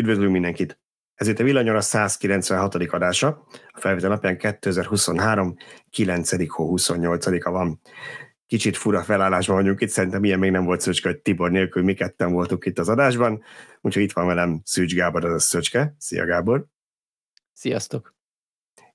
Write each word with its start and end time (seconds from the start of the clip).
Üdvözlünk 0.00 0.32
mindenkit! 0.32 0.80
Ez 1.14 1.28
itt 1.28 1.38
a 1.38 1.42
Villanyora 1.42 1.80
196. 1.80 2.74
adása, 2.74 3.46
a 3.68 3.80
felvétel 3.80 4.08
napján 4.08 4.38
2023. 4.38 5.56
9. 5.90 6.50
hó 6.52 6.76
28-a 6.76 7.50
van. 7.50 7.80
Kicsit 8.46 8.76
fura 8.76 9.02
felállásban 9.02 9.56
vagyunk 9.56 9.80
itt, 9.80 9.88
szerintem 9.88 10.24
ilyen 10.24 10.38
még 10.38 10.50
nem 10.50 10.64
volt 10.64 10.80
Szöcske, 10.80 11.08
hogy 11.08 11.18
Tibor 11.18 11.50
nélkül 11.50 11.82
mi 11.82 11.94
ketten 11.94 12.32
voltunk 12.32 12.64
itt 12.64 12.78
az 12.78 12.88
adásban, 12.88 13.42
úgyhogy 13.80 14.02
itt 14.02 14.12
van 14.12 14.26
velem 14.26 14.60
Szűcs 14.64 14.94
Gábor, 14.94 15.24
az 15.24 15.32
a 15.32 15.38
Szöcske. 15.38 15.94
Szia 15.98 16.24
Gábor! 16.24 16.66
Sziasztok! 17.52 18.14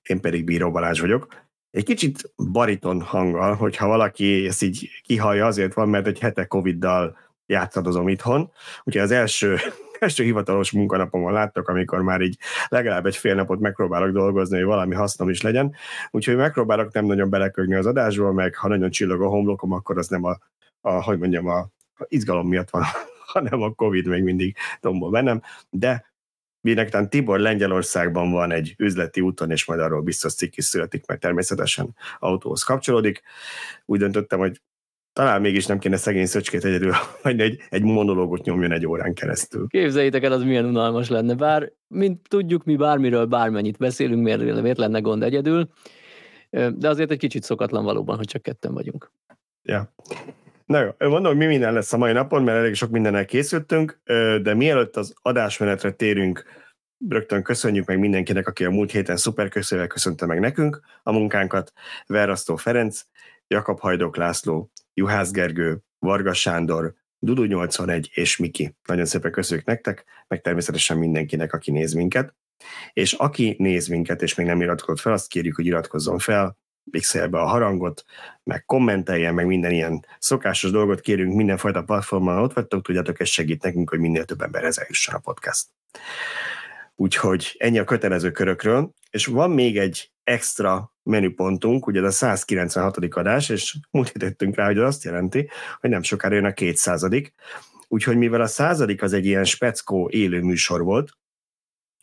Én 0.02 0.20
pedig 0.20 0.44
Bíró 0.44 0.70
Balázs 0.70 1.00
vagyok. 1.00 1.44
Egy 1.70 1.84
kicsit 1.84 2.32
bariton 2.52 3.00
hanggal, 3.00 3.54
hogyha 3.54 3.86
valaki 3.86 4.46
ezt 4.46 4.62
így 4.62 4.90
kihallja, 5.02 5.46
azért 5.46 5.74
van, 5.74 5.88
mert 5.88 6.06
egy 6.06 6.18
hete 6.18 6.44
Covid-dal 6.44 7.18
játszadozom 7.46 8.08
itthon. 8.08 8.52
Úgyhogy 8.84 9.02
az 9.02 9.10
első, 9.10 9.56
első 9.98 10.24
hivatalos 10.24 10.70
munkanapomon 10.70 11.32
láttok, 11.32 11.68
amikor 11.68 12.02
már 12.02 12.20
így 12.20 12.38
legalább 12.68 13.06
egy 13.06 13.16
fél 13.16 13.34
napot 13.34 13.60
megpróbálok 13.60 14.10
dolgozni, 14.10 14.56
hogy 14.56 14.66
valami 14.66 14.94
hasznom 14.94 15.28
is 15.28 15.42
legyen. 15.42 15.74
Úgyhogy 16.10 16.36
megpróbálok 16.36 16.92
nem 16.92 17.04
nagyon 17.04 17.30
belekögni 17.30 17.74
az 17.74 17.86
adásba, 17.86 18.32
meg 18.32 18.54
ha 18.54 18.68
nagyon 18.68 18.90
csillog 18.90 19.22
a 19.22 19.28
homlokom, 19.28 19.72
akkor 19.72 19.98
az 19.98 20.08
nem 20.08 20.24
a, 20.24 20.38
a 20.80 21.02
hogy 21.02 21.18
mondjam, 21.18 21.46
a, 21.46 21.58
a 21.94 22.04
izgalom 22.08 22.48
miatt 22.48 22.70
van, 22.70 22.82
hanem 23.34 23.62
a 23.62 23.72
Covid 23.72 24.06
még 24.06 24.22
mindig 24.22 24.56
tombol 24.80 25.10
bennem, 25.10 25.42
de 25.70 26.14
minek 26.60 27.08
Tibor 27.08 27.38
Lengyelországban 27.38 28.30
van 28.30 28.52
egy 28.52 28.74
üzleti 28.78 29.20
úton, 29.20 29.50
és 29.50 29.64
majd 29.64 29.80
arról 29.80 30.02
biztos 30.02 30.34
cikk 30.34 30.56
is 30.56 30.64
születik, 30.64 31.06
mert 31.06 31.20
természetesen 31.20 31.96
autóhoz 32.18 32.62
kapcsolódik. 32.62 33.22
Úgy 33.84 33.98
döntöttem, 33.98 34.38
hogy 34.38 34.60
talán 35.16 35.40
mégis 35.40 35.66
nem 35.66 35.78
kéne 35.78 35.96
szegény 35.96 36.26
szöcskét 36.26 36.64
egyedül 36.64 36.92
vagy 37.22 37.40
egy, 37.40 37.60
egy 37.68 37.82
monológot 37.82 38.44
nyomjon 38.44 38.72
egy 38.72 38.86
órán 38.86 39.14
keresztül. 39.14 39.66
Képzeljétek 39.68 40.22
el, 40.22 40.32
az 40.32 40.42
milyen 40.42 40.64
unalmas 40.64 41.08
lenne. 41.08 41.34
Bár, 41.34 41.72
mint 41.88 42.28
tudjuk, 42.28 42.64
mi 42.64 42.76
bármiről 42.76 43.26
bármennyit 43.26 43.78
beszélünk, 43.78 44.22
miért, 44.22 44.62
miért 44.62 44.78
lenne 44.78 44.98
gond 44.98 45.22
egyedül, 45.22 45.68
de 46.50 46.88
azért 46.88 47.10
egy 47.10 47.18
kicsit 47.18 47.42
szokatlan 47.42 47.84
valóban, 47.84 48.16
hogy 48.16 48.26
csak 48.26 48.42
ketten 48.42 48.74
vagyunk. 48.74 49.12
Ja. 49.62 49.94
Na 50.66 50.80
jó, 50.80 50.90
mondom, 50.98 51.24
hogy 51.24 51.36
mi 51.36 51.46
minden 51.46 51.72
lesz 51.72 51.92
a 51.92 51.96
mai 51.96 52.12
napon, 52.12 52.42
mert 52.42 52.58
elég 52.58 52.74
sok 52.74 52.90
mindennel 52.90 53.24
készültünk, 53.24 54.00
de 54.42 54.54
mielőtt 54.54 54.96
az 54.96 55.14
adásmenetre 55.22 55.90
térünk, 55.90 56.44
rögtön 57.08 57.42
köszönjük 57.42 57.86
meg 57.86 57.98
mindenkinek, 57.98 58.48
aki 58.48 58.64
a 58.64 58.70
múlt 58.70 58.90
héten 58.90 59.16
szuper 59.16 59.48
köszönve 59.48 59.86
köszönte 59.86 60.26
meg 60.26 60.40
nekünk 60.40 60.80
a 61.02 61.12
munkánkat, 61.12 61.72
Verasztó 62.06 62.56
Ferenc, 62.56 63.00
Jakab 63.48 63.80
Hajdok 63.80 64.16
László, 64.16 64.70
Juhász 64.98 65.30
Gergő, 65.30 65.78
Varga 65.98 66.32
Sándor, 66.32 66.94
Dudu 67.18 67.44
81 67.44 68.10
és 68.14 68.36
Miki. 68.36 68.76
Nagyon 68.88 69.04
szépen 69.04 69.30
köszönjük 69.30 69.66
nektek, 69.66 70.04
meg 70.28 70.40
természetesen 70.40 70.98
mindenkinek, 70.98 71.52
aki 71.52 71.70
néz 71.70 71.92
minket. 71.92 72.34
És 72.92 73.12
aki 73.12 73.56
néz 73.58 73.86
minket, 73.86 74.22
és 74.22 74.34
még 74.34 74.46
nem 74.46 74.60
iratkozott 74.60 75.00
fel, 75.00 75.12
azt 75.12 75.28
kérjük, 75.28 75.56
hogy 75.56 75.66
iratkozzon 75.66 76.18
fel, 76.18 76.58
pixelje 76.90 77.28
be 77.28 77.38
a 77.38 77.46
harangot, 77.46 78.04
meg 78.42 78.64
kommenteljen, 78.64 79.34
meg 79.34 79.46
minden 79.46 79.70
ilyen 79.70 80.06
szokásos 80.18 80.70
dolgot 80.70 81.00
kérünk 81.00 81.34
mindenfajta 81.34 81.84
platformon, 81.84 82.38
ott 82.38 82.52
vagytok, 82.52 82.82
tudjátok, 82.82 83.20
ez 83.20 83.28
segít 83.28 83.62
nekünk, 83.62 83.90
hogy 83.90 83.98
minél 83.98 84.24
több 84.24 84.40
emberhez 84.40 84.78
eljusson 84.78 85.14
a 85.14 85.18
podcast. 85.18 85.66
Úgyhogy 86.94 87.54
ennyi 87.58 87.78
a 87.78 87.84
kötelező 87.84 88.30
körökről, 88.30 88.92
és 89.10 89.26
van 89.26 89.50
még 89.50 89.78
egy 89.78 90.12
extra 90.24 90.95
menüpontunk, 91.06 91.86
ugye 91.86 92.00
ez 92.00 92.06
a 92.06 92.10
196. 92.10 92.96
adás, 93.10 93.48
és 93.48 93.76
múlt 93.90 94.08
hétettünk 94.08 94.56
rá, 94.56 94.66
hogy 94.66 94.78
az 94.78 94.84
azt 94.94 95.04
jelenti, 95.04 95.48
hogy 95.80 95.90
nem 95.90 96.02
sokára 96.02 96.34
jön 96.34 96.44
a 96.44 96.52
200. 96.52 97.06
Úgyhogy 97.88 98.16
mivel 98.16 98.40
a 98.40 98.46
századik 98.46 99.02
az 99.02 99.12
egy 99.12 99.26
ilyen 99.26 99.44
speckó 99.44 100.08
élő 100.12 100.40
műsor 100.40 100.82
volt, 100.82 101.10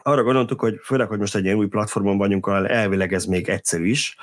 arra 0.03 0.23
gondoltuk, 0.23 0.59
hogy 0.59 0.79
főleg, 0.83 1.07
hogy 1.07 1.19
most 1.19 1.35
egy 1.35 1.43
ilyen 1.43 1.57
új 1.57 1.67
platformon 1.67 2.17
vagyunk, 2.17 2.45
ahol 2.47 2.67
elvileg 2.67 3.13
ez 3.13 3.25
még 3.25 3.49
egyszerű 3.49 3.85
is, 3.85 4.15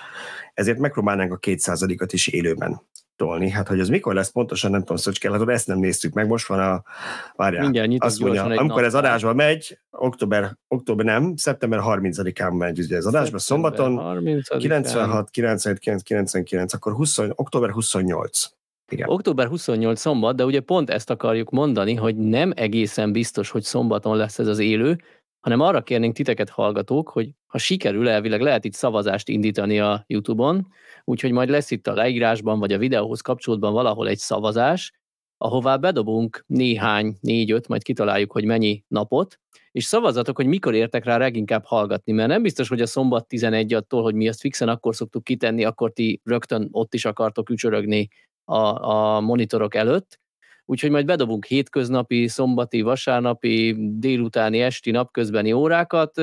ezért 0.54 0.78
megpróbálnánk 0.78 1.32
a 1.32 1.36
200 1.36 1.84
is 2.12 2.26
élőben 2.26 2.80
tolni. 3.16 3.50
Hát, 3.50 3.68
hogy 3.68 3.80
ez 3.80 3.88
mikor 3.88 4.14
lesz 4.14 4.30
pontosan, 4.30 4.70
nem 4.70 4.80
tudom, 4.80 4.96
Szöcske, 4.96 5.30
hát 5.30 5.48
ezt 5.48 5.66
nem 5.66 5.78
néztük 5.78 6.12
meg, 6.12 6.26
most 6.26 6.46
van 6.46 6.60
a, 6.60 6.82
várjál, 7.36 7.62
Mindjárt 7.62 8.04
azt 8.04 8.20
mondja, 8.20 8.44
amikor 8.44 8.84
ez 8.84 8.94
adásba 8.94 9.34
megy, 9.34 9.78
október, 9.90 10.56
október 10.68 11.04
nem, 11.04 11.36
szeptember 11.36 11.80
30-án 11.82 12.58
megy 12.58 12.78
ugye 12.78 12.96
ez 12.96 13.04
adásba, 13.04 13.38
szombaton, 13.38 14.22
96, 14.58 15.30
99, 15.30 16.02
99, 16.02 16.72
akkor 16.72 16.92
20, 16.92 17.18
október 17.18 17.70
28. 17.70 18.46
Igen. 18.88 19.08
Október 19.08 19.46
28 19.46 20.00
szombat, 20.00 20.36
de 20.36 20.44
ugye 20.44 20.60
pont 20.60 20.90
ezt 20.90 21.10
akarjuk 21.10 21.50
mondani, 21.50 21.94
hogy 21.94 22.16
nem 22.16 22.52
egészen 22.56 23.12
biztos, 23.12 23.50
hogy 23.50 23.62
szombaton 23.62 24.16
lesz 24.16 24.38
ez 24.38 24.46
az 24.46 24.58
élő, 24.58 24.98
hanem 25.40 25.60
arra 25.60 25.82
kérnénk 25.82 26.14
titeket 26.14 26.48
hallgatók, 26.48 27.08
hogy 27.08 27.30
ha 27.46 27.58
sikerül, 27.58 28.08
elvileg 28.08 28.40
lehet 28.40 28.64
itt 28.64 28.72
szavazást 28.72 29.28
indítani 29.28 29.80
a 29.80 30.04
YouTube-on, 30.06 30.66
úgyhogy 31.04 31.32
majd 31.32 31.48
lesz 31.48 31.70
itt 31.70 31.86
a 31.86 31.94
leírásban, 31.94 32.58
vagy 32.58 32.72
a 32.72 32.78
videóhoz 32.78 33.20
kapcsolódban 33.20 33.72
valahol 33.72 34.08
egy 34.08 34.18
szavazás, 34.18 34.92
ahová 35.36 35.76
bedobunk 35.76 36.44
néhány, 36.46 37.16
négy-öt, 37.20 37.68
majd 37.68 37.82
kitaláljuk, 37.82 38.32
hogy 38.32 38.44
mennyi 38.44 38.84
napot, 38.88 39.40
és 39.72 39.84
szavazatok, 39.84 40.36
hogy 40.36 40.46
mikor 40.46 40.74
értek 40.74 41.04
rá 41.04 41.16
leginkább 41.16 41.64
hallgatni, 41.64 42.12
mert 42.12 42.28
nem 42.28 42.42
biztos, 42.42 42.68
hogy 42.68 42.80
a 42.80 42.86
szombat 42.86 43.28
11 43.28 43.74
attól, 43.74 44.02
hogy 44.02 44.14
mi 44.14 44.28
ezt 44.28 44.40
fixen 44.40 44.68
akkor 44.68 44.94
szoktuk 44.94 45.24
kitenni, 45.24 45.64
akkor 45.64 45.92
ti 45.92 46.20
rögtön 46.24 46.68
ott 46.70 46.94
is 46.94 47.04
akartok 47.04 47.50
ücsörögni 47.50 48.08
a, 48.44 48.88
a 48.90 49.20
monitorok 49.20 49.74
előtt, 49.74 50.20
úgyhogy 50.70 50.90
majd 50.90 51.06
bedobunk 51.06 51.44
hétköznapi, 51.44 52.28
szombati, 52.28 52.80
vasárnapi, 52.80 53.76
délutáni, 53.78 54.60
esti, 54.60 54.90
napközbeni 54.90 55.52
órákat, 55.52 56.18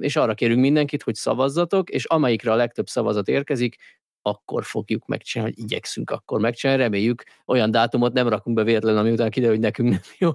és 0.00 0.16
arra 0.16 0.34
kérünk 0.34 0.60
mindenkit, 0.60 1.02
hogy 1.02 1.14
szavazzatok, 1.14 1.90
és 1.90 2.04
amelyikre 2.04 2.52
a 2.52 2.54
legtöbb 2.54 2.86
szavazat 2.86 3.28
érkezik, 3.28 3.76
akkor 4.22 4.64
fogjuk 4.64 5.06
megcsinálni, 5.06 5.54
hogy 5.54 5.64
igyekszünk 5.64 6.10
akkor 6.10 6.40
megcsinálni, 6.40 6.82
reméljük, 6.82 7.22
olyan 7.46 7.70
dátumot 7.70 8.12
nem 8.12 8.28
rakunk 8.28 8.56
be 8.56 8.62
véletlen, 8.62 8.96
ami 8.96 9.10
után 9.10 9.30
kiderül, 9.30 9.54
hogy 9.54 9.64
nekünk 9.64 9.88
nem 9.88 10.00
jó. 10.18 10.30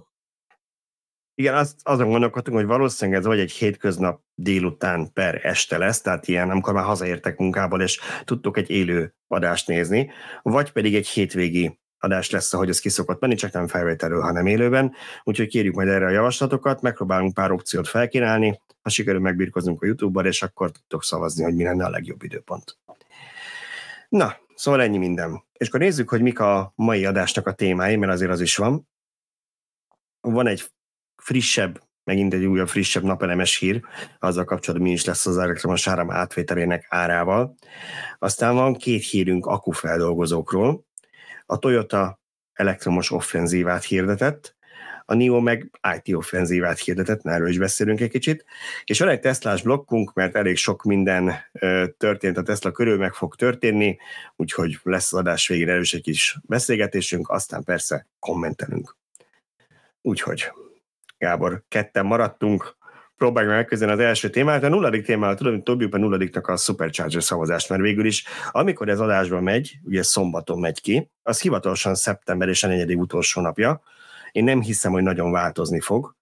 Igen, 1.35 1.55
azt, 1.55 1.79
azon 1.83 2.09
gondolkodtunk, 2.09 2.57
hogy 2.57 2.65
valószínűleg 2.65 3.19
ez 3.19 3.25
vagy 3.25 3.39
egy 3.39 3.51
hétköznap 3.51 4.21
délután 4.35 5.13
per 5.13 5.45
este 5.45 5.77
lesz, 5.77 6.01
tehát 6.01 6.27
ilyen, 6.27 6.49
amikor 6.49 6.73
már 6.73 6.85
hazaértek 6.85 7.37
munkából, 7.37 7.81
és 7.81 7.99
tudtok 8.23 8.57
egy 8.57 8.69
élő 8.69 9.15
adást 9.27 9.67
nézni, 9.67 10.11
vagy 10.41 10.71
pedig 10.71 10.95
egy 10.95 11.07
hétvégi 11.07 11.79
adás 11.99 12.29
lesz, 12.29 12.53
ahogy 12.53 12.69
ez 12.69 12.79
kiszokott 12.79 13.19
menni, 13.19 13.35
csak 13.35 13.51
nem 13.51 13.67
felvételről, 13.67 14.21
hanem 14.21 14.45
élőben. 14.45 14.93
Úgyhogy 15.23 15.47
kérjük 15.47 15.75
majd 15.75 15.87
erre 15.87 16.05
a 16.05 16.09
javaslatokat, 16.09 16.81
megpróbálunk 16.81 17.33
pár 17.33 17.51
opciót 17.51 17.87
felkínálni, 17.87 18.61
ha 18.81 18.89
sikerül 18.89 19.21
megbírkozunk 19.21 19.81
a 19.81 19.85
YouTube-ban, 19.85 20.25
és 20.25 20.41
akkor 20.41 20.71
tudtok 20.71 21.03
szavazni, 21.03 21.43
hogy 21.43 21.55
mi 21.55 21.63
lenne 21.63 21.85
a 21.85 21.89
legjobb 21.89 22.23
időpont. 22.23 22.77
Na, 24.09 24.35
szóval 24.55 24.81
ennyi 24.81 24.97
minden. 24.97 25.43
És 25.53 25.67
akkor 25.67 25.79
nézzük, 25.79 26.09
hogy 26.09 26.21
mik 26.21 26.39
a 26.39 26.71
mai 26.75 27.05
adásnak 27.05 27.47
a 27.47 27.53
témái, 27.53 27.95
mert 27.95 28.11
azért 28.11 28.31
az 28.31 28.41
is 28.41 28.55
van. 28.55 28.87
Van 30.21 30.47
egy 30.47 30.63
frissebb, 31.15 31.81
megint 32.03 32.33
egy 32.33 32.45
újabb, 32.45 32.67
frissebb 32.67 33.03
napelemes 33.03 33.57
hír, 33.57 33.81
azzal 34.19 34.43
kapcsolatban 34.43 34.87
mi 34.87 34.93
is 34.93 35.05
lesz 35.05 35.25
az 35.25 35.37
elektromos 35.37 35.87
áram 35.87 36.11
átvételének 36.11 36.85
árával. 36.89 37.55
Aztán 38.19 38.55
van 38.55 38.73
két 38.73 39.03
hírünk 39.03 39.45
akufeldolgozókról. 39.45 40.86
A 41.49 41.59
Toyota 41.59 42.19
elektromos 42.53 43.11
offenzívát 43.11 43.83
hirdetett, 43.83 44.55
a 45.05 45.13
NIO 45.13 45.39
meg 45.39 45.79
IT 45.95 46.15
offenzívát 46.15 46.79
hirdetett, 46.79 47.25
erről 47.25 47.49
is 47.49 47.57
beszélünk 47.57 47.99
egy 48.01 48.09
kicsit, 48.09 48.45
és 48.83 48.99
van 48.99 49.09
egy 49.09 49.19
Teslás 49.19 49.61
blokkunk, 49.61 50.13
mert 50.13 50.35
elég 50.35 50.57
sok 50.57 50.83
minden 50.83 51.33
történt 51.97 52.37
a 52.37 52.43
Tesla 52.43 52.71
körül, 52.71 52.97
meg 52.97 53.13
fog 53.13 53.35
történni, 53.35 53.97
úgyhogy 54.35 54.79
lesz 54.83 55.13
az 55.13 55.19
adás 55.19 55.47
végére 55.47 55.71
erős 55.71 55.93
egy 55.93 56.01
kis 56.01 56.37
beszélgetésünk, 56.43 57.29
aztán 57.29 57.63
persze 57.63 58.07
kommentelünk. 58.19 58.95
Úgyhogy, 60.01 60.51
Gábor, 61.17 61.63
ketten 61.67 62.05
maradtunk, 62.05 62.76
próbáljuk 63.17 63.53
megközelni 63.53 63.93
az 63.93 63.99
első 63.99 64.29
témát. 64.29 64.63
A 64.63 64.69
nulladik 64.69 65.05
témával 65.05 65.35
tudom, 65.35 65.53
hogy 65.53 65.63
dobjuk 65.63 65.93
a 65.93 65.97
nulladiknak 65.97 66.47
a 66.47 66.57
Supercharger 66.57 67.23
szavazást, 67.23 67.69
mert 67.69 67.81
végül 67.81 68.05
is, 68.05 68.25
amikor 68.51 68.89
ez 68.89 68.99
adásba 68.99 69.41
megy, 69.41 69.77
ugye 69.83 70.03
szombaton 70.03 70.59
megy 70.59 70.81
ki, 70.81 71.11
az 71.23 71.41
hivatalosan 71.41 71.95
szeptember 71.95 72.47
és 72.47 72.63
a 72.63 72.67
negyedik 72.67 72.97
utolsó 72.97 73.41
napja, 73.41 73.81
én 74.31 74.43
nem 74.43 74.61
hiszem, 74.61 74.91
hogy 74.91 75.03
nagyon 75.03 75.31
változni 75.31 75.79
fog. 75.79 76.15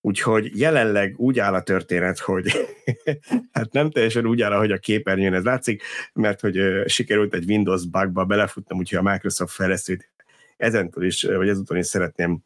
Úgyhogy 0.00 0.58
jelenleg 0.58 1.14
úgy 1.16 1.38
áll 1.38 1.54
a 1.54 1.62
történet, 1.62 2.18
hogy 2.18 2.52
hát 3.52 3.72
nem 3.72 3.90
teljesen 3.90 4.26
úgy 4.26 4.42
áll, 4.42 4.52
ahogy 4.52 4.72
a 4.72 4.78
képernyőn 4.78 5.34
ez 5.34 5.44
látszik, 5.44 5.82
mert 6.12 6.40
hogy 6.40 6.58
sikerült 6.86 7.34
egy 7.34 7.50
Windows 7.50 7.86
bugba 7.86 8.24
belefutnom, 8.24 8.78
úgyhogy 8.78 9.06
a 9.06 9.10
Microsoft 9.10 9.54
fejlesztőt 9.54 10.10
ezentúl 10.56 11.04
is, 11.04 11.22
vagy 11.22 11.48
ezúton 11.48 11.76
is 11.76 11.86
szeretném 11.86 12.38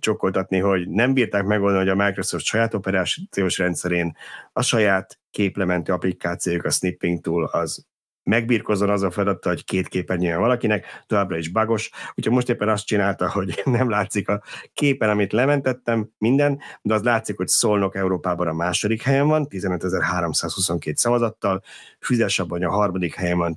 csokoltatni, 0.00 0.58
hogy 0.58 0.88
nem 0.88 1.14
bírták 1.14 1.44
megoldani, 1.44 1.88
hogy 1.88 2.00
a 2.00 2.04
Microsoft 2.04 2.44
saját 2.44 2.74
operációs 2.74 3.58
rendszerén 3.58 4.16
a 4.52 4.62
saját 4.62 5.18
képlementő 5.30 5.92
applikációk, 5.92 6.64
a 6.64 6.70
Snipping 6.70 7.20
Tool 7.20 7.44
az 7.44 7.86
megbírkozzon 8.22 8.90
az 8.90 9.02
a 9.02 9.10
feladata, 9.10 9.48
hogy 9.48 9.64
két 9.64 9.88
képernyően 9.88 10.40
valakinek, 10.40 10.86
továbbra 11.06 11.36
is 11.36 11.48
bagos. 11.48 11.90
Úgyhogy 12.14 12.34
most 12.34 12.48
éppen 12.48 12.68
azt 12.68 12.86
csinálta, 12.86 13.30
hogy 13.30 13.62
nem 13.64 13.90
látszik 13.90 14.28
a 14.28 14.42
képen, 14.72 15.08
amit 15.08 15.32
lementettem, 15.32 16.08
minden, 16.18 16.60
de 16.82 16.94
az 16.94 17.02
látszik, 17.02 17.36
hogy 17.36 17.48
Szolnok 17.48 17.96
Európában 17.96 18.46
a 18.46 18.52
második 18.52 19.02
helyen 19.02 19.26
van, 19.26 19.46
15.322 19.50 20.94
szavazattal, 20.94 21.62
Füzesabban 22.00 22.62
a 22.62 22.70
harmadik 22.70 23.14
helyen 23.14 23.38
van 23.38 23.54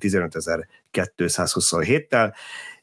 15.227-tel, 0.95 2.33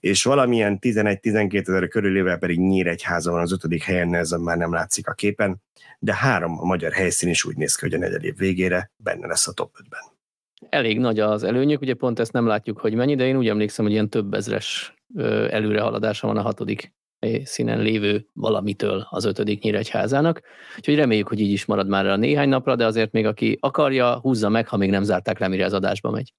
és 0.00 0.24
valamilyen 0.24 0.78
11-12 0.80 1.68
ezer 1.68 1.88
körülével 1.88 2.38
pedig 2.38 2.58
Nyíregyháza 2.58 3.30
van 3.30 3.40
az 3.40 3.52
ötödik 3.52 3.82
helyen, 3.82 4.14
ez 4.14 4.30
már 4.30 4.56
nem 4.56 4.72
látszik 4.72 5.08
a 5.08 5.12
képen, 5.12 5.62
de 5.98 6.14
három 6.14 6.58
a 6.60 6.64
magyar 6.64 6.92
helyszín 6.92 7.28
is 7.28 7.44
úgy 7.44 7.56
néz 7.56 7.74
ki, 7.74 7.84
hogy 7.84 7.94
a 7.94 7.98
negyed 7.98 8.36
végére 8.36 8.90
benne 8.96 9.26
lesz 9.26 9.48
a 9.48 9.52
top 9.52 9.70
5-ben. 9.78 10.00
Elég 10.68 10.98
nagy 10.98 11.18
az 11.20 11.42
előnyük, 11.42 11.80
ugye 11.80 11.94
pont 11.94 12.18
ezt 12.18 12.32
nem 12.32 12.46
látjuk, 12.46 12.78
hogy 12.78 12.94
mennyi, 12.94 13.14
de 13.14 13.26
én 13.26 13.36
úgy 13.36 13.48
emlékszem, 13.48 13.84
hogy 13.84 13.94
ilyen 13.94 14.08
több 14.08 14.34
ezres 14.34 14.94
előrehaladása 15.50 16.26
van 16.26 16.36
a 16.36 16.42
hatodik 16.42 16.92
színen 17.44 17.80
lévő 17.80 18.26
valamitől 18.32 19.06
az 19.10 19.24
ötödik 19.24 19.62
Nyíregyházának. 19.62 20.42
Úgyhogy 20.76 20.94
reméljük, 20.94 21.28
hogy 21.28 21.40
így 21.40 21.52
is 21.52 21.64
marad 21.64 21.88
már 21.88 22.06
a 22.06 22.16
néhány 22.16 22.48
napra, 22.48 22.76
de 22.76 22.86
azért 22.86 23.12
még 23.12 23.26
aki 23.26 23.56
akarja, 23.60 24.18
húzza 24.18 24.48
meg, 24.48 24.68
ha 24.68 24.76
még 24.76 24.90
nem 24.90 25.02
zárták 25.02 25.38
le, 25.38 25.48
mire 25.48 25.64
az 25.64 25.72
adásba 25.72 26.10
megy. 26.10 26.34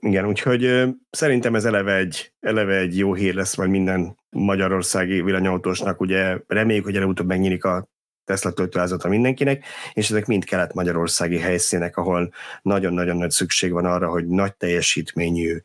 Igen, 0.00 0.26
úgyhogy 0.26 0.88
szerintem 1.10 1.54
ez 1.54 1.64
eleve 1.64 1.96
egy, 1.96 2.32
eleve 2.40 2.76
egy 2.76 2.98
jó 2.98 3.14
hír 3.14 3.34
lesz 3.34 3.56
majd 3.56 3.70
minden 3.70 4.16
magyarországi 4.30 5.22
villanyautósnak. 5.22 6.00
Ugye 6.00 6.36
reméljük, 6.46 6.84
hogy 6.84 6.96
előbb-utóbb 6.96 7.26
megnyílik 7.26 7.64
a 7.64 7.88
Tesla 8.24 8.52
töltőházata 8.52 9.08
mindenkinek, 9.08 9.64
és 9.92 10.10
ezek 10.10 10.26
mind 10.26 10.44
kelet-magyarországi 10.44 11.38
helyszínek, 11.38 11.96
ahol 11.96 12.32
nagyon-nagyon 12.62 13.16
nagy 13.16 13.30
szükség 13.30 13.72
van 13.72 13.84
arra, 13.84 14.08
hogy 14.08 14.26
nagy 14.26 14.54
teljesítményű 14.54 15.62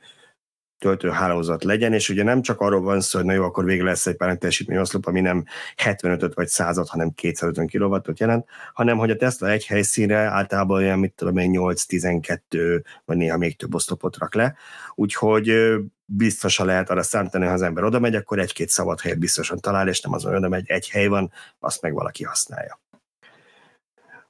töltőhálózat 0.79 1.63
legyen, 1.63 1.93
és 1.93 2.09
ugye 2.09 2.23
nem 2.23 2.41
csak 2.41 2.59
arról 2.59 2.81
van 2.81 3.01
szó, 3.01 3.17
hogy 3.17 3.27
na 3.27 3.33
jó, 3.33 3.43
akkor 3.43 3.65
végre 3.65 3.85
lesz 3.85 4.05
egy 4.05 4.15
pár 4.15 4.37
teljesítmény 4.37 4.77
oszlop, 4.77 5.05
ami 5.05 5.21
nem 5.21 5.43
75 5.75 6.33
vagy 6.33 6.47
100 6.47 6.89
hanem 6.89 7.11
250 7.13 7.67
kW 7.67 8.11
jelent, 8.15 8.45
hanem 8.73 8.97
hogy 8.97 9.09
a 9.09 9.15
Tesla 9.15 9.49
egy 9.49 9.65
helyszínre 9.65 10.17
általában 10.17 10.77
olyan, 10.77 10.99
mit 10.99 11.13
tudom 11.13 11.37
én, 11.37 11.51
8-12, 11.53 12.83
vagy 13.05 13.17
néha 13.17 13.37
még 13.37 13.57
több 13.57 13.73
oszlopot 13.73 14.17
rak 14.17 14.35
le, 14.35 14.55
úgyhogy 14.95 15.75
biztosan 16.05 16.65
lehet 16.65 16.89
arra 16.89 17.03
számítani, 17.03 17.45
ha 17.45 17.53
az 17.53 17.61
ember 17.61 17.83
oda 17.83 17.99
megy, 17.99 18.15
akkor 18.15 18.39
egy-két 18.39 18.69
szabad 18.69 19.01
helyet 19.01 19.19
biztosan 19.19 19.59
talál, 19.59 19.87
és 19.87 20.01
nem 20.01 20.13
az, 20.13 20.23
hogy 20.23 20.35
oda 20.35 20.49
megy, 20.49 20.69
egy 20.69 20.89
hely 20.89 21.07
van, 21.07 21.31
azt 21.59 21.81
meg 21.81 21.93
valaki 21.93 22.23
használja. 22.23 22.79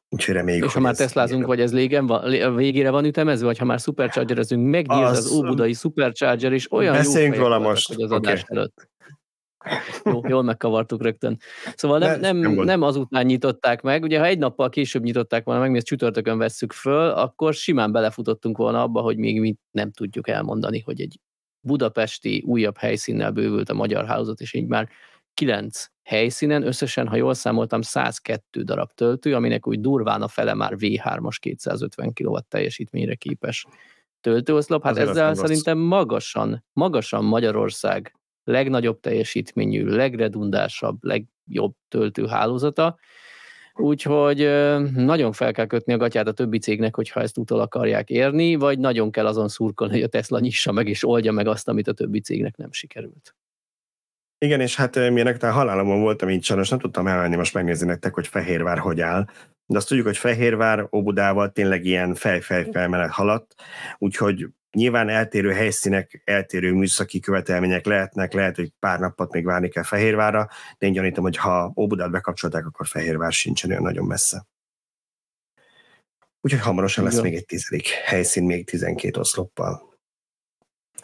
Úgyhogy 0.09 0.33
reméljük, 0.33 0.65
És 0.65 0.73
ha 0.73 0.79
már 0.79 0.95
teszlázunk, 0.95 1.45
vagy 1.45 1.59
ez 1.59 1.73
légen 1.73 2.07
van, 2.07 2.55
végére 2.55 2.89
van 2.89 3.05
ütemezve, 3.05 3.45
vagy 3.45 3.57
ha 3.57 3.65
már 3.65 3.79
superchargerezünk, 3.79 4.69
megnyílt 4.69 5.09
az, 5.09 5.17
az 5.17 5.31
óbudai 5.31 5.73
supercharger, 5.73 6.53
és 6.53 6.71
olyan 6.71 6.93
Beszéljünk 6.93 7.35
róla 7.35 7.59
most. 7.59 7.87
hogy 7.87 8.01
az 8.01 8.11
okay. 8.11 8.17
adás 8.17 8.43
előtt. 8.47 8.89
Jó, 10.03 10.21
jól 10.27 10.43
megkavartuk 10.43 11.01
rögtön. 11.01 11.39
Szóval 11.75 11.97
nem, 11.99 12.19
nem, 12.19 12.37
nem, 12.37 12.53
nem 12.53 12.81
azután 12.81 13.25
nyitották 13.25 13.81
meg, 13.81 14.03
ugye 14.03 14.19
ha 14.19 14.25
egy 14.25 14.37
nappal 14.37 14.69
később 14.69 15.03
nyitották 15.03 15.43
volna 15.43 15.61
meg, 15.61 15.71
mi 15.71 15.77
ezt 15.77 15.85
csütörtökön 15.85 16.37
vesszük 16.37 16.71
föl, 16.73 17.09
akkor 17.09 17.53
simán 17.53 17.91
belefutottunk 17.91 18.57
volna 18.57 18.81
abba, 18.81 19.01
hogy 19.01 19.17
még 19.17 19.39
mi 19.39 19.55
nem 19.71 19.91
tudjuk 19.91 20.27
elmondani, 20.27 20.79
hogy 20.79 21.01
egy 21.01 21.19
budapesti 21.61 22.43
újabb 22.45 22.77
helyszínnel 22.77 23.31
bővült 23.31 23.69
a 23.69 23.73
magyar 23.73 24.05
hálózat, 24.05 24.39
és 24.39 24.53
így 24.53 24.67
már 24.67 24.89
kilenc 25.33 25.85
helyszínen, 26.05 26.67
összesen, 26.67 27.07
ha 27.07 27.15
jól 27.15 27.33
számoltam, 27.33 27.81
102 27.81 28.63
darab 28.63 28.91
töltő, 28.93 29.35
aminek 29.35 29.67
úgy 29.67 29.79
durván 29.79 30.21
a 30.21 30.27
fele 30.27 30.53
már 30.53 30.73
V3-as 30.77 31.35
250 31.39 32.13
kW 32.13 32.37
teljesítményre 32.47 33.15
képes 33.15 33.65
töltőoszlop. 34.21 34.83
Hát 34.83 34.91
Azért 34.91 35.09
ezzel 35.09 35.33
szerintem 35.33 35.77
magasan, 35.77 36.65
magasan 36.73 37.23
Magyarország 37.23 38.15
legnagyobb 38.43 38.99
teljesítményű, 38.99 39.85
legredundásabb, 39.85 40.97
legjobb 41.03 41.73
töltőhálózata. 41.87 42.97
Úgyhogy 43.73 44.37
nagyon 44.93 45.31
fel 45.31 45.51
kell 45.51 45.65
kötni 45.65 45.93
a 45.93 45.97
gatyát 45.97 46.27
a 46.27 46.31
többi 46.31 46.57
cégnek, 46.57 46.95
hogyha 46.95 47.21
ezt 47.21 47.37
utol 47.37 47.59
akarják 47.59 48.09
érni, 48.09 48.55
vagy 48.55 48.79
nagyon 48.79 49.11
kell 49.11 49.25
azon 49.25 49.47
szurkolni, 49.47 49.93
hogy 49.93 50.03
a 50.03 50.07
Tesla 50.07 50.39
nyissa 50.39 50.71
meg 50.71 50.87
és 50.87 51.07
oldja 51.07 51.31
meg 51.31 51.47
azt, 51.47 51.67
amit 51.67 51.87
a 51.87 51.93
többi 51.93 52.19
cégnek 52.19 52.57
nem 52.57 52.71
sikerült. 52.71 53.35
Igen, 54.45 54.61
és 54.61 54.75
hát 54.75 54.95
milyenek, 54.95 55.37
tehát 55.37 55.55
halálomon 55.55 56.01
voltam 56.01 56.29
így 56.29 56.43
sajnos, 56.43 56.69
nem 56.69 56.79
tudtam 56.79 57.07
elmenni 57.07 57.35
most 57.35 57.53
megnézni 57.53 57.85
nektek, 57.85 58.13
hogy 58.13 58.27
Fehérvár 58.27 58.77
hogy 58.77 59.01
áll. 59.01 59.25
De 59.65 59.77
azt 59.77 59.87
tudjuk, 59.87 60.05
hogy 60.05 60.17
Fehérvár 60.17 60.87
Óbudával 60.91 61.51
tényleg 61.51 61.85
ilyen 61.85 62.15
fej-fej-felmenet 62.15 63.11
haladt, 63.11 63.55
úgyhogy 63.97 64.47
nyilván 64.71 65.09
eltérő 65.09 65.51
helyszínek, 65.51 66.21
eltérő 66.25 66.73
műszaki 66.73 67.19
követelmények 67.19 67.85
lehetnek, 67.85 68.33
lehet, 68.33 68.55
hogy 68.55 68.71
pár 68.79 68.99
napot 68.99 69.33
még 69.33 69.45
várni 69.45 69.69
kell 69.69 69.83
Fehérvárra, 69.83 70.49
de 70.77 70.87
én 70.87 70.93
gyanítom, 70.93 71.23
hogy 71.23 71.37
ha 71.37 71.73
Óbudát 71.75 72.11
bekapcsolták, 72.11 72.65
akkor 72.65 72.87
Fehérvár 72.87 73.31
sincsen 73.31 73.69
olyan 73.69 73.81
nagyon 73.81 74.05
messze. 74.05 74.45
Úgyhogy 76.41 76.61
hamarosan 76.61 77.03
lesz 77.03 77.21
még 77.21 77.35
egy 77.35 77.45
tizedik 77.45 77.87
helyszín, 77.87 78.43
még 78.43 78.65
12 78.65 79.19
oszloppal. 79.19 79.94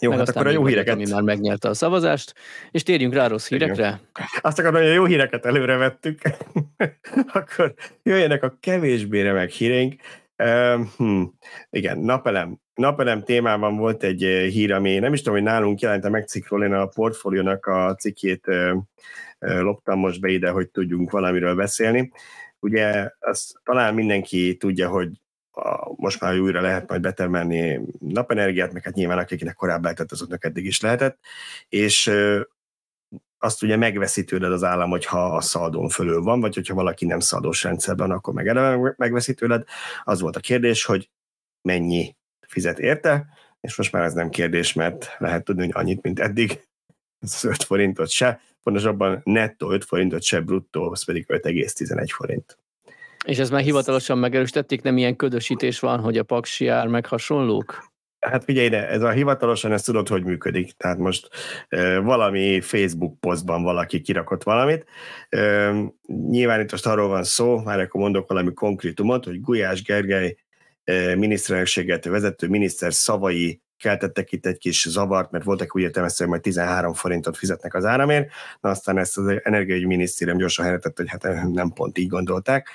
Jó, 0.01 0.09
Meg 0.09 0.19
hát 0.19 0.29
akkor 0.29 0.47
a 0.47 0.49
jó 0.49 0.65
híreket. 0.65 0.93
Ami 0.93 1.09
már 1.09 1.21
megnyerte 1.21 1.69
a 1.69 1.73
szavazást, 1.73 2.33
és 2.71 2.83
térjünk 2.83 3.13
rá 3.13 3.27
rossz 3.27 3.47
hírekre. 3.47 4.01
Azt 4.41 4.59
akarom, 4.59 4.81
hogy 4.81 4.89
a 4.89 4.93
jó 4.93 5.05
híreket 5.05 5.45
előre 5.45 5.75
vettük, 5.75 6.21
akkor 7.33 7.73
jöjjenek 8.03 8.43
a 8.43 8.57
kevésbé 8.59 9.21
remek 9.21 9.51
híreink. 9.51 10.01
Uh, 10.37 10.87
hm, 10.97 11.23
igen, 11.69 11.99
napelem. 11.99 12.59
Napelem 12.73 13.23
témában 13.23 13.77
volt 13.77 14.03
egy 14.03 14.21
hír, 14.51 14.71
ami 14.71 14.99
nem 14.99 15.13
is 15.13 15.19
tudom, 15.21 15.33
hogy 15.33 15.43
nálunk 15.43 15.79
jelente 15.79 16.09
meg 16.09 16.27
cikkról, 16.27 16.63
én 16.63 16.73
a 16.73 16.85
portfóliónak 16.85 17.65
a 17.65 17.95
cikkét 17.95 18.47
uh, 18.47 18.71
uh, 19.39 19.59
loptam 19.59 19.99
most 19.99 20.19
be 20.19 20.29
ide, 20.29 20.49
hogy 20.49 20.69
tudjunk 20.69 21.11
valamiről 21.11 21.55
beszélni. 21.55 22.11
Ugye 22.59 23.09
azt 23.19 23.59
talán 23.63 23.93
mindenki 23.93 24.57
tudja, 24.57 24.89
hogy 24.89 25.09
most 25.95 26.19
már 26.19 26.39
újra 26.39 26.61
lehet 26.61 26.89
majd 26.89 27.01
betermelni 27.01 27.81
napenergiát, 27.99 28.73
meg 28.73 28.83
hát 28.83 28.93
nyilván 28.93 29.17
akiknek 29.17 29.55
korábban 29.55 29.83
lehetett, 29.83 30.11
azoknak 30.11 30.45
eddig 30.45 30.65
is 30.65 30.81
lehetett, 30.81 31.19
és 31.69 32.11
azt 33.37 33.63
ugye 33.63 33.75
megveszi 33.75 34.23
tőled 34.23 34.51
az 34.51 34.63
állam, 34.63 34.89
hogyha 34.89 35.35
a 35.35 35.41
szaldón 35.41 35.89
fölül 35.89 36.21
van, 36.21 36.39
vagy 36.39 36.55
hogyha 36.55 36.73
valaki 36.73 37.05
nem 37.05 37.19
szaldós 37.19 37.63
rendszerben, 37.63 38.11
akkor 38.11 38.33
meg 38.33 38.47
eleve 38.47 38.93
megveszi 38.97 39.33
tőled. 39.33 39.63
Az 40.03 40.21
volt 40.21 40.35
a 40.35 40.39
kérdés, 40.39 40.85
hogy 40.85 41.09
mennyi 41.61 42.15
fizet 42.47 42.79
érte, 42.79 43.27
és 43.61 43.75
most 43.75 43.91
már 43.91 44.03
ez 44.03 44.13
nem 44.13 44.29
kérdés, 44.29 44.73
mert 44.73 45.15
lehet 45.17 45.43
tudni, 45.43 45.61
hogy 45.61 45.71
annyit, 45.73 46.01
mint 46.01 46.19
eddig, 46.19 46.67
ez 47.19 47.43
5 47.43 47.63
forintot 47.63 48.09
se, 48.09 48.41
pontosabban 48.63 49.21
nettó 49.23 49.71
5 49.71 49.85
forintot 49.85 50.23
se, 50.23 50.39
bruttó, 50.39 50.91
az 50.91 51.05
pedig 51.05 51.25
5,11 51.27 52.09
forint. 52.13 52.60
És 53.25 53.37
ez 53.37 53.49
már 53.49 53.61
hivatalosan 53.61 54.17
megerősítették, 54.17 54.81
nem 54.81 54.97
ilyen 54.97 55.15
ködösítés 55.15 55.79
van, 55.79 55.99
hogy 55.99 56.17
a 56.17 56.23
paksi 56.23 56.67
ár 56.67 56.87
meg 56.87 57.05
hasonlók? 57.05 57.89
Hát 58.19 58.43
figyelj 58.43 58.65
ide, 58.65 58.87
ez 58.87 59.01
a 59.01 59.09
hivatalosan, 59.09 59.71
ezt 59.71 59.85
tudod, 59.85 60.07
hogy 60.07 60.23
működik. 60.23 60.71
Tehát 60.71 60.97
most 60.97 61.29
e, 61.69 61.99
valami 61.99 62.61
Facebook 62.61 63.19
posztban 63.19 63.63
valaki 63.63 64.01
kirakott 64.01 64.43
valamit. 64.43 64.85
E, 65.29 65.71
nyilván 66.29 66.59
itt 66.59 66.71
most 66.71 66.85
arról 66.85 67.07
van 67.07 67.23
szó, 67.23 67.59
már 67.59 67.79
akkor 67.79 68.01
mondok 68.01 68.27
valami 68.27 68.53
konkrétumot, 68.53 69.25
hogy 69.25 69.41
Gulyás 69.41 69.83
Gergely 69.83 70.37
e, 70.83 71.15
miniszterelnökséget 71.15 72.05
vezető 72.05 72.47
miniszter 72.47 72.93
szavai 72.93 73.61
keltettek 73.81 74.31
itt 74.31 74.45
egy 74.45 74.57
kis 74.57 74.87
zavart, 74.89 75.31
mert 75.31 75.43
voltak 75.43 75.75
úgy 75.75 75.81
értelmezve, 75.81 76.23
hogy 76.23 76.33
majd 76.33 76.41
13 76.41 76.93
forintot 76.93 77.37
fizetnek 77.37 77.73
az 77.73 77.85
áramért, 77.85 78.31
na 78.59 78.69
aztán 78.69 78.97
ezt 78.97 79.17
az 79.17 79.39
energiai 79.43 79.85
minisztérium 79.85 80.37
gyorsan 80.37 80.65
helyretett, 80.65 80.97
hogy 80.97 81.09
hát 81.09 81.23
nem 81.51 81.73
pont 81.73 81.97
így 81.97 82.07
gondolták. 82.07 82.69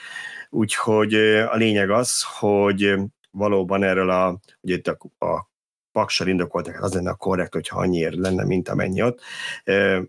Úgyhogy 0.50 1.14
a 1.14 1.56
lényeg 1.56 1.90
az, 1.90 2.22
hogy 2.38 2.94
valóban 3.30 3.82
erről 3.82 4.10
a, 4.10 4.38
ugye 4.60 4.74
itt 4.74 4.88
a, 4.88 5.26
a 5.26 5.50
paksal 5.92 6.26
indokoltak, 6.28 6.82
az 6.82 6.94
lenne 6.94 7.10
a 7.10 7.14
korrekt, 7.14 7.52
hogyha 7.52 7.78
annyiért 7.78 8.14
lenne, 8.14 8.44
mint 8.44 8.68
amennyi 8.68 9.02
ott. 9.02 9.20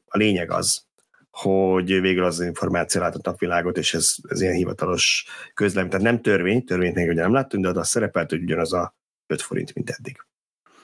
A 0.05 0.17
lényeg 0.17 0.51
az, 0.51 0.85
hogy 1.31 2.01
végül 2.01 2.23
az 2.23 2.41
információ 2.41 3.01
látott 3.01 3.25
napvilágot, 3.25 3.77
és 3.77 3.93
ez, 3.93 4.15
ez 4.27 4.41
ilyen 4.41 4.53
hivatalos 4.53 5.25
közlem, 5.53 5.89
tehát 5.89 6.05
nem 6.05 6.21
törvény, 6.21 6.63
törvényt 6.63 6.95
még 6.95 7.09
ugye 7.09 7.21
nem 7.21 7.33
láttunk, 7.33 7.65
de 7.65 7.79
az 7.79 7.87
szerepelt, 7.87 8.29
hogy 8.29 8.41
ugyanaz 8.41 8.73
a 8.73 8.95
5 9.27 9.41
forint, 9.41 9.73
mint 9.73 9.89
eddig. 9.89 10.25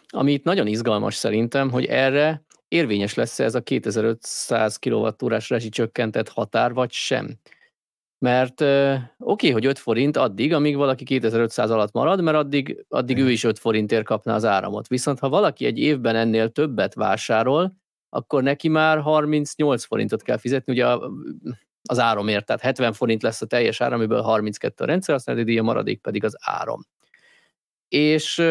Ami 0.07 0.31
itt 0.31 0.43
nagyon 0.43 0.67
izgalmas 0.67 1.15
szerintem, 1.15 1.69
hogy 1.69 1.85
erre 1.85 2.43
érvényes 2.67 3.13
lesz 3.13 3.39
ez 3.39 3.55
a 3.55 3.61
2500 3.61 4.77
kWh-órás 4.77 5.49
rezsicsökkentett 5.49 6.29
határ, 6.29 6.73
vagy 6.73 6.91
sem. 6.91 7.37
Mert 8.23 8.61
oké, 8.61 9.07
okay, 9.17 9.51
hogy 9.51 9.65
5 9.65 9.79
forint 9.79 10.17
addig, 10.17 10.53
amíg 10.53 10.75
valaki 10.75 11.03
2500 11.03 11.69
alatt 11.69 11.91
marad, 11.91 12.21
mert 12.21 12.37
addig, 12.37 12.85
addig 12.89 13.17
ő 13.17 13.31
is 13.31 13.43
5 13.43 13.59
forintért 13.59 14.05
kapna 14.05 14.33
az 14.33 14.45
áramot. 14.45 14.87
Viszont 14.87 15.19
ha 15.19 15.29
valaki 15.29 15.65
egy 15.65 15.79
évben 15.79 16.15
ennél 16.15 16.49
többet 16.49 16.93
vásárol, 16.93 17.73
akkor 18.09 18.43
neki 18.43 18.67
már 18.67 18.99
38 18.99 19.85
forintot 19.85 20.21
kell 20.21 20.37
fizetni, 20.37 20.73
ugye 20.73 20.85
az 21.83 21.99
áramért, 21.99 22.45
tehát 22.45 22.61
70 22.61 22.93
forint 22.93 23.21
lesz 23.23 23.41
a 23.41 23.45
teljes 23.45 23.81
áram, 23.81 23.97
amiből 23.97 24.21
32 24.21 24.83
a 24.83 24.87
rendszer, 24.87 25.15
aztán 25.15 25.37
a 25.37 25.43
díja 25.43 25.63
maradék 25.63 26.01
pedig 26.01 26.23
az 26.23 26.35
áram. 26.39 26.87
És 27.87 28.43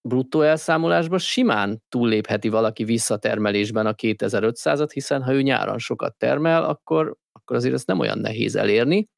bruttó 0.00 0.40
elszámolásban 0.40 1.18
simán 1.18 1.82
túllépheti 1.88 2.48
valaki 2.48 2.84
visszatermelésben 2.84 3.86
a 3.86 3.92
2500-at, 3.92 4.88
hiszen 4.92 5.22
ha 5.22 5.32
ő 5.32 5.42
nyáron 5.42 5.78
sokat 5.78 6.14
termel, 6.14 6.64
akkor, 6.64 7.16
akkor 7.46 7.56
azért 7.56 7.74
ezt 7.74 7.86
nem 7.86 7.98
olyan 7.98 8.18
nehéz 8.18 8.56
elérni. 8.56 9.08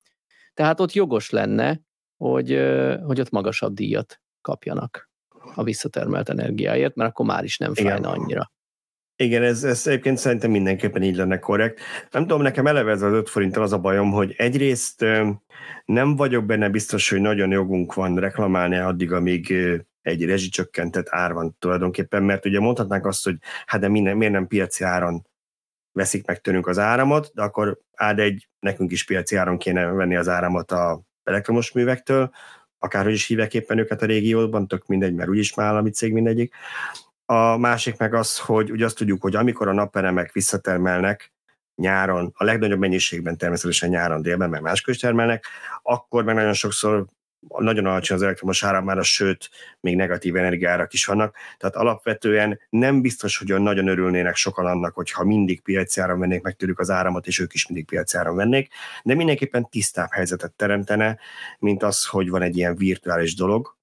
Tehát 0.55 0.81
ott 0.81 0.93
jogos 0.93 1.31
lenne, 1.31 1.81
hogy, 2.17 2.49
hogy 3.05 3.21
ott 3.21 3.31
magasabb 3.31 3.75
díjat 3.75 4.21
kapjanak 4.41 5.11
a 5.55 5.63
visszatermelt 5.63 6.29
energiáért, 6.29 6.95
mert 6.95 7.11
akkor 7.11 7.27
már 7.27 7.45
is 7.45 7.59
nem 7.59 7.75
fájna 7.75 8.11
annyira. 8.11 8.53
Igen, 9.17 9.43
ez, 9.43 9.65
ez 9.65 9.87
egyébként 9.87 10.19
szerintem 10.19 10.51
mindenképpen 10.51 11.03
így 11.03 11.17
lenne 11.17 11.39
korrekt. 11.39 11.81
Nem 12.11 12.23
tudom, 12.23 12.43
nekem 12.43 12.67
eleve 12.67 12.91
ez 12.91 13.03
az 13.03 13.13
5 13.13 13.29
forinttal 13.29 13.63
az 13.63 13.73
a 13.73 13.79
bajom, 13.79 14.11
hogy 14.11 14.35
egyrészt 14.37 15.05
nem 15.85 16.17
vagyok 16.17 16.45
benne 16.45 16.69
biztos, 16.69 17.11
hogy 17.11 17.21
nagyon 17.21 17.51
jogunk 17.51 17.95
van 17.95 18.17
reklamálni 18.17 18.77
addig, 18.77 19.13
amíg 19.13 19.55
egy 20.03 20.25
rezsicsökkentett 20.25 21.07
ár 21.09 21.33
van 21.33 21.57
tulajdonképpen, 21.59 22.23
mert 22.23 22.47
ugye 22.47 22.61
mondhatnánk 22.61 23.07
azt, 23.07 23.25
hogy 23.25 23.37
hát 23.67 23.81
de 23.81 23.89
minden, 23.89 24.17
miért 24.17 24.33
nem 24.33 24.47
piaci 24.47 24.85
áron 24.85 25.27
veszik 25.93 26.27
meg 26.27 26.41
tőlünk 26.41 26.67
az 26.67 26.79
áramot, 26.79 27.31
de 27.35 27.43
akkor 27.43 27.79
ád 27.95 28.19
egy, 28.19 28.49
nekünk 28.61 28.93
is 28.93 29.05
piaci 29.05 29.37
áron 29.37 29.59
kéne 29.59 29.87
venni 29.87 30.17
az 30.17 30.29
áramot 30.29 30.73
a 30.73 31.01
elektromos 31.25 31.73
művektől, 31.73 32.31
akárhogy 32.79 33.13
is 33.13 33.27
hívják 33.27 33.55
éppen 33.55 33.79
őket 33.79 34.03
a 34.03 34.07
régióban, 34.07 34.69
tök 34.69 34.87
mindegy, 34.87 35.15
mert 35.15 35.29
úgyis 35.29 35.55
már 35.55 35.67
állami 35.67 35.91
cég 35.91 36.13
mindegyik. 36.13 36.55
A 37.25 37.57
másik 37.57 37.97
meg 37.97 38.15
az, 38.15 38.39
hogy 38.39 38.71
ugye 38.71 38.85
azt 38.85 38.97
tudjuk, 38.97 39.23
hogy 39.23 39.37
amikor 39.37 39.69
a 39.69 39.73
naperemek 39.73 40.33
visszatermelnek, 40.33 41.33
nyáron, 41.75 42.33
a 42.37 42.45
legnagyobb 42.45 42.79
mennyiségben 42.79 43.37
természetesen 43.37 43.89
nyáron 43.89 44.23
délben, 44.23 44.51
mert 44.51 44.63
máskor 44.63 44.95
is 44.95 45.01
termelnek, 45.01 45.45
akkor 45.83 46.25
meg 46.25 46.35
nagyon 46.35 46.53
sokszor 46.53 47.07
nagyon 47.59 47.87
alacsony 47.87 48.17
az 48.17 48.23
elektromos 48.23 48.65
áramára, 48.65 49.03
sőt, 49.03 49.51
még 49.81 49.97
negatív 49.97 50.37
energiárak 50.37 50.93
is 50.93 51.05
vannak. 51.05 51.37
Tehát 51.59 51.77
alapvetően 51.77 52.61
nem 52.71 53.01
biztos, 53.01 53.39
hogy 53.39 53.51
olyan 53.51 53.63
nagyon 53.63 53.89
örülnének 53.89 54.35
sokan 54.35 54.67
annak, 54.67 54.95
hogyha 54.95 55.25
mindig 55.25 55.61
piaci 55.61 56.01
áron 56.01 56.19
vennék 56.19 56.43
meg 56.43 56.57
tőlük 56.57 56.79
az 56.79 56.91
áramot, 56.91 57.27
és 57.27 57.39
ők 57.39 57.55
is 57.55 57.67
mindig 57.67 57.87
piaci 57.87 58.17
áron 58.17 58.37
vennék, 58.37 58.73
de 59.03 59.15
mindenképpen 59.15 59.69
tisztább 59.69 60.11
helyzetet 60.11 60.53
teremtene, 60.53 61.19
mint 61.59 61.83
az, 61.83 62.07
hogy 62.07 62.29
van 62.29 62.43
egy 62.43 62.57
ilyen 62.57 62.77
virtuális 62.77 63.35
dolog, 63.35 63.77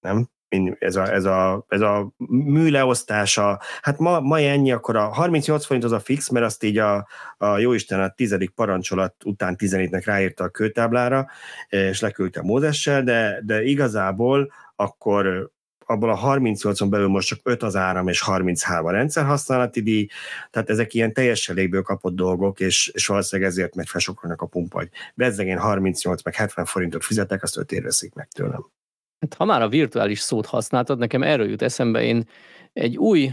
nem? 0.00 0.28
Ez 0.78 0.96
a, 0.96 1.12
ez 1.12 1.24
a, 1.24 1.64
ez 1.68 1.80
a 1.80 2.12
műleosztása, 2.28 3.60
hát 3.82 3.98
ma, 3.98 4.20
ma 4.20 4.40
ennyi, 4.40 4.72
akkor 4.72 4.96
a 4.96 5.04
38 5.04 5.66
forint 5.66 5.84
az 5.84 5.92
a 5.92 6.00
fix, 6.00 6.28
mert 6.28 6.44
azt 6.44 6.62
így 6.62 6.78
a, 6.78 7.06
a 7.38 7.58
jóisten 7.58 8.00
a 8.00 8.08
tizedik 8.08 8.50
parancsolat 8.50 9.14
után 9.24 9.56
17-nek 9.58 10.02
ráírta 10.04 10.44
a 10.44 10.48
kőtáblára, 10.48 11.26
és 11.68 12.00
leküldte 12.00 12.42
Mózessel, 12.42 13.02
de, 13.02 13.40
de 13.44 13.62
igazából 13.62 14.52
akkor 14.76 15.50
abból 15.90 16.10
a 16.10 16.18
38-on 16.18 16.86
belül 16.90 17.08
most 17.08 17.28
csak 17.28 17.38
5 17.42 17.62
az 17.62 17.76
áram 17.76 18.08
és 18.08 18.20
33 18.20 18.86
a 18.86 18.90
rendszerhasználati 18.90 19.82
díj, 19.82 20.06
tehát 20.50 20.70
ezek 20.70 20.94
ilyen 20.94 21.12
teljesen 21.12 21.54
légből 21.54 21.82
kapott 21.82 22.14
dolgok, 22.14 22.60
és, 22.60 22.90
és 22.94 23.06
valószínűleg 23.06 23.50
ezért 23.50 23.74
megy 23.74 23.88
felsokkolnak 23.88 24.42
a 24.42 24.46
pumpa, 24.46 24.78
hogy 24.78 24.88
bezzegén 25.14 25.58
38 25.58 26.22
meg 26.22 26.34
70 26.34 26.64
forintot 26.64 27.04
fizetek, 27.04 27.42
azt 27.42 27.56
5 27.56 27.80
veszik 27.82 28.14
meg 28.14 28.28
tőlem. 28.28 28.79
Hát, 29.20 29.34
ha 29.34 29.44
már 29.44 29.62
a 29.62 29.68
virtuális 29.68 30.18
szót 30.18 30.46
használtad, 30.46 30.98
nekem 30.98 31.22
erről 31.22 31.48
jut 31.48 31.62
eszembe, 31.62 32.02
én 32.02 32.28
egy 32.72 32.96
új, 32.96 33.30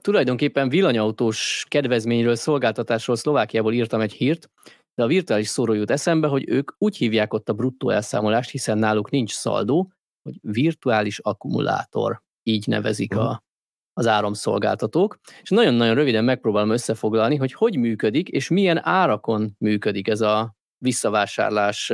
tulajdonképpen 0.00 0.68
villanyautós 0.68 1.66
kedvezményről, 1.68 2.34
szolgáltatásról 2.34 3.16
Szlovákiából 3.16 3.72
írtam 3.72 4.00
egy 4.00 4.12
hírt, 4.12 4.50
de 4.94 5.02
a 5.02 5.06
virtuális 5.06 5.48
szóról 5.48 5.76
jut 5.76 5.90
eszembe, 5.90 6.26
hogy 6.26 6.48
ők 6.48 6.72
úgy 6.78 6.96
hívják 6.96 7.32
ott 7.32 7.48
a 7.48 7.52
bruttó 7.52 7.90
elszámolást, 7.90 8.50
hiszen 8.50 8.78
náluk 8.78 9.10
nincs 9.10 9.32
szaldó, 9.32 9.92
hogy 10.22 10.38
virtuális 10.40 11.18
akkumulátor, 11.18 12.22
így 12.42 12.66
nevezik 12.66 13.16
a, 13.16 13.42
az 13.92 14.06
áramszolgáltatók. 14.06 15.18
És 15.42 15.50
nagyon-nagyon 15.50 15.94
röviden 15.94 16.24
megpróbálom 16.24 16.70
összefoglalni, 16.70 17.36
hogy 17.36 17.52
hogy 17.52 17.76
működik, 17.76 18.28
és 18.28 18.48
milyen 18.48 18.86
árakon 18.86 19.54
működik 19.58 20.08
ez 20.08 20.20
a 20.20 20.54
visszavásárlás, 20.78 21.92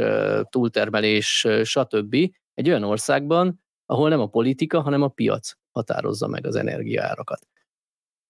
túltermelés, 0.50 1.46
stb 1.62 2.16
egy 2.60 2.68
olyan 2.68 2.82
országban, 2.82 3.60
ahol 3.86 4.08
nem 4.08 4.20
a 4.20 4.26
politika, 4.26 4.80
hanem 4.80 5.02
a 5.02 5.08
piac 5.08 5.52
határozza 5.70 6.26
meg 6.26 6.46
az 6.46 6.56
energiaárakat. 6.56 7.46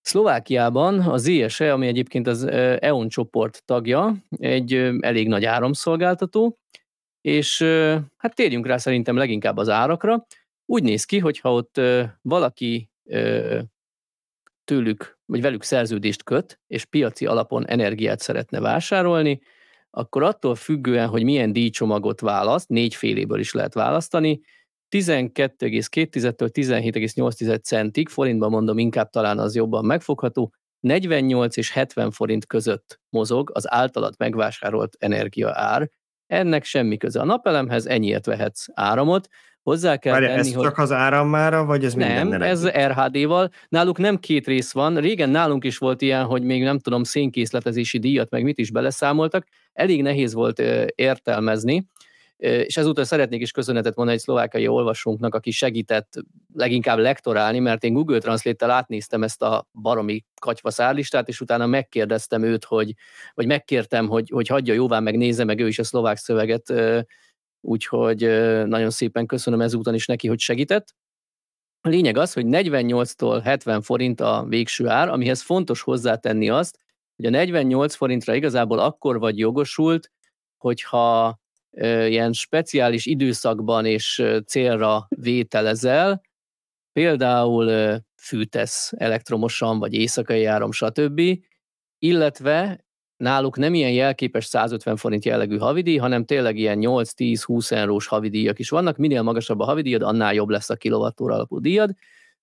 Szlovákiában 0.00 1.00
az 1.00 1.26
ISE, 1.26 1.72
ami 1.72 1.87
egyébként 1.87 2.26
az 2.26 2.44
EON 2.80 3.08
csoport 3.08 3.62
tagja, 3.64 4.14
egy 4.28 4.75
elég 5.00 5.28
nagy 5.28 5.44
áramszolgáltató, 5.44 6.58
és 7.20 7.62
hát 8.16 8.34
térjünk 8.34 8.66
rá 8.66 8.76
szerintem 8.76 9.16
leginkább 9.16 9.56
az 9.56 9.68
árakra. 9.68 10.26
Úgy 10.66 10.82
néz 10.82 11.04
ki, 11.04 11.18
hogyha 11.18 11.52
ott 11.52 11.80
valaki 12.22 12.90
tőlük, 14.64 15.18
vagy 15.25 15.40
velük 15.40 15.62
szerződést 15.62 16.22
köt, 16.22 16.60
és 16.66 16.84
piaci 16.84 17.26
alapon 17.26 17.66
energiát 17.66 18.20
szeretne 18.20 18.60
vásárolni, 18.60 19.40
akkor 19.90 20.23
attól 20.23 20.54
függően, 20.54 21.09
hogy 21.09 21.25
milyen 21.25 21.52
díjcsomagot 21.52 22.20
választ, 22.20 22.68
négy 22.68 22.94
féléből 22.94 23.38
is 23.38 23.52
lehet 23.52 23.75
választani, 23.75 24.40
12,2-től 24.97 26.49
17,8 26.52 27.62
centig, 27.62 28.09
forintban 28.09 28.50
mondom, 28.50 28.78
inkább 28.78 29.11
talán 29.11 29.38
az 29.38 29.54
jobban 29.54 29.85
megfogható, 29.85 30.52
48 30.80 31.56
és 31.56 31.73
70 31.73 32.11
forint 32.11 32.47
között 32.47 33.00
mozog 33.09 33.50
az 33.54 33.70
általad 33.73 34.14
megvásárolt 34.18 34.97
energia 34.99 35.50
ár. 35.54 35.90
Ennek 36.26 36.64
semmi 36.64 36.97
köze 36.97 37.20
a 37.20 37.25
napelemhez, 37.25 37.87
ennyiért 37.87 38.26
vehetsz 38.26 38.66
áramot, 38.75 39.28
Hozzá 39.62 39.97
kell 39.97 40.12
Várja, 40.12 40.29
tenni, 40.29 40.40
ez 40.40 40.55
hogy... 40.55 40.64
csak 40.64 40.79
az 40.79 40.93
árammára, 40.93 41.64
vagy 41.64 41.85
ez 41.85 41.95
nem, 41.95 42.29
minden 42.29 42.43
ez 42.43 42.69
RHD-val. 42.69 43.50
Náluk 43.69 43.99
nem 43.99 44.17
két 44.19 44.47
rész 44.47 44.73
van. 44.73 44.97
Régen 44.97 45.31
nálunk 45.31 45.64
is 45.64 45.79
volt 45.79 46.02
ilyen, 46.02 46.25
hogy 46.25 46.43
még 46.43 46.62
nem 46.62 46.79
tudom, 46.79 47.02
szénkészletezési 47.02 47.99
díjat, 47.99 48.31
meg 48.31 48.43
mit 48.43 48.59
is 48.59 48.71
beleszámoltak. 48.71 49.47
Elég 49.73 50.02
nehéz 50.02 50.35
volt 50.35 50.59
értelmezni, 50.95 51.87
és 52.40 52.76
ezúttal 52.76 53.05
szeretnék 53.05 53.40
is 53.40 53.50
köszönetet 53.50 53.97
mondani 53.97 54.17
egy 54.17 54.23
szlovákai 54.23 54.69
olvasónknak, 54.69 55.35
aki 55.35 55.50
segített 55.50 56.12
leginkább 56.55 56.99
lektorálni, 56.99 57.59
mert 57.59 57.85
én 57.85 57.93
Google 57.93 58.19
Translate-tel 58.19 58.71
átnéztem 58.71 59.23
ezt 59.23 59.43
a 59.43 59.69
baromi 59.73 60.25
katyva 60.40 60.71
szárlistát, 60.71 61.29
és 61.29 61.40
utána 61.40 61.67
megkérdeztem 61.67 62.43
őt, 62.43 62.64
hogy, 62.64 62.95
vagy 63.35 63.47
megkértem, 63.47 64.09
hogy, 64.09 64.31
hogy 64.33 64.49
hagyja 64.49 64.75
jóvá, 64.75 65.00
meg 65.00 65.17
nézze 65.17 65.45
meg 65.45 65.61
ő 65.61 65.67
is 65.67 65.79
a 65.79 65.85
szlovák 65.85 66.17
szöveget, 66.17 66.73
úgyhogy 67.61 68.19
nagyon 68.67 68.90
szépen 68.90 69.26
köszönöm 69.26 69.61
ezúton 69.61 69.95
is 69.95 70.07
neki, 70.07 70.29
hogy 70.29 70.38
segített. 70.38 70.95
A 71.81 71.88
lényeg 71.88 72.17
az, 72.17 72.33
hogy 72.33 72.45
48-tól 72.49 73.40
70 73.45 73.83
forint 73.83 74.21
a 74.21 74.45
végső 74.49 74.88
ár, 74.88 75.09
amihez 75.09 75.43
fontos 75.43 75.81
hozzátenni 75.83 76.49
azt, 76.49 76.79
hogy 77.17 77.26
a 77.26 77.31
48 77.31 77.95
forintra 77.95 78.35
igazából 78.35 78.79
akkor 78.79 79.19
vagy 79.19 79.38
jogosult, 79.38 80.11
hogyha 80.57 81.38
ilyen 82.07 82.33
speciális 82.33 83.07
időszakban 83.07 83.87
és 83.87 84.23
célra 84.47 85.07
vételezel, 85.09 86.21
például 86.93 87.99
fűtesz 88.17 88.93
elektromosan, 88.97 89.79
vagy 89.79 89.95
éjszakai 89.95 90.45
áram, 90.45 90.73
stb., 90.73 91.21
illetve 91.99 92.85
náluk 93.21 93.57
nem 93.57 93.75
ilyen 93.75 93.93
jelképes 93.93 94.45
150 94.45 94.97
forint 94.97 95.25
jellegű 95.25 95.57
havidíj, 95.57 95.97
hanem 95.97 96.25
tényleg 96.25 96.57
ilyen 96.57 96.79
8-10-20 96.81 97.71
eurós 97.71 98.07
havidíjak 98.07 98.59
is 98.59 98.69
vannak. 98.69 98.97
Minél 98.97 99.23
magasabb 99.23 99.61
a 99.61 99.65
havidíjad, 99.65 100.03
annál 100.03 100.35
jobb 100.35 100.49
lesz 100.49 100.71
a 100.71 100.77
kilovattóra 100.77 101.35
alapú 101.35 101.59
díjad. 101.59 101.91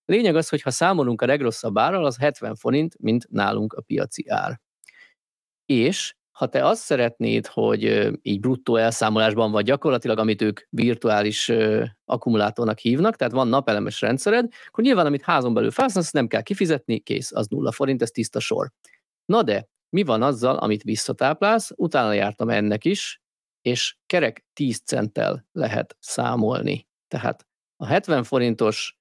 Lényeg 0.05 0.35
az, 0.35 0.49
hogy 0.49 0.61
ha 0.61 0.71
számolunk 0.71 1.21
a 1.21 1.25
legrosszabb 1.25 1.77
árral, 1.77 2.05
az 2.05 2.17
70 2.17 2.55
forint, 2.55 2.95
mint 2.99 3.27
nálunk 3.29 3.73
a 3.73 3.81
piaci 3.81 4.25
ár. 4.29 4.59
És 5.65 6.15
ha 6.31 6.47
te 6.47 6.65
azt 6.65 6.81
szeretnéd, 6.81 7.47
hogy 7.47 8.11
így 8.21 8.39
bruttó 8.39 8.75
elszámolásban 8.75 9.51
vagy 9.51 9.65
gyakorlatilag, 9.65 10.17
amit 10.17 10.41
ők 10.41 10.59
virtuális 10.69 11.51
akkumulátornak 12.05 12.79
hívnak, 12.79 13.15
tehát 13.15 13.33
van 13.33 13.47
napelemes 13.47 14.01
rendszered, 14.01 14.47
akkor 14.67 14.83
nyilván, 14.83 15.05
amit 15.05 15.23
házon 15.23 15.53
belül 15.53 15.71
felhasználsz, 15.71 16.11
nem 16.11 16.27
kell 16.27 16.41
kifizetni, 16.41 16.99
kész, 16.99 17.31
az 17.31 17.47
nulla 17.47 17.71
forint, 17.71 18.01
ez 18.01 18.11
tiszta 18.11 18.39
sor. 18.39 18.71
Na 19.25 19.43
de, 19.43 19.67
mi 19.89 20.03
van 20.03 20.21
azzal, 20.21 20.55
amit 20.57 20.83
visszatáplálsz, 20.83 21.71
utána 21.75 22.13
jártam 22.13 22.49
ennek 22.49 22.85
is, 22.85 23.21
és 23.61 23.97
kerek 24.05 24.45
10 24.53 24.81
centtel 24.85 25.45
lehet 25.51 25.97
számolni. 25.99 26.87
Tehát 27.07 27.47
a 27.75 27.85
70 27.85 28.23
forintos 28.23 28.97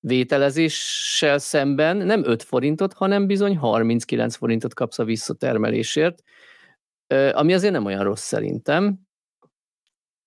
vételezéssel 0.00 1.38
szemben 1.38 1.96
nem 1.96 2.24
5 2.24 2.42
forintot, 2.42 2.92
hanem 2.92 3.26
bizony 3.26 3.56
39 3.56 4.36
forintot 4.36 4.74
kapsz 4.74 4.98
a 4.98 5.04
visszatermelésért, 5.04 6.22
ami 7.32 7.54
azért 7.54 7.72
nem 7.72 7.84
olyan 7.84 8.02
rossz 8.02 8.22
szerintem. 8.22 9.06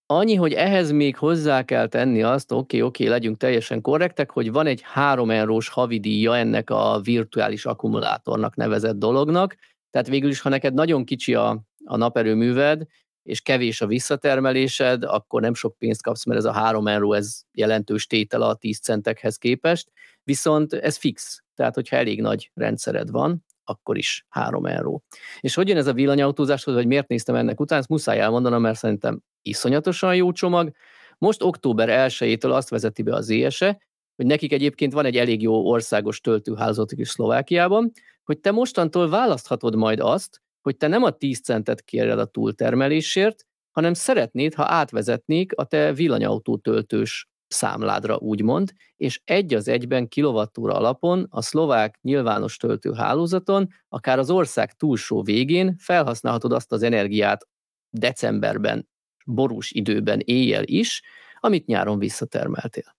Annyi, 0.06 0.36
hogy 0.36 0.54
ehhez 0.54 0.92
még 0.92 1.18
hozzá 1.18 1.64
kell 1.64 1.88
tenni 1.88 2.24
azt, 2.24 2.52
oké, 2.52 2.60
okay, 2.62 2.82
oké, 2.88 3.04
okay, 3.04 3.16
legyünk 3.16 3.38
teljesen 3.38 3.82
korrektek, 3.82 4.32
hogy 4.32 4.52
van 4.52 4.68
egy 4.68 4.82
3 4.84 5.30
eurós 5.30 5.70
havidíja 5.70 6.38
ennek 6.38 6.70
a 6.70 7.00
virtuális 7.04 7.66
akkumulátornak 7.66 8.56
nevezett 8.56 8.98
dolognak, 8.98 9.56
tehát 9.92 10.08
végül 10.08 10.30
is, 10.30 10.42
ha 10.42 10.50
neked 10.50 10.74
nagyon 10.74 11.06
kicsi 11.06 11.34
a, 11.34 11.64
a 11.86 11.98
naperőműved, 11.98 12.84
és 13.24 13.42
kevés 13.42 13.82
a 13.82 13.88
visszatermelésed, 13.88 15.04
akkor 15.04 15.42
nem 15.42 15.54
sok 15.54 15.78
pénzt 15.78 16.04
kapsz, 16.04 16.26
mert 16.26 16.40
ez 16.40 16.46
a 16.46 16.52
3 16.52 16.88
euró, 16.88 17.14
ez 17.14 17.42
jelentős 17.52 18.08
tétel 18.08 18.42
a 18.42 18.56
10 18.56 18.80
centekhez 18.80 19.38
képest, 19.38 19.92
viszont 20.24 20.74
ez 20.74 20.98
fix, 20.98 21.44
tehát 21.56 21.76
hogyha 21.76 21.96
elég 21.96 22.22
nagy 22.22 22.52
rendszered 22.54 23.10
van, 23.10 23.46
akkor 23.64 23.98
is 23.98 24.26
3 24.30 24.66
euró. 24.66 25.04
És 25.40 25.56
hogy 25.56 25.68
jön 25.68 25.78
ez 25.78 25.88
a 25.88 25.94
villanyautózáshoz, 25.94 26.74
vagy 26.74 26.88
miért 26.88 27.08
néztem 27.08 27.36
ennek 27.36 27.60
után, 27.60 27.80
ezt 27.80 27.90
muszáj 27.90 28.20
elmondanom, 28.20 28.62
mert 28.62 28.78
szerintem 28.78 29.22
iszonyatosan 29.42 30.16
jó 30.16 30.32
csomag. 30.32 30.72
Most 31.18 31.44
október 31.44 32.10
1-től 32.10 32.52
azt 32.52 32.70
vezeti 32.70 33.02
be 33.02 33.16
az 33.16 33.30
ESE, 33.30 33.82
hogy 34.16 34.26
nekik 34.26 34.54
egyébként 34.54 34.94
van 34.94 35.06
egy 35.06 35.18
elég 35.18 35.42
jó 35.42 35.70
országos 35.70 36.22
töltőhálózatuk 36.22 37.00
is 37.00 37.10
Szlovákiában, 37.10 37.92
hogy 38.24 38.40
te 38.40 38.52
mostantól 38.52 39.10
választhatod 39.10 39.76
majd 39.76 40.00
azt, 40.00 40.42
hogy 40.62 40.78
te 40.78 40.88
nem 40.88 41.04
a 41.04 41.12
10 41.12 41.42
centet 41.42 41.82
kéred 41.82 42.20
a 42.20 42.26
túltermelésért, 42.26 43.46
hanem 43.72 43.94
szeretnéd, 43.94 44.54
ha 44.54 44.66
átvezetnék 44.68 45.56
a 45.56 45.66
te 45.66 45.94
villanyautó 45.94 46.58
töltős 46.58 47.30
számládra, 47.48 48.18
úgymond, 48.18 48.74
és 48.96 49.22
egy 49.24 49.54
az 49.54 49.68
egyben 49.68 50.08
kilovattúra 50.08 50.74
alapon 50.74 51.28
a 51.30 51.42
szlovák 51.42 51.98
nyilvános 52.02 52.58
töltőhálózaton, 52.58 53.68
akár 53.90 54.20
az 54.20 54.30
ország 54.30 54.74
túlsó 54.74 55.22
végén 55.24 55.76
felhasználhatod 55.78 56.52
azt 56.52 56.72
az 56.72 56.84
energiát 56.84 57.48
decemberben, 57.90 58.90
borús 59.26 59.72
időben, 59.72 60.20
éjjel 60.20 60.64
is, 60.66 61.02
amit 61.40 61.66
nyáron 61.66 62.00
visszatermeltél. 62.00 62.96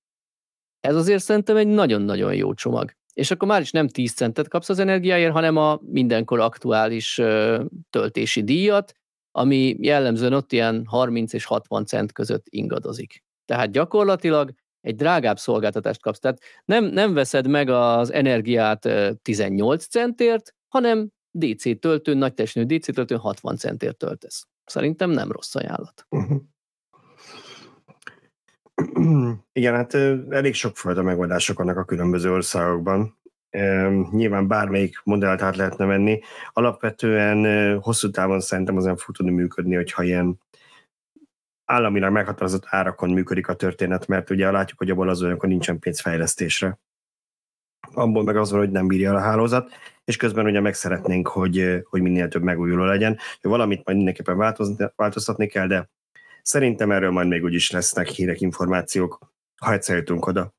Ez 0.80 0.96
azért 0.96 1.22
szerintem 1.22 1.56
egy 1.56 1.66
nagyon-nagyon 1.66 2.34
jó 2.34 2.54
csomag. 2.54 2.92
És 3.12 3.30
akkor 3.30 3.48
már 3.48 3.60
is 3.60 3.70
nem 3.70 3.88
10 3.88 4.12
centet 4.12 4.48
kapsz 4.48 4.68
az 4.68 4.78
energiáért, 4.78 5.32
hanem 5.32 5.56
a 5.56 5.80
mindenkor 5.82 6.40
aktuális 6.40 7.20
töltési 7.90 8.42
díjat, 8.42 8.92
ami 9.30 9.76
jellemzően 9.78 10.32
ott 10.32 10.52
ilyen 10.52 10.84
30 10.86 11.32
és 11.32 11.44
60 11.44 11.86
cent 11.86 12.12
között 12.12 12.46
ingadozik. 12.48 13.22
Tehát 13.44 13.70
gyakorlatilag 13.70 14.52
egy 14.80 14.94
drágább 14.94 15.38
szolgáltatást 15.38 16.00
kapsz. 16.00 16.18
Tehát 16.18 16.38
nem, 16.64 16.84
nem 16.84 17.14
veszed 17.14 17.46
meg 17.48 17.68
az 17.68 18.12
energiát 18.12 18.88
18 19.22 19.86
centért, 19.86 20.54
hanem 20.68 21.10
DC 21.30 21.80
töltőn, 21.80 22.18
nagy 22.18 22.34
testnő 22.34 22.64
DC 22.64 22.94
töltőn 22.94 23.18
60 23.18 23.56
centért 23.56 23.96
töltesz. 23.96 24.46
Szerintem 24.64 25.10
nem 25.10 25.32
rossz 25.32 25.54
ajánlat. 25.54 26.06
Uh-huh. 26.08 26.42
Igen, 29.52 29.74
hát 29.74 29.94
elég 30.30 30.54
sokfajta 30.54 31.02
megoldások 31.02 31.58
vannak 31.58 31.76
a 31.76 31.84
különböző 31.84 32.32
országokban. 32.32 33.20
Nyilván 34.10 34.48
bármelyik 34.48 35.00
modellt 35.04 35.42
át 35.42 35.56
lehetne 35.56 35.84
venni. 35.84 36.20
Alapvetően 36.52 37.78
hosszú 37.80 38.10
távon 38.10 38.40
szerintem 38.40 38.76
az 38.76 38.84
nem 38.84 38.96
fog 38.96 39.14
tudni 39.14 39.32
működni, 39.32 39.74
hogyha 39.74 40.02
ilyen 40.02 40.40
államilag 41.64 42.12
meghatározott 42.12 42.64
árakon 42.66 43.10
működik 43.10 43.48
a 43.48 43.54
történet, 43.54 44.06
mert 44.06 44.30
ugye 44.30 44.50
látjuk, 44.50 44.78
hogy 44.78 44.90
abból 44.90 45.08
az 45.08 45.22
olyankor 45.22 45.48
nincsen 45.48 45.78
pénz 45.78 46.00
fejlesztésre. 46.00 46.78
Abból 47.92 48.22
meg 48.22 48.36
az 48.36 48.50
van, 48.50 48.60
hogy 48.60 48.70
nem 48.70 48.86
bírja 48.86 49.14
a 49.14 49.20
hálózat, 49.20 49.70
és 50.04 50.16
közben 50.16 50.46
ugye 50.46 50.60
meg 50.60 50.74
szeretnénk, 50.74 51.28
hogy, 51.28 51.82
hogy 51.88 52.02
minél 52.02 52.28
több 52.28 52.42
megújuló 52.42 52.84
legyen. 52.84 53.18
Valamit 53.40 53.84
majd 53.84 53.96
mindenképpen 53.96 54.54
változtatni 54.96 55.46
kell, 55.46 55.66
de 55.66 55.90
szerintem 56.42 56.90
erről 56.90 57.10
majd 57.10 57.28
még 57.28 57.42
úgyis 57.42 57.70
lesznek 57.70 58.08
hírek, 58.08 58.40
információk, 58.40 59.18
ha 59.56 59.72
egyszer 59.72 59.96
jutunk 59.96 60.26
oda. 60.26 60.54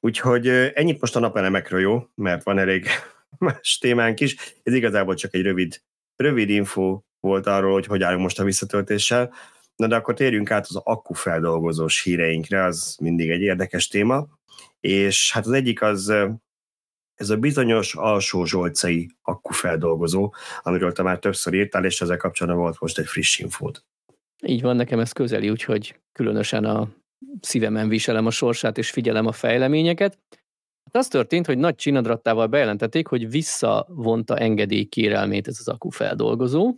Úgyhogy 0.00 0.48
ennyit 0.48 1.00
most 1.00 1.16
a 1.16 1.20
napelemekről 1.20 1.80
jó, 1.80 2.06
mert 2.14 2.42
van 2.42 2.58
elég 2.58 2.86
más 3.38 3.78
témánk 3.78 4.20
is. 4.20 4.36
Ez 4.62 4.74
igazából 4.74 5.14
csak 5.14 5.34
egy 5.34 5.42
rövid, 5.42 5.82
rövid 6.16 6.50
info 6.50 7.00
volt 7.20 7.46
arról, 7.46 7.72
hogy 7.72 7.86
hogy 7.86 8.02
állunk 8.02 8.22
most 8.22 8.38
a 8.38 8.44
visszatöltéssel. 8.44 9.32
Na 9.76 9.86
de 9.86 9.96
akkor 9.96 10.14
térjünk 10.14 10.50
át 10.50 10.66
az 10.66 10.76
akkufeldolgozós 10.76 12.02
híreinkre, 12.02 12.64
az 12.64 12.96
mindig 13.00 13.30
egy 13.30 13.40
érdekes 13.40 13.88
téma. 13.88 14.28
És 14.80 15.32
hát 15.32 15.46
az 15.46 15.52
egyik 15.52 15.82
az 15.82 16.12
ez 17.14 17.30
a 17.30 17.36
bizonyos 17.36 17.94
alsó 17.94 18.44
zsolcai 18.44 19.10
akkufeldolgozó, 19.22 20.34
amiről 20.62 20.92
te 20.92 21.02
már 21.02 21.18
többször 21.18 21.54
írtál, 21.54 21.84
és 21.84 22.00
ezzel 22.00 22.16
kapcsolatban 22.16 22.62
volt 22.62 22.80
most 22.80 22.98
egy 22.98 23.06
friss 23.06 23.38
infót. 23.38 23.84
Így 24.46 24.62
van, 24.62 24.76
nekem 24.76 24.98
ez 24.98 25.12
közeli, 25.12 25.50
úgyhogy 25.50 26.00
különösen 26.12 26.64
a 26.64 26.88
szívemen 27.40 27.88
viselem 27.88 28.26
a 28.26 28.30
sorsát 28.30 28.78
és 28.78 28.90
figyelem 28.90 29.26
a 29.26 29.32
fejleményeket. 29.32 30.18
Hát 30.84 30.96
az 30.96 31.08
történt, 31.08 31.46
hogy 31.46 31.58
nagy 31.58 31.74
csinadrattával 31.74 32.46
bejelentették, 32.46 33.06
hogy 33.06 33.30
visszavonta 33.30 34.38
engedély 34.38 34.84
kérelmét 34.84 35.48
ez 35.48 35.56
az 35.58 35.68
akkufeldolgozó, 35.68 36.74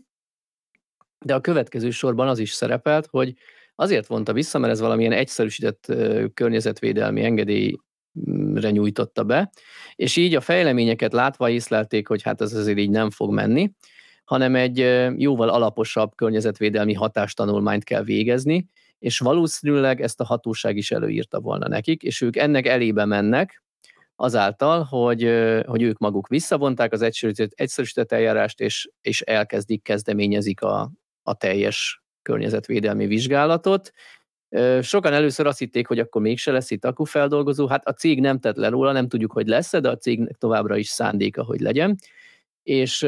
de 1.24 1.34
a 1.34 1.40
következő 1.40 1.90
sorban 1.90 2.28
az 2.28 2.38
is 2.38 2.52
szerepelt, 2.52 3.06
hogy 3.06 3.34
azért 3.74 4.06
vonta 4.06 4.32
vissza, 4.32 4.58
mert 4.58 4.72
ez 4.72 4.80
valamilyen 4.80 5.12
egyszerűsített 5.12 5.92
környezetvédelmi 6.34 7.24
engedélyre 7.24 8.70
nyújtotta 8.70 9.24
be, 9.24 9.50
és 9.94 10.16
így 10.16 10.34
a 10.34 10.40
fejleményeket 10.40 11.12
látva 11.12 11.50
észlelték, 11.50 12.08
hogy 12.08 12.22
hát 12.22 12.40
ez 12.40 12.52
azért 12.52 12.78
így 12.78 12.90
nem 12.90 13.10
fog 13.10 13.32
menni, 13.32 13.70
hanem 14.24 14.54
egy 14.54 14.78
jóval 15.16 15.48
alaposabb 15.48 16.14
környezetvédelmi 16.14 16.92
hatástanulmányt 16.92 17.84
kell 17.84 18.02
végezni, 18.02 18.66
és 18.98 19.18
valószínűleg 19.18 20.00
ezt 20.00 20.20
a 20.20 20.24
hatóság 20.24 20.76
is 20.76 20.90
előírta 20.90 21.40
volna 21.40 21.68
nekik, 21.68 22.02
és 22.02 22.20
ők 22.20 22.36
ennek 22.36 22.66
elébe 22.66 23.04
mennek, 23.04 23.62
azáltal, 24.16 24.82
hogy, 24.82 25.22
hogy 25.66 25.82
ők 25.82 25.98
maguk 25.98 26.28
visszavonták 26.28 26.92
az 26.92 27.02
egyszerűsített, 27.02 27.52
egyszerűsített 27.54 28.12
eljárást, 28.12 28.60
és, 28.60 28.90
és 29.00 29.20
elkezdik, 29.20 29.82
kezdeményezik 29.82 30.62
a, 30.62 30.90
a 31.22 31.34
teljes 31.34 32.02
környezetvédelmi 32.22 33.06
vizsgálatot. 33.06 33.92
Sokan 34.80 35.12
először 35.12 35.46
azt 35.46 35.58
hitték, 35.58 35.86
hogy 35.86 35.98
akkor 35.98 36.22
mégse 36.22 36.52
lesz 36.52 36.70
itt 36.70 36.84
akkufeldolgozó, 36.84 37.66
hát 37.66 37.86
a 37.86 37.92
cég 37.92 38.20
nem 38.20 38.38
tett 38.38 38.56
le 38.56 38.68
róla, 38.68 38.92
nem 38.92 39.08
tudjuk, 39.08 39.32
hogy 39.32 39.46
lesz 39.46 39.70
de 39.70 39.88
a 39.88 39.96
cégnek 39.96 40.36
továbbra 40.36 40.76
is 40.76 40.88
szándéka, 40.88 41.44
hogy 41.44 41.60
legyen. 41.60 41.96
És 42.62 43.06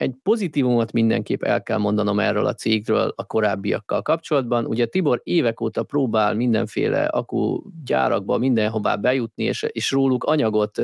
egy 0.00 0.14
pozitívumot 0.22 0.92
mindenképp 0.92 1.42
el 1.42 1.62
kell 1.62 1.78
mondanom 1.78 2.18
erről 2.18 2.46
a 2.46 2.54
cégről 2.54 3.12
a 3.16 3.24
korábbiakkal 3.26 4.02
kapcsolatban. 4.02 4.66
Ugye 4.66 4.86
Tibor 4.86 5.20
évek 5.24 5.60
óta 5.60 5.82
próbál 5.82 6.34
mindenféle 6.34 7.04
akku 7.04 7.62
gyárakba, 7.84 8.38
mindenhová 8.38 8.96
bejutni, 8.96 9.44
és, 9.44 9.62
és 9.62 9.90
róluk 9.90 10.24
anyagot 10.24 10.80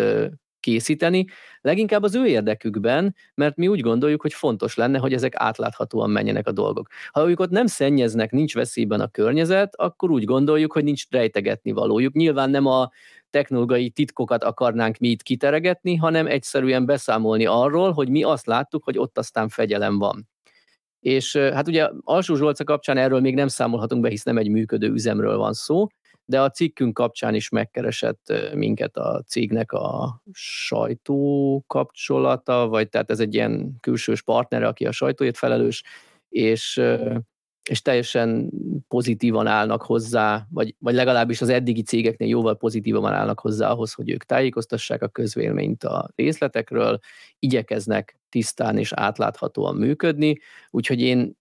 készíteni, 0.67 1.25
leginkább 1.61 2.03
az 2.03 2.15
ő 2.15 2.27
érdekükben, 2.27 3.15
mert 3.35 3.57
mi 3.57 3.69
úgy 3.69 3.81
gondoljuk, 3.81 4.23
hogy 4.23 4.33
fontos 4.33 4.75
lenne, 4.75 4.99
hogy 4.99 5.13
ezek 5.13 5.33
átláthatóan 5.37 6.11
menjenek 6.11 6.47
a 6.47 6.53
dolgok. 6.53 6.89
Ha 7.13 7.29
ők 7.29 7.41
ott 7.41 7.51
nem 7.51 7.67
szennyeznek, 7.67 8.31
nincs 8.31 8.55
veszélyben 8.55 9.01
a 9.01 9.09
környezet, 9.09 9.75
akkor 9.77 10.11
úgy 10.11 10.25
gondoljuk, 10.25 10.73
hogy 10.73 10.85
nincs 10.85 11.05
rejtegetni 11.11 11.73
valójuk. 11.73 12.15
Nyilván 12.15 12.51
nem 12.51 12.67
a 12.67 12.91
technológiai 13.31 13.91
titkokat 13.91 14.45
akarnánk 14.45 14.99
mi 14.99 15.09
itt 15.09 15.23
kiteregetni, 15.23 15.97
hanem 15.97 16.27
egyszerűen 16.27 16.87
beszámolni 16.87 17.47
arról, 17.47 17.93
hogy 17.93 18.09
mi 18.09 18.23
azt 18.23 18.47
láttuk, 18.47 18.85
hogy 18.85 18.99
ott 18.99 19.19
aztán 19.19 19.49
fegyelem 19.49 19.99
van. 19.99 20.29
És 21.01 21.37
hát 21.37 21.69
ugye 21.69 21.89
Alsó 22.01 22.35
Zsolca 22.35 22.65
kapcsán 22.65 22.97
erről 22.97 23.21
még 23.21 23.35
nem 23.35 23.49
számolhatunk 23.49 24.03
be, 24.03 24.09
hisz 24.09 24.23
nem 24.23 24.39
egy 24.39 24.49
működő 24.49 24.91
üzemről 24.91 25.37
van 25.37 25.53
szó, 25.53 25.87
de 26.29 26.41
a 26.41 26.51
cikkünk 26.51 26.95
kapcsán 26.95 27.35
is 27.35 27.49
megkeresett 27.49 28.33
minket 28.55 28.97
a 28.97 29.23
cégnek 29.27 29.73
a 29.73 30.21
sajtó 30.33 31.65
kapcsolata, 31.67 32.69
vagy 32.69 32.89
tehát 32.89 33.11
ez 33.11 33.21
egy 33.21 33.35
ilyen 33.35 33.77
külsős 33.81 34.23
partnere, 34.23 34.67
aki 34.67 34.87
a 34.87 34.93
sajtóért 34.93 35.37
felelős, 35.37 35.83
és 36.29 36.83
és 37.71 37.83
teljesen 37.83 38.51
pozitívan 38.89 39.47
állnak 39.47 39.83
hozzá, 39.83 40.47
vagy, 40.51 40.75
vagy 40.79 40.95
legalábbis 40.95 41.41
az 41.41 41.49
eddigi 41.49 41.83
cégeknél 41.83 42.29
jóval 42.29 42.57
pozitívan 42.57 43.13
állnak 43.13 43.41
hozzá 43.41 43.71
ahhoz, 43.71 43.93
hogy 43.93 44.11
ők 44.11 44.25
tájékoztassák 44.25 45.03
a 45.03 45.09
közvéleményt 45.09 45.85
a 45.85 46.11
részletekről, 46.15 46.99
igyekeznek 47.39 48.19
tisztán 48.29 48.79
és 48.79 48.93
átláthatóan 48.93 49.77
működni, 49.77 50.39
úgyhogy 50.71 51.01
én 51.01 51.37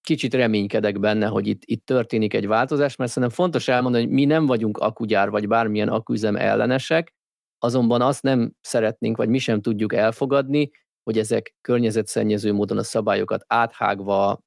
kicsit 0.00 0.34
reménykedek 0.34 1.00
benne, 1.00 1.26
hogy 1.26 1.46
itt, 1.46 1.62
itt 1.64 1.86
történik 1.86 2.34
egy 2.34 2.46
változás, 2.46 2.96
mert 2.96 3.10
szerintem 3.10 3.36
fontos 3.38 3.68
elmondani, 3.68 4.04
hogy 4.04 4.12
mi 4.12 4.24
nem 4.24 4.46
vagyunk 4.46 4.78
akugyár, 4.78 5.30
vagy 5.30 5.48
bármilyen 5.48 5.88
aküzem 5.88 6.36
ellenesek, 6.36 7.14
azonban 7.58 8.02
azt 8.02 8.22
nem 8.22 8.52
szeretnénk, 8.60 9.16
vagy 9.16 9.28
mi 9.28 9.38
sem 9.38 9.60
tudjuk 9.60 9.94
elfogadni, 9.94 10.70
hogy 11.02 11.18
ezek 11.18 11.54
környezetszennyező 11.60 12.52
módon 12.52 12.78
a 12.78 12.82
szabályokat 12.82 13.44
áthágva 13.46 14.40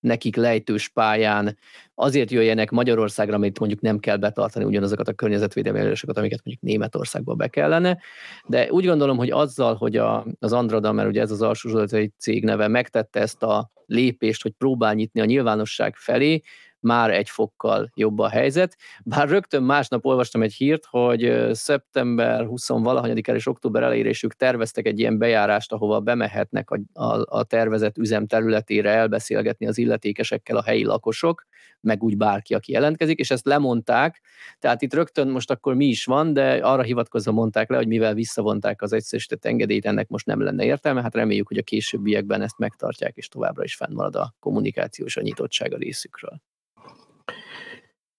nekik 0.00 0.36
lejtős 0.36 0.88
pályán 0.88 1.58
azért 1.94 2.30
jöjjenek 2.30 2.70
Magyarországra, 2.70 3.34
amit 3.34 3.58
mondjuk 3.58 3.80
nem 3.80 3.98
kell 3.98 4.16
betartani 4.16 4.64
ugyanazokat 4.64 5.08
a 5.08 5.12
környezetvédelmi 5.12 5.78
előírásokat, 5.78 6.16
amiket 6.16 6.40
mondjuk 6.44 6.70
Németországba 6.70 7.34
be 7.34 7.48
kellene. 7.48 7.98
De 8.46 8.72
úgy 8.72 8.86
gondolom, 8.86 9.16
hogy 9.16 9.30
azzal, 9.30 9.74
hogy 9.74 9.96
a, 9.96 10.26
az 10.40 10.52
Andrada, 10.52 10.92
mert 10.92 11.08
ugye 11.08 11.20
ez 11.20 11.30
az 11.30 11.42
alsó 11.42 11.86
cég 12.18 12.44
neve, 12.44 12.68
megtette 12.68 13.20
ezt 13.20 13.42
a 13.42 13.70
lépést, 13.86 14.42
hogy 14.42 14.52
próbál 14.52 14.94
nyitni 14.94 15.20
a 15.20 15.24
nyilvánosság 15.24 15.96
felé, 15.96 16.42
már 16.80 17.10
egy 17.10 17.28
fokkal 17.28 17.90
jobb 17.94 18.18
a 18.18 18.28
helyzet. 18.28 18.76
Bár 19.04 19.28
rögtön 19.28 19.62
másnap 19.62 20.04
olvastam 20.04 20.42
egy 20.42 20.52
hírt, 20.52 20.84
hogy 20.84 21.48
szeptember 21.52 22.46
20 22.46 22.68
valahanyadikán 22.68 23.36
és 23.36 23.46
október 23.46 23.82
ők 24.22 24.34
terveztek 24.34 24.86
egy 24.86 24.98
ilyen 24.98 25.18
bejárást, 25.18 25.72
ahova 25.72 26.00
bemehetnek 26.00 26.70
a, 26.70 26.80
a, 26.92 27.38
a 27.38 27.44
tervezett 27.44 27.98
üzem 27.98 28.26
területére 28.26 28.90
elbeszélgetni 28.90 29.66
az 29.66 29.78
illetékesekkel 29.78 30.56
a 30.56 30.62
helyi 30.62 30.84
lakosok, 30.84 31.46
meg 31.80 32.02
úgy 32.02 32.16
bárki, 32.16 32.54
aki 32.54 32.72
jelentkezik, 32.72 33.18
és 33.18 33.30
ezt 33.30 33.46
lemondták. 33.46 34.20
Tehát 34.58 34.82
itt 34.82 34.94
rögtön 34.94 35.28
most 35.28 35.50
akkor 35.50 35.74
mi 35.74 35.86
is 35.86 36.04
van, 36.04 36.32
de 36.32 36.52
arra 36.52 36.82
hivatkozva 36.82 37.32
mondták 37.32 37.70
le, 37.70 37.76
hogy 37.76 37.86
mivel 37.86 38.14
visszavonták 38.14 38.82
az 38.82 38.92
egyszerűsített 38.92 39.44
engedélyt, 39.44 39.86
ennek 39.86 40.08
most 40.08 40.26
nem 40.26 40.40
lenne 40.42 40.64
értelme. 40.64 41.02
Hát 41.02 41.14
reméljük, 41.14 41.48
hogy 41.48 41.58
a 41.58 41.62
későbbiekben 41.62 42.42
ezt 42.42 42.58
megtartják, 42.58 43.16
és 43.16 43.28
továbbra 43.28 43.64
is 43.64 43.74
fennmarad 43.74 44.16
a 44.16 44.34
kommunikáció 44.40 45.04
és 45.04 45.16
a 45.16 45.20
nyitottság 45.20 45.72
a 45.72 45.76
részükről. 45.76 46.40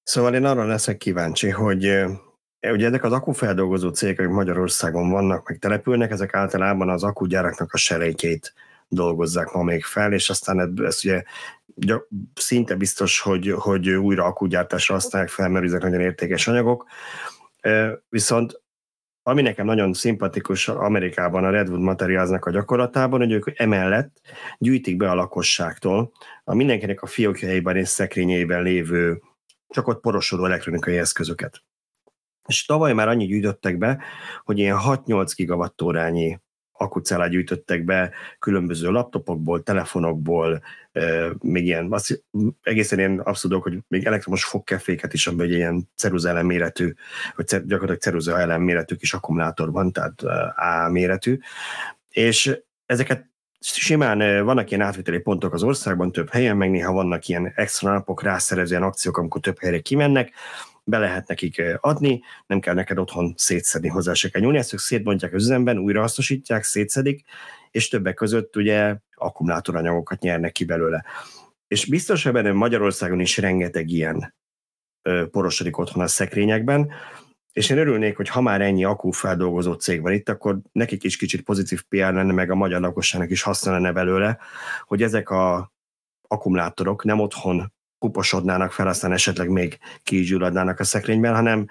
Szóval 0.10 0.36
én 0.36 0.46
arra 0.46 0.66
leszek 0.66 0.98
kíváncsi, 0.98 1.50
hogy 1.50 1.84
ugye 2.62 2.88
ezek 2.88 3.04
az 3.04 3.12
akkufeldolgozó 3.12 3.90
cégek 3.90 4.30
Magyarországon 4.30 5.10
vannak, 5.10 5.48
meg 5.48 5.60
települnek, 5.60 6.12
ezek 6.12 6.34
általában 6.34 6.90
az 6.90 7.04
akkugyáraknak 7.04 7.74
a 7.74 7.78
serejtjét 7.78 8.54
dolgozzák 8.88 9.52
ma 9.52 9.64
még 9.64 9.84
fel, 9.84 10.14
és 10.14 10.30
aztán 10.30 10.74
ezt 10.86 11.06
ugye 11.06 11.24
szinte 12.34 12.76
biztos, 12.76 13.20
hogy, 13.20 13.54
hogy 13.58 13.90
újra 13.90 14.26
akkugyártásra 14.26 14.94
használják 14.94 15.32
fel, 15.32 15.50
mert 15.50 15.66
ezek 15.66 15.82
nagyon 15.82 16.02
értékes 16.02 16.48
anyagok. 16.48 16.86
Viszont 18.10 18.62
ami 19.24 19.42
nekem 19.42 19.66
nagyon 19.66 19.94
szimpatikus 19.94 20.68
Amerikában 20.68 21.44
a 21.44 21.50
Redwood 21.50 21.82
Materialsnak 21.82 22.46
a 22.46 22.52
gyakorlatában, 22.52 23.20
hogy 23.20 23.32
ők 23.32 23.60
emellett 23.60 24.22
gyűjtik 24.58 24.98
be 24.98 25.10
a 25.10 25.16
lakosságtól 25.16 26.12
a 26.44 26.56
mindenkinek 26.56 27.02
a 27.02 27.08
fiókjaiban 27.08 27.76
és 27.76 27.88
szekrényeiben 27.88 28.64
lévő 28.64 29.22
csak 29.70 29.88
ott 29.88 30.02
porosodó 30.02 30.46
elektronikai 30.46 30.98
eszközöket. 30.98 31.64
És 32.48 32.66
tavaly 32.66 32.94
már 32.94 33.08
annyi 33.08 33.26
gyűjtöttek 33.26 33.78
be, 33.78 34.04
hogy 34.44 34.58
ilyen 34.58 34.78
6-8 34.80 35.32
gigawattórányi 35.36 36.40
akucellá 36.80 37.28
gyűjtöttek 37.28 37.84
be 37.84 38.12
különböző 38.40 38.90
laptopokból, 38.90 39.64
telefonokból, 39.64 40.62
még 41.42 41.66
ilyen, 41.66 41.92
azt, 41.92 42.24
egészen 42.62 43.00
ilyen 43.00 43.20
abszurdok, 43.20 43.64
hogy 43.64 43.78
még 43.88 44.06
elektromos 44.06 44.44
fogkeféket 44.44 45.14
is, 45.14 45.28
amiben 45.28 45.50
ilyen 45.50 45.90
ceruza 45.96 46.30
elem 46.30 46.46
méretű, 46.46 46.94
vagy 47.36 47.46
gyakorlatilag 47.46 48.00
ceruza 48.00 48.40
elem 48.40 48.62
méretű 48.62 48.96
kis 48.96 49.14
akkumulátor 49.14 49.72
van, 49.72 49.92
tehát 49.92 50.22
A 50.56 50.90
méretű, 50.90 51.40
és 52.10 52.60
ezeket 52.86 53.30
simán 53.60 54.46
vannak 54.46 54.72
ilyen 54.72 54.82
átviteli 54.82 55.20
pontok 55.20 55.54
az 55.54 55.64
országban, 55.64 56.12
több 56.12 56.30
helyen, 56.30 56.58
meg 56.58 56.70
néha 56.70 56.92
vannak 56.92 57.28
ilyen 57.28 57.52
extra 57.56 57.92
napok, 57.92 58.24
rászerezően 58.24 58.84
akciók, 58.84 59.18
amikor 59.18 59.42
több 59.42 59.60
helyre 59.60 59.80
kimennek, 59.80 60.32
be 60.84 60.98
lehet 60.98 61.28
nekik 61.28 61.62
adni, 61.80 62.22
nem 62.48 62.60
kell 62.60 62.74
neked 62.74 62.98
otthon 62.98 63.34
szétszedni 63.38 63.88
hozzá, 63.88 64.14
se 64.14 64.30
kell 64.30 64.42
nyúlni, 64.42 64.58
ezt 64.58 64.74
ők 64.74 64.80
szétbontják 64.80 65.34
az 65.34 65.44
üzemben, 65.44 65.78
újra 65.78 66.02
hasznosítják, 66.02 66.64
szétszedik, 66.64 67.24
és 67.72 67.88
többek 67.88 68.14
között 68.14 68.56
ugye 68.56 68.96
akkumulátoranyagokat 69.16 70.20
nyernek 70.20 70.52
ki 70.52 70.66
belőle. 70.66 71.06
És 71.68 71.86
biztos, 71.86 72.24
hogy 72.24 72.54
Magyarországon 72.54 73.20
is 73.20 73.38
rengeteg 73.38 73.90
ilyen 73.90 74.36
porosodik 75.32 75.78
otthon 75.78 76.04
a 76.04 76.08
szekrényekben, 76.08 76.92
és 77.60 77.70
én 77.70 77.78
örülnék, 77.78 78.18
hogy 78.18 78.30
ha 78.30 78.42
már 78.42 78.62
ennyi 78.62 78.84
akkufeldolgozó 78.84 79.74
cég 79.74 80.02
van 80.02 80.12
itt, 80.12 80.30
akkor 80.30 80.60
nekik 80.72 81.04
is 81.04 81.18
kicsit 81.18 81.42
pozitív 81.42 81.82
PR 81.82 81.98
lenne, 81.98 82.34
meg 82.34 82.52
a 82.52 82.56
magyar 82.56 82.82
lakosságnak 82.82 83.30
is 83.30 83.42
haszna 83.42 83.72
lenne 83.72 83.92
belőle, 83.92 84.38
hogy 84.84 85.04
ezek 85.04 85.30
a 85.30 85.72
akkumulátorok 86.28 87.04
nem 87.04 87.20
otthon 87.20 87.74
kuposodnának 87.98 88.72
fel, 88.72 88.88
aztán 88.88 89.12
esetleg 89.12 89.50
még 89.50 89.78
kigyulladnának 90.04 90.80
a 90.80 90.84
szekrényben, 90.84 91.34
hanem 91.36 91.68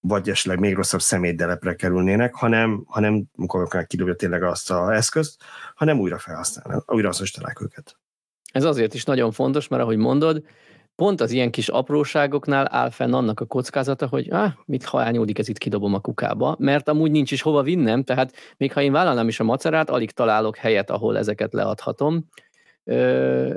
vagy 0.00 0.28
esetleg 0.28 0.58
még 0.58 0.74
rosszabb 0.74 1.00
szemétdelepre 1.00 1.74
kerülnének, 1.74 2.34
hanem, 2.34 2.84
hanem 2.86 3.24
amikor 3.36 3.86
kidobja 3.86 4.14
tényleg 4.14 4.42
azt 4.42 4.70
az 4.70 4.88
eszközt, 4.88 5.42
hanem 5.74 5.98
újra 5.98 6.18
felhasználnak, 6.18 6.92
újra 6.92 7.06
hasznosítanák 7.06 7.60
őket. 7.60 7.96
Ez 8.52 8.64
azért 8.64 8.94
is 8.94 9.04
nagyon 9.04 9.32
fontos, 9.32 9.68
mert 9.68 9.82
ahogy 9.82 9.96
mondod, 9.96 10.44
pont 11.02 11.20
az 11.20 11.30
ilyen 11.30 11.50
kis 11.50 11.68
apróságoknál 11.68 12.68
áll 12.70 12.90
fenn 12.90 13.12
annak 13.12 13.40
a 13.40 13.44
kockázata, 13.44 14.06
hogy 14.06 14.30
ah, 14.30 14.52
mit 14.64 14.84
haányódik 14.84 15.38
ez 15.38 15.48
itt 15.48 15.58
kidobom 15.58 15.94
a 15.94 16.00
kukába, 16.00 16.56
mert 16.58 16.88
amúgy 16.88 17.10
nincs 17.10 17.30
is 17.30 17.42
hova 17.42 17.62
vinnem, 17.62 18.02
tehát 18.02 18.32
még 18.56 18.72
ha 18.72 18.82
én 18.82 18.92
vállalnám 18.92 19.28
is 19.28 19.40
a 19.40 19.44
macerát, 19.44 19.90
alig 19.90 20.10
találok 20.10 20.56
helyet, 20.56 20.90
ahol 20.90 21.18
ezeket 21.18 21.52
leadhatom. 21.52 22.28
Ö, 22.84 23.54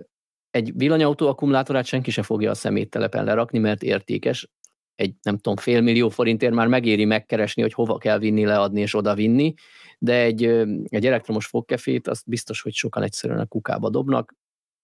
egy 0.51 0.71
villanyautó 0.75 1.27
akkumulátorát 1.27 1.85
senki 1.85 2.11
se 2.11 2.23
fogja 2.23 2.49
a 2.51 2.53
szeméttelepen 2.53 3.23
lerakni, 3.23 3.59
mert 3.59 3.83
értékes. 3.83 4.49
Egy 4.95 5.13
nem 5.21 5.37
tudom, 5.37 5.57
fél 5.57 5.81
millió 5.81 6.09
forintért 6.09 6.53
már 6.53 6.67
megéri 6.67 7.05
megkeresni, 7.05 7.61
hogy 7.61 7.73
hova 7.73 7.97
kell 7.97 8.19
vinni, 8.19 8.45
leadni 8.45 8.81
és 8.81 8.95
oda 8.95 9.15
vinni, 9.15 9.53
de 9.99 10.21
egy, 10.21 10.43
egy 10.83 11.05
elektromos 11.05 11.45
fogkefét 11.45 12.07
azt 12.07 12.23
biztos, 12.27 12.61
hogy 12.61 12.73
sokan 12.73 13.03
egyszerűen 13.03 13.39
a 13.39 13.45
kukába 13.45 13.89
dobnak, 13.89 14.33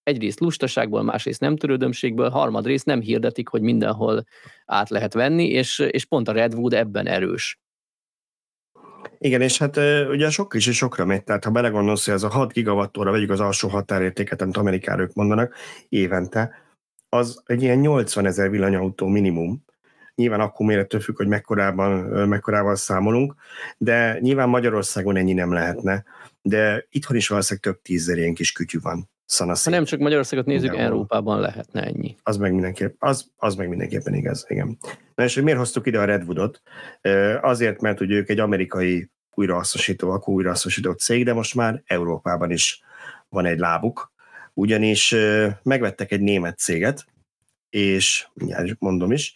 egyrészt 0.04 0.40
lustaságból, 0.40 1.04
másrészt 1.04 1.40
nem 1.40 1.58
törődömségből, 1.58 2.30
harmadrészt 2.30 2.86
nem 2.86 3.02
hirdetik, 3.02 3.48
hogy 3.48 3.62
mindenhol 3.62 4.24
át 4.66 4.90
lehet 4.90 5.14
venni, 5.14 5.50
és, 5.50 5.80
és 5.80 6.06
pont 6.06 6.28
a 6.28 6.32
Redwood 6.32 6.74
ebben 6.74 7.08
erős. 7.08 7.60
Igen, 9.18 9.42
és 9.42 9.58
hát 9.58 9.78
ugye 10.10 10.30
sok 10.30 10.54
is 10.54 10.68
és 10.68 10.76
sokra 10.76 11.06
megy, 11.06 11.24
tehát 11.24 11.44
ha 11.44 11.52
belegondolsz, 11.52 12.06
hogy 12.06 12.14
ez 12.14 12.24
a 12.24 12.30
6 12.30 12.54
gigawattóra, 12.54 13.12
vegyük 13.12 13.30
az 13.30 13.40
alsó 13.40 13.68
határértéket, 13.68 14.42
amit 14.42 14.58
Amerikára 14.58 15.02
ők 15.02 15.14
mondanak 15.14 15.56
évente, 15.90 16.52
az 17.10 17.42
egy 17.46 17.62
ilyen 17.62 17.78
80 17.78 18.26
ezer 18.26 18.50
villanyautó 18.50 19.08
minimum. 19.08 19.66
Nyilván 20.16 20.40
akkor 20.40 20.66
mérettől 20.66 21.00
függ, 21.00 21.18
hogy 21.18 21.28
mekkorában, 21.28 21.92
mekkorával 22.28 22.76
számolunk, 22.76 23.36
de 23.78 24.18
nyilván 24.20 24.50
Magyarországon 24.50 25.16
ennyi 25.16 25.34
nem 25.34 25.54
lehetne. 25.54 26.04
De 26.42 26.88
itthon 26.90 27.18
is 27.18 27.28
valószínűleg 27.28 27.64
több 27.64 27.82
tízzer 27.82 28.18
ilyen 28.18 28.34
kis 28.34 28.52
kütyű 28.52 28.80
van 28.80 29.10
szanaszét. 29.32 29.66
Ha 29.66 29.80
nem 29.80 29.86
csak 29.86 30.00
Magyarországot 30.00 30.46
nézzük, 30.46 30.70
Mindenhol. 30.70 30.94
Európában 30.94 31.40
lehetne 31.40 31.82
ennyi. 31.84 32.16
Az 32.24 32.38
meg, 32.38 32.54
mindenképp, 32.54 32.96
az, 33.00 33.32
az 33.38 33.56
meg 33.56 33.70
mindenképpen 33.70 34.14
igaz, 34.14 34.46
igen. 34.48 34.78
Na 35.16 35.24
és 35.24 35.34
hogy 35.34 35.44
miért 35.44 35.60
hoztuk 35.60 35.88
ide 35.88 36.00
a 36.00 36.06
Redwoodot? 36.06 36.62
Azért, 37.42 37.82
mert 37.82 38.02
ugye 38.02 38.16
ők 38.16 38.30
egy 38.30 38.40
amerikai 38.40 39.10
újrahasznosító, 39.34 40.10
akkor 40.10 40.34
újrahasznosító 40.34 40.92
cég, 40.92 41.26
de 41.26 41.34
most 41.34 41.56
már 41.56 41.82
Európában 41.86 42.52
is 42.52 42.82
van 43.30 43.46
egy 43.46 43.60
lábuk, 43.60 44.12
ugyanis 44.54 45.16
megvettek 45.64 46.12
egy 46.12 46.22
német 46.22 46.58
céget, 46.58 47.06
és 47.70 48.28
mindjárt 48.34 48.80
mondom 48.80 49.12
is, 49.12 49.36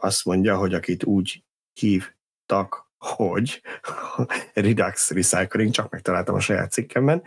azt 0.00 0.24
mondja, 0.24 0.56
hogy 0.56 0.74
akit 0.74 1.04
úgy 1.04 1.44
hívtak, 1.72 2.90
hogy 2.98 3.62
Redux 4.54 5.10
Recycling, 5.10 5.70
csak 5.70 5.90
megtaláltam 5.90 6.34
a 6.34 6.40
saját 6.40 6.72
cikkemben, 6.72 7.22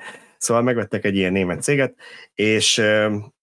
Szóval 0.45 0.63
megvettek 0.63 1.05
egy 1.05 1.15
ilyen 1.15 1.31
német 1.31 1.61
céget, 1.61 1.95
és 2.33 2.81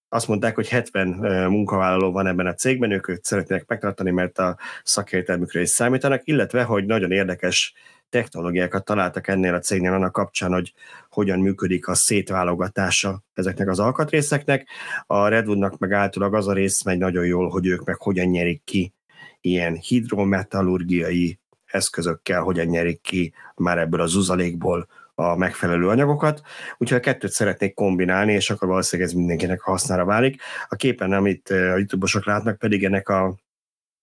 azt 0.09 0.29
mondták, 0.29 0.55
hogy 0.55 0.69
70 0.69 1.09
munkavállaló 1.51 2.13
van 2.13 2.27
ebben 2.27 2.47
a 2.47 2.55
cégben, 2.55 2.91
ők 2.91 3.09
őt 3.09 3.25
szeretnének 3.25 3.67
megtartani, 3.67 4.11
mert 4.11 4.39
a 4.39 4.59
szakértelmükre 4.83 5.61
is 5.61 5.69
számítanak, 5.69 6.21
illetve, 6.25 6.63
hogy 6.63 6.87
nagyon 6.87 7.11
érdekes 7.11 7.75
technológiákat 8.09 8.85
találtak 8.85 9.29
ennél 9.29 9.55
a 9.55 9.59
cégnél 9.59 9.93
annak 9.93 10.13
kapcsán, 10.13 10.53
hogy 10.53 10.73
hogyan 11.11 11.39
működik 11.39 11.89
a 11.89 11.95
szétválogatása 11.95 13.23
ezeknek 13.35 13.69
az 13.69 13.79
alkatrészeknek. 13.79 14.69
A 15.07 15.29
Redwoodnak 15.29 15.79
meg 15.79 15.93
általában 15.93 16.39
az 16.39 16.49
a 16.49 16.53
rész 16.53 16.83
megy 16.83 16.99
nagyon 16.99 17.27
jól, 17.27 17.49
hogy 17.49 17.67
ők 17.67 17.85
meg 17.85 17.97
hogyan 17.97 18.27
nyerik 18.27 18.65
ki 18.65 18.95
ilyen 19.41 19.75
hidrometallurgiai 19.75 21.39
eszközökkel, 21.65 22.43
hogyan 22.43 22.67
nyerik 22.67 23.01
ki 23.01 23.33
már 23.57 23.79
ebből 23.79 24.01
az 24.01 24.15
uzalékból 24.15 24.89
a 25.15 25.37
megfelelő 25.37 25.89
anyagokat, 25.89 26.43
úgyhogy 26.79 26.99
a 26.99 27.03
kettőt 27.03 27.31
szeretnék 27.31 27.75
kombinálni, 27.75 28.33
és 28.33 28.51
akkor 28.51 28.69
valószínűleg 28.69 29.11
ez 29.11 29.17
mindenkinek 29.17 29.61
hasznára 29.61 30.05
válik. 30.05 30.43
A 30.69 30.77
képen, 30.77 31.13
amit 31.13 31.51
a 31.51 31.77
YouTube-osok 31.77 32.25
látnak, 32.25 32.59
pedig 32.59 32.85
ennek 32.85 33.09
a 33.09 33.35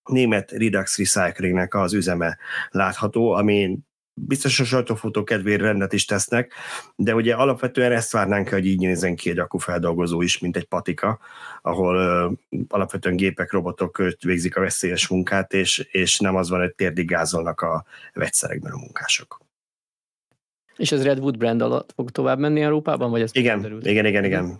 német 0.04 0.50
Redux 0.50 0.98
Recyclingnek 0.98 1.74
az 1.74 1.92
üzeme 1.92 2.38
látható, 2.70 3.30
ami 3.30 3.78
biztos 4.14 4.60
a 4.60 4.64
sajtófotó 4.64 5.24
kedvéért 5.24 5.60
rendet 5.60 5.92
is 5.92 6.04
tesznek, 6.04 6.52
de 6.96 7.14
ugye 7.14 7.34
alapvetően 7.34 7.92
ezt 7.92 8.12
várnánk, 8.12 8.48
hogy 8.48 8.66
így 8.66 8.78
nézzen 8.78 9.16
ki 9.16 9.30
egy 9.30 9.38
akkufeldolgozó 9.38 10.22
is, 10.22 10.38
mint 10.38 10.56
egy 10.56 10.64
patika, 10.64 11.18
ahol 11.62 11.96
uh, 11.96 12.62
alapvetően 12.68 13.16
gépek, 13.16 13.52
robotok 13.52 14.02
végzik 14.20 14.56
a 14.56 14.60
veszélyes 14.60 15.08
munkát, 15.08 15.52
és, 15.52 15.78
és 15.78 16.18
nem 16.18 16.36
az 16.36 16.50
van, 16.50 16.60
hogy 16.60 16.74
térdig 16.74 17.06
gázolnak 17.06 17.60
a 17.60 17.84
vegyszerekben 18.12 18.72
a 18.72 18.78
munkások. 18.78 19.40
És 20.80 20.92
ez 20.92 21.02
Redwood 21.02 21.36
brand 21.36 21.62
alatt 21.62 21.92
fog 21.94 22.10
tovább 22.10 22.38
menni 22.38 22.60
Európában? 22.60 23.10
Vagy 23.10 23.20
ez 23.20 23.30
igen, 23.32 23.80
igen, 23.82 24.06
igen, 24.06 24.24
igen. 24.24 24.58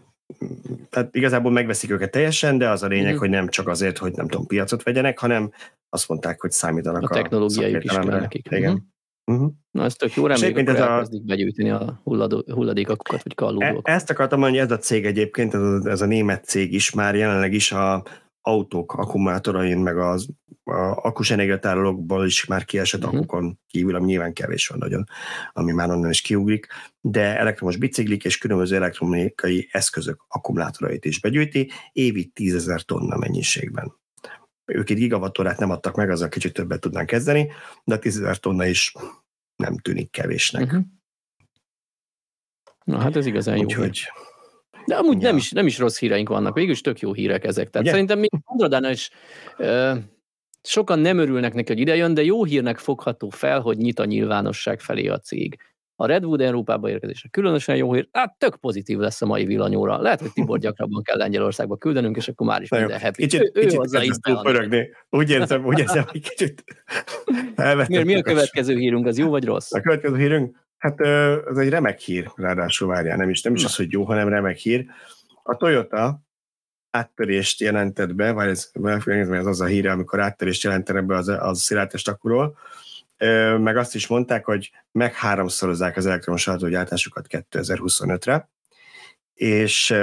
Tehát 0.91 1.15
igazából 1.15 1.53
megveszik 1.53 1.91
őket 1.91 2.11
teljesen, 2.11 2.59
de 2.59 2.69
az 2.69 2.83
a 2.83 2.87
lényeg, 2.87 3.15
mm. 3.15 3.19
hogy 3.19 3.31
nem 3.31 3.49
csak 3.49 3.69
azért, 3.69 3.99
hogy 3.99 4.13
nem 4.13 4.29
tudom, 4.29 4.47
piacot 4.47 4.83
vegyenek, 4.83 5.19
hanem 5.19 5.53
azt 5.89 6.09
mondták, 6.09 6.41
hogy 6.41 6.51
számítanak 6.51 7.03
a, 7.03 7.05
a 7.05 7.09
technológiájuk 7.09 7.85
is 7.85 7.91
kell 7.91 8.05
nekik. 8.05 8.49
Igen. 8.51 8.93
Uh-huh. 9.25 9.53
Na, 9.71 9.85
ez 9.85 9.95
tök 9.95 10.15
jó, 10.15 10.27
reméljük, 10.27 10.57
hogy 10.57 10.69
elkezdik 10.69 11.21
a... 11.23 11.25
begyűjteni 11.27 11.71
a 11.71 12.01
hulladó, 12.05 12.45
vagy 12.47 13.35
kallódokat. 13.35 13.89
E- 13.89 13.93
ezt 13.93 14.11
akartam 14.11 14.39
mondani, 14.39 14.61
ez 14.61 14.71
a 14.71 14.79
cég 14.79 15.07
egyébként, 15.07 15.55
ez 15.55 15.61
a, 15.61 15.81
ez 15.85 16.01
a 16.01 16.07
német 16.07 16.45
cég 16.45 16.73
is 16.73 16.91
már 16.91 17.15
jelenleg 17.15 17.53
is 17.53 17.73
a 17.73 18.05
autók 18.43 18.93
akkumulátorain, 18.93 19.79
meg 19.79 19.99
az 19.99 20.29
a 20.65 21.07
akus 21.07 21.31
energiatárolókból 21.31 22.27
is 22.27 22.45
már 22.45 22.65
kiesett 22.65 23.05
uh-huh. 23.05 23.19
akukon 23.19 23.59
kívül, 23.67 23.95
ami 23.95 24.07
nyilván 24.07 24.33
kevés 24.33 24.69
van 24.69 24.79
nagyon, 24.79 25.05
ami 25.53 25.73
már 25.73 25.91
onnan 25.91 26.11
is 26.11 26.21
kiugrik, 26.21 26.67
de 27.01 27.39
elektromos 27.39 27.77
biciklik 27.77 28.25
és 28.25 28.39
különböző 28.39 28.77
elektronikai 28.77 29.69
eszközök 29.73 30.25
akkumulátorait 30.29 31.05
is 31.05 31.21
begyűjti, 31.21 31.71
évi 31.93 32.27
10 32.27 32.85
tonna 32.87 33.17
mennyiségben. 33.17 33.99
Ők 34.65 34.91
egy 34.91 34.97
gigawattórát 34.97 35.59
nem 35.59 35.71
adtak 35.71 35.97
meg, 35.97 36.11
azzal 36.11 36.29
kicsit 36.29 36.53
többet 36.53 36.81
tudnánk 36.81 37.07
kezdeni, 37.07 37.53
de 37.85 37.99
10 37.99 38.39
tonna 38.41 38.67
is 38.67 38.95
nem 39.57 39.79
tűnik 39.79 40.11
kevésnek. 40.11 40.63
Uh-huh. 40.63 40.85
Na 42.85 42.99
hát 42.99 43.17
ez 43.17 43.27
igazán 43.27 43.57
jó. 43.57 43.63
Úgyhogy, 43.63 44.01
de 44.87 44.95
amúgy 44.95 45.23
ja. 45.23 45.29
nem, 45.29 45.37
is, 45.37 45.51
nem 45.51 45.67
is 45.67 45.79
rossz 45.79 45.99
híreink 45.99 46.29
vannak, 46.29 46.55
végülis 46.55 46.81
tök 46.81 47.01
jó 47.01 47.13
hírek 47.13 47.45
ezek. 47.45 47.71
Tehát 47.71 47.81
Ugye? 47.81 47.91
szerintem 47.91 48.19
még 48.19 48.31
Androdán 48.45 48.91
is 48.91 49.11
uh, 49.59 49.97
sokan 50.63 50.99
nem 50.99 51.19
örülnek 51.19 51.55
neki, 51.55 51.73
hogy 51.73 51.81
idejön, 51.81 52.15
de 52.15 52.23
jó 52.23 52.45
hírnek 52.45 52.79
fogható 52.79 53.29
fel, 53.29 53.61
hogy 53.61 53.77
nyit 53.77 53.99
a 53.99 54.05
nyilvánosság 54.05 54.81
felé 54.81 55.07
a 55.07 55.19
cég. 55.19 55.59
A 55.97 56.07
Redwood 56.07 56.41
Európába 56.41 56.89
érkezése 56.89 57.29
különösen 57.29 57.77
jó 57.77 57.93
hír, 57.93 58.09
hát 58.13 58.39
tök 58.39 58.57
pozitív 58.57 58.99
lesz 58.99 59.23
a 59.23 59.27
mai 59.27 59.45
villanyóra. 59.45 60.01
Lehet, 60.01 60.21
hogy 60.21 60.33
Tibor 60.33 60.59
gyakrabban 60.69 61.03
kell 61.03 61.17
Lengyelországba 61.17 61.77
küldenünk, 61.77 62.17
és 62.17 62.29
akkor 62.29 62.47
már 62.47 62.63
is 62.63 62.71
minden 62.71 63.01
happy. 63.01 63.23
Kicsit, 63.23 63.51
ő, 63.55 63.61
kicsit 63.61 63.79
hozzá 63.79 64.01
pörögni. 64.43 64.91
Úgy 65.11 65.31
érzem, 65.31 65.67
úgy 65.67 65.79
érzem, 65.79 66.05
hogy 66.11 66.29
kicsit 66.29 66.65
Mi, 67.89 68.03
mi 68.03 68.15
a 68.15 68.23
következő 68.23 68.77
hírünk, 68.77 69.07
az 69.07 69.19
jó 69.19 69.29
vagy 69.29 69.45
rossz? 69.45 69.73
A 69.73 69.81
következő 69.81 70.17
hírünk? 70.17 70.57
Hát 70.81 71.01
ez 71.01 71.57
egy 71.57 71.69
remek 71.69 71.99
hír, 71.99 72.31
ráadásul 72.35 72.89
várjál, 72.89 73.17
nem 73.17 73.31
is, 73.31 73.43
nem 73.43 73.55
is 73.55 73.65
az, 73.65 73.77
hogy 73.77 73.93
jó, 73.93 74.05
hanem 74.05 74.29
remek 74.29 74.57
hír. 74.57 74.87
A 75.43 75.57
Toyota 75.57 76.21
áttörést 76.91 77.61
jelentett 77.61 78.15
be, 78.15 78.33
vagy 78.33 78.49
ez, 78.49 78.71
ez 79.31 79.47
az 79.47 79.61
a 79.61 79.65
híre, 79.65 79.91
amikor 79.91 80.21
áttörést 80.21 80.63
jelentenek 80.63 81.07
be 81.07 81.17
az, 81.17 81.29
az 81.29 81.61
szilárdtestakúról, 81.63 82.59
meg 83.59 83.77
azt 83.77 83.95
is 83.95 84.07
mondták, 84.07 84.45
hogy 84.45 84.71
meg 84.93 85.15
háromszorozzák 85.15 85.97
az 85.97 86.07
elektromos 86.07 86.47
autógyártásukat 86.47 87.27
2025-re, 87.29 88.49
és 89.35 89.95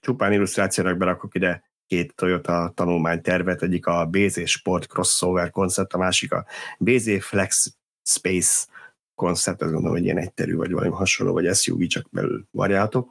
csupán 0.00 0.32
illusztrációnak 0.32 0.96
berakok 0.96 1.34
ide 1.34 1.62
két 1.86 2.14
Toyota 2.14 2.72
tanulmánytervet, 2.74 3.62
egyik 3.62 3.86
a 3.86 4.06
BZ 4.06 4.46
Sport 4.46 4.86
Crossover 4.86 5.50
koncept, 5.50 5.92
a 5.92 5.98
másik 5.98 6.32
a 6.32 6.46
BZ 6.78 7.24
Flex 7.24 7.76
Space 8.02 8.66
koncept, 9.14 9.62
azt 9.62 9.72
gondolom, 9.72 9.96
hogy 9.96 10.04
ilyen 10.04 10.18
egyterű, 10.18 10.56
vagy 10.56 10.72
valami 10.72 10.94
hasonló, 10.94 11.32
vagy 11.32 11.54
SUV, 11.54 11.86
csak 11.86 12.06
belül 12.10 12.46
variálható. 12.50 13.10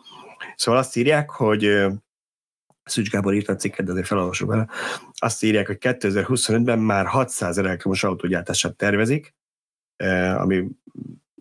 Szóval 0.55 0.79
azt 0.79 0.95
írják, 0.95 1.29
hogy 1.29 1.87
Szücs 2.83 3.09
Gábor 3.09 3.33
írt 3.33 3.49
a 3.49 3.55
cikket, 3.55 3.85
de 3.85 3.91
azért 3.91 4.07
felolvasom 4.07 4.47
vele. 4.47 4.67
Azt 5.13 5.43
írják, 5.43 5.67
hogy 5.67 5.77
2025-ben 5.79 6.79
már 6.79 7.05
600 7.05 7.57
elektromos 7.57 8.03
autógyártását 8.03 8.75
tervezik, 8.75 9.35
ami 10.37 10.67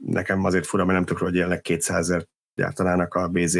nekem 0.04 0.44
azért 0.44 0.66
fura, 0.66 0.84
mert 0.84 0.96
nem 0.96 1.06
tudok, 1.06 1.22
hogy 1.22 1.34
jelenleg 1.34 1.60
200 1.60 1.98
ezer 1.98 2.26
gyártanának 2.54 3.14
a 3.14 3.28
BZ 3.28 3.58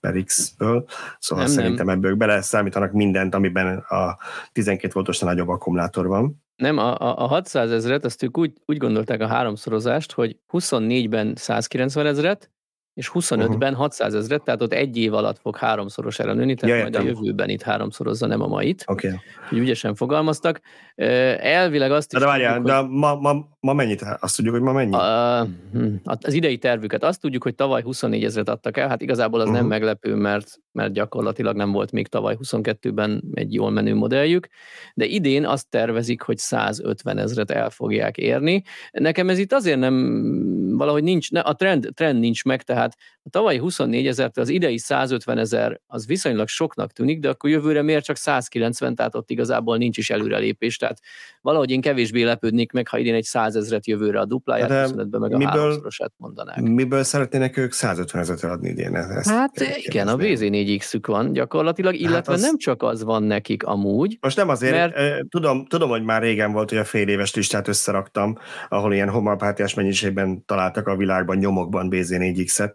MPX-ből, 0.00 0.86
szóval 1.18 1.44
nem, 1.44 1.54
szerintem 1.54 1.86
nem. 1.86 1.96
ebből 1.96 2.14
bele 2.14 2.42
számítanak 2.42 2.92
mindent, 2.92 3.34
amiben 3.34 3.78
a 3.78 4.18
12 4.52 4.92
voltosnál 4.92 5.32
nagyobb 5.32 5.48
akkumulátor 5.48 6.06
van. 6.06 6.41
Nem, 6.56 6.78
a, 6.78 7.22
a 7.22 7.26
600 7.26 7.70
ezeret, 7.70 8.04
azt 8.04 8.22
ők 8.22 8.38
úgy, 8.38 8.52
úgy 8.66 8.76
gondolták 8.76 9.20
a 9.20 9.26
háromszorozást, 9.26 10.12
hogy 10.12 10.36
24-ben 10.52 11.32
190 11.36 12.06
ezeret, 12.06 12.50
és 12.94 13.10
25-ben 13.14 13.48
uh-huh. 13.48 13.76
600 13.76 14.14
ezeret, 14.14 14.42
tehát 14.42 14.62
ott 14.62 14.72
egy 14.72 14.96
év 14.96 15.14
alatt 15.14 15.38
fog 15.38 15.56
háromszorosára 15.56 16.32
nőni, 16.32 16.54
tehát 16.54 16.76
ja, 16.76 16.82
majd 16.82 16.96
a 16.96 17.00
jövőben 17.00 17.48
itt 17.48 17.62
háromszorozza, 17.62 18.26
nem 18.26 18.40
a 18.40 18.46
mait. 18.46 18.84
Oké. 18.86 19.06
Okay. 19.06 19.18
Úgy 19.50 19.58
ügyesen 19.58 19.94
fogalmaztak. 19.94 20.60
Elvileg 20.94 21.92
azt 21.92 22.12
is... 22.12 22.18
De 22.18 22.26
várjál, 22.26 22.56
tudjuk, 22.56 22.76
de 22.76 22.80
ma, 22.88 23.14
ma, 23.14 23.48
ma 23.62 23.72
mennyit? 23.72 24.04
Azt 24.20 24.36
tudjuk, 24.36 24.54
hogy 24.54 24.62
ma 24.62 24.72
mennyi? 24.72 24.94
A, 24.94 25.46
hm, 25.72 25.94
az 26.04 26.32
idei 26.32 26.58
tervüket. 26.58 27.04
Azt 27.04 27.20
tudjuk, 27.20 27.42
hogy 27.42 27.54
tavaly 27.54 27.82
24 27.82 28.24
ezeret 28.24 28.48
adtak 28.48 28.76
el, 28.76 28.88
hát 28.88 29.02
igazából 29.02 29.40
az 29.40 29.46
uh-huh. 29.46 29.60
nem 29.60 29.68
meglepő, 29.68 30.14
mert, 30.14 30.58
mert 30.72 30.92
gyakorlatilag 30.92 31.56
nem 31.56 31.72
volt 31.72 31.92
még 31.92 32.08
tavaly 32.08 32.36
22-ben 32.42 33.22
egy 33.34 33.54
jól 33.54 33.70
menő 33.70 33.94
modelljük, 33.94 34.48
de 34.94 35.04
idén 35.04 35.46
azt 35.46 35.68
tervezik, 35.68 36.22
hogy 36.22 36.38
150 36.38 37.18
ezeret 37.18 37.50
el 37.50 37.70
fogják 37.70 38.16
érni. 38.16 38.62
Nekem 38.90 39.28
ez 39.28 39.38
itt 39.38 39.52
azért 39.52 39.78
nem 39.78 40.76
valahogy 40.76 41.02
nincs, 41.02 41.30
ne, 41.30 41.40
a 41.40 41.54
trend, 41.54 41.88
trend 41.94 42.18
nincs 42.20 42.44
meg, 42.44 42.62
tehát 42.62 42.96
a 43.22 43.30
tavalyi 43.30 43.58
24 43.58 44.06
ezer, 44.06 44.30
az 44.34 44.48
idei 44.48 44.78
150 44.78 45.38
ezer 45.38 45.80
az 45.86 46.06
viszonylag 46.06 46.48
soknak 46.48 46.92
tűnik, 46.92 47.20
de 47.20 47.28
akkor 47.28 47.50
jövőre 47.50 47.82
miért 47.82 48.04
csak 48.04 48.16
190, 48.16 48.94
tehát 48.94 49.14
ott 49.14 49.30
igazából 49.30 49.76
nincs 49.76 49.98
is 49.98 50.10
előrelépés, 50.10 50.76
tehát 50.76 50.98
valahogy 51.40 51.70
én 51.70 51.80
kevésbé 51.80 52.22
lepődnék 52.22 52.72
meg, 52.72 52.88
ha 52.88 52.98
idén 52.98 53.14
egy 53.14 53.24
100 53.24 53.51
ezeret 53.56 53.86
jövőre 53.86 54.20
a 54.20 54.24
dupláját, 54.24 54.68
de 54.68 54.86
25-ben 54.88 55.20
meg 55.20 55.32
a 55.32 55.36
miből, 55.36 55.52
háromszorosát 55.52 56.12
mondanák. 56.16 56.60
Miből 56.60 57.02
szeretnének 57.02 57.56
ők 57.56 57.72
150 57.72 58.20
ezeret 58.20 58.44
adni 58.44 58.68
idén? 58.68 58.96
Ezt 58.96 59.30
hát 59.30 59.50
igen, 59.76 60.08
a 60.08 60.16
BZ4X-ük 60.16 61.06
van 61.06 61.32
gyakorlatilag, 61.32 61.92
hát 61.92 62.00
illetve 62.00 62.32
hát 62.32 62.40
az... 62.40 62.42
nem 62.42 62.58
csak 62.58 62.82
az 62.82 63.04
van 63.04 63.22
nekik 63.22 63.64
amúgy. 63.64 64.18
Most 64.20 64.36
nem 64.36 64.48
azért, 64.48 64.94
mert... 64.94 65.28
tudom, 65.28 65.66
tudom, 65.66 65.90
hogy 65.90 66.02
már 66.02 66.22
régen 66.22 66.52
volt, 66.52 66.68
hogy 66.68 66.78
a 66.78 66.84
fél 66.84 67.08
éves 67.08 67.34
listát 67.34 67.68
összeraktam, 67.68 68.36
ahol 68.68 68.92
ilyen 68.92 69.08
homeopátiás 69.08 69.74
mennyiségben 69.74 70.44
találtak 70.44 70.86
a 70.86 70.96
világban 70.96 71.36
nyomokban 71.36 71.88
BZ4X-et, 71.90 72.74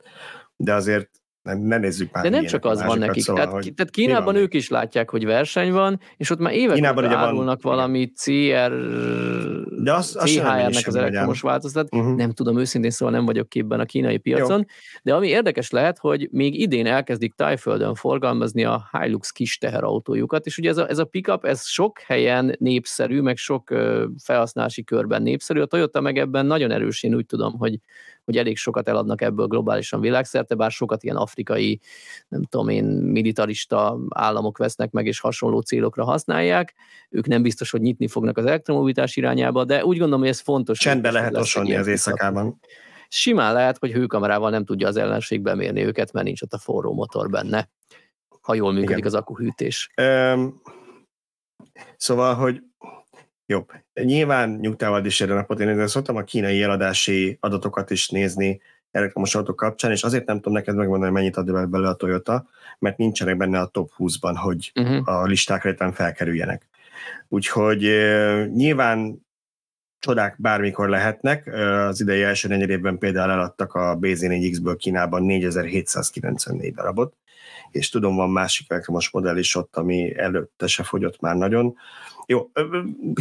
de 0.56 0.74
azért 0.74 1.10
nem, 1.48 1.60
ne 1.60 1.78
nézzük 1.78 2.12
már. 2.12 2.24
De 2.24 2.30
nem 2.30 2.46
csak 2.46 2.66
az 2.66 2.84
van 2.84 2.98
nekik. 2.98 3.24
Szóval, 3.24 3.48
tehát, 3.48 3.74
tehát 3.76 3.92
Kínában 3.92 4.36
ők 4.36 4.54
is 4.54 4.70
látják, 4.70 5.10
hogy 5.10 5.26
verseny 5.26 5.72
van, 5.72 6.00
és 6.18 6.30
ott 6.30 6.40
már 6.40 6.54
évek 6.54 6.76
Kínában 6.76 7.06
árulnak 7.06 7.62
van, 7.62 7.76
valami 7.76 8.12
CR, 8.12 8.72
de 9.84 9.94
az, 9.94 10.16
az 10.20 10.30
CHR-nek 10.32 10.88
az 10.88 10.96
elektromos 10.96 11.42
változat. 11.42 11.96
Uh-huh. 11.96 12.16
Nem 12.16 12.32
tudom, 12.32 12.58
őszintén 12.58 12.92
szóval 12.92 13.14
nem 13.14 13.26
vagyok 13.26 13.50
képben 13.50 13.80
a 13.80 13.86
kínai 13.86 14.18
piacon, 14.18 14.58
Jó. 14.58 14.66
de 15.04 15.14
ami 15.14 15.28
érdekes 15.28 15.70
lehet, 15.70 15.98
hogy 15.98 16.28
még 16.32 16.60
idén 16.60 16.86
elkezdik 16.86 17.34
Tájföldön 17.34 17.96
forgalmazni 17.96 18.64
a 18.64 18.90
Hilux 18.92 19.32
kis 19.32 19.58
teherautójukat, 19.58 20.46
és 20.46 20.58
ugye 20.58 20.70
ez 20.70 20.78
a, 20.78 20.90
ez 20.90 20.98
a 20.98 21.06
pickup, 21.06 21.46
ez 21.46 21.66
sok 21.66 22.00
helyen 22.00 22.56
népszerű, 22.60 23.22
meg 23.22 23.38
sok 23.38 23.70
felhasználási 24.24 24.84
körben 24.84 25.22
népszerű. 25.22 25.62
A 25.62 25.66
Toyota 25.66 26.02
meg 26.02 26.18
ebben 26.18 26.46
nagyon 26.46 26.72
erős, 26.72 27.04
én 27.04 27.16
úgy 27.16 27.26
tudom, 27.26 27.58
hogy 27.58 27.80
hogy 28.28 28.38
elég 28.38 28.58
sokat 28.58 28.88
eladnak 28.88 29.22
ebből 29.22 29.48
globálisan 29.48 30.00
világszerte, 30.00 30.56
bár 30.56 30.72
sokat 30.72 31.04
ilyen 31.04 31.16
afrikai, 31.16 31.80
nem 32.28 32.44
tudom 32.44 32.70
én, 32.70 32.86
militarista 32.86 34.00
államok 34.10 34.58
vesznek 34.58 34.92
meg, 34.92 35.06
és 35.06 35.20
hasonló 35.20 35.60
célokra 35.60 36.04
használják. 36.04 36.74
Ők 37.10 37.28
nem 37.28 37.42
biztos, 37.42 37.72
hogy 37.72 37.82
nyitni 37.82 38.08
fognak 38.08 38.38
az 38.38 38.46
elektromobilitás 38.46 39.16
irányába, 39.16 39.63
de 39.63 39.86
úgy 39.86 39.98
gondolom, 39.98 40.20
hogy 40.20 40.30
ez 40.30 40.40
fontos. 40.40 40.80
Csendben 40.80 41.13
lehet 41.13 41.38
osonni 41.38 41.76
az 41.76 41.88
éjszakában. 41.88 42.60
Simán 43.08 43.54
lehet, 43.54 43.78
hogy 43.78 43.92
hőkamerával 43.92 44.50
nem 44.50 44.66
tudja 44.66 44.88
az 44.88 44.98
ellenség 44.98 45.42
bemérni 45.42 45.86
őket, 45.86 46.12
mert 46.12 46.26
nincs 46.26 46.42
ott 46.42 46.54
a 46.54 46.58
forró 46.58 46.94
motor 46.94 47.30
benne, 47.30 47.70
ha 48.42 48.54
jól 48.54 48.72
működik 48.72 48.98
Igen. 48.98 49.08
az 49.08 49.13
akuhűtés. 49.13 49.92
Um, 50.02 50.62
szóval, 51.98 52.36
hogy 52.36 52.62
jobb. 53.48 53.72
Nyilván 53.94 54.50
nyugtával 54.50 55.06
is 55.06 55.22
erre 55.22 55.34
napot 55.34 55.60
én 55.60 55.78
de 55.78 55.88
szoktam 55.88 56.16
a 56.16 56.24
kínai 56.24 56.62
eladási 56.62 57.38
adatokat 57.40 57.90
is 57.90 58.10
nézni 58.10 58.62
elektromos 58.92 59.36
autók 59.36 59.56
kapcsán, 59.56 59.92
és 59.92 60.04
azért 60.04 60.26
nem 60.26 60.36
tudom 60.36 60.54
neked 60.54 60.76
megmondani, 60.76 61.12
mennyit 61.12 61.38
ad 61.38 61.70
belőle 61.70 61.90
a 61.90 61.94
Toyota, 61.94 62.48
mert 62.80 62.98
nincsenek 62.98 63.38
benne 63.38 63.60
a 63.60 63.66
top 63.66 63.92
20-ban, 63.98 64.34
hogy 64.36 64.72
uh-huh. 64.76 65.08
a 65.08 65.24
listákra 65.24 65.70
éppen 65.70 65.92
felkerüljenek. 65.92 66.68
Úgyhogy 67.28 67.82
nyilván 68.54 69.26
csodák 70.00 70.36
bármikor 70.38 70.90
lehetnek. 70.90 71.48
Az 71.88 72.02
idei 72.02 72.22
első 72.22 72.48
negyedében 72.48 72.98
például 72.98 73.32
eladtak 73.32 73.74
a 73.74 73.98
BZ4X-ből 74.02 74.76
Kínában 74.78 75.24
4794 75.24 76.74
darabot, 76.74 77.16
és 77.78 77.90
tudom, 77.90 78.16
van 78.16 78.30
másik 78.30 78.72
elektromos 78.72 79.10
modell 79.10 79.38
is 79.38 79.56
ott, 79.56 79.76
ami 79.76 80.18
előtte 80.18 80.68
se 80.68 80.84
fogyott 80.84 81.20
már 81.20 81.36
nagyon. 81.36 81.76
Jó, 82.30 82.52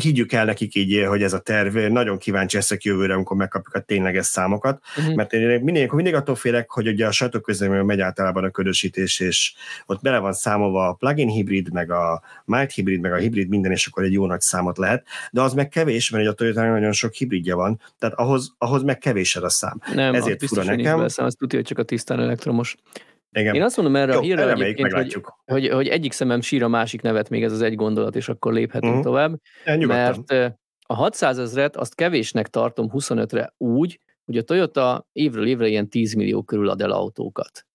higgyük 0.00 0.32
el 0.32 0.44
nekik 0.44 0.74
így, 0.74 1.04
hogy 1.06 1.22
ez 1.22 1.32
a 1.32 1.38
terv, 1.38 1.76
nagyon 1.76 2.18
kíváncsi 2.18 2.56
leszek 2.56 2.82
jövőre, 2.82 3.14
amikor 3.14 3.36
megkapjuk 3.36 3.74
a 3.74 3.80
tényleges 3.80 4.26
számokat, 4.26 4.80
uh-huh. 4.96 5.14
mert 5.14 5.32
én 5.32 5.60
mindig, 5.60 5.90
mindig 5.90 6.14
attól 6.14 6.34
félek, 6.34 6.70
hogy 6.70 6.88
ugye 6.88 7.06
a 7.06 7.10
sajtóközleményben 7.10 7.86
megy 7.86 8.00
általában 8.00 8.44
a 8.44 8.50
ködösítés, 8.50 9.20
és 9.20 9.54
ott 9.86 10.02
bele 10.02 10.18
van 10.18 10.32
számolva 10.32 10.88
a 10.88 10.92
plugin 10.92 11.28
hibrid, 11.28 11.72
meg 11.72 11.90
a 11.90 12.22
mild 12.44 12.70
hibrid, 12.70 13.00
meg 13.00 13.12
a 13.12 13.16
hibrid 13.16 13.48
minden, 13.48 13.72
és 13.72 13.86
akkor 13.86 14.04
egy 14.04 14.12
jó 14.12 14.26
nagy 14.26 14.40
számot 14.40 14.78
lehet, 14.78 15.06
de 15.30 15.40
az 15.40 15.54
meg 15.54 15.68
kevés, 15.68 16.10
mert 16.10 16.28
a 16.28 16.32
toyota 16.32 16.68
nagyon 16.68 16.92
sok 16.92 17.12
hibridje 17.12 17.54
van, 17.54 17.80
tehát 17.98 18.18
ahhoz, 18.18 18.54
ahhoz 18.58 18.82
meg 18.82 18.98
kevés 18.98 19.36
ez 19.36 19.42
a 19.42 19.48
szám. 19.48 19.80
Nem, 19.94 20.14
Ezért 20.14 20.46
fura 20.46 20.64
nekem. 20.64 20.98
Beszám, 20.98 21.26
azt 21.26 21.38
tudja, 21.38 21.58
hogy 21.58 21.66
csak 21.66 21.78
a 21.78 21.82
tisztán 21.82 22.20
elektromos. 22.20 22.76
Igen. 23.30 23.54
Én 23.54 23.62
azt 23.62 23.76
mondom 23.76 23.96
erre 23.96 24.12
Jó, 24.12 24.18
a 24.18 24.22
hírre 24.22 24.52
egyébként, 24.52 24.92
hogy, 24.92 25.16
hogy, 25.44 25.68
hogy 25.68 25.88
egyik 25.88 26.12
szemem 26.12 26.40
sír 26.40 26.62
a 26.62 26.68
másik 26.68 27.02
nevet, 27.02 27.28
még 27.28 27.42
ez 27.42 27.52
az 27.52 27.62
egy 27.62 27.74
gondolat, 27.74 28.16
és 28.16 28.28
akkor 28.28 28.52
léphetünk 28.52 28.90
uh-huh. 28.90 29.04
tovább. 29.04 29.40
Ja, 29.64 29.86
mert 29.86 30.32
A 30.86 30.94
600 30.94 31.38
ezret 31.38 31.76
azt 31.76 31.94
kevésnek 31.94 32.48
tartom 32.48 32.90
25-re 32.92 33.54
úgy, 33.56 34.00
hogy 34.24 34.36
a 34.36 34.42
Toyota 34.42 35.06
évről 35.12 35.46
évre 35.46 35.68
ilyen 35.68 35.88
10 35.88 36.14
millió 36.14 36.42
körül 36.42 36.68
ad 36.68 36.80
el 36.80 36.90
autókat. 36.90 37.66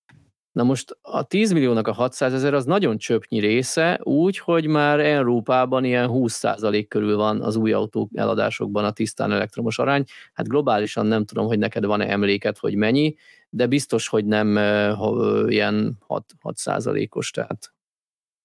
Na 0.52 0.64
most 0.64 0.98
a 1.02 1.24
10 1.24 1.52
milliónak 1.52 1.88
a 1.88 1.94
600 1.94 2.34
ezer 2.34 2.54
az 2.54 2.66
nagyon 2.66 2.98
csöpnyi 2.98 3.40
része, 3.40 4.00
úgy, 4.04 4.38
hogy 4.38 4.68
már 4.68 5.00
Európában 5.00 5.84
ilyen 5.84 6.10
20% 6.12 6.86
körül 6.88 7.16
van 7.16 7.42
az 7.42 7.56
új 7.56 7.72
autók 7.72 8.10
eladásokban 8.14 8.86
a 8.86 8.92
tisztán 8.92 9.32
elektromos 9.32 9.80
arány. 9.80 10.04
Hát 10.34 10.48
globálisan 10.48 11.06
nem 11.06 11.26
tudom, 11.26 11.46
hogy 11.46 11.60
neked 11.60 11.86
van-e 11.86 12.10
emléket, 12.10 12.58
hogy 12.58 12.76
mennyi, 12.76 13.16
de 13.54 13.68
biztos, 13.68 14.08
hogy 14.08 14.26
nem 14.26 14.56
ha, 14.96 15.44
ilyen 15.48 15.98
6, 16.00 16.34
6%-os, 16.44 17.32
tehát 17.32 17.74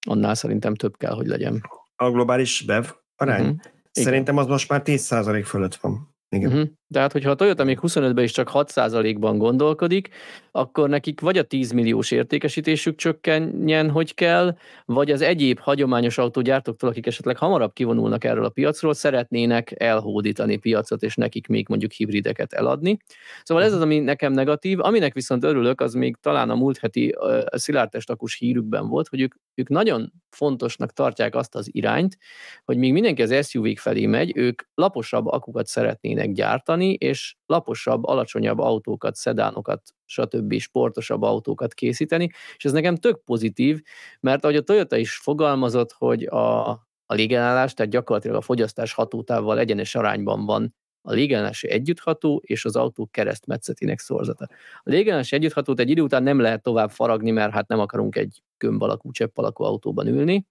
annál 0.07 0.35
szerintem 0.35 0.75
több 0.75 0.97
kell, 0.97 1.13
hogy 1.13 1.27
legyen. 1.27 1.61
A 1.95 2.11
globális 2.11 2.61
BEV 2.61 2.95
arány? 3.15 3.41
Uh-huh. 3.41 3.59
Szerintem 3.91 4.37
az 4.37 4.45
most 4.45 4.69
már 4.69 4.81
10% 4.85 5.43
fölött 5.45 5.75
van. 5.75 6.15
Igen. 6.29 6.51
Uh-huh. 6.51 6.69
Tehát, 6.93 7.11
hogyha 7.11 7.29
a 7.29 7.35
Toyota 7.35 7.63
még 7.63 7.79
25-ben 7.81 8.23
is 8.23 8.31
csak 8.31 8.49
6%-ban 8.53 9.37
gondolkodik, 9.37 10.09
akkor 10.51 10.89
nekik 10.89 11.21
vagy 11.21 11.37
a 11.37 11.43
10 11.43 11.71
milliós 11.71 12.11
értékesítésük 12.11 12.95
csökkenjen, 12.95 13.89
hogy 13.89 14.13
kell, 14.13 14.57
vagy 14.85 15.11
az 15.11 15.21
egyéb 15.21 15.59
hagyományos 15.59 16.17
autógyártóktól, 16.17 16.89
akik 16.89 17.07
esetleg 17.07 17.37
hamarabb 17.37 17.73
kivonulnak 17.73 18.23
erről 18.23 18.45
a 18.45 18.49
piacról, 18.49 18.93
szeretnének 18.93 19.73
elhódítani 19.77 20.57
piacot, 20.57 21.03
és 21.03 21.15
nekik 21.15 21.47
még 21.47 21.65
mondjuk 21.69 21.91
hibrideket 21.91 22.53
eladni. 22.53 22.97
Szóval 23.43 23.63
ez 23.63 23.73
az, 23.73 23.81
ami 23.81 23.99
nekem 23.99 24.33
negatív. 24.33 24.79
Aminek 24.79 25.13
viszont 25.13 25.43
örülök, 25.43 25.81
az 25.81 25.93
még 25.93 26.17
talán 26.21 26.49
a 26.49 26.55
múlt 26.55 26.77
heti 26.77 27.13
uh, 27.19 27.43
szilárdtestakus 27.51 28.37
hírükben 28.37 28.87
volt, 28.87 29.07
hogy 29.07 29.21
ők, 29.21 29.33
ők 29.55 29.69
nagyon 29.69 30.13
fontosnak 30.29 30.93
tartják 30.93 31.35
azt 31.35 31.55
az 31.55 31.69
irányt, 31.71 32.17
hogy 32.65 32.77
még 32.77 32.91
mindenki 32.91 33.21
az 33.21 33.47
SUV-k 33.47 33.79
felé 33.79 34.05
megy, 34.05 34.31
ők 34.35 34.61
laposabb 34.73 35.25
akukat 35.25 35.67
szeretnének 35.67 36.31
gyártani, 36.31 36.76
és 36.85 37.35
laposabb, 37.45 38.05
alacsonyabb 38.05 38.59
autókat, 38.59 39.15
szedánokat, 39.15 39.81
stb. 40.05 40.59
sportosabb 40.59 41.21
autókat 41.21 41.73
készíteni, 41.73 42.29
és 42.55 42.65
ez 42.65 42.71
nekem 42.71 42.95
tök 42.95 43.23
pozitív, 43.23 43.81
mert 44.19 44.43
ahogy 44.43 44.55
a 44.55 44.61
Toyota 44.61 44.97
is 44.97 45.15
fogalmazott, 45.15 45.91
hogy 45.91 46.23
a, 46.23 46.69
a 47.05 47.13
légenállás, 47.13 47.73
tehát 47.73 47.91
gyakorlatilag 47.91 48.37
a 48.37 48.41
fogyasztás 48.41 48.93
hatótávval 48.93 49.59
egyenes 49.59 49.95
arányban 49.95 50.45
van 50.45 50.75
a 51.07 51.13
légállási 51.13 51.69
együttható 51.69 52.41
és 52.45 52.65
az 52.65 52.75
autó 52.75 53.07
keresztmetszetének 53.11 53.99
szorzata. 53.99 54.47
A 54.83 54.89
légállási 54.89 55.35
együtthatót 55.35 55.79
egy 55.79 55.89
idő 55.89 56.01
után 56.01 56.23
nem 56.23 56.39
lehet 56.39 56.61
tovább 56.61 56.89
faragni, 56.89 57.31
mert 57.31 57.53
hát 57.53 57.67
nem 57.67 57.79
akarunk 57.79 58.15
egy 58.15 58.43
gömb 58.57 58.81
alakú, 58.81 59.11
csepp 59.11 59.37
alakú 59.37 59.63
autóban 59.63 60.07
ülni. 60.07 60.45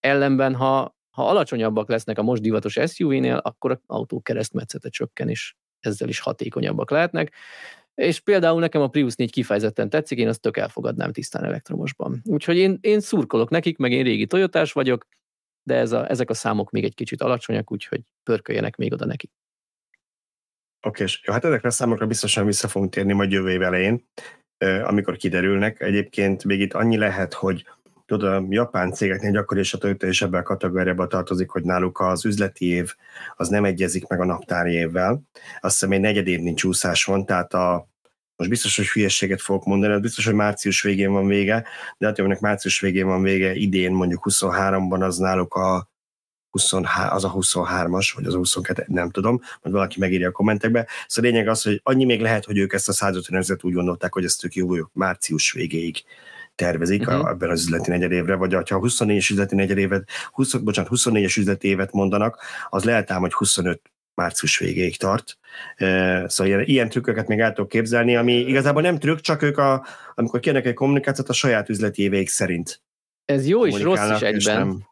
Ellenben, 0.00 0.54
ha, 0.54 0.96
ha 1.10 1.28
alacsonyabbak 1.28 1.88
lesznek 1.88 2.18
a 2.18 2.22
most 2.22 2.42
divatos 2.42 2.78
SUV-nél, 2.86 3.36
akkor 3.36 3.70
az 3.70 3.78
autó 3.86 4.20
keresztmetszete 4.20 4.88
csökken, 4.88 5.28
és 5.28 5.54
ezzel 5.86 6.08
is 6.08 6.20
hatékonyabbak 6.20 6.90
lehetnek. 6.90 7.32
És 7.94 8.20
például 8.20 8.60
nekem 8.60 8.80
a 8.80 8.88
Prius 8.88 9.14
4 9.14 9.30
kifejezetten 9.30 9.90
tetszik, 9.90 10.18
én 10.18 10.28
azt 10.28 10.40
tök 10.40 10.56
elfogadnám 10.56 11.12
tisztán 11.12 11.44
elektromosban. 11.44 12.20
Úgyhogy 12.24 12.56
én, 12.56 12.78
én 12.80 13.00
szurkolok 13.00 13.50
nekik, 13.50 13.76
meg 13.76 13.92
én 13.92 14.02
régi 14.02 14.26
Toyotás 14.26 14.72
vagyok, 14.72 15.06
de 15.62 15.74
ez 15.74 15.92
a, 15.92 16.10
ezek 16.10 16.30
a 16.30 16.34
számok 16.34 16.70
még 16.70 16.84
egy 16.84 16.94
kicsit 16.94 17.22
alacsonyak, 17.22 17.72
úgyhogy 17.72 18.00
pörköljenek 18.22 18.76
még 18.76 18.92
oda 18.92 19.04
neki. 19.04 19.30
Oké, 20.86 21.02
és 21.02 21.20
jó, 21.24 21.32
hát 21.32 21.44
ezekre 21.44 21.68
a 21.68 21.72
számokra 21.72 22.06
biztosan 22.06 22.46
vissza 22.46 22.68
fogunk 22.68 22.92
térni 22.92 23.12
majd 23.12 23.32
jövő 23.32 23.50
év 23.50 23.62
elején, 23.62 24.04
amikor 24.82 25.16
kiderülnek. 25.16 25.80
Egyébként 25.80 26.44
még 26.44 26.60
itt 26.60 26.72
annyi 26.72 26.96
lehet, 26.96 27.34
hogy 27.34 27.66
tudod, 28.18 28.32
a 28.32 28.46
japán 28.48 28.92
cégeknél 28.92 29.30
gyakori, 29.30 29.60
és 29.60 29.74
a 29.74 29.78
Toyota 29.78 30.06
is 30.06 30.22
ebben 30.22 30.40
a 30.40 30.42
kategóriába 30.42 31.06
tartozik, 31.06 31.50
hogy 31.50 31.62
náluk 31.62 32.00
az 32.00 32.24
üzleti 32.24 32.66
év 32.66 32.94
az 33.36 33.48
nem 33.48 33.64
egyezik 33.64 34.06
meg 34.06 34.20
a 34.20 34.24
naptári 34.24 34.72
évvel. 34.72 35.22
Azt 35.60 35.72
hiszem, 35.72 35.92
egy 35.92 36.00
negyedévnyi 36.00 36.54
csúszás 36.54 37.04
van, 37.04 37.26
tehát 37.26 37.54
a, 37.54 37.88
most 38.36 38.50
biztos, 38.50 38.76
hogy 38.76 38.88
hülyeséget 38.88 39.40
fogok 39.40 39.64
mondani, 39.64 40.00
biztos, 40.00 40.24
hogy 40.24 40.34
március 40.34 40.82
végén 40.82 41.12
van 41.12 41.26
vége, 41.26 41.64
de 41.98 42.06
hát 42.06 42.18
aminek 42.18 42.40
március 42.40 42.80
végén 42.80 43.06
van 43.06 43.22
vége 43.22 43.54
idén, 43.54 43.92
mondjuk 43.92 44.26
23-ban 44.30 45.00
az 45.00 45.18
náluk 45.18 45.54
a 45.54 45.90
23, 46.50 47.08
az 47.10 47.24
a 47.24 47.32
23-as, 47.32 48.12
vagy 48.14 48.24
az 48.24 48.34
a 48.34 48.36
22, 48.36 48.84
nem 48.86 49.10
tudom, 49.10 49.40
majd 49.62 49.74
valaki 49.74 49.98
megírja 49.98 50.28
a 50.28 50.32
kommentekbe. 50.32 50.88
Szóval 51.06 51.30
a 51.30 51.32
lényeg 51.32 51.48
az, 51.48 51.62
hogy 51.62 51.80
annyi 51.82 52.04
még 52.04 52.20
lehet, 52.20 52.44
hogy 52.44 52.58
ők 52.58 52.72
ezt 52.72 52.88
a 52.88 52.92
150 52.92 53.44
úgy 53.62 53.72
gondolták, 53.72 54.12
hogy 54.12 54.24
ezt 54.24 54.40
tök 54.40 54.54
jó 54.54 54.68
március 54.92 55.52
végéig 55.52 56.04
tervezik 56.54 57.08
uh-huh. 57.08 57.28
ebben 57.28 57.50
az 57.50 57.60
üzleti 57.60 57.90
negyedévre, 57.90 58.34
vagy 58.34 58.52
ha 58.68 58.80
24-es 58.80 59.30
üzleti 59.30 59.54
negyedévet, 59.54 60.08
20, 60.30 60.54
bocsánat, 60.54 60.90
24-es 60.94 61.38
üzleti 61.38 61.68
évet 61.68 61.92
mondanak, 61.92 62.38
az 62.70 62.84
lehet 62.84 63.10
ám, 63.10 63.20
hogy 63.20 63.32
25 63.32 63.80
március 64.14 64.58
végéig 64.58 64.96
tart. 64.96 65.38
Szóval 66.26 66.46
ilyen, 66.46 66.60
ilyen 66.60 66.88
trükköket 66.88 67.28
még 67.28 67.40
el 67.40 67.52
tudok 67.52 67.70
képzelni, 67.70 68.16
ami 68.16 68.32
igazából 68.32 68.82
nem 68.82 68.98
trükk, 68.98 69.18
csak 69.18 69.42
ők, 69.42 69.58
a, 69.58 69.86
amikor 70.14 70.40
kérnek 70.40 70.66
egy 70.66 70.74
kommunikációt, 70.74 71.28
a 71.28 71.32
saját 71.32 71.68
üzleti 71.68 72.02
éveik 72.02 72.28
szerint. 72.28 72.82
Ez 73.24 73.46
jó 73.46 73.66
és 73.66 73.80
rossz 73.80 74.10
is 74.10 74.20
egyben. 74.20 74.56
Nem... 74.56 74.90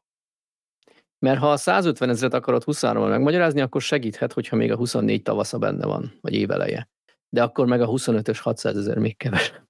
Mert 1.18 1.38
ha 1.38 1.50
a 1.50 1.56
150 1.56 2.08
ezeret 2.08 2.34
akarod 2.34 2.64
23 2.64 3.08
megmagyarázni, 3.08 3.60
akkor 3.60 3.82
segíthet, 3.82 4.32
hogyha 4.32 4.56
még 4.56 4.72
a 4.72 4.76
24 4.76 5.22
tavasza 5.22 5.58
benne 5.58 5.86
van, 5.86 6.18
vagy 6.20 6.34
éveleje. 6.34 6.88
De 7.28 7.42
akkor 7.42 7.66
meg 7.66 7.80
a 7.80 7.86
25-ös 7.86 8.38
600 8.40 8.76
ezer 8.76 8.98
még 8.98 9.16
kevesebb. 9.16 9.69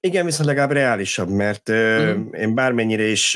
Igen, 0.00 0.24
viszont 0.24 0.48
legalább 0.48 0.70
reálisabb, 0.70 1.28
mert 1.28 1.70
mm. 1.72 2.32
én 2.32 2.54
bármennyire 2.54 3.04
is, 3.04 3.32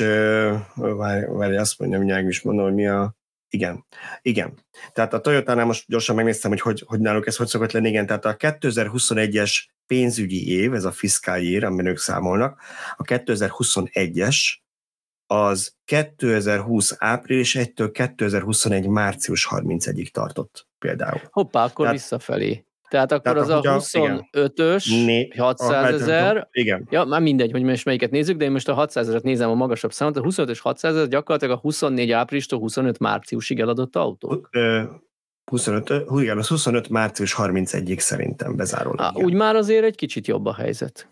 várj, 0.75 1.25
várj, 1.25 1.57
azt 1.57 1.79
mondjam, 1.79 2.01
mindjárt 2.01 2.27
is 2.27 2.41
mondom, 2.41 2.65
hogy 2.65 2.73
mi 2.73 2.87
a, 2.87 3.15
igen, 3.49 3.85
igen. 4.21 4.53
Tehát 4.93 5.13
a 5.13 5.19
Toyota-nál 5.21 5.65
most 5.65 5.83
gyorsan 5.87 6.15
megnéztem, 6.15 6.51
hogy, 6.51 6.61
hogy 6.61 6.83
hogy 6.85 6.99
náluk 6.99 7.27
ez 7.27 7.35
hogy 7.35 7.47
szokott 7.47 7.71
lenni, 7.71 7.89
igen, 7.89 8.05
tehát 8.05 8.25
a 8.25 8.35
2021-es 8.37 9.63
pénzügyi 9.87 10.51
év, 10.51 10.73
ez 10.73 10.85
a 10.85 10.91
fiskál 10.91 11.41
év, 11.41 11.63
amiben 11.63 11.85
ők 11.85 11.97
számolnak, 11.97 12.61
a 12.97 13.03
2021-es 13.03 14.37
az 15.25 15.75
2020 15.85 16.95
április 16.97 17.55
1-től 17.59 17.89
2021 17.93 18.87
március 18.87 19.47
31-ig 19.51 20.07
tartott 20.07 20.67
például. 20.79 21.21
Hoppá, 21.31 21.63
akkor 21.63 21.85
Tehát, 21.85 21.99
visszafelé. 21.99 22.65
Tehát 22.93 23.11
akkor 23.11 23.33
Tehát 23.33 23.37
az 23.37 23.49
a 23.49 23.99
25-ös, 24.31 25.33
600 25.37 26.01
ezer, 26.01 26.47
igen. 26.51 26.87
Ja, 26.89 27.03
már 27.03 27.21
mindegy, 27.21 27.51
hogy 27.51 27.63
most 27.63 27.85
melyiket 27.85 28.11
nézzük, 28.11 28.37
de 28.37 28.45
én 28.45 28.51
most 28.51 28.69
a 28.69 28.73
600 28.73 29.05
ezeret 29.05 29.23
nézem 29.23 29.49
a 29.49 29.53
magasabb 29.53 29.91
számot, 29.91 30.17
a 30.17 30.21
25-ös 30.21 30.59
600 30.61 30.95
ezer 30.95 31.07
gyakorlatilag 31.07 31.57
a 31.57 31.59
24 31.59 32.11
áprilistól 32.11 32.59
25 32.59 32.99
márciusig 32.99 33.59
eladott 33.59 33.95
autók. 33.95 34.49
25, 35.51 35.93
igen, 36.19 36.37
az 36.37 36.47
25 36.47 36.89
március 36.89 37.35
31-ig 37.37 37.99
szerintem 37.99 38.55
bezárólag. 38.55 38.99
Ah, 38.99 39.15
úgy 39.15 39.33
már 39.33 39.55
azért 39.55 39.83
egy 39.83 39.95
kicsit 39.95 40.27
jobb 40.27 40.45
a 40.45 40.53
helyzet. 40.53 41.09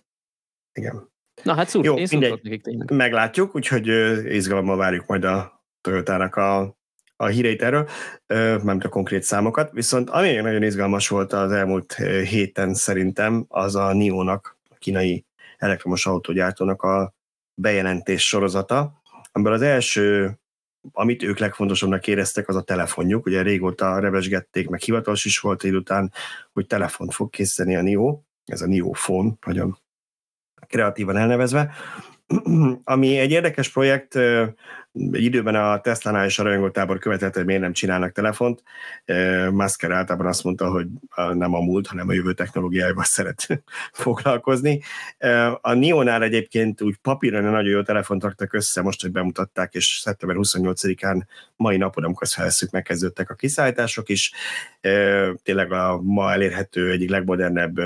Igen. 0.74 1.10
Na 1.44 1.54
hát 1.54 1.70
szúr, 1.70 1.86
Jó, 1.86 1.98
én 1.98 2.08
mindegy, 2.12 2.40
nekik 2.44 2.62
tényleg. 2.62 2.92
Meglátjuk, 2.92 3.56
úgyhogy 3.56 3.88
izgalommal 4.26 4.78
várjuk 4.78 5.06
majd 5.06 5.24
a 5.24 5.64
Toyotának 5.82 6.36
a 6.36 6.80
a 7.22 7.28
híreit 7.28 7.62
erről, 7.62 7.88
mármint 8.28 8.84
a 8.84 8.90
konkrét 8.90 9.24
számokat, 9.24 9.72
viszont 9.72 10.10
ami 10.10 10.32
nagyon 10.36 10.64
izgalmas 10.64 11.08
volt 11.08 11.34
az 11.34 11.52
elmúlt 11.52 11.94
héten 12.30 12.74
szerintem, 12.74 13.46
az 13.48 13.76
a 13.76 13.94
NIO-nak, 13.94 14.58
a 14.70 14.76
kínai 14.80 15.26
elektromos 15.58 16.06
autógyártónak 16.06 16.82
a 16.82 17.14
bejelentés 17.54 18.28
sorozata, 18.28 19.02
amiből 19.32 19.54
az 19.54 19.62
első, 19.62 20.38
amit 20.92 21.24
ők 21.24 21.38
legfontosabbnak 21.38 22.08
éreztek, 22.08 22.48
az 22.48 22.56
a 22.56 22.62
telefonjuk. 22.62 23.26
Ugye 23.26 23.42
régóta 23.42 24.00
revesgették, 24.00 24.70
meg 24.70 24.82
hivatalos 24.82 25.26
is 25.26 25.40
volt 25.40 25.64
után, 25.64 26.12
hogy 26.54 26.68
telefont 26.68 27.14
fog 27.14 27.30
készíteni 27.30 27.76
a 27.76 27.82
NIO, 27.82 28.20
ez 28.46 28.62
a 28.62 28.68
NIO 28.68 28.90
Phone, 28.90 29.32
nagyon 29.46 29.78
kreatívan 30.68 31.18
elnevezve, 31.18 31.74
ami 32.84 33.18
egy 33.18 33.32
érdekes 33.32 33.70
projekt, 33.70 34.18
egy 34.94 35.24
időben 35.24 35.56
a 35.56 35.82
Tesla-nál 35.82 36.26
és 36.26 36.40
a 36.40 36.44
rajongótábor 36.44 37.00
követett, 37.00 37.36
hogy 37.36 37.46
miért 37.46 37.62
nem 37.62 37.74
csinálnak 37.74 38.12
telefont. 38.12 38.64
Musker 39.52 39.92
általában 39.92 40.28
azt 40.28 40.44
mondta, 40.44 40.70
hogy 40.70 40.88
nem 41.34 41.54
a 41.54 41.60
múlt, 41.60 41.88
hanem 41.88 42.10
a 42.10 42.14
jövő 42.14 42.34
technológiájával 42.34 43.04
szeret 43.16 43.64
foglalkozni. 43.92 44.82
A 45.62 45.74
Nionál 45.74 46.24
egyébként 46.24 46.82
úgy 46.82 46.98
papíron 47.02 47.44
nagyon 47.44 47.72
jó 47.72 47.82
telefont 47.82 48.24
raktak 48.24 48.54
össze, 48.54 48.82
most, 48.82 49.02
hogy 49.02 49.12
bemutatták, 49.12 49.74
és 49.74 50.00
szeptember 50.04 50.38
28-án 50.40 51.22
mai 51.56 51.78
napon, 51.78 52.04
amikor 52.04 52.24
ezt 52.24 52.34
felszük, 52.34 52.72
megkezdődtek 52.72 53.30
a 53.30 53.34
kiszállítások 53.36 54.10
is. 54.10 54.32
Tényleg 55.44 55.72
a 55.72 56.02
ma 56.02 56.32
elérhető 56.32 56.92
egyik 56.92 57.10
legmodernebb 57.10 57.80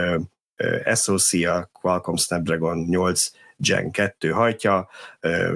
SoC, 0.94 1.34
a 1.34 1.70
Qualcomm 1.74 2.16
Snapdragon 2.16 2.78
8 2.78 3.32
Gen 3.58 3.92
2 3.92 4.30
hajtja, 4.32 4.90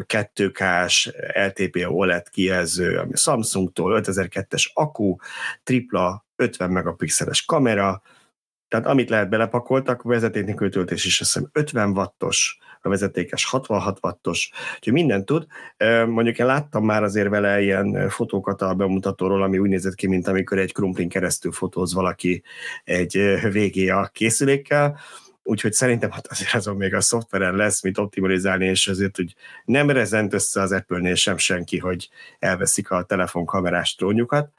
2K-s 0.06 1.12
LTP 1.34 1.86
OLED 1.88 2.30
kijelző, 2.30 2.98
ami 2.98 3.12
Samsungtól 3.16 4.02
5002-es 4.04 4.66
akku, 4.74 5.16
tripla 5.64 6.26
50 6.36 6.70
megapixeles 6.70 7.46
kamera, 7.46 8.02
tehát 8.68 8.86
amit 8.86 9.10
lehet 9.10 9.30
belepakoltak, 9.30 10.02
vezeték 10.02 10.46
nélkül 10.46 10.70
töltés 10.70 11.06
is, 11.06 11.22
azt 11.22 11.34
hiszem 11.34 11.50
50 11.54 11.90
wattos, 11.90 12.58
a 12.82 12.90
vezetékes 12.90 13.46
66 13.46 13.98
wattos, 14.02 14.52
úgyhogy 14.76 14.94
mindent 14.94 15.26
tud. 15.26 15.46
Mondjuk 16.08 16.38
én 16.38 16.46
láttam 16.46 16.86
már 16.86 17.04
azért 17.04 17.30
vele 17.30 17.62
ilyen 17.62 18.10
fotókat 18.10 18.62
a 18.62 18.74
bemutatóról, 18.74 19.44
ami 19.44 19.58
úgy 19.58 19.70
nézett 19.70 19.96
ki, 19.96 20.08
mint 20.08 20.28
amikor 20.28 20.58
egy 20.58 20.74
krumplin 20.74 21.10
keresztül 21.10 21.52
fotóz 21.52 21.94
valaki 21.94 22.44
egy 22.84 23.18
VGA 23.52 24.10
készülékkel, 24.14 25.00
úgyhogy 25.50 25.74
szerintem 25.74 26.12
hát 26.12 26.28
azért 26.28 26.54
azon 26.54 26.76
még 26.76 26.94
a 26.94 27.02
szoftveren 27.02 27.56
lesz, 27.56 27.82
mint 27.84 27.98
optimalizálni, 27.98 28.66
és 28.66 28.88
azért, 28.88 29.16
hogy 29.16 29.36
nem 29.66 29.90
rezent 29.90 30.34
össze 30.34 30.62
az 30.62 30.72
Apple-nél 30.72 31.16
sem 31.16 31.38
senki, 31.38 31.78
hogy 31.78 32.10
elveszik 32.40 32.92
a 32.92 33.04
telefonkamerás 33.04 33.96
trónjukat. 33.96 34.52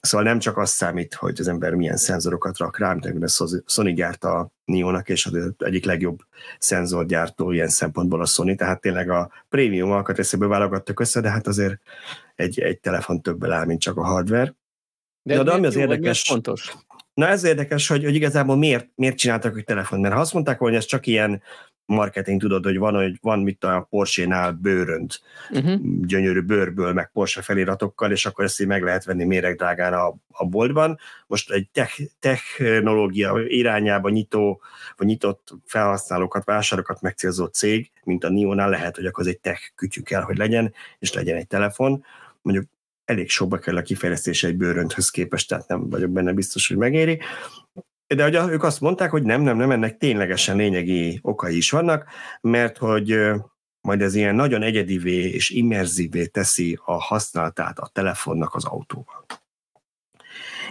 Szóval 0.00 0.26
nem 0.26 0.38
csak 0.38 0.58
az 0.58 0.70
számít, 0.70 1.14
hogy 1.14 1.40
az 1.40 1.48
ember 1.48 1.74
milyen 1.74 1.96
szenzorokat 1.96 2.58
rak 2.58 2.78
rá, 2.78 2.92
mint 2.92 3.24
a 3.24 3.46
Sony 3.66 3.94
gyárta 3.94 4.38
a 4.38 4.50
Nio-nak, 4.64 5.08
és 5.08 5.26
az 5.26 5.52
egyik 5.58 5.84
legjobb 5.84 6.18
szenzorgyártó 6.58 7.50
ilyen 7.50 7.68
szempontból 7.68 8.20
a 8.20 8.26
Sony, 8.26 8.56
tehát 8.56 8.80
tényleg 8.80 9.10
a 9.10 9.30
prémium 9.48 9.90
alkatrészéből 9.90 10.48
válogattak 10.48 11.00
össze, 11.00 11.20
de 11.20 11.30
hát 11.30 11.46
azért 11.46 11.80
egy, 12.34 12.60
egy 12.60 12.78
telefon 12.78 13.20
többel 13.20 13.52
áll, 13.52 13.64
mint 13.64 13.80
csak 13.80 13.96
a 13.96 14.04
hardware. 14.04 14.54
De, 15.22 15.36
de, 15.36 15.42
de 15.42 15.50
ami 15.50 15.66
az 15.66 15.76
érdekes, 15.76 16.22
fontos. 16.22 16.76
Na 17.14 17.26
ez 17.26 17.44
érdekes, 17.44 17.88
hogy, 17.88 18.04
hogy 18.04 18.14
igazából 18.14 18.56
miért, 18.56 18.88
miért 18.94 19.16
csináltak 19.16 19.58
egy 19.58 19.64
telefon, 19.64 20.00
mert 20.00 20.14
ha 20.14 20.20
azt 20.20 20.32
mondták 20.32 20.58
volna, 20.58 20.74
hogy 20.74 20.84
ez 20.84 20.90
csak 20.90 21.06
ilyen 21.06 21.42
marketing, 21.84 22.40
tudod, 22.40 22.64
hogy 22.64 22.78
van, 22.78 22.94
hogy 22.94 23.18
van 23.20 23.38
mit 23.38 23.64
a 23.64 23.86
Porsche-nál 23.90 24.52
bőrönt, 24.52 25.20
uh-huh. 25.50 25.80
gyönyörű 26.00 26.40
bőrből, 26.40 26.92
meg 26.92 27.10
Porsche 27.12 27.42
feliratokkal, 27.42 28.10
és 28.10 28.26
akkor 28.26 28.44
ezt 28.44 28.60
így 28.60 28.66
meg 28.66 28.82
lehet 28.82 29.04
venni 29.04 29.24
méregdrágán 29.24 29.92
a, 29.92 30.14
a 30.30 30.46
boltban. 30.46 30.98
Most 31.26 31.50
egy 31.50 31.68
tech, 31.72 32.00
technológia 32.18 33.40
irányába 33.46 34.08
nyitó, 34.08 34.60
vagy 34.96 35.06
nyitott 35.06 35.54
felhasználókat, 35.66 36.44
vásárlókat 36.44 37.00
megcélzó 37.00 37.44
cég, 37.44 37.90
mint 38.04 38.24
a 38.24 38.28
Nionál 38.28 38.68
lehet, 38.70 38.96
hogy 38.96 39.06
akkor 39.06 39.24
az 39.24 39.30
egy 39.30 39.40
tech 39.40 39.60
kütyű 39.74 40.00
kell, 40.00 40.22
hogy 40.22 40.36
legyen, 40.36 40.74
és 40.98 41.12
legyen 41.12 41.36
egy 41.36 41.46
telefon. 41.46 42.04
Mondjuk 42.42 42.66
elég 43.04 43.28
sokba 43.28 43.58
kell 43.58 43.76
a 43.76 43.82
kifejlesztése 43.82 44.46
egy 44.46 44.56
bőrönthöz 44.56 45.10
képest, 45.10 45.48
tehát 45.48 45.68
nem 45.68 45.90
vagyok 45.90 46.10
benne 46.10 46.32
biztos, 46.32 46.68
hogy 46.68 46.76
megéri. 46.76 47.20
De 48.06 48.26
ugye 48.26 48.46
ők 48.46 48.62
azt 48.62 48.80
mondták, 48.80 49.10
hogy 49.10 49.22
nem, 49.22 49.42
nem, 49.42 49.56
nem, 49.56 49.70
ennek 49.70 49.96
ténylegesen 49.96 50.56
lényegi 50.56 51.18
okai 51.22 51.56
is 51.56 51.70
vannak, 51.70 52.06
mert 52.40 52.78
hogy 52.78 53.18
majd 53.80 54.00
ez 54.00 54.14
ilyen 54.14 54.34
nagyon 54.34 54.62
egyedivé 54.62 55.30
és 55.30 55.50
immerzívé 55.50 56.26
teszi 56.26 56.78
a 56.84 56.92
használatát 56.92 57.78
a 57.78 57.90
telefonnak 57.92 58.54
az 58.54 58.64
autóval. 58.64 59.24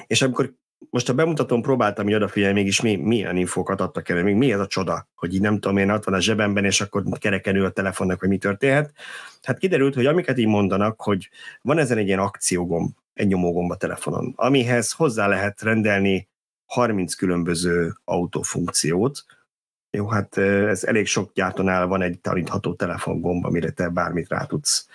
És 0.07 0.21
amikor 0.21 0.53
most 0.89 1.09
a 1.09 1.13
bemutatón 1.13 1.61
próbáltam 1.61 2.05
hogy 2.05 2.13
odafigyelni, 2.13 2.59
mégis 2.59 2.81
mi, 2.81 2.95
milyen 2.95 3.37
infókat 3.37 3.81
adtak 3.81 4.09
el, 4.09 4.23
még 4.23 4.35
mi 4.35 4.53
ez 4.53 4.59
a 4.59 4.67
csoda, 4.67 5.07
hogy 5.15 5.33
így 5.33 5.41
nem 5.41 5.59
tudom 5.59 5.77
én, 5.77 5.89
ott 5.89 6.03
van 6.03 6.13
a 6.13 6.21
zsebemben, 6.21 6.65
és 6.65 6.81
akkor 6.81 7.03
kerekenül 7.19 7.65
a 7.65 7.69
telefonnak, 7.69 8.19
hogy 8.19 8.29
mi 8.29 8.37
történhet. 8.37 8.93
Hát 9.41 9.57
kiderült, 9.57 9.93
hogy 9.93 10.05
amiket 10.05 10.37
így 10.37 10.47
mondanak, 10.47 11.01
hogy 11.01 11.29
van 11.61 11.77
ezen 11.77 11.97
egy 11.97 12.07
ilyen 12.07 12.19
akciógomb, 12.19 12.91
egy 13.13 13.27
nyomógomb 13.27 13.71
a 13.71 13.75
telefonon, 13.75 14.33
amihez 14.35 14.91
hozzá 14.91 15.27
lehet 15.27 15.61
rendelni 15.61 16.29
30 16.65 17.13
különböző 17.13 17.93
autófunkciót. 18.03 19.25
Jó, 19.89 20.07
hát 20.07 20.37
ez 20.37 20.83
elég 20.83 21.07
sok 21.07 21.31
gyártónál 21.33 21.87
van 21.87 22.01
egy 22.01 22.19
tanítható 22.19 22.73
telefongomb, 22.73 23.45
amire 23.45 23.69
te 23.69 23.89
bármit 23.89 24.29
rá 24.29 24.43
tudsz 24.45 24.87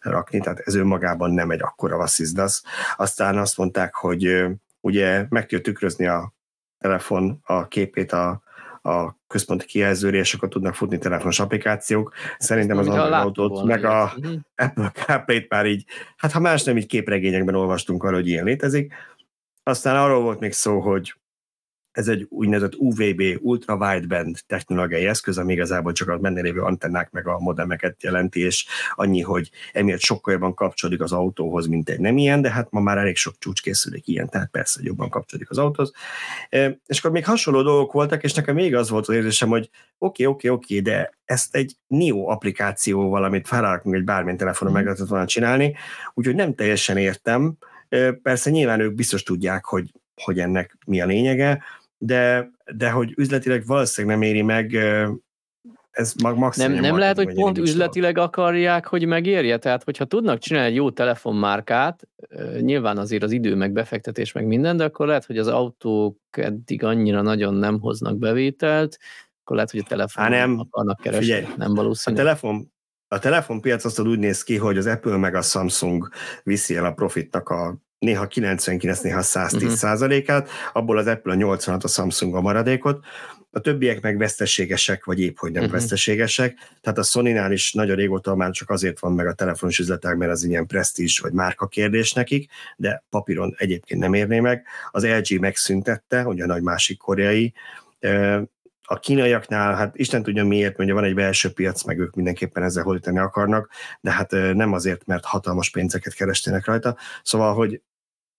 rakni, 0.00 0.40
tehát 0.40 0.58
ez 0.58 0.74
önmagában 0.74 1.30
nem 1.30 1.50
egy 1.50 1.62
akkora 1.62 1.96
vasszizdasz. 1.96 2.62
Aztán 2.96 3.38
azt 3.38 3.56
mondták, 3.56 3.94
hogy 3.94 4.44
ugye 4.84 5.26
meg 5.28 5.46
kell 5.46 5.60
tükrözni 5.60 6.06
a 6.06 6.34
telefon 6.78 7.40
a 7.42 7.68
képét 7.68 8.12
a, 8.12 8.42
a 8.82 9.16
központi 9.26 9.66
kijelzőre, 9.66 10.16
és 10.16 10.34
akkor 10.34 10.48
tudnak 10.48 10.74
futni 10.74 10.98
telefonos 10.98 11.40
applikációk. 11.40 12.14
Szerintem 12.38 12.78
az 12.78 12.88
Android 12.88 13.12
Autót, 13.12 13.64
meg 13.64 13.84
a 13.84 14.12
uh-huh. 14.16 14.40
Apple 14.54 14.90
CarPlay-t 14.90 15.48
már 15.48 15.66
így, 15.66 15.84
hát 16.16 16.32
ha 16.32 16.40
más 16.40 16.62
nem, 16.62 16.76
így 16.76 16.86
képregényekben 16.86 17.54
olvastunk 17.54 18.02
arra, 18.02 18.14
hogy 18.14 18.28
ilyen 18.28 18.44
létezik. 18.44 18.94
Aztán 19.62 19.96
arról 19.96 20.22
volt 20.22 20.40
még 20.40 20.52
szó, 20.52 20.80
hogy 20.80 21.14
ez 21.94 22.08
egy 22.08 22.26
úgynevezett 22.28 22.74
UVB, 22.76 23.22
Ultra 23.40 23.74
Wideband 23.74 24.38
technológiai 24.46 25.06
eszköz, 25.06 25.38
ami 25.38 25.52
igazából 25.52 25.92
csak 25.92 26.08
a 26.08 26.18
benne 26.18 26.40
lévő 26.40 26.60
antennák 26.60 27.10
meg 27.10 27.26
a 27.26 27.38
modemeket 27.38 28.02
jelenti, 28.02 28.40
és 28.40 28.66
annyi, 28.94 29.20
hogy 29.20 29.50
emiatt 29.72 30.00
sokkal 30.00 30.32
jobban 30.32 30.54
kapcsolódik 30.54 31.02
az 31.02 31.12
autóhoz, 31.12 31.66
mint 31.66 31.88
egy 31.88 32.00
nem 32.00 32.16
ilyen, 32.16 32.42
de 32.42 32.50
hát 32.50 32.70
ma 32.70 32.80
már 32.80 32.98
elég 32.98 33.16
sok 33.16 33.34
csúcs 33.38 33.62
készülék 33.62 34.08
ilyen, 34.08 34.28
tehát 34.28 34.50
persze 34.50 34.80
jobban 34.82 35.08
kapcsolódik 35.08 35.50
az 35.50 35.58
autóhoz. 35.58 35.92
E, 36.48 36.78
és 36.86 36.98
akkor 36.98 37.10
még 37.10 37.24
hasonló 37.24 37.62
dolgok 37.62 37.92
voltak, 37.92 38.22
és 38.22 38.32
nekem 38.32 38.54
még 38.54 38.74
az 38.74 38.90
volt 38.90 39.08
az 39.08 39.14
érzésem, 39.14 39.48
hogy 39.48 39.70
oké, 39.98 40.24
okay, 40.24 40.26
oké, 40.26 40.48
okay, 40.48 40.50
oké, 40.50 40.78
okay, 40.78 40.92
de 40.92 41.12
ezt 41.24 41.54
egy 41.54 41.76
NIO 41.86 42.30
applikációval, 42.30 43.24
amit 43.24 43.48
felrakunk 43.48 43.94
egy 43.94 44.04
bármilyen 44.04 44.36
telefonon 44.36 44.72
mm. 44.72 44.76
meg 44.76 44.84
lehetett 44.84 45.08
volna 45.08 45.26
csinálni, 45.26 45.76
úgyhogy 46.14 46.34
nem 46.34 46.54
teljesen 46.54 46.96
értem. 46.96 47.56
Persze 48.22 48.50
nyilván 48.50 48.80
ők 48.80 48.94
biztos 48.94 49.22
tudják, 49.22 49.64
hogy 49.64 49.92
hogy 50.22 50.38
ennek 50.38 50.76
mi 50.86 51.00
a 51.00 51.06
lényege, 51.06 51.62
de, 51.98 52.50
de 52.74 52.90
hogy 52.90 53.12
üzletileg 53.16 53.66
valószínűleg 53.66 54.18
nem 54.18 54.28
éri 54.28 54.42
meg, 54.42 54.76
ez 55.94 56.14
maximum. 56.14 56.72
Nem, 56.72 56.80
nem 56.80 56.98
lehet, 56.98 57.16
hogy 57.16 57.34
pont 57.34 57.58
üzletileg 57.58 58.18
akarják, 58.18 58.86
hogy 58.86 59.06
megérje? 59.06 59.58
Tehát, 59.58 59.84
hogyha 59.84 60.04
tudnak 60.04 60.38
csinálni 60.38 60.68
egy 60.68 60.74
jó 60.74 60.90
telefonmárkát, 60.90 62.08
nyilván 62.60 62.98
azért 62.98 63.22
az 63.22 63.32
idő, 63.32 63.54
meg 63.54 63.72
befektetés, 63.72 64.32
meg 64.32 64.46
minden, 64.46 64.76
de 64.76 64.84
akkor 64.84 65.06
lehet, 65.06 65.24
hogy 65.24 65.38
az 65.38 65.46
autók 65.46 66.18
eddig 66.30 66.84
annyira 66.84 67.22
nagyon 67.22 67.54
nem 67.54 67.80
hoznak 67.80 68.18
bevételt, 68.18 68.98
akkor 69.42 69.56
lehet, 69.56 69.70
hogy 69.70 69.80
a 69.80 69.88
telefon 69.88 70.28
nem. 70.28 70.58
akarnak 70.58 71.00
keresni. 71.00 71.24
Figyelj, 71.24 71.46
nem 71.56 71.74
valószínű. 71.74 72.16
A 72.16 72.18
telefon, 72.18 72.72
a 73.08 73.18
telefonpiac 73.18 73.84
azt 73.84 74.00
úgy 74.00 74.18
néz 74.18 74.42
ki, 74.42 74.56
hogy 74.56 74.78
az 74.78 74.86
Apple 74.86 75.16
meg 75.16 75.34
a 75.34 75.42
Samsung 75.42 76.08
viszi 76.42 76.76
el 76.76 76.84
a 76.84 76.92
profitnak 76.92 77.48
a 77.48 77.78
néha 78.04 78.26
99, 78.26 79.00
néha 79.00 79.22
110 79.22 79.54
uh-huh. 79.54 79.70
Mhm. 79.70 79.78
százalékát, 79.78 80.48
abból 80.72 80.98
az 80.98 81.06
Apple 81.06 81.32
a 81.32 81.36
80 81.36 81.78
a 81.82 81.88
Samsung 81.88 82.34
a 82.34 82.40
maradékot, 82.40 83.04
a 83.50 83.60
többiek 83.60 84.00
meg 84.00 84.18
veszteségesek, 84.18 85.04
vagy 85.04 85.20
épp 85.20 85.36
hogy 85.36 85.52
nem 85.52 85.62
uh-huh. 85.62 85.78
veszteségesek. 85.78 86.58
Tehát 86.80 86.98
a 86.98 87.02
Sony-nál 87.02 87.52
is 87.52 87.72
nagyon 87.72 87.96
régóta 87.96 88.34
már 88.34 88.50
csak 88.50 88.70
azért 88.70 88.98
van 88.98 89.12
meg 89.12 89.26
a 89.26 89.32
telefonos 89.32 89.78
üzletek, 89.78 90.16
mert 90.16 90.30
az 90.30 90.44
ilyen 90.44 90.66
presztízs 90.66 91.18
vagy 91.18 91.32
márka 91.32 91.66
kérdés 91.66 92.12
nekik, 92.12 92.50
de 92.76 93.04
papíron 93.10 93.54
egyébként 93.58 94.00
nem 94.00 94.14
érné 94.14 94.40
meg. 94.40 94.64
Az 94.90 95.06
LG 95.06 95.40
megszüntette, 95.40 96.22
hogy 96.22 96.40
a 96.40 96.46
nagy 96.46 96.62
másik 96.62 96.98
koreai, 96.98 97.54
a 98.86 98.98
kínaiaknál, 98.98 99.74
hát 99.74 99.96
Isten 99.96 100.22
tudja 100.22 100.44
miért, 100.44 100.76
mondja, 100.76 100.94
van 100.94 101.04
egy 101.04 101.14
belső 101.14 101.52
piac, 101.52 101.84
meg 101.84 101.98
ők 101.98 102.14
mindenképpen 102.14 102.62
ezzel 102.62 102.82
holítani 102.82 103.18
akarnak, 103.18 103.70
de 104.00 104.10
hát 104.10 104.30
nem 104.30 104.72
azért, 104.72 105.06
mert 105.06 105.24
hatalmas 105.24 105.70
pénzeket 105.70 106.14
kerestének 106.14 106.66
rajta. 106.66 106.96
Szóval, 107.22 107.54
hogy 107.54 107.80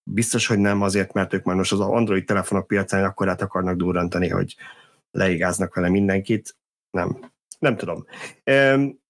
biztos, 0.08 0.47
hogy 0.47 0.60
nem 0.60 0.82
azért, 0.82 1.14
mert 1.14 1.34
ők 1.34 1.43
már 1.43 1.56
most 1.56 1.72
az 1.72 1.80
Android 1.80 2.26
telefonok 2.26 2.68
piacán 2.68 3.03
akkor 3.03 3.30
át 3.30 3.41
akarnak 3.41 3.76
durrantani, 3.76 4.28
hogy 4.30 4.56
leigáznak 5.12 5.76
vele 5.76 5.89
mindenkit. 5.89 6.56
Nem, 6.89 7.32
nem 7.60 7.78
tudom. 7.78 8.06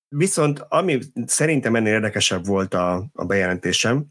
Viszont 0.08 0.66
ami 0.68 1.00
szerintem 1.26 1.76
ennél 1.76 1.94
érdekesebb 1.94 2.46
volt 2.46 2.74
a, 2.74 3.06
a 3.14 3.26
bejelentésem, 3.26 4.06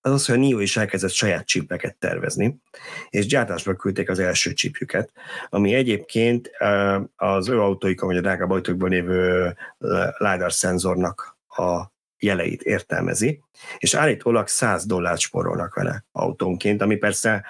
az 0.00 0.12
az, 0.12 0.26
hogy 0.26 0.34
a 0.34 0.38
NIO 0.38 0.58
is 0.58 0.76
elkezdett 0.76 1.10
saját 1.10 1.46
csipeket 1.46 1.96
tervezni, 1.96 2.60
és 3.08 3.26
gyártásba 3.26 3.74
küldték 3.74 4.08
az 4.08 4.18
első 4.18 4.52
csipjüket, 4.52 5.12
ami 5.48 5.74
egyébként 5.74 6.50
az 7.16 7.48
ő 7.48 7.60
autóikon, 7.60 8.08
vagy 8.08 8.16
a 8.16 8.20
drágább 8.20 8.50
autóikban 8.50 8.90
lévő 8.90 9.54
LiDAR 10.18 10.52
szenzornak 10.52 11.38
a 11.46 11.96
jeleit 12.18 12.62
értelmezi, 12.62 13.42
és 13.78 13.94
állítólag 13.94 14.48
100 14.48 14.86
dollárt 14.86 15.20
sporolnak 15.20 15.74
vele 15.74 16.04
autónként, 16.12 16.82
ami 16.82 16.96
persze 16.96 17.44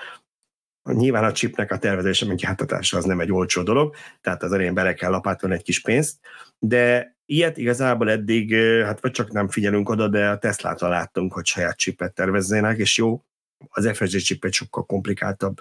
nyilván 0.82 1.24
a 1.24 1.32
chipnek 1.32 1.70
a 1.70 1.78
tervezése, 1.78 2.26
meg 2.26 2.36
kihátatása 2.36 2.96
az 2.96 3.04
nem 3.04 3.20
egy 3.20 3.32
olcsó 3.32 3.62
dolog, 3.62 3.94
tehát 4.20 4.42
az 4.42 4.52
elején 4.52 4.74
bele 4.74 4.94
kell 4.94 5.10
lapátolni 5.10 5.54
egy 5.54 5.62
kis 5.62 5.80
pénzt, 5.80 6.18
de 6.58 7.16
ilyet 7.26 7.56
igazából 7.56 8.10
eddig, 8.10 8.54
hát 8.84 9.00
vagy 9.00 9.10
csak 9.10 9.32
nem 9.32 9.48
figyelünk 9.48 9.88
oda, 9.88 10.08
de 10.08 10.28
a 10.28 10.38
Tesla-tól 10.38 10.88
láttunk, 10.88 11.32
hogy 11.32 11.46
saját 11.46 11.76
chipet 11.76 12.14
tervezzenek, 12.14 12.78
és 12.78 12.96
jó, 12.96 13.24
az 13.68 13.90
FSD 13.92 14.18
chip 14.18 14.44
egy 14.44 14.52
sokkal 14.52 14.86
komplikáltabb, 14.86 15.56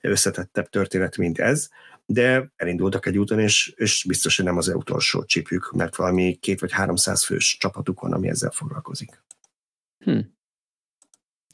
összetettebb 0.00 0.68
történet, 0.68 1.16
mint 1.16 1.38
ez, 1.38 1.68
de 2.06 2.52
elindultak 2.56 3.06
egy 3.06 3.18
úton, 3.18 3.38
és, 3.38 3.72
és 3.76 4.04
biztos, 4.08 4.36
hogy 4.36 4.44
nem 4.44 4.56
az 4.56 4.68
utolsó 4.68 5.24
csipjük, 5.24 5.72
mert 5.72 5.96
valami 5.96 6.36
két 6.40 6.60
vagy 6.60 6.72
háromszáz 6.72 7.24
fős 7.24 7.56
csapatuk 7.60 8.00
van, 8.00 8.12
ami 8.12 8.28
ezzel 8.28 8.50
foglalkozik. 8.50 9.22
Hm. 10.04 10.20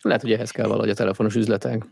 Lehet, 0.02 0.22
hogy 0.22 0.32
ehhez 0.32 0.50
kell 0.50 0.66
valahogy 0.66 0.90
a 0.90 0.94
telefonos 0.94 1.34
üzletek. 1.34 1.86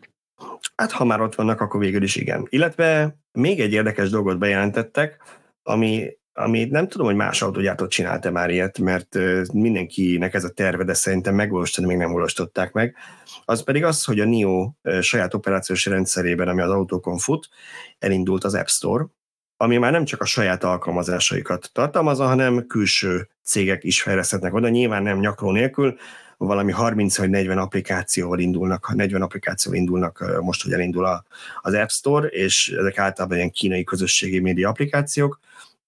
Hát 0.75 0.93
ha 0.93 1.05
már 1.05 1.21
ott 1.21 1.35
vannak, 1.35 1.61
akkor 1.61 1.81
végül 1.81 2.03
is 2.03 2.17
igen. 2.17 2.47
Illetve 2.49 3.19
még 3.33 3.61
egy 3.61 3.73
érdekes 3.73 4.11
dolgot 4.11 4.39
bejelentettek, 4.39 5.23
ami 5.63 6.17
ami 6.39 6.65
nem 6.65 6.89
tudom, 6.89 7.07
hogy 7.07 7.17
más 7.17 7.43
autógyártót 7.43 7.91
csinálta 7.91 8.31
már 8.31 8.51
ilyet, 8.51 8.79
mert 8.79 9.19
mindenkinek 9.53 10.35
ez 10.35 10.45
a 10.45 10.51
terve, 10.51 10.85
de 10.85 10.95
szerintem 10.95 11.35
megvalósítani 11.35 11.87
még 11.87 11.97
nem 11.97 12.13
valósították 12.13 12.73
meg, 12.73 12.97
az 13.45 13.65
pedig 13.65 13.85
az, 13.85 14.05
hogy 14.05 14.21
a 14.21 14.25
NIO 14.25 14.73
saját 15.01 15.35
operációs 15.35 15.87
rendszerében, 15.87 16.49
ami 16.49 16.61
az 16.61 16.71
autókon 16.71 17.19
fut, 17.19 17.49
elindult 17.99 18.45
az 18.45 18.55
App 18.55 18.67
Store, 18.67 19.05
ami 19.57 19.77
már 19.77 19.93
nem 19.93 20.05
csak 20.05 20.21
a 20.21 20.25
saját 20.25 20.65
alkalmazásaikat 20.65 21.71
tartalmazza, 21.73 22.27
hanem 22.27 22.67
külső 22.67 23.29
cégek 23.43 23.85
is 23.85 24.03
fejleszthetnek 24.03 24.55
oda, 24.55 24.69
nyilván 24.69 25.03
nem 25.03 25.19
nyakló 25.19 25.51
nélkül, 25.51 25.99
valami 26.37 26.73
30 26.73 27.19
vagy 27.19 27.31
40 27.31 27.59
applikációval 27.59 28.39
indulnak, 28.39 28.95
40 28.95 29.23
applikációval 29.23 29.81
indulnak 29.81 30.41
most, 30.41 30.63
hogy 30.63 30.73
elindul 30.73 31.25
az 31.61 31.75
App 31.75 31.89
Store, 31.89 32.29
és 32.29 32.75
ezek 32.79 32.99
általában 32.99 33.37
ilyen 33.37 33.51
kínai 33.51 33.85
közösségi 33.85 34.41
média 34.41 34.69
applikációk, 34.69 35.41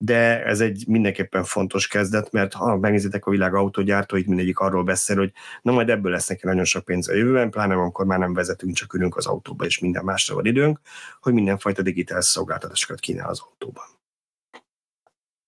de 0.03 0.45
ez 0.45 0.61
egy 0.61 0.85
mindenképpen 0.87 1.45
fontos 1.45 1.89
kezdet, 1.89 2.33
mert 2.33 2.53
ha 2.53 2.77
megnézitek 2.77 3.27
a 3.27 3.31
világ 3.31 3.55
autógyártóit, 3.55 4.27
mindegyik 4.27 4.59
arról 4.59 4.85
beszél, 4.85 5.17
hogy 5.17 5.33
na 5.63 5.73
majd 5.73 5.89
ebből 5.89 6.13
lesz 6.13 6.29
neki 6.29 6.47
nagyon 6.47 6.65
sok 6.65 6.85
pénz 6.85 7.09
a 7.09 7.15
jövőben, 7.15 7.51
pláne 7.51 7.75
amikor 7.75 8.07
már 8.07 8.19
nem 8.19 8.35
vezetünk, 8.35 8.75
csak 8.75 8.95
ülünk 8.95 9.17
az 9.17 9.27
autóba, 9.27 9.65
és 9.65 9.79
minden 9.79 10.05
másra 10.05 10.35
van 10.35 10.47
időnk, 10.47 10.81
hogy 11.21 11.33
mindenfajta 11.33 11.83
digitális 11.83 12.25
szolgáltatásokat 12.25 13.01
kínál 13.01 13.29
az 13.29 13.41
autóban. 13.41 13.85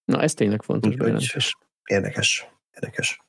Na, 0.04 0.20
ez 0.20 0.34
tényleg 0.34 0.62
fontos 0.62 0.96
bejelentés. 0.96 1.56
Érdekes, 1.84 2.46
érdekes. 2.74 3.22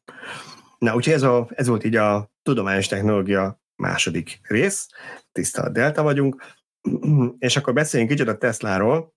Na, 0.78 0.96
úgyhogy 0.96 1.14
ez, 1.14 1.24
a, 1.24 1.50
ez 1.56 1.68
volt 1.68 1.84
így 1.84 1.96
a 1.96 2.32
tudományos 2.42 2.88
technológia 2.88 3.62
második 3.76 4.40
rész, 4.44 4.88
tiszta 5.32 5.70
Delta 5.70 6.04
vagyunk, 6.04 6.44
és 7.40 7.58
akkor 7.58 7.74
beszéljünk 7.74 8.12
kicsit 8.12 8.28
a 8.28 8.38
Tesláról 8.38 9.14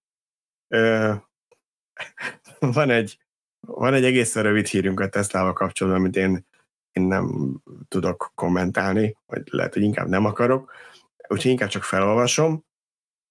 van 2.59 2.91
egy, 2.91 3.19
van 3.61 3.95
egy 3.95 4.05
egészen 4.05 4.43
rövid 4.43 4.67
hírünk 4.67 5.01
a 5.01 5.09
Tesla-val 5.09 5.53
kapcsolatban, 5.53 6.03
amit 6.03 6.17
én, 6.17 6.47
én 6.93 7.03
nem 7.03 7.57
tudok 7.89 8.33
kommentálni, 8.35 9.17
vagy 9.27 9.43
lehet, 9.51 9.73
hogy 9.73 9.83
inkább 9.83 10.09
nem 10.09 10.25
akarok, 10.25 10.73
úgyhogy 11.29 11.51
inkább 11.51 11.69
csak 11.69 11.83
felolvasom, 11.83 12.65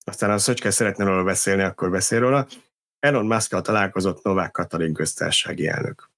aztán 0.08 0.30
a 0.30 0.38
Szöcske 0.38 0.72
szeretne 0.72 1.04
róla 1.04 1.24
beszélni, 1.24 1.64
akkor 1.64 1.90
beszél 1.90 2.20
róla. 2.20 2.48
Elon 3.00 3.26
musk 3.26 3.62
találkozott 3.62 4.24
Novák 4.24 4.52
Katalin 4.52 4.94
köztársasági 4.94 5.68
elnök. 5.68 6.10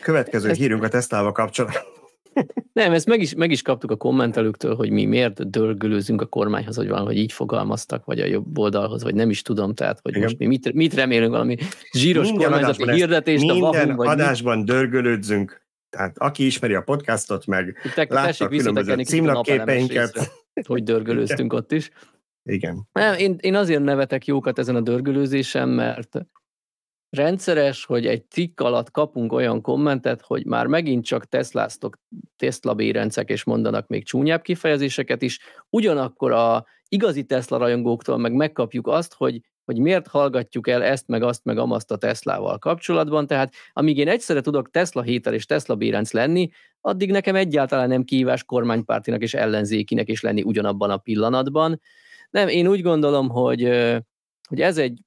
Következő 0.00 0.52
hírünk 0.52 0.82
a 0.82 0.88
Tesla-val 0.88 1.32
kapcsolatban. 1.32 1.95
Nem, 2.72 2.92
ezt 2.92 3.06
meg 3.06 3.20
is, 3.20 3.34
meg 3.34 3.50
is 3.50 3.62
kaptuk 3.62 3.90
a 3.90 3.96
kommentelőktől, 3.96 4.74
hogy 4.74 4.90
mi 4.90 5.04
miért 5.04 5.50
dörgölőzünk 5.50 6.20
a 6.20 6.26
kormányhoz, 6.26 6.76
hogy 6.76 6.88
valahogy 6.88 7.16
így 7.16 7.32
fogalmaztak, 7.32 8.04
vagy 8.04 8.20
a 8.20 8.26
jobb 8.26 8.58
oldalhoz, 8.58 9.02
vagy 9.02 9.14
nem 9.14 9.30
is 9.30 9.42
tudom, 9.42 9.74
tehát 9.74 9.98
hogy 10.02 10.12
Igen. 10.12 10.22
most 10.22 10.38
mi 10.38 10.46
mit, 10.46 10.72
mit 10.72 10.94
remélünk, 10.94 11.30
valami 11.30 11.56
zsíros 11.92 12.28
minden 12.28 12.50
kormányzati 12.50 12.92
hirdetést 12.92 13.44
minden 13.44 13.62
a 13.62 13.70
Vahum, 13.70 13.96
vagy 13.96 14.08
adásban 14.08 14.58
mi? 14.58 14.64
dörgölődzünk, 14.64 15.66
tehát 15.90 16.18
aki 16.18 16.46
ismeri 16.46 16.74
a 16.74 16.80
podcastot, 16.80 17.46
meg 17.46 17.76
Te, 17.94 18.06
látta 18.08 18.44
a 18.44 18.48
különböző 18.48 18.94
címlapképeinket. 18.94 20.30
Hogy 20.66 20.82
dörgölőztünk 20.82 21.52
ott 21.52 21.72
is. 21.72 21.90
Igen. 22.42 22.88
Nem, 22.92 23.18
én, 23.18 23.36
én 23.40 23.54
azért 23.54 23.82
nevetek 23.82 24.26
jókat 24.26 24.58
ezen 24.58 24.76
a 24.76 24.80
dörgölőzésen, 24.80 25.68
mert 25.68 26.26
rendszeres, 27.16 27.84
hogy 27.84 28.06
egy 28.06 28.30
cikk 28.30 28.60
alatt 28.60 28.90
kapunk 28.90 29.32
olyan 29.32 29.60
kommentet, 29.60 30.22
hogy 30.22 30.46
már 30.46 30.66
megint 30.66 31.04
csak 31.04 31.24
Tesláztok 31.24 31.98
Tesla 32.36 32.74
bérencek, 32.74 33.30
és 33.30 33.44
mondanak 33.44 33.86
még 33.86 34.04
csúnyább 34.04 34.42
kifejezéseket 34.42 35.22
is, 35.22 35.38
ugyanakkor 35.70 36.32
a 36.32 36.66
igazi 36.88 37.24
Tesla 37.24 37.56
rajongóktól 37.56 38.18
meg 38.18 38.32
megkapjuk 38.32 38.86
azt, 38.86 39.14
hogy 39.14 39.40
hogy 39.66 39.78
miért 39.78 40.06
hallgatjuk 40.06 40.68
el 40.68 40.82
ezt, 40.82 41.08
meg 41.08 41.22
azt, 41.22 41.44
meg 41.44 41.58
amazt 41.58 41.90
a 41.90 41.96
Teslával 41.96 42.58
kapcsolatban. 42.58 43.26
Tehát 43.26 43.52
amíg 43.72 43.98
én 43.98 44.08
egyszerre 44.08 44.40
tudok 44.40 44.70
Tesla 44.70 45.02
héter 45.02 45.32
és 45.32 45.46
Tesla 45.46 45.74
bérenc 45.74 46.12
lenni, 46.12 46.50
addig 46.80 47.10
nekem 47.10 47.34
egyáltalán 47.34 47.88
nem 47.88 48.04
kívás 48.04 48.44
kormánypártinak 48.44 49.22
és 49.22 49.34
ellenzékinek 49.34 50.08
is 50.08 50.20
lenni 50.20 50.42
ugyanabban 50.42 50.90
a 50.90 50.96
pillanatban. 50.96 51.80
Nem, 52.30 52.48
én 52.48 52.66
úgy 52.66 52.82
gondolom, 52.82 53.28
hogy, 53.28 53.62
hogy 54.48 54.60
ez 54.60 54.78
egy 54.78 55.00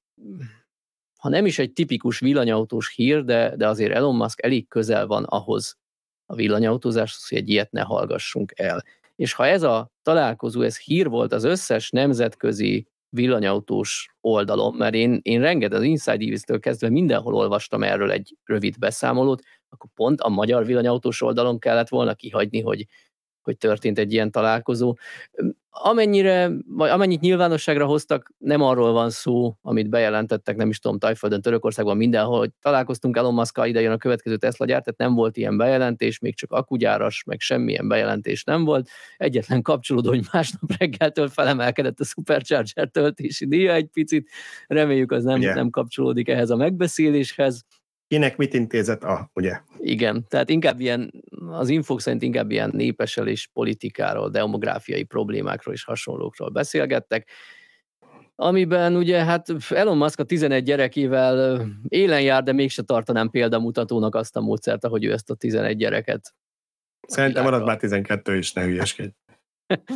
ha 1.20 1.30
nem 1.30 1.46
is 1.46 1.60
egy 1.60 1.74
tipikus 1.74 2.20
villanyautós 2.20 2.94
hír, 2.96 3.24
de, 3.24 3.56
de 3.56 3.68
azért 3.68 3.94
Elon 3.94 4.16
Musk 4.16 4.44
elég 4.44 4.68
közel 4.68 5.08
van 5.08 5.24
ahhoz 5.24 5.78
a 6.26 6.36
villanyautózáshoz, 6.36 7.28
hogy 7.28 7.38
egy 7.38 7.50
ilyet 7.50 7.72
ne 7.72 7.82
hallgassunk 7.82 8.54
el. 8.56 8.84
És 9.16 9.34
ha 9.34 9.46
ez 9.48 9.64
a 9.64 9.92
találkozó, 10.02 10.62
ez 10.62 10.80
hír 10.80 11.10
volt 11.10 11.34
az 11.34 11.44
összes 11.44 11.90
nemzetközi 11.90 12.88
villanyautós 13.10 14.16
oldalon, 14.22 14.76
mert 14.76 14.94
én, 14.94 15.20
én 15.22 15.42
rengeteg 15.42 15.78
az 15.78 15.84
Inside 15.84 16.26
Evis-től 16.26 16.60
kezdve 16.60 16.90
mindenhol 16.90 17.36
olvastam 17.36 17.84
erről 17.84 18.12
egy 18.12 18.38
rövid 18.44 18.78
beszámolót, 18.78 19.44
akkor 19.70 19.90
pont 19.94 20.22
a 20.22 20.30
magyar 20.30 20.66
villanyautós 20.66 21.22
oldalon 21.22 21.60
kellett 21.60 21.90
volna 21.90 22.14
kihagyni, 22.14 22.62
hogy 22.62 22.86
hogy 23.42 23.58
történt 23.58 24.00
egy 24.00 24.14
ilyen 24.14 24.32
találkozó. 24.32 24.96
Amennyire, 25.72 26.52
vagy 26.68 26.90
amennyit 26.90 27.20
nyilvánosságra 27.20 27.86
hoztak, 27.86 28.32
nem 28.38 28.62
arról 28.62 28.92
van 28.92 29.10
szó, 29.10 29.56
amit 29.62 29.90
bejelentettek, 29.90 30.56
nem 30.56 30.70
is 30.70 30.80
tudom, 30.80 31.00
Tajföldön, 31.00 31.42
Törökországban, 31.42 31.98
mindenhol, 31.98 32.38
hogy 32.38 32.52
találkoztunk 32.62 33.18
Elon 33.18 33.34
musk 33.34 33.60
ide 33.64 33.82
jön 33.82 33.92
a 33.92 33.98
következő 33.98 34.38
Tesla 34.38 34.66
gyárt, 34.66 34.84
tehát 34.84 35.00
nem 35.00 35.14
volt 35.14 35.38
ilyen 35.38 35.58
bejelentés, 35.58 36.20
még 36.20 36.36
csak 36.36 36.52
akugyáras, 36.52 37.24
meg 37.24 37.40
semmilyen 37.40 37.88
bejelentés 37.88 38.44
nem 38.44 38.64
volt. 38.64 38.90
Egyetlen 39.18 39.62
kapcsolódó, 39.62 40.10
hogy 40.10 40.28
másnap 40.32 40.72
reggeltől 40.78 41.28
felemelkedett 41.28 42.00
a 42.00 42.04
Supercharger 42.04 42.90
töltési 42.90 43.48
díja 43.48 43.74
egy 43.74 43.88
picit. 43.88 44.30
Reméljük, 44.68 45.12
az 45.12 45.24
nem, 45.24 45.42
yeah. 45.42 45.56
nem 45.56 45.70
kapcsolódik 45.70 46.30
ehhez 46.30 46.50
a 46.50 46.56
megbeszéléshez 46.56 47.66
Kinek 48.10 48.38
mit 48.38 48.54
intézett 48.54 49.04
a, 49.04 49.30
ugye? 49.34 49.60
Igen, 49.78 50.26
tehát 50.28 50.50
inkább 50.50 50.80
ilyen, 50.80 51.12
az 51.50 51.70
infók 51.70 52.02
szerint 52.02 52.22
inkább 52.22 52.52
ilyen 52.52 52.72
népeselés 52.74 53.50
politikáról, 53.54 54.30
demográfiai 54.30 55.04
problémákról 55.04 55.74
és 55.74 55.84
hasonlókról 55.84 56.50
beszélgettek, 56.50 57.30
amiben 58.36 58.96
ugye 58.96 59.24
hát 59.24 59.48
Elon 59.70 59.98
Musk 59.98 60.20
a 60.20 60.24
11 60.24 60.64
gyerekével 60.64 61.66
élen 61.88 62.22
jár, 62.22 62.44
de 62.44 62.54
mégse 62.54 62.82
tartanám 62.82 63.30
példamutatónak 63.30 64.16
azt 64.16 64.36
a 64.36 64.42
módszert, 64.42 64.84
ahogy 64.84 65.06
ő 65.06 65.12
ezt 65.12 65.30
a 65.30 65.36
11 65.36 65.78
gyereket. 65.78 66.34
Szerintem 67.08 67.44
marad 67.44 67.66
már 67.66 67.78
12 67.78 68.38
is, 68.38 68.54
ne 68.54 68.64
hülyeskedj. 68.64 69.10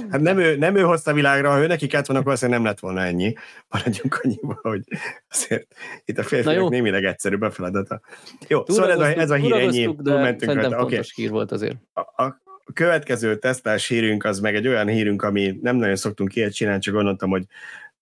Hát 0.10 0.22
nem 0.22 0.38
ő, 0.38 0.58
nem 0.58 0.76
ő 0.76 0.82
hozta 0.82 1.14
világra, 1.14 1.52
ha 1.52 1.60
ő 1.60 1.68
neki 1.68 1.88
kellett 1.88 2.06
volna, 2.06 2.22
akkor 2.30 2.50
nem 2.50 2.64
lett 2.64 2.80
volna 2.80 3.02
ennyi. 3.02 3.34
Maradjunk 3.70 4.20
annyiba, 4.24 4.60
hogy 4.62 4.84
azért 5.30 5.68
itt 6.06 6.18
a 6.18 6.24
férfiak 6.24 6.70
némileg 6.70 7.04
egyszerűbb 7.04 7.42
a 7.42 7.52
feladata. 7.52 8.02
Jó, 8.48 8.64
Túl 8.64 8.76
szóval 8.76 8.92
ez 8.92 9.00
a, 9.00 9.20
ez 9.20 9.30
a 9.30 9.36
hír 9.36 9.54
ennyi. 9.54 9.96
De 10.00 10.22
mentünk 10.22 10.54
rajta. 10.54 10.84
Okay. 10.84 11.02
hír 11.16 11.30
volt 11.30 11.52
azért. 11.52 11.78
A, 11.94 12.24
a 12.24 12.42
következő 12.74 13.38
tesztás 13.38 13.88
hírünk 13.88 14.24
az 14.24 14.40
meg 14.40 14.56
egy 14.56 14.68
olyan 14.68 14.88
hírünk, 14.88 15.24
ami 15.24 15.60
nem 15.62 15.76
nagyon 15.76 15.96
szoktunk 15.96 16.36
ilyet 16.36 16.54
csinálni, 16.54 16.82
csak 16.82 16.94
gondoltam, 16.94 17.30
hogy 17.30 17.46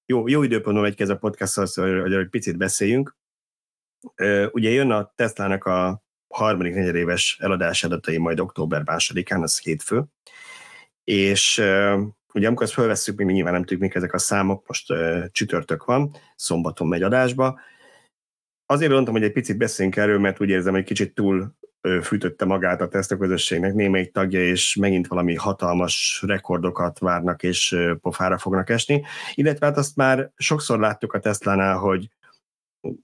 jó, 0.05 0.27
jó 0.27 0.43
időpontban 0.43 0.83
megy 0.83 0.95
ki 0.95 1.03
ez 1.03 1.09
a 1.09 1.17
podcast, 1.17 1.75
hogy 1.75 2.13
egy 2.13 2.29
picit 2.29 2.57
beszéljünk. 2.57 3.15
Ugye 4.51 4.69
jön 4.69 4.91
a 4.91 5.13
Teslának 5.15 5.65
a 5.65 6.03
harmadik 6.27 6.73
negyedéves 6.73 7.37
eladás 7.41 7.83
adatai 7.83 8.17
majd 8.17 8.39
október 8.39 8.81
másodikán, 8.85 9.41
az 9.41 9.59
hétfő, 9.59 10.03
és 11.03 11.57
ugye 12.33 12.47
amikor 12.47 12.65
ezt 12.65 12.73
felvesszük, 12.73 13.17
mi 13.17 13.33
nyilván 13.33 13.53
nem 13.53 13.61
tudjuk, 13.61 13.81
mik 13.81 13.95
ezek 13.95 14.13
a 14.13 14.17
számok, 14.17 14.67
most 14.67 14.93
csütörtök 15.31 15.85
van, 15.85 16.15
szombaton 16.35 16.87
megy 16.87 17.03
adásba. 17.03 17.59
Azért 18.65 18.91
mondtam, 18.91 19.13
hogy 19.13 19.23
egy 19.23 19.31
picit 19.31 19.57
beszéljünk 19.57 19.97
erről, 19.97 20.19
mert 20.19 20.41
úgy 20.41 20.49
érzem, 20.49 20.73
hogy 20.73 20.83
kicsit 20.83 21.13
túl 21.13 21.55
fűtötte 22.03 22.45
magát 22.45 22.81
a 22.81 22.87
teszteközösségnek 22.87 23.73
némelyik 23.73 24.11
tagja, 24.11 24.43
és 24.43 24.75
megint 24.75 25.07
valami 25.07 25.35
hatalmas 25.35 26.23
rekordokat 26.27 26.99
várnak, 26.99 27.43
és 27.43 27.77
pofára 28.01 28.37
fognak 28.37 28.69
esni. 28.69 29.03
Illetve 29.33 29.65
hát 29.65 29.77
azt 29.77 29.95
már 29.95 30.31
sokszor 30.35 30.79
láttuk 30.79 31.13
a 31.13 31.19
Tesla-nál, 31.19 31.77
hogy 31.77 32.09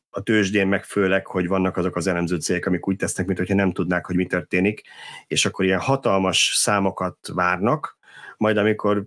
a 0.09 0.21
tőzsdén 0.21 0.67
meg 0.67 0.83
főleg, 0.83 1.25
hogy 1.25 1.47
vannak 1.47 1.77
azok 1.77 1.95
az 1.95 2.07
elemző 2.07 2.37
cégek, 2.37 2.65
amik 2.65 2.87
úgy 2.87 2.95
tesznek, 2.95 3.25
mintha 3.25 3.53
nem 3.53 3.71
tudnák, 3.71 4.05
hogy 4.05 4.15
mi 4.15 4.25
történik, 4.25 4.81
és 5.27 5.45
akkor 5.45 5.65
ilyen 5.65 5.79
hatalmas 5.79 6.51
számokat 6.55 7.17
várnak, 7.33 7.97
majd 8.37 8.57
amikor 8.57 9.05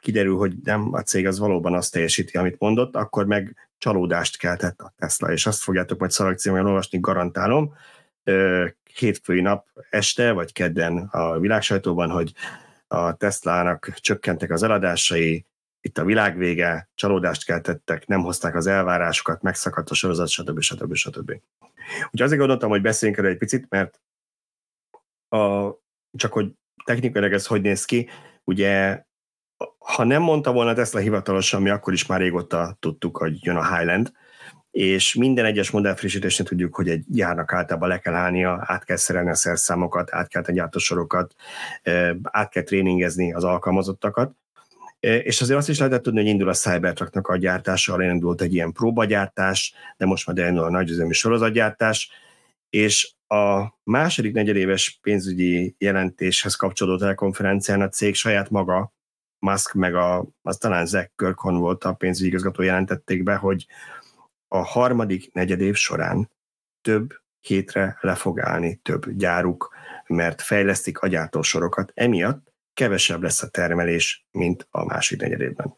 kiderül, 0.00 0.36
hogy 0.36 0.54
nem, 0.64 0.92
a 0.92 1.00
cég 1.00 1.26
az 1.26 1.38
valóban 1.38 1.74
azt 1.74 1.92
teljesíti, 1.92 2.36
amit 2.36 2.58
mondott, 2.58 2.96
akkor 2.96 3.26
meg 3.26 3.70
csalódást 3.78 4.38
keltett 4.38 4.80
a 4.80 4.92
Tesla, 4.96 5.32
és 5.32 5.46
azt 5.46 5.62
fogjátok 5.62 5.98
majd 5.98 6.10
szalagcímben 6.10 6.66
olvasni, 6.66 6.98
garantálom, 7.00 7.74
hétfői 8.94 9.40
nap 9.40 9.66
este, 9.90 10.32
vagy 10.32 10.52
kedden 10.52 11.08
a 11.10 11.38
világsajtóban, 11.38 12.10
hogy 12.10 12.32
a 12.86 13.16
Tesla-nak 13.16 13.94
csökkentek 13.94 14.50
az 14.50 14.62
eladásai, 14.62 15.46
itt 15.88 15.98
a 15.98 16.04
világvége, 16.04 16.88
csalódást 16.94 17.44
keltettek, 17.44 18.06
nem 18.06 18.20
hozták 18.20 18.54
az 18.54 18.66
elvárásokat, 18.66 19.42
megszakadt 19.42 19.90
a 19.90 19.94
sorozat, 19.94 20.28
stb. 20.28 20.60
stb. 20.60 20.94
stb. 20.94 21.30
Úgyhogy 21.88 22.22
azért 22.22 22.38
gondoltam, 22.38 22.70
hogy 22.70 22.80
beszéljünk 22.80 23.20
erről 23.20 23.32
egy 23.32 23.38
picit, 23.38 23.66
mert 23.68 24.00
a, 25.28 25.70
csak 26.16 26.32
hogy 26.32 26.52
technikailag 26.84 27.32
ez 27.32 27.46
hogy 27.46 27.60
néz 27.60 27.84
ki, 27.84 28.08
ugye 28.44 29.02
ha 29.78 30.04
nem 30.04 30.22
mondta 30.22 30.52
volna 30.52 30.74
Tesla 30.74 31.00
hivatalosan, 31.00 31.62
mi 31.62 31.70
akkor 31.70 31.92
is 31.92 32.06
már 32.06 32.20
régóta 32.20 32.76
tudtuk, 32.80 33.16
hogy 33.16 33.44
jön 33.44 33.56
a 33.56 33.76
Highland, 33.76 34.12
és 34.70 35.14
minden 35.14 35.44
egyes 35.44 35.70
modell 35.70 35.94
frissítésnél 35.94 36.46
tudjuk, 36.46 36.74
hogy 36.74 36.88
egy 36.88 37.04
gyárnak 37.08 37.52
általában 37.52 37.88
le 37.88 37.98
kell 37.98 38.14
állnia, 38.14 38.64
át 38.66 38.84
kell 38.84 38.96
szerelni 38.96 39.30
a 39.30 39.34
szerszámokat, 39.34 40.12
át 40.12 40.28
kell 40.28 40.42
tenni 40.42 40.60
a 40.60 40.78
sorokat, 40.78 41.34
át 42.22 42.50
kell 42.50 42.62
tréningezni 42.62 43.32
az 43.32 43.44
alkalmazottakat, 43.44 44.36
és 45.00 45.40
azért 45.40 45.58
azt 45.58 45.68
is 45.68 45.78
lehetett 45.78 46.02
tudni, 46.02 46.20
hogy 46.20 46.28
indul 46.28 46.48
a 46.48 46.54
Cybertrucknak 46.54 47.28
a 47.28 47.36
gyártása, 47.36 48.02
elindult 48.02 48.40
egy 48.40 48.54
ilyen 48.54 48.72
próbagyártás, 48.72 49.74
de 49.96 50.06
most 50.06 50.26
már 50.26 50.38
elindul 50.38 50.64
a 50.64 50.70
nagyüzemi 50.70 51.12
sorozatgyártás, 51.12 52.10
és 52.70 53.12
a 53.26 53.74
második 53.82 54.32
negyedéves 54.32 54.98
pénzügyi 55.02 55.74
jelentéshez 55.78 56.54
kapcsolódó 56.54 56.98
telekonferencián 56.98 57.80
a 57.80 57.88
cég 57.88 58.14
saját 58.14 58.50
maga, 58.50 58.92
Musk 59.38 59.72
meg 59.74 59.94
a, 59.94 60.26
az 60.42 60.56
talán 60.56 60.86
Zach 60.86 61.10
Kirkhon 61.16 61.58
volt 61.58 61.84
a 61.84 61.92
pénzügyi 61.92 62.28
igazgató 62.28 62.62
jelentették 62.62 63.22
be, 63.22 63.34
hogy 63.34 63.66
a 64.48 64.58
harmadik 64.58 65.32
negyedév 65.32 65.74
során 65.74 66.30
több 66.80 67.14
hétre 67.40 67.98
le 68.00 68.14
fog 68.14 68.40
állni 68.40 68.76
több 68.76 69.10
gyáruk, 69.10 69.74
mert 70.06 70.42
fejlesztik 70.42 70.98
a 70.98 71.06
gyártósorokat. 71.06 71.92
Emiatt 71.94 72.52
kevesebb 72.78 73.22
lesz 73.22 73.42
a 73.42 73.48
termelés, 73.48 74.26
mint 74.30 74.66
a 74.70 74.84
másik 74.84 75.20
negyedében. 75.20 75.74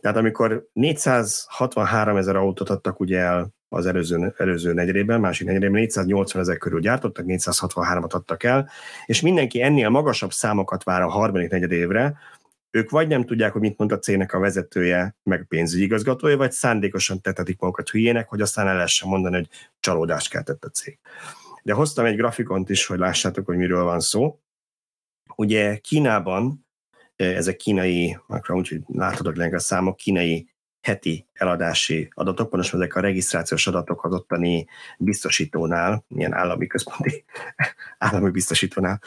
Tehát 0.00 0.16
amikor 0.16 0.68
463 0.72 2.16
ezer 2.16 2.36
autót 2.36 2.70
adtak 2.70 3.00
ugye 3.00 3.18
el 3.18 3.54
az 3.68 3.86
előző, 3.86 4.34
előző 4.36 4.72
negyedében, 4.72 5.20
másik 5.20 5.46
negyedében 5.46 5.80
480 5.80 6.42
ezer 6.42 6.56
körül 6.56 6.80
gyártottak, 6.80 7.24
463-at 7.28 8.10
adtak 8.10 8.42
el, 8.42 8.70
és 9.06 9.20
mindenki 9.20 9.62
ennél 9.62 9.88
magasabb 9.88 10.32
számokat 10.32 10.84
vár 10.84 11.02
a 11.02 11.08
harmadik 11.08 11.50
negyedévre, 11.50 12.18
ők 12.70 12.90
vagy 12.90 13.08
nem 13.08 13.24
tudják, 13.24 13.52
hogy 13.52 13.60
mit 13.60 13.78
mond 13.78 13.92
a 13.92 13.98
cégnek 13.98 14.32
a 14.32 14.38
vezetője, 14.38 15.16
meg 15.22 15.46
pénzügyi 15.48 15.82
igazgatója, 15.82 16.36
vagy 16.36 16.52
szándékosan 16.52 17.20
tetetik 17.20 17.60
magukat 17.60 17.90
hülyének, 17.90 18.28
hogy 18.28 18.40
aztán 18.40 18.68
el 18.68 18.74
lehessen 18.74 19.08
mondani, 19.08 19.36
hogy 19.36 19.48
csalódást 19.80 20.30
keltett 20.30 20.64
a 20.64 20.68
cég. 20.68 20.98
De 21.62 21.72
hoztam 21.72 22.04
egy 22.04 22.16
grafikont 22.16 22.70
is, 22.70 22.86
hogy 22.86 22.98
lássátok, 22.98 23.46
hogy 23.46 23.56
miről 23.56 23.82
van 23.82 24.00
szó. 24.00 24.40
Ugye 25.36 25.76
Kínában, 25.76 26.66
ezek 27.16 27.56
kínai, 27.56 28.18
úgyhogy 28.48 28.80
látod 28.86 29.38
a 29.38 29.58
számok, 29.58 29.96
kínai 29.96 30.48
heti 30.86 31.26
eladási 31.32 32.08
adatok, 32.14 32.52
most 32.52 32.74
ezek 32.74 32.94
a 32.94 33.00
regisztrációs 33.00 33.66
adatok 33.66 34.04
az 34.04 34.12
ottani 34.12 34.66
biztosítónál, 34.98 36.04
ilyen 36.08 36.32
állami 36.32 36.66
központi 36.66 37.24
állami 37.98 38.30
biztosítónál, 38.30 39.00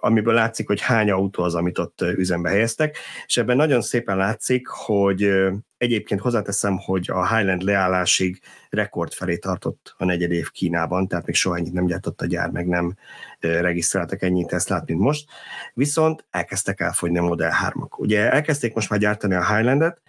amiből 0.00 0.34
látszik, 0.34 0.66
hogy 0.66 0.80
hány 0.80 1.10
autó 1.10 1.42
az, 1.42 1.54
amit 1.54 1.78
ott 1.78 2.00
üzembe 2.00 2.48
helyeztek, 2.48 2.96
és 3.26 3.36
ebben 3.36 3.56
nagyon 3.56 3.80
szépen 3.80 4.16
látszik, 4.16 4.66
hogy 4.66 5.30
egyébként 5.76 6.20
hozzáteszem, 6.20 6.78
hogy 6.78 7.10
a 7.10 7.36
Highland 7.36 7.62
leállásig 7.62 8.40
rekord 8.70 9.12
felé 9.12 9.36
tartott 9.36 9.94
a 9.98 10.04
negyed 10.04 10.30
év 10.30 10.50
Kínában, 10.50 11.08
tehát 11.08 11.26
még 11.26 11.34
soha 11.34 11.56
ennyit 11.56 11.72
nem 11.72 11.86
gyártott 11.86 12.20
a 12.20 12.26
gyár, 12.26 12.50
meg 12.50 12.66
nem 12.66 12.96
regisztráltak 13.42 14.22
ennyit 14.22 14.46
Teslát, 14.46 14.86
mint 14.86 15.00
most, 15.00 15.30
viszont 15.74 16.24
elkezdtek 16.30 16.80
elfogyni 16.80 17.18
a 17.18 17.22
Model 17.22 17.52
3-ak. 17.64 17.98
Ugye 17.98 18.32
elkezdték 18.32 18.74
most 18.74 18.90
már 18.90 18.98
gyártani 18.98 19.34
a 19.34 19.54
Highlandet, 19.54 20.00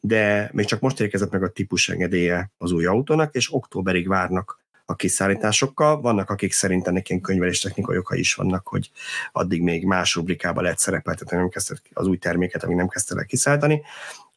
de 0.00 0.50
még 0.52 0.66
csak 0.66 0.80
most 0.80 1.00
érkezett 1.00 1.30
meg 1.30 1.42
a 1.42 1.48
típus 1.48 1.88
engedélye 1.88 2.50
az 2.58 2.72
új 2.72 2.86
autónak, 2.86 3.34
és 3.34 3.54
októberig 3.54 4.08
várnak 4.08 4.60
a 4.84 4.94
kiszállításokkal. 4.94 6.00
Vannak, 6.00 6.30
akik 6.30 6.52
szerint 6.52 6.86
ennek 6.86 7.08
ilyen 7.08 7.20
könyvelés 7.20 7.60
technikai 7.60 7.96
oka 7.96 8.14
is 8.14 8.34
vannak, 8.34 8.68
hogy 8.68 8.90
addig 9.32 9.62
még 9.62 9.84
más 9.84 10.14
rubrikába 10.14 10.60
lehet 10.60 10.78
szerepeltetni 10.78 11.36
nem 11.36 11.48
az 11.92 12.06
új 12.06 12.16
terméket, 12.16 12.62
amíg 12.62 12.76
nem 12.76 12.88
kezdte 12.88 13.16
el 13.16 13.24
kiszállítani. 13.24 13.82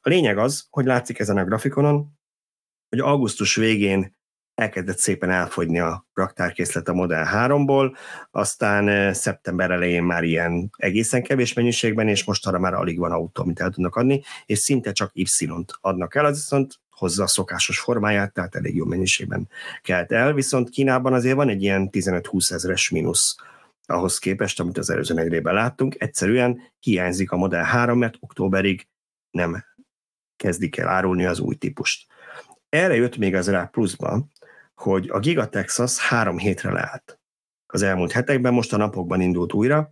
A 0.01 0.09
lényeg 0.09 0.37
az, 0.37 0.67
hogy 0.69 0.85
látszik 0.85 1.19
ezen 1.19 1.37
a 1.37 1.43
grafikonon, 1.43 2.17
hogy 2.89 2.99
augusztus 2.99 3.55
végén 3.55 4.15
elkezdett 4.55 4.97
szépen 4.97 5.29
elfogyni 5.29 5.79
a 5.79 6.07
raktárkészlet 6.13 6.87
a 6.87 6.93
Model 6.93 7.29
3-ból, 7.33 7.95
aztán 8.31 9.13
szeptember 9.13 9.71
elején 9.71 10.03
már 10.03 10.23
ilyen 10.23 10.69
egészen 10.77 11.23
kevés 11.23 11.53
mennyiségben, 11.53 12.07
és 12.07 12.23
most 12.23 12.47
arra 12.47 12.59
már 12.59 12.73
alig 12.73 12.99
van 12.99 13.11
autó, 13.11 13.41
amit 13.41 13.59
el 13.59 13.69
tudnak 13.69 13.95
adni, 13.95 14.23
és 14.45 14.59
szinte 14.59 14.91
csak 14.91 15.11
Y-t 15.13 15.77
adnak 15.81 16.15
el, 16.15 16.25
az 16.25 16.35
viszont 16.35 16.79
hozza 16.89 17.23
a 17.23 17.27
szokásos 17.27 17.79
formáját, 17.79 18.33
tehát 18.33 18.55
elég 18.55 18.75
jó 18.75 18.85
mennyiségben 18.85 19.49
kelt 19.81 20.11
el, 20.11 20.33
viszont 20.33 20.69
Kínában 20.69 21.13
azért 21.13 21.35
van 21.35 21.49
egy 21.49 21.61
ilyen 21.61 21.89
15-20 21.91 22.51
ezeres 22.51 22.89
mínusz 22.89 23.35
ahhoz 23.85 24.17
képest, 24.17 24.59
amit 24.59 24.77
az 24.77 24.89
előző 24.89 25.13
negyedében 25.13 25.53
láttunk, 25.53 25.95
egyszerűen 25.97 26.59
hiányzik 26.79 27.31
a 27.31 27.37
Model 27.37 27.63
3, 27.63 27.97
mert 27.97 28.17
októberig 28.19 28.87
nem 29.31 29.63
kezdik 30.35 30.77
el 30.77 30.87
árulni 30.87 31.25
az 31.25 31.39
új 31.39 31.55
típust. 31.55 32.07
Erre 32.69 32.95
jött 32.95 33.17
még 33.17 33.35
az 33.35 33.49
rá 33.49 33.63
pluszba, 33.63 34.27
hogy 34.75 35.09
a 35.09 35.19
Giga 35.19 35.49
Texas 35.49 35.99
három 35.99 36.37
hétre 36.37 36.71
leállt. 36.71 37.19
Az 37.65 37.81
elmúlt 37.81 38.11
hetekben, 38.11 38.53
most 38.53 38.73
a 38.73 38.77
napokban 38.77 39.21
indult 39.21 39.53
újra, 39.53 39.91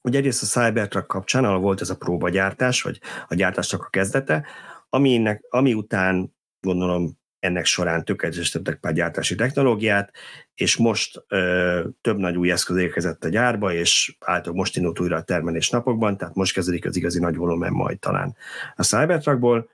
hogy 0.00 0.16
egyrészt 0.16 0.42
a 0.42 0.60
Cybertruck 0.60 1.06
kapcsán, 1.06 1.44
ahol 1.44 1.58
volt 1.58 1.80
ez 1.80 1.90
a 1.90 1.96
próbagyártás, 1.96 2.82
vagy 2.82 3.00
a 3.28 3.34
gyártásnak 3.34 3.82
a 3.84 3.88
kezdete, 3.88 4.46
ami, 4.88 5.38
ami 5.48 5.74
után 5.74 6.34
gondolom 6.60 7.18
ennek 7.38 7.64
során 7.64 8.04
tökéletesítettek 8.04 8.80
pár 8.80 8.92
gyártási 8.92 9.34
technológiát, 9.34 10.12
és 10.54 10.76
most 10.76 11.24
ö, 11.28 11.88
több 12.00 12.16
nagy 12.16 12.36
új 12.36 12.50
eszköz 12.50 12.76
érkezett 12.76 13.24
a 13.24 13.28
gyárba, 13.28 13.72
és 13.72 14.16
által 14.20 14.52
most 14.52 14.76
indult 14.76 15.00
újra 15.00 15.16
a 15.16 15.22
termelés 15.22 15.70
napokban, 15.70 16.16
tehát 16.16 16.34
most 16.34 16.52
kezdődik 16.52 16.86
az 16.86 16.96
igazi 16.96 17.18
nagy 17.18 17.36
volumen 17.36 17.72
majd 17.72 17.98
talán 17.98 18.36
a 18.76 18.82
Cybertruckból, 18.82 19.70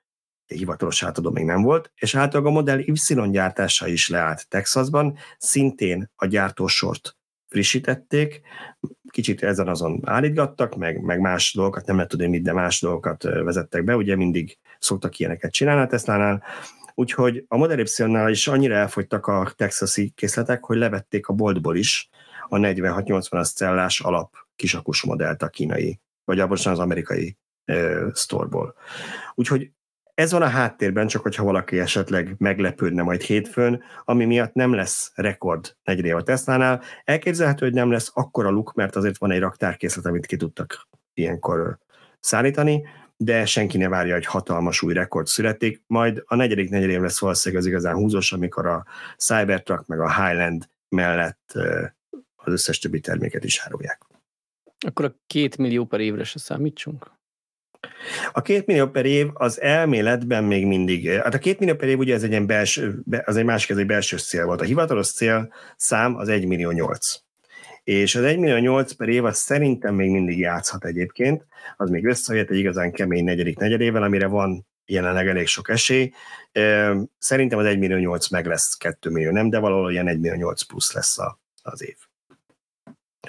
hivatalos 0.46 1.02
átadó 1.02 1.30
még 1.30 1.44
nem 1.44 1.62
volt, 1.62 1.92
és 1.94 2.14
általában 2.14 2.52
a 2.52 2.54
Model 2.54 2.78
Y 2.78 3.30
gyártása 3.30 3.86
is 3.86 4.08
leállt 4.08 4.48
Texasban, 4.48 5.16
szintén 5.38 6.10
a 6.16 6.26
gyártósort 6.26 7.16
frissítették, 7.48 8.40
kicsit 9.10 9.42
ezen 9.42 9.68
azon 9.68 10.00
állítgattak, 10.04 10.76
meg, 10.76 11.00
meg 11.00 11.20
más 11.20 11.54
dolgokat, 11.54 11.86
nem 11.86 11.96
lehet 11.96 12.10
tudni 12.10 12.26
mit, 12.26 12.42
de 12.42 12.52
más 12.52 12.80
dolgokat 12.80 13.22
vezettek 13.22 13.84
be, 13.84 13.96
ugye 13.96 14.16
mindig 14.16 14.58
szoktak 14.78 15.18
ilyeneket 15.18 15.52
csinálni 15.52 15.82
a 15.82 15.86
Tesla-nál, 15.86 16.42
úgyhogy 16.94 17.44
a 17.48 17.56
Model 17.56 17.78
Y-nál 17.78 18.30
is 18.30 18.48
annyira 18.48 18.74
elfogytak 18.74 19.26
a 19.26 19.52
texasi 19.56 20.12
készletek, 20.14 20.64
hogy 20.64 20.76
levették 20.76 21.26
a 21.26 21.32
boltból 21.32 21.76
is 21.76 22.08
a 22.48 22.56
46-80-as 22.56 23.54
cellás 23.54 24.00
alap 24.00 24.34
kisakus 24.56 25.02
modellt 25.02 25.42
a 25.42 25.48
kínai, 25.48 26.00
vagy 26.24 26.40
abban 26.40 26.58
az 26.64 26.78
amerikai 26.78 27.36
uh, 27.66 28.12
sztorból. 28.12 28.74
Úgyhogy 29.34 29.70
ez 30.14 30.32
van 30.32 30.42
a 30.42 30.46
háttérben, 30.46 31.06
csak 31.06 31.22
hogyha 31.22 31.44
valaki 31.44 31.78
esetleg 31.78 32.34
meglepődne 32.38 33.02
majd 33.02 33.20
hétfőn, 33.20 33.82
ami 34.04 34.24
miatt 34.24 34.52
nem 34.52 34.72
lesz 34.72 35.12
rekord 35.14 35.76
negyedév 35.84 36.16
a 36.16 36.22
Tesla-nál. 36.22 36.82
Elképzelhető, 37.04 37.64
hogy 37.64 37.74
nem 37.74 37.90
lesz 37.90 38.10
akkora 38.14 38.50
luk, 38.50 38.74
mert 38.74 38.96
azért 38.96 39.18
van 39.18 39.30
egy 39.30 39.40
raktárkészlet, 39.40 40.06
amit 40.06 40.26
ki 40.26 40.36
tudtak 40.36 40.88
ilyenkor 41.14 41.78
szállítani, 42.20 42.86
de 43.16 43.46
senki 43.46 43.78
ne 43.78 43.88
várja, 43.88 44.14
hogy 44.14 44.26
hatalmas 44.26 44.82
új 44.82 44.92
rekord 44.92 45.26
születik. 45.26 45.82
Majd 45.86 46.22
a 46.26 46.34
negyedik 46.34 46.70
negyedév 46.70 47.00
lesz 47.00 47.20
valószínűleg 47.20 47.64
az 47.64 47.68
igazán 47.68 47.94
húzós, 47.94 48.32
amikor 48.32 48.66
a 48.66 48.84
Cybertruck 49.18 49.86
meg 49.86 50.00
a 50.00 50.24
Highland 50.24 50.68
mellett 50.88 51.52
az 52.34 52.52
összes 52.52 52.78
többi 52.78 53.00
terméket 53.00 53.44
is 53.44 53.60
árulják. 53.60 54.02
Akkor 54.86 55.04
a 55.04 55.14
két 55.26 55.56
millió 55.56 55.84
per 55.84 56.00
évre 56.00 56.24
se 56.24 56.38
számítsunk? 56.38 57.12
A 58.32 58.42
két 58.42 58.66
millió 58.66 58.86
per 58.86 59.04
év 59.04 59.28
az 59.32 59.60
elméletben 59.60 60.44
még 60.44 60.66
mindig, 60.66 61.10
hát 61.10 61.34
a 61.34 61.38
két 61.38 61.58
millió 61.58 61.74
per 61.74 61.88
év 61.88 61.98
ugye 61.98 62.14
ez 62.14 62.22
egy 62.22 62.30
ilyen 62.30 62.46
belső, 62.46 63.02
az 63.24 63.36
egy 63.36 63.44
másik, 63.44 63.70
ez 63.70 63.76
egy 63.76 63.86
belső 63.86 64.18
cél 64.18 64.44
volt. 64.44 64.60
A 64.60 64.64
hivatalos 64.64 65.12
cél 65.12 65.52
szám 65.76 66.16
az 66.16 66.28
1 66.28 66.46
millió 66.46 66.70
8. 66.70 67.22
És 67.84 68.14
az 68.14 68.22
1 68.22 68.38
millió 68.38 68.56
8 68.56 68.92
per 68.92 69.08
év 69.08 69.24
az 69.24 69.36
szerintem 69.36 69.94
még 69.94 70.10
mindig 70.10 70.38
játszhat 70.38 70.84
egyébként, 70.84 71.46
az 71.76 71.90
még 71.90 72.06
összejött 72.06 72.50
egy 72.50 72.58
igazán 72.58 72.92
kemény 72.92 73.24
negyedik 73.24 73.58
negyedével, 73.58 74.02
amire 74.02 74.26
van 74.26 74.66
jelenleg 74.86 75.28
elég 75.28 75.46
sok 75.46 75.68
esély. 75.68 76.12
Szerintem 77.18 77.58
az 77.58 77.64
1 77.64 77.78
millió 77.78 77.96
8 77.96 78.28
meg 78.28 78.46
lesz 78.46 78.76
2 78.76 79.10
millió, 79.10 79.30
nem, 79.30 79.50
de 79.50 79.58
valahol 79.58 79.90
ilyen 79.90 80.08
1 80.08 80.20
millió 80.20 80.36
8 80.36 80.62
plusz 80.62 80.92
lesz 80.92 81.16
az 81.62 81.82
év 81.82 81.96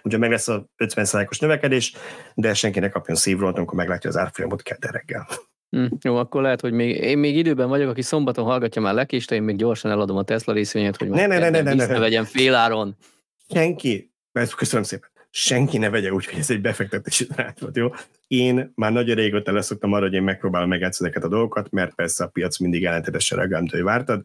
ugye 0.03 0.17
meg 0.17 0.31
lesz 0.31 0.47
a 0.47 0.65
50%-os 0.77 1.39
növekedés, 1.39 1.93
de 2.33 2.53
senki 2.53 2.79
ne 2.79 2.89
kapjon 2.89 3.17
szívrolt, 3.17 3.57
amikor 3.57 3.77
meglátja 3.77 4.09
az 4.09 4.17
árfolyamot 4.17 4.61
kedden 4.61 4.91
reggel. 4.91 5.27
Hm, 5.69 5.85
jó, 6.01 6.15
akkor 6.15 6.41
lehet, 6.41 6.61
hogy 6.61 6.73
még, 6.73 6.95
én 6.95 7.17
még 7.17 7.37
időben 7.37 7.67
vagyok, 7.67 7.89
aki 7.89 8.01
szombaton 8.01 8.45
hallgatja 8.45 8.81
már 8.81 8.93
lekést, 8.93 9.31
én 9.31 9.43
még 9.43 9.55
gyorsan 9.55 9.91
eladom 9.91 10.17
a 10.17 10.23
Tesla 10.23 10.53
részvényet, 10.53 10.97
hogy 10.97 11.09
ne, 11.09 11.25
ne, 11.25 11.37
ne, 11.37 11.49
ne, 11.49 11.61
ne, 11.61 11.73
ne, 11.73 11.85
ne 11.85 11.99
vegyem 11.99 12.23
féláron. 12.23 12.95
Senki, 13.49 14.13
köszönöm 14.55 14.83
szépen, 14.83 15.09
senki 15.29 15.77
ne 15.77 15.89
vegye 15.89 16.11
úgy, 16.11 16.25
hogy 16.25 16.39
ez 16.39 16.49
egy 16.49 16.61
befektetési 16.61 17.27
tanács 17.27 17.59
volt, 17.59 17.75
jó? 17.75 17.89
Én 18.27 18.71
már 18.75 18.91
nagyon 18.91 19.15
régóta 19.15 19.51
leszoktam 19.51 19.93
arra, 19.93 20.03
hogy 20.03 20.13
én 20.13 20.23
megpróbálom 20.23 20.69
megjátszani 20.69 21.09
ezeket 21.09 21.27
a 21.27 21.33
dolgokat, 21.33 21.71
mert 21.71 21.95
persze 21.95 22.23
a 22.23 22.27
piac 22.27 22.59
mindig 22.59 22.85
ellentétesen 22.85 23.37
reagál, 23.37 23.59
mint 23.59 23.71
hogy 23.71 23.81
vártad, 23.81 24.21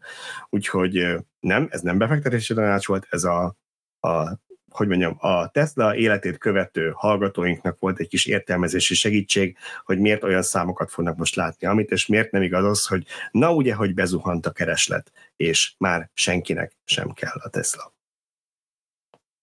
úgyhogy 0.49 1.17
nem, 1.39 1.67
ez 1.71 1.81
nem 1.81 1.97
befektetési 1.97 2.53
tanács 2.53 2.87
volt, 2.87 3.07
ez 3.09 3.23
a, 3.23 3.55
a 3.99 4.39
hogy 4.71 4.87
mondjam, 4.87 5.15
a 5.19 5.49
Tesla 5.49 5.95
életét 5.95 6.37
követő 6.37 6.91
hallgatóinknak 6.95 7.79
volt 7.79 7.99
egy 7.99 8.07
kis 8.07 8.25
értelmezési 8.25 8.93
segítség, 8.93 9.57
hogy 9.83 9.99
miért 9.99 10.23
olyan 10.23 10.41
számokat 10.41 10.91
fognak 10.91 11.17
most 11.17 11.35
látni, 11.35 11.67
amit, 11.67 11.91
és 11.91 12.05
miért 12.05 12.31
nem 12.31 12.41
igaz 12.41 12.65
az, 12.65 12.85
hogy 12.85 13.05
na 13.31 13.53
ugye, 13.53 13.73
hogy 13.73 13.93
bezuhant 13.93 14.45
a 14.45 14.51
kereslet, 14.51 15.11
és 15.35 15.73
már 15.77 16.09
senkinek 16.13 16.77
sem 16.85 17.11
kell 17.11 17.39
a 17.43 17.49
Tesla. 17.49 17.93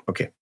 Oké. 0.04 0.22
Okay. 0.22 0.36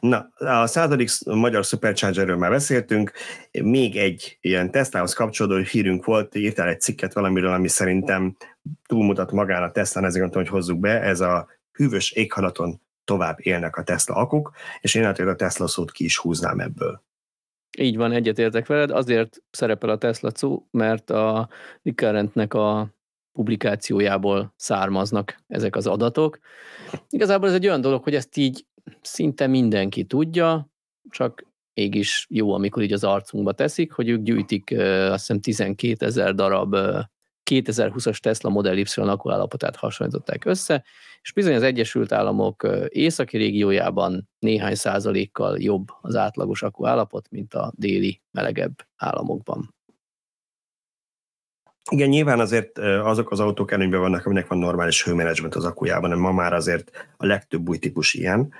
Na, 0.00 0.30
a 0.36 0.66
századik 0.66 1.08
magyar 1.24 1.64
Superchargerről 1.64 2.36
már 2.36 2.50
beszéltünk, 2.50 3.12
még 3.50 3.96
egy 3.96 4.38
ilyen 4.40 4.70
Teslahoz 4.70 5.12
kapcsolódó 5.12 5.62
hírünk 5.62 6.04
volt, 6.04 6.34
írtál 6.34 6.68
egy 6.68 6.80
cikket 6.80 7.12
valamiről, 7.12 7.52
ami 7.52 7.68
szerintem 7.68 8.36
túlmutat 8.86 9.32
magán 9.32 9.62
a 9.62 9.70
Tesla, 9.70 10.00
ezért 10.00 10.24
gondoltam, 10.24 10.42
hogy 10.42 10.60
hozzuk 10.60 10.80
be, 10.80 11.00
ez 11.00 11.20
a 11.20 11.48
hűvös 11.72 12.10
éghalaton 12.10 12.80
tovább 13.04 13.36
élnek 13.40 13.76
a 13.76 13.82
Tesla 13.82 14.14
akuk, 14.14 14.52
és 14.80 14.94
én 14.94 15.04
a 15.04 15.34
Tesla 15.34 15.66
szót 15.66 15.90
ki 15.90 16.04
is 16.04 16.18
húznám 16.18 16.60
ebből. 16.60 17.02
Így 17.78 17.96
van, 17.96 18.12
egyetértek 18.12 18.66
veled, 18.66 18.90
azért 18.90 19.42
szerepel 19.50 19.90
a 19.90 19.98
Tesla 19.98 20.30
szó, 20.34 20.66
mert 20.70 21.10
a 21.10 21.48
Recurrentnek 21.82 22.54
a 22.54 22.94
publikációjából 23.32 24.54
származnak 24.56 25.36
ezek 25.46 25.76
az 25.76 25.86
adatok. 25.86 26.38
Igazából 27.08 27.48
ez 27.48 27.54
egy 27.54 27.66
olyan 27.66 27.80
dolog, 27.80 28.02
hogy 28.02 28.14
ezt 28.14 28.36
így 28.36 28.66
szinte 29.00 29.46
mindenki 29.46 30.04
tudja, 30.04 30.70
csak 31.10 31.46
mégis 31.74 32.26
jó, 32.30 32.52
amikor 32.52 32.82
így 32.82 32.92
az 32.92 33.04
arcunkba 33.04 33.52
teszik, 33.52 33.92
hogy 33.92 34.08
ők 34.08 34.22
gyűjtik 34.22 34.74
azt 34.78 35.26
hiszem 35.26 35.40
12 35.40 36.06
ezer 36.06 36.34
darab 36.34 36.76
2020-as 37.50 38.18
Tesla 38.18 38.50
Model 38.50 38.78
Y 38.78 38.84
akkuállapotát 38.96 39.76
hasonlították 39.76 40.44
össze, 40.44 40.84
és 41.22 41.32
bizony 41.32 41.54
az 41.54 41.62
Egyesült 41.62 42.12
Államok 42.12 42.68
északi 42.88 43.36
régiójában 43.36 44.28
néhány 44.38 44.74
százalékkal 44.74 45.60
jobb 45.60 45.86
az 46.00 46.16
átlagos 46.16 46.62
akkuállapot, 46.62 47.30
mint 47.30 47.54
a 47.54 47.72
déli, 47.76 48.20
melegebb 48.30 48.86
államokban. 48.96 49.74
Igen, 51.90 52.08
nyilván 52.08 52.40
azért 52.40 52.78
azok 52.78 53.30
az 53.30 53.40
autók 53.40 53.70
előnyben 53.70 54.00
vannak, 54.00 54.26
aminek 54.26 54.46
van 54.46 54.58
normális 54.58 55.04
hőmenedzsment 55.04 55.54
az 55.54 55.64
akkujában, 55.64 56.18
ma 56.18 56.32
már 56.32 56.52
azért 56.52 56.90
a 57.16 57.26
legtöbb 57.26 57.68
új 57.68 57.78
típus 57.78 58.14
ilyen, 58.14 58.52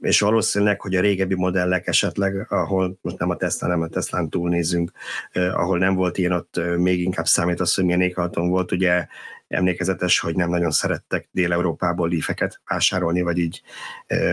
és 0.00 0.20
valószínűleg, 0.20 0.80
hogy 0.80 0.94
a 0.94 1.00
régebbi 1.00 1.34
modellek 1.34 1.86
esetleg, 1.86 2.46
ahol 2.48 2.98
most 3.00 3.18
nem 3.18 3.30
a 3.30 3.36
Tesla, 3.36 3.68
nem 3.68 3.80
a 3.80 3.88
Teslán 3.88 4.28
túlnézünk, 4.28 4.90
ahol 5.32 5.78
nem 5.78 5.94
volt 5.94 6.18
ilyen, 6.18 6.32
ott 6.32 6.60
még 6.76 7.00
inkább 7.00 7.26
számít 7.26 7.60
az, 7.60 7.74
hogy 7.74 7.84
milyen 7.84 8.00
éghajlaton 8.00 8.48
volt, 8.48 8.72
ugye 8.72 9.06
emlékezetes, 9.48 10.18
hogy 10.18 10.36
nem 10.36 10.50
nagyon 10.50 10.70
szerettek 10.70 11.28
Dél-Európából 11.30 12.08
lífeket 12.08 12.60
vásárolni, 12.66 13.22
vagy 13.22 13.38
így 13.38 13.62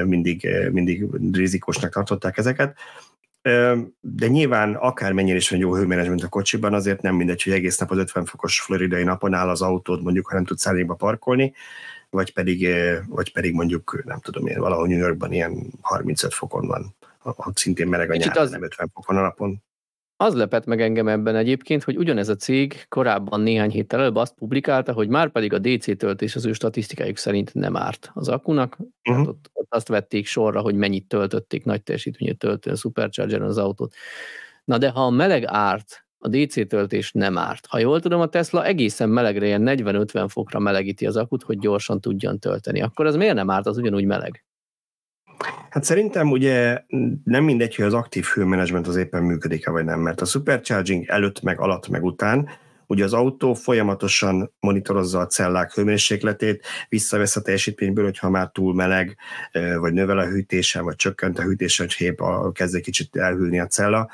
mindig, 0.05 0.49
mindig 0.72 1.05
rizikosnak 1.32 1.93
tartották 1.93 2.38
ezeket. 2.38 2.78
De 3.99 4.28
nyilván 4.28 4.74
akármennyire 4.74 5.38
is 5.38 5.49
van 5.49 5.60
jó 5.60 5.76
hőmenedzsment 5.76 6.24
a 6.24 6.28
kocsiban, 6.28 6.74
azért 6.74 7.01
nem 7.01 7.16
mindegy, 7.16 7.43
hogy 7.43 7.53
egész 7.53 7.78
nap 7.78 7.91
az 7.91 7.97
50 7.97 8.26
fokos 8.26 8.62
floridai 8.62 9.03
napon 9.03 9.34
áll 9.34 9.49
az 9.49 9.62
autód, 9.62 10.03
mondjuk, 10.03 10.28
ha 10.28 10.36
nem 10.36 10.45
tudsz 10.45 10.62
szállítba 10.62 10.93
parkolni, 10.93 11.53
vagy 12.10 12.34
pedig, 12.34 12.68
vagy 13.08 13.32
pedig 13.32 13.53
mondjuk, 13.53 14.03
nem 14.05 14.20
tudom 14.20 14.47
én, 14.47 14.60
valahol 14.60 14.88
New 14.88 14.97
Yorkban 14.97 15.34
ilyen 15.34 15.74
35 15.82 16.34
fokon 16.34 16.68
van, 16.68 16.95
ott 17.24 17.58
szintén 17.58 17.88
meleg 17.88 18.12
a 18.12 18.16
nyár, 18.16 18.38
az... 18.38 18.49
nem 18.49 18.64
50 18.64 18.91
fokon 18.93 19.18
a 19.18 19.22
napon. 19.22 19.66
Az 20.20 20.34
lepett 20.34 20.66
meg 20.66 20.82
engem 20.82 21.08
ebben 21.08 21.36
egyébként, 21.36 21.84
hogy 21.84 21.97
ugyanez 21.97 22.30
a 22.30 22.36
cég 22.36 22.86
korábban 22.88 23.41
néhány 23.41 23.70
héttel 23.70 23.99
előbb 23.99 24.16
azt 24.16 24.34
publikálta, 24.34 24.93
hogy 24.93 25.08
már 25.08 25.32
pedig 25.32 25.53
a 25.53 25.60
DC 25.60 25.97
töltés 25.97 26.36
az 26.36 26.45
ő 26.45 26.53
statisztikájuk 26.53 27.18
szerint 27.18 27.53
nem 27.53 27.76
árt 27.76 28.12
az 28.14 28.28
akunak. 28.28 28.78
Uh-huh. 29.10 29.28
Ott, 29.28 29.49
ott 29.53 29.68
azt 29.74 29.88
vették 29.88 30.26
sorra, 30.26 30.62
hogy 30.62 30.76
mennyit 30.76 31.08
töltötték 31.08 31.66
nagy 31.66 31.84
teljesítményű 31.84 32.34
töltő 32.34 32.72
a 32.72 32.76
supercharger 32.76 33.41
az 33.41 33.58
autót. 33.58 33.93
Na 34.64 34.78
de 34.78 34.89
ha 34.89 35.05
a 35.05 35.10
meleg 35.10 35.43
árt, 35.45 36.07
a 36.18 36.28
DC 36.28 36.68
töltés 36.68 37.11
nem 37.11 37.38
árt. 37.38 37.65
Ha 37.65 37.80
jól 37.80 37.99
tudom, 37.99 38.22
a 38.22 38.28
Tesla 38.28 38.65
egészen 38.65 39.09
melegre, 39.09 39.45
ilyen 39.45 39.63
40-50 39.65 40.26
fokra 40.30 40.59
melegíti 40.59 41.05
az 41.05 41.18
akut, 41.18 41.43
hogy 41.43 41.59
gyorsan 41.59 42.01
tudjon 42.01 42.39
tölteni. 42.39 42.82
Akkor 42.82 43.05
az 43.05 43.15
miért 43.15 43.36
nem 43.36 43.49
árt, 43.49 43.65
az 43.65 43.78
ugyanúgy 43.78 44.05
meleg? 44.05 44.45
Hát 45.70 45.84
szerintem 45.84 46.32
ugye 46.32 46.84
nem 47.24 47.43
mindegy, 47.43 47.76
hogy 47.76 47.86
az 47.86 47.93
aktív 47.93 48.26
hőmenedzsment 48.26 48.88
az 48.88 48.95
éppen 48.95 49.24
működik-e 49.24 49.72
vagy 49.72 49.86
nem, 49.86 49.99
mert 49.99 50.22
a 50.22 50.26
supercharging 50.26 51.05
előtt, 51.07 51.41
meg 51.41 51.59
alatt, 51.59 51.88
meg 51.88 52.03
után 52.03 52.49
Ugye 52.88 53.03
az 53.03 53.13
autó 53.13 53.53
folyamatosan 53.53 54.53
monitorozza 54.59 55.19
a 55.19 55.25
cellák 55.25 55.73
hőmérsékletét, 55.73 56.65
visszavesz 56.89 57.35
a 57.35 57.41
teljesítményből, 57.41 58.03
hogyha 58.03 58.29
már 58.29 58.49
túl 58.51 58.73
meleg, 58.73 59.17
vagy 59.79 59.93
növel 59.93 60.17
a 60.17 60.27
hűtése, 60.27 60.81
vagy 60.81 60.95
csökkent 60.95 61.39
a 61.39 61.43
hűtése, 61.43 61.83
hogy 61.83 61.93
hép 61.93 62.21
kezd 62.53 62.75
egy 62.75 62.81
kicsit 62.81 63.15
elhűlni 63.15 63.59
a 63.59 63.67
cella. 63.67 64.09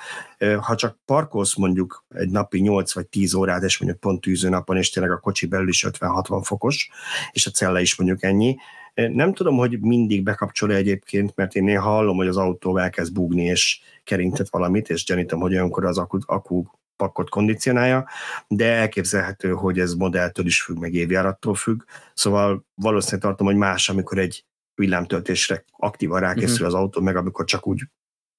Ha 0.61 0.75
csak 0.75 0.97
parkolsz 1.05 1.55
mondjuk 1.55 2.05
egy 2.09 2.29
napi 2.29 2.59
8 2.59 2.93
vagy 2.93 3.07
10 3.07 3.33
órát, 3.33 3.63
és 3.63 3.77
mondjuk 3.77 4.01
pont 4.01 4.21
tűző 4.21 4.49
napon, 4.49 4.77
és 4.77 4.89
tényleg 4.89 5.11
a 5.11 5.19
kocsi 5.19 5.45
belül 5.45 5.67
is 5.67 5.85
50-60 5.89 6.41
fokos, 6.43 6.89
és 7.31 7.45
a 7.45 7.51
cella 7.51 7.79
is 7.79 7.95
mondjuk 7.95 8.23
ennyi, 8.23 8.55
nem 8.93 9.33
tudom, 9.33 9.57
hogy 9.57 9.79
mindig 9.79 10.23
bekapcsol 10.23 10.73
egyébként, 10.73 11.35
mert 11.35 11.55
én 11.55 11.63
néha 11.63 11.89
hallom, 11.89 12.17
hogy 12.17 12.27
az 12.27 12.37
autó 12.37 12.77
elkezd 12.77 13.13
búgni, 13.13 13.43
és 13.43 13.79
kerintet 14.03 14.49
valamit, 14.49 14.89
és 14.89 15.03
gyanítom, 15.03 15.39
hogy 15.39 15.53
olyankor 15.53 15.85
az 15.85 15.97
akku, 15.97 16.17
akku 16.25 16.63
pakot 17.03 17.29
kondicionálja, 17.29 18.07
de 18.47 18.65
elképzelhető, 18.65 19.51
hogy 19.51 19.79
ez 19.79 19.93
modelltől 19.93 20.45
is 20.45 20.61
függ, 20.61 20.77
meg 20.77 20.93
évjárattól 20.93 21.55
függ. 21.55 21.81
Szóval 22.13 22.65
valószínűleg 22.75 23.21
tartom, 23.21 23.47
hogy 23.47 23.55
más, 23.55 23.89
amikor 23.89 24.17
egy 24.17 24.45
villámtöltésre 24.75 25.63
aktívan 25.77 26.19
rákészül 26.19 26.53
uh-huh. 26.53 26.67
az 26.67 26.73
autó, 26.73 27.01
meg 27.01 27.15
amikor 27.15 27.45
csak 27.45 27.67
úgy 27.67 27.81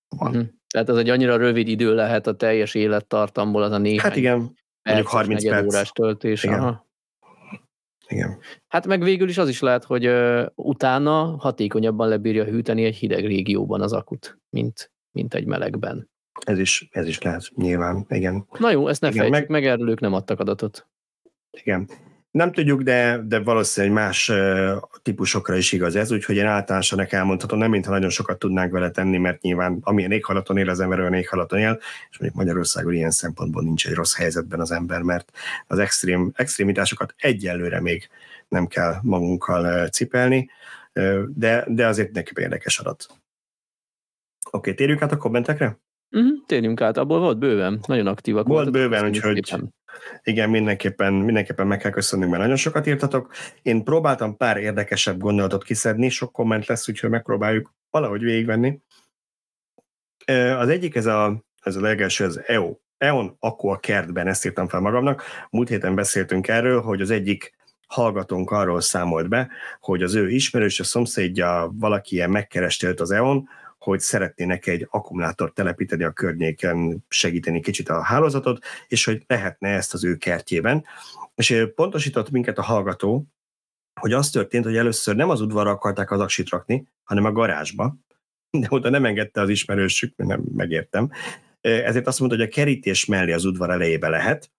van. 0.09 0.31
Uh-huh. 0.31 0.47
Tehát 0.69 0.89
az 0.89 0.97
egy 0.97 1.09
annyira 1.09 1.37
rövid 1.37 1.69
idő 1.69 1.95
lehet 1.95 2.27
a 2.27 2.37
teljes 2.37 2.75
élettartamból, 2.75 3.62
az 3.62 3.73
a 3.73 3.79
néhány 3.79 4.01
Hát 4.01 4.17
igen, 4.17 4.57
mondjuk 4.83 5.09
30 5.09 5.49
perc. 5.49 5.67
órás 5.67 5.91
töltés. 5.91 6.45
Igen. 6.45 6.61
Aha. 6.61 6.87
Igen. 8.09 8.39
Hát 8.69 8.87
meg 8.87 9.03
végül 9.03 9.29
is 9.29 9.39
az 9.39 9.49
is 9.49 9.61
lehet, 9.61 9.85
hogy 9.85 10.07
uh, 10.07 10.47
utána 10.55 11.37
hatékonyabban 11.39 12.09
lebírja 12.09 12.45
hűteni 12.45 12.85
egy 12.85 12.97
hideg 12.97 13.27
régióban 13.27 13.81
az 13.81 13.93
akut, 13.93 14.39
mint, 14.51 14.93
mint 15.11 15.35
egy 15.35 15.47
melegben. 15.47 16.09
Ez 16.41 16.59
is, 16.59 16.89
ez 16.93 17.07
is 17.07 17.20
lehet, 17.20 17.51
nyilván, 17.55 18.07
igen. 18.09 18.47
Na 18.59 18.70
jó, 18.70 18.89
ezt 18.89 19.01
ne 19.01 19.09
igen, 19.09 19.18
fejtsük 19.20 19.49
meg, 19.49 19.49
meg 19.49 19.70
erről 19.70 19.97
nem 20.01 20.12
adtak 20.12 20.41
adatot. 20.41 20.87
Igen. 21.51 21.89
Nem 22.30 22.53
tudjuk, 22.53 22.82
de, 22.82 23.20
de 23.24 23.39
valószínűleg 23.39 23.97
más 23.97 24.28
uh, 24.28 24.82
típusokra 25.03 25.57
is 25.57 25.72
igaz 25.72 25.97
ez, 25.97 26.12
úgyhogy 26.12 26.37
én 26.37 26.47
általánosan 26.47 27.01
elmondhatom, 27.01 27.59
nem 27.59 27.70
mintha 27.70 27.91
nagyon 27.91 28.11
sokat 28.11 28.39
tudnánk 28.39 28.72
vele 28.72 28.91
tenni, 28.91 29.18
mert 29.18 29.43
nyilván 29.43 29.78
amilyen 29.82 30.12
éghalaton 30.12 30.57
él 30.57 30.68
az 30.68 30.80
ember, 30.80 31.01
olyan 31.01 31.14
éghalaton 31.14 31.59
él, 31.59 31.78
és 32.11 32.18
mondjuk 32.18 32.41
Magyarországon 32.41 32.95
ilyen 32.95 33.11
szempontból 33.11 33.62
nincs 33.62 33.87
egy 33.87 33.95
rossz 33.95 34.16
helyzetben 34.16 34.61
az 34.61 34.70
ember, 34.70 35.03
mert 35.03 35.30
az 35.66 35.78
extrém, 35.78 36.32
extrémitásokat 36.37 37.14
egyelőre 37.16 37.80
még 37.80 38.09
nem 38.49 38.66
kell 38.66 38.95
magunkkal 39.03 39.64
uh, 39.64 39.89
cipelni, 39.89 40.51
uh, 40.95 41.22
de, 41.35 41.64
de 41.68 41.87
azért 41.87 42.12
neki 42.12 42.32
érdekes 42.37 42.78
adat. 42.78 43.07
Oké, 43.11 43.16
okay, 44.51 44.74
térjünk 44.74 45.03
át 45.03 45.12
a 45.12 45.16
kommentekre? 45.16 45.78
Uh-huh, 46.15 46.45
térjünk 46.47 46.81
át, 46.81 46.97
abból 46.97 47.19
volt 47.21 47.39
bőven, 47.39 47.81
nagyon 47.87 48.07
aktívak 48.07 48.47
Volt 48.47 48.71
bőven, 48.71 49.07
úgyhogy 49.07 49.55
igen, 50.23 50.51
mindenképpen, 50.51 51.12
mindenképpen 51.12 51.67
meg 51.67 51.79
kell 51.79 51.91
köszönnünk, 51.91 52.31
mert 52.31 52.43
nagyon 52.43 52.57
sokat 52.57 52.87
írtatok. 52.87 53.33
Én 53.62 53.85
próbáltam 53.85 54.37
pár 54.37 54.57
érdekesebb 54.57 55.19
gondolatot 55.19 55.65
kiszedni, 55.65 56.09
sok 56.09 56.33
komment 56.33 56.67
lesz, 56.67 56.89
úgyhogy 56.89 57.11
megpróbáljuk 57.11 57.75
valahogy 57.91 58.23
végigvenni. 58.23 58.81
Az 60.59 60.69
egyik, 60.69 60.95
ez 60.95 61.07
a, 61.07 61.45
ez 61.62 61.77
a 61.77 61.81
legelső, 61.81 62.25
az 62.25 62.41
EO. 62.47 62.77
EON 62.99 63.37
akkor 63.39 63.81
kertben, 63.81 64.27
ezt 64.27 64.47
írtam 64.47 64.69
fel 64.69 64.81
magamnak. 64.81 65.23
Múlt 65.51 65.69
héten 65.69 65.95
beszéltünk 65.95 66.49
erről, 66.49 66.81
hogy 66.81 67.01
az 67.01 67.11
egyik 67.11 67.55
hallgatónk 67.87 68.51
arról 68.51 68.81
számolt 68.81 69.29
be, 69.29 69.49
hogy 69.81 70.03
az 70.03 70.15
ő 70.15 70.29
ismerős, 70.29 70.81
a 70.81 70.85
szomszédja 70.85 71.71
valaki 71.73 72.15
ilyen 72.15 72.31
megkereste 72.31 72.95
az 72.97 73.11
EON, 73.11 73.49
hogy 73.85 74.01
szeretnének 74.01 74.66
egy 74.66 74.87
akkumulátort 74.91 75.55
telepíteni 75.55 76.05
a 76.05 76.12
környéken, 76.12 77.05
segíteni 77.09 77.61
kicsit 77.61 77.89
a 77.89 78.03
hálózatot, 78.03 78.64
és 78.89 79.05
hogy 79.05 79.22
lehetne 79.26 79.68
ezt 79.68 79.95
az 79.95 80.05
ő 80.05 80.16
kertjében. 80.16 80.85
És 81.35 81.64
pontosított 81.74 82.30
minket 82.30 82.59
a 82.59 82.62
hallgató, 82.62 83.26
hogy 84.01 84.12
az 84.12 84.30
történt, 84.30 84.64
hogy 84.64 84.76
először 84.76 85.16
nem 85.16 85.30
az 85.30 85.41
udvarra 85.41 85.70
akarták 85.70 86.11
az 86.11 86.20
aksit 86.20 86.49
rakni, 86.49 86.87
hanem 87.03 87.24
a 87.24 87.32
garázsba, 87.32 87.97
de 88.51 88.66
oda 88.70 88.91
nem 88.91 89.05
engedte 89.05 89.41
az 89.41 89.49
ismerősük, 89.49 90.16
nem 90.16 90.43
megértem. 90.55 91.11
Ezért 91.61 92.07
azt 92.07 92.18
mondta, 92.18 92.39
hogy 92.39 92.47
a 92.47 92.55
kerítés 92.55 93.05
mellé 93.05 93.32
az 93.32 93.45
udvar 93.45 93.70
elejébe 93.70 94.09
lehet, 94.09 94.51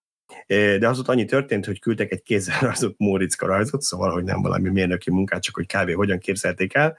de 0.46 0.88
az 0.88 0.98
ott 0.98 1.08
annyi 1.08 1.24
történt, 1.24 1.66
hogy 1.66 1.80
küldtek 1.80 2.12
egy 2.12 2.22
kézzel 2.22 2.58
rajzott 2.66 2.98
Móricka 2.98 3.46
rajzot, 3.46 3.82
szóval, 3.82 4.10
hogy 4.10 4.24
nem 4.24 4.42
valami 4.42 4.68
mérnöki 4.68 5.10
munkát, 5.10 5.42
csak 5.42 5.54
hogy 5.54 5.66
kávé 5.66 5.92
hogyan 5.92 6.18
képzelték 6.18 6.74
el, 6.74 6.96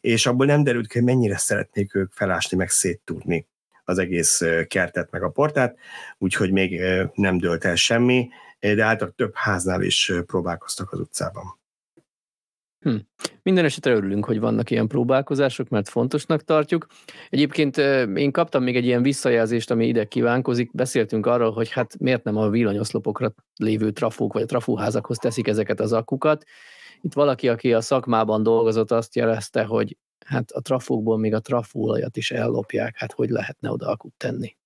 és 0.00 0.26
abból 0.26 0.46
nem 0.46 0.62
derült 0.62 0.86
ki, 0.88 0.98
hogy 0.98 1.06
mennyire 1.06 1.36
szeretnék 1.36 1.94
ők 1.94 2.12
felásni, 2.12 2.56
meg 2.56 2.68
széttúrni 2.68 3.46
az 3.84 3.98
egész 3.98 4.42
kertet, 4.68 5.10
meg 5.10 5.22
a 5.22 5.28
portát, 5.28 5.76
úgyhogy 6.18 6.50
még 6.52 6.80
nem 7.14 7.38
dőlt 7.38 7.64
el 7.64 7.76
semmi, 7.76 8.28
de 8.60 8.82
általában 8.82 9.14
több 9.16 9.34
háznál 9.34 9.82
is 9.82 10.12
próbálkoztak 10.26 10.92
az 10.92 11.00
utcában. 11.00 11.59
Hm. 12.80 12.96
Minden 13.42 13.64
esetre 13.64 13.92
örülünk, 13.92 14.24
hogy 14.24 14.40
vannak 14.40 14.70
ilyen 14.70 14.88
próbálkozások, 14.88 15.68
mert 15.68 15.88
fontosnak 15.88 16.42
tartjuk. 16.44 16.86
Egyébként 17.28 17.76
én 18.14 18.32
kaptam 18.32 18.62
még 18.62 18.76
egy 18.76 18.84
ilyen 18.84 19.02
visszajelzést, 19.02 19.70
ami 19.70 19.86
ide 19.86 20.04
kívánkozik. 20.04 20.72
Beszéltünk 20.72 21.26
arról, 21.26 21.52
hogy 21.52 21.70
hát 21.70 21.98
miért 21.98 22.24
nem 22.24 22.36
a 22.36 22.48
villanyoszlopokra 22.48 23.34
lévő 23.56 23.90
trafók 23.90 24.32
vagy 24.32 24.42
a 24.42 24.46
trafóházakhoz 24.46 25.16
teszik 25.16 25.48
ezeket 25.48 25.80
az 25.80 25.92
akukat. 25.92 26.44
Itt 27.00 27.12
valaki, 27.12 27.48
aki 27.48 27.72
a 27.72 27.80
szakmában 27.80 28.42
dolgozott, 28.42 28.90
azt 28.90 29.16
jelezte, 29.16 29.64
hogy 29.64 29.96
hát 30.26 30.50
a 30.50 30.60
trafókból 30.60 31.18
még 31.18 31.34
a 31.34 31.40
trafóolajat 31.40 32.16
is 32.16 32.30
ellopják, 32.30 32.98
hát 32.98 33.12
hogy 33.12 33.28
lehetne 33.28 33.70
oda 33.70 33.88
akut 33.88 34.14
tenni. 34.16 34.56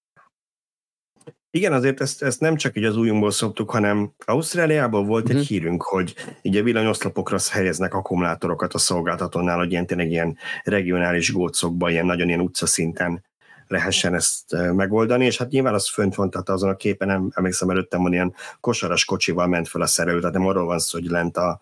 Igen, 1.54 1.72
azért 1.72 2.00
ezt, 2.00 2.22
ezt 2.22 2.40
nem 2.40 2.56
csak 2.56 2.76
így 2.76 2.84
az 2.84 2.96
újunkból 2.96 3.30
szoktuk, 3.30 3.70
hanem 3.70 4.12
Ausztráliában 4.24 5.06
volt 5.06 5.22
uh-huh. 5.22 5.38
egy 5.38 5.44
mhm. 5.44 5.54
hírünk, 5.54 5.82
hogy 5.82 6.14
így 6.42 6.56
a 6.56 6.62
villanyoszlopokra 6.62 7.36
helyeznek 7.50 7.94
akkumulátorokat 7.94 8.74
a 8.74 8.78
szolgáltatónál, 8.78 9.58
hogy 9.58 9.70
ilyen 9.70 9.86
tényleg 9.86 10.10
ilyen 10.10 10.36
regionális 10.64 11.32
gócokban, 11.32 11.90
ilyen 11.90 12.06
nagyon 12.06 12.28
ilyen 12.28 12.40
utcaszinten 12.40 13.24
lehessen 13.66 14.14
ezt 14.14 14.56
megoldani, 14.72 15.24
és 15.24 15.38
hát 15.38 15.50
nyilván 15.50 15.74
az 15.74 15.88
fönt 15.88 16.14
van, 16.14 16.30
tehát 16.30 16.48
azon 16.48 16.70
a 16.70 16.76
képen, 16.76 17.08
nem 17.08 17.30
emlékszem, 17.34 17.70
előttem 17.70 18.02
van 18.02 18.12
ilyen 18.12 18.34
kosaras 18.60 19.04
kocsival 19.04 19.46
ment 19.46 19.68
fel 19.68 19.80
a 19.80 19.86
szerelő, 19.86 20.18
tehát 20.18 20.34
nem 20.34 20.46
arról 20.46 20.64
van 20.64 20.78
szó, 20.78 20.98
hogy 20.98 21.08
lent 21.08 21.36
a, 21.36 21.60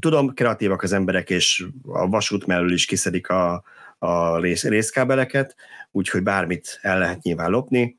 tudom, 0.00 0.34
kreatívak 0.34 0.82
az 0.82 0.92
emberek, 0.92 1.30
és 1.30 1.66
a 1.86 2.08
vasút 2.08 2.46
mellől 2.46 2.72
is 2.72 2.86
kiszedik 2.86 3.28
a, 3.28 3.62
a 3.98 4.38
rész, 4.38 4.64
részkábeleket, 4.64 5.56
úgyhogy 5.90 6.22
bármit 6.22 6.78
el 6.82 6.98
lehet 6.98 7.22
nyilván 7.22 7.50
lopni, 7.50 7.98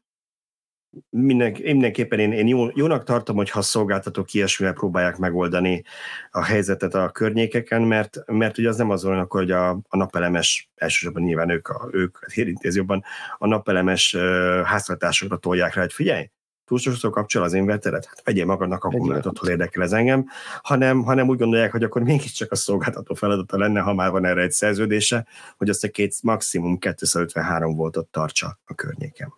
minden, 1.10 1.58
mindenképpen 1.64 2.20
én, 2.20 2.32
én 2.32 2.48
jó, 2.48 2.68
jónak 2.74 3.04
tartom, 3.04 3.36
hogy 3.36 3.50
ha 3.50 3.62
szolgáltatók 3.62 4.34
ilyesmivel 4.34 4.74
próbálják 4.74 5.18
megoldani 5.18 5.84
a 6.32 6.44
helyzetet 6.44 6.96
a 6.96 7.10
környékeken, 7.10 7.82
mert, 7.82 8.18
mert 8.26 8.58
ugye 8.58 8.70
az 8.70 8.78
nem 8.78 8.90
az 8.90 9.06
olyan 9.06 9.20
akkor, 9.20 9.42
hogy 9.42 9.52
a, 9.52 9.70
a 9.70 9.98
napelemes, 9.98 10.70
elsősorban 10.76 11.24
nyilván 11.24 11.50
ők, 11.50 11.68
a, 11.68 11.90
ők 11.92 12.18
érintéz 12.36 12.76
jobban, 12.76 13.04
a 13.38 13.48
napelemes 13.48 14.14
uh, 14.14 14.22
háztartásokra 14.62 15.38
tolják 15.38 15.74
rá, 15.74 15.82
hogy 15.82 15.94
figyelj, 15.94 16.30
túl 16.68 16.78
sokszor 16.78 17.12
kapcsol 17.12 17.44
az 17.44 17.54
inverteret, 17.54 18.06
hát 18.06 18.22
vegyél 18.24 18.46
magadnak 18.46 18.84
akkumulátort, 18.84 19.38
hol 19.38 19.50
érdekel 19.50 19.84
ez 19.84 19.94
engem, 19.94 20.26
hanem, 20.62 21.04
hanem 21.04 21.28
úgy 21.28 21.38
gondolják, 21.38 21.72
hogy 21.72 21.84
akkor 21.84 22.02
mégiscsak 22.02 22.52
a 22.52 22.56
szolgáltató 22.56 23.14
feladata 23.14 23.58
lenne, 23.58 23.80
ha 23.80 23.94
már 23.94 24.12
van 24.12 24.26
erre 24.26 24.42
egy 24.42 24.52
szerződése, 24.52 25.28
hogy 25.58 25.70
azt 25.70 25.84
a 25.84 25.90
két 25.90 26.16
maximum 26.22 26.78
253 26.78 27.76
voltot 27.76 28.08
tartsa 28.08 28.60
a 28.66 28.74
környéken. 28.74 29.34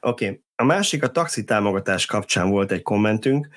Oké, 0.00 0.26
okay. 0.26 0.42
a 0.54 0.64
másik 0.64 1.02
a 1.02 1.10
taxi 1.10 1.44
támogatás 1.44 2.06
kapcsán 2.06 2.50
volt 2.50 2.72
egy 2.72 2.82
kommentünk, 2.82 3.48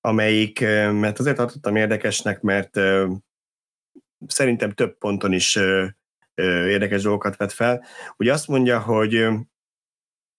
amelyik, 0.00 0.60
mert 0.92 1.18
azért 1.18 1.36
tartottam 1.36 1.76
érdekesnek, 1.76 2.40
mert 2.40 2.80
szerintem 4.26 4.72
több 4.72 4.98
ponton 4.98 5.32
is 5.32 5.58
érdekes 6.34 7.02
dolgokat 7.02 7.36
vet 7.36 7.52
fel. 7.52 7.84
Ugye 8.16 8.32
azt 8.32 8.48
mondja, 8.48 8.80
hogy 8.80 9.26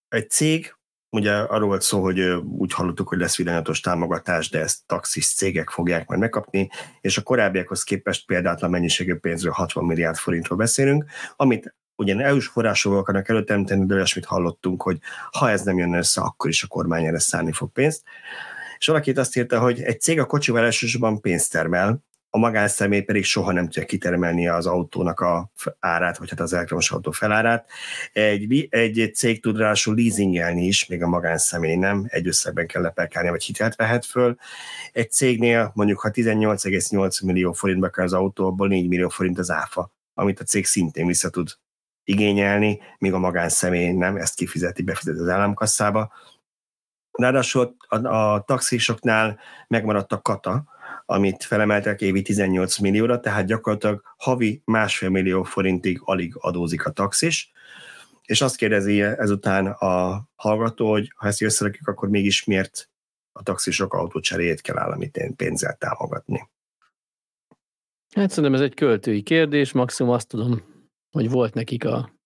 egy 0.08 0.30
cég, 0.30 0.76
ugye 1.10 1.32
arról 1.32 1.68
volt 1.68 1.82
szó, 1.82 2.02
hogy 2.02 2.20
úgy 2.44 2.72
hallottuk, 2.72 3.08
hogy 3.08 3.18
lesz 3.18 3.36
villanyatos 3.36 3.80
támogatás, 3.80 4.50
de 4.50 4.60
ezt 4.60 4.86
taxis 4.86 5.34
cégek 5.34 5.70
fogják 5.70 6.08
majd 6.08 6.20
megkapni, 6.20 6.70
és 7.00 7.16
a 7.16 7.22
korábbiakhoz 7.22 7.82
képest 7.82 8.26
példátlan 8.26 8.70
mennyiségű 8.70 9.14
pénzről 9.14 9.52
60 9.52 9.84
milliárd 9.84 10.16
forintról 10.16 10.58
beszélünk, 10.58 11.04
amit 11.36 11.74
ugye 11.98 12.16
EU-s 12.16 12.46
források 12.46 12.92
akarnak 12.94 13.28
előteremteni, 13.28 13.86
de 13.86 13.94
olyasmit 13.94 14.24
hallottunk, 14.24 14.82
hogy 14.82 14.98
ha 15.30 15.50
ez 15.50 15.62
nem 15.62 15.78
jön 15.78 15.94
össze, 15.94 16.20
akkor 16.20 16.50
is 16.50 16.62
a 16.62 16.66
kormány 16.66 17.04
erre 17.04 17.18
szállni 17.18 17.52
fog 17.52 17.72
pénzt. 17.72 18.02
És 18.78 18.86
valaki 18.86 19.10
azt 19.10 19.36
írta, 19.36 19.60
hogy 19.60 19.80
egy 19.80 20.00
cég 20.00 20.20
a 20.20 20.26
kocsival 20.26 20.64
elsősorban 20.64 21.20
pénzt 21.20 21.52
termel, 21.52 22.06
a 22.30 22.38
magánszemély 22.38 23.00
pedig 23.00 23.24
soha 23.24 23.52
nem 23.52 23.64
tudja 23.64 23.84
kitermelni 23.84 24.48
az 24.48 24.66
autónak 24.66 25.20
a 25.20 25.52
árát, 25.78 26.18
vagy 26.18 26.30
hát 26.30 26.40
az 26.40 26.52
elektromos 26.52 26.90
autó 26.90 27.10
felárát. 27.10 27.70
Egy, 28.12 28.66
egy 28.70 29.10
cég 29.14 29.42
tud 29.42 29.56
ráadásul 29.56 29.94
leasingelni 29.94 30.66
is, 30.66 30.86
még 30.86 31.02
a 31.02 31.08
magánszemély 31.08 31.74
nem, 31.76 32.06
egy 32.08 32.26
összegben 32.26 32.66
kell 32.66 32.82
lepelkálni, 32.82 33.28
vagy 33.28 33.44
hitelt 33.44 33.76
vehet 33.76 34.04
föl. 34.04 34.36
Egy 34.92 35.10
cégnél 35.10 35.70
mondjuk, 35.74 36.00
ha 36.00 36.10
18,8 36.10 37.24
millió 37.24 37.52
forintba 37.52 37.88
kell 37.88 38.04
az 38.04 38.12
autó, 38.12 38.46
abból 38.46 38.68
4 38.68 38.88
millió 38.88 39.08
forint 39.08 39.38
az 39.38 39.50
áfa, 39.50 39.92
amit 40.14 40.40
a 40.40 40.44
cég 40.44 40.66
szintén 40.66 41.06
vissza 41.06 41.30
tud 41.30 41.48
igényelni, 42.08 42.80
míg 42.98 43.12
a 43.12 43.18
magánszemély 43.18 43.92
nem 43.92 44.16
ezt 44.16 44.34
kifizeti, 44.34 44.82
befizeti 44.82 45.18
az 45.18 45.28
államkasszába. 45.28 46.12
Ráadásul 47.10 47.76
a, 47.88 48.06
a 48.06 48.42
taxisoknál 48.46 49.38
megmaradt 49.68 50.12
a 50.12 50.20
kata, 50.20 50.64
amit 51.06 51.44
felemeltek 51.44 52.00
évi 52.00 52.22
18 52.22 52.78
millióra, 52.78 53.20
tehát 53.20 53.46
gyakorlatilag 53.46 54.02
havi 54.16 54.62
másfél 54.64 55.08
millió 55.08 55.42
forintig 55.42 56.00
alig 56.04 56.34
adózik 56.36 56.86
a 56.86 56.90
taxis, 56.90 57.52
és 58.22 58.40
azt 58.40 58.56
kérdezi 58.56 59.02
ezután 59.02 59.66
a 59.66 60.22
hallgató, 60.36 60.90
hogy 60.90 61.12
ha 61.16 61.26
ezt 61.26 61.42
összerakjuk, 61.42 61.88
akkor 61.88 62.08
mégis 62.08 62.44
miért 62.44 62.90
a 63.32 63.42
taxisok 63.42 63.94
autócseréjét 63.94 64.60
kell 64.60 64.78
állami 64.78 65.10
pénzzel 65.36 65.76
támogatni. 65.78 66.48
Hát 68.14 68.28
szerintem 68.28 68.54
ez 68.54 68.60
egy 68.60 68.74
költői 68.74 69.22
kérdés, 69.22 69.72
maximum 69.72 70.12
azt 70.12 70.28
tudom 70.28 70.76
hogy 71.10 71.30
volt 71.30 71.54
nekik 71.54 71.84
a 71.84 72.18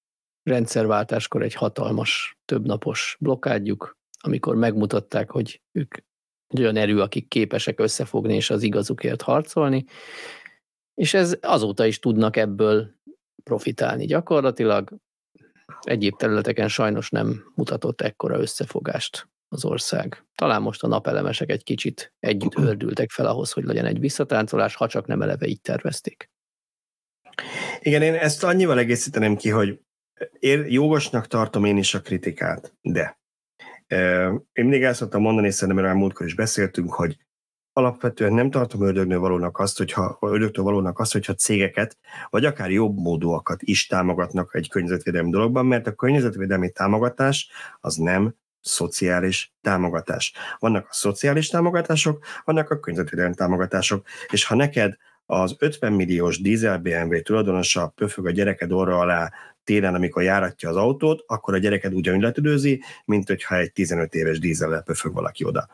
rendszerváltáskor 0.43 1.43
egy 1.43 1.55
hatalmas, 1.55 2.39
többnapos 2.45 3.17
blokkádjuk, 3.21 3.97
amikor 4.21 4.55
megmutatták, 4.55 5.31
hogy 5.31 5.63
ők 5.73 5.95
egy 6.47 6.61
olyan 6.61 6.77
erő, 6.77 7.01
akik 7.01 7.29
képesek 7.29 7.81
összefogni 7.81 8.35
és 8.35 8.51
az 8.51 8.63
igazukért 8.63 9.23
harcolni, 9.23 9.85
és 10.95 11.15
ez 11.15 11.37
azóta 11.41 11.87
is 11.87 11.99
tudnak 11.99 12.37
ebből 12.37 12.91
profitálni 13.45 14.07
gyakorlatilag. 14.07 14.97
Egyéb 15.81 16.17
területeken 16.17 16.69
sajnos 16.69 17.11
nem 17.11 17.53
mutatott 17.55 18.01
ekkora 18.01 18.39
összefogást 18.39 19.29
az 19.49 19.65
ország. 19.65 20.25
Talán 20.35 20.63
most 20.63 20.83
a 20.83 20.87
napelemesek 20.87 21.51
egy 21.51 21.63
kicsit 21.63 22.15
együtt 22.19 22.55
hördültek 22.65 23.11
fel 23.11 23.27
ahhoz, 23.27 23.53
hogy 23.53 23.65
legyen 23.65 23.87
egy 23.87 24.01
visszatáncolás, 24.01 24.75
ha 24.75 24.89
csak 24.89 25.07
nem 25.07 25.23
eleve 25.23 25.47
így 25.47 25.61
tervezték. 25.61 26.32
Igen, 27.81 28.03
én 28.03 28.15
ezt 28.15 28.45
annyival 28.45 28.79
egészíteném 28.79 29.37
ki, 29.37 29.49
hogy 29.49 29.81
én 30.39 30.65
jogosnak 30.69 31.27
tartom 31.27 31.65
én 31.65 31.77
is 31.77 31.95
a 31.95 32.01
kritikát, 32.01 32.75
de 32.81 33.21
én 34.53 34.65
mindig 34.65 34.83
el 34.83 34.95
szoktam 34.95 35.21
mondani, 35.21 35.47
és 35.47 35.55
szerintem 35.55 35.85
erről 35.85 35.99
múltkor 35.99 36.27
is 36.27 36.35
beszéltünk, 36.35 36.93
hogy 36.93 37.17
alapvetően 37.73 38.33
nem 38.33 38.51
tartom 38.51 38.83
ördögnő 38.83 39.19
valónak 39.19 39.59
azt, 39.59 39.79
hogyha, 39.79 40.19
ördögtől 40.21 40.65
valónak 40.65 40.99
azt, 40.99 41.13
hogyha 41.13 41.35
cégeket, 41.35 41.97
vagy 42.31 42.45
akár 42.45 42.71
jobb 42.71 42.97
módúakat 42.97 43.63
is 43.63 43.87
támogatnak 43.87 44.55
egy 44.55 44.69
környezetvédelmi 44.69 45.31
dologban, 45.31 45.67
mert 45.67 45.87
a 45.87 45.95
környezetvédelmi 45.95 46.71
támogatás 46.71 47.51
az 47.81 47.95
nem 47.97 48.35
szociális 48.61 49.55
támogatás. 49.61 50.33
Vannak 50.59 50.87
a 50.91 50.93
szociális 50.93 51.49
támogatások, 51.49 52.25
vannak 52.45 52.71
a 52.71 52.79
környezetvédelmi 52.79 53.35
támogatások, 53.35 54.07
és 54.31 54.45
ha 54.45 54.55
neked 54.55 54.97
az 55.27 55.57
50 55.59 55.93
milliós 55.93 56.41
dízel 56.41 56.79
BMW 56.79 57.23
tulajdonosa 57.23 57.89
pöfög 57.89 58.27
a 58.27 58.31
gyereked 58.31 58.73
orra 58.73 58.99
alá 58.99 59.33
télen, 59.65 59.95
amikor 59.95 60.23
járatja 60.23 60.69
az 60.69 60.77
autót, 60.77 61.25
akkor 61.27 61.55
a 61.55 61.59
gyereked 61.59 61.95
ugyanúgy 61.95 62.23
letüdőzi, 62.23 62.83
mint 63.05 63.29
hogyha 63.29 63.57
egy 63.57 63.73
15 63.73 64.15
éves 64.15 64.39
dízellel 64.39 64.83
pöfög 64.83 65.13
valaki 65.13 65.45
oda. 65.45 65.69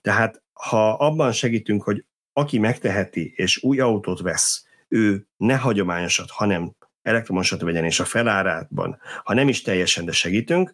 Tehát 0.00 0.42
ha 0.52 0.92
abban 0.92 1.32
segítünk, 1.32 1.82
hogy 1.82 2.04
aki 2.32 2.58
megteheti 2.58 3.32
és 3.36 3.62
új 3.62 3.80
autót 3.80 4.20
vesz, 4.20 4.66
ő 4.88 5.26
ne 5.36 5.56
hagyományosat, 5.56 6.30
hanem 6.30 6.74
elektromosat 7.02 7.60
vegyen, 7.60 7.84
és 7.84 8.00
a 8.00 8.04
felárátban, 8.04 8.98
ha 9.24 9.34
nem 9.34 9.48
is 9.48 9.62
teljesen, 9.62 10.04
de 10.04 10.12
segítünk, 10.12 10.72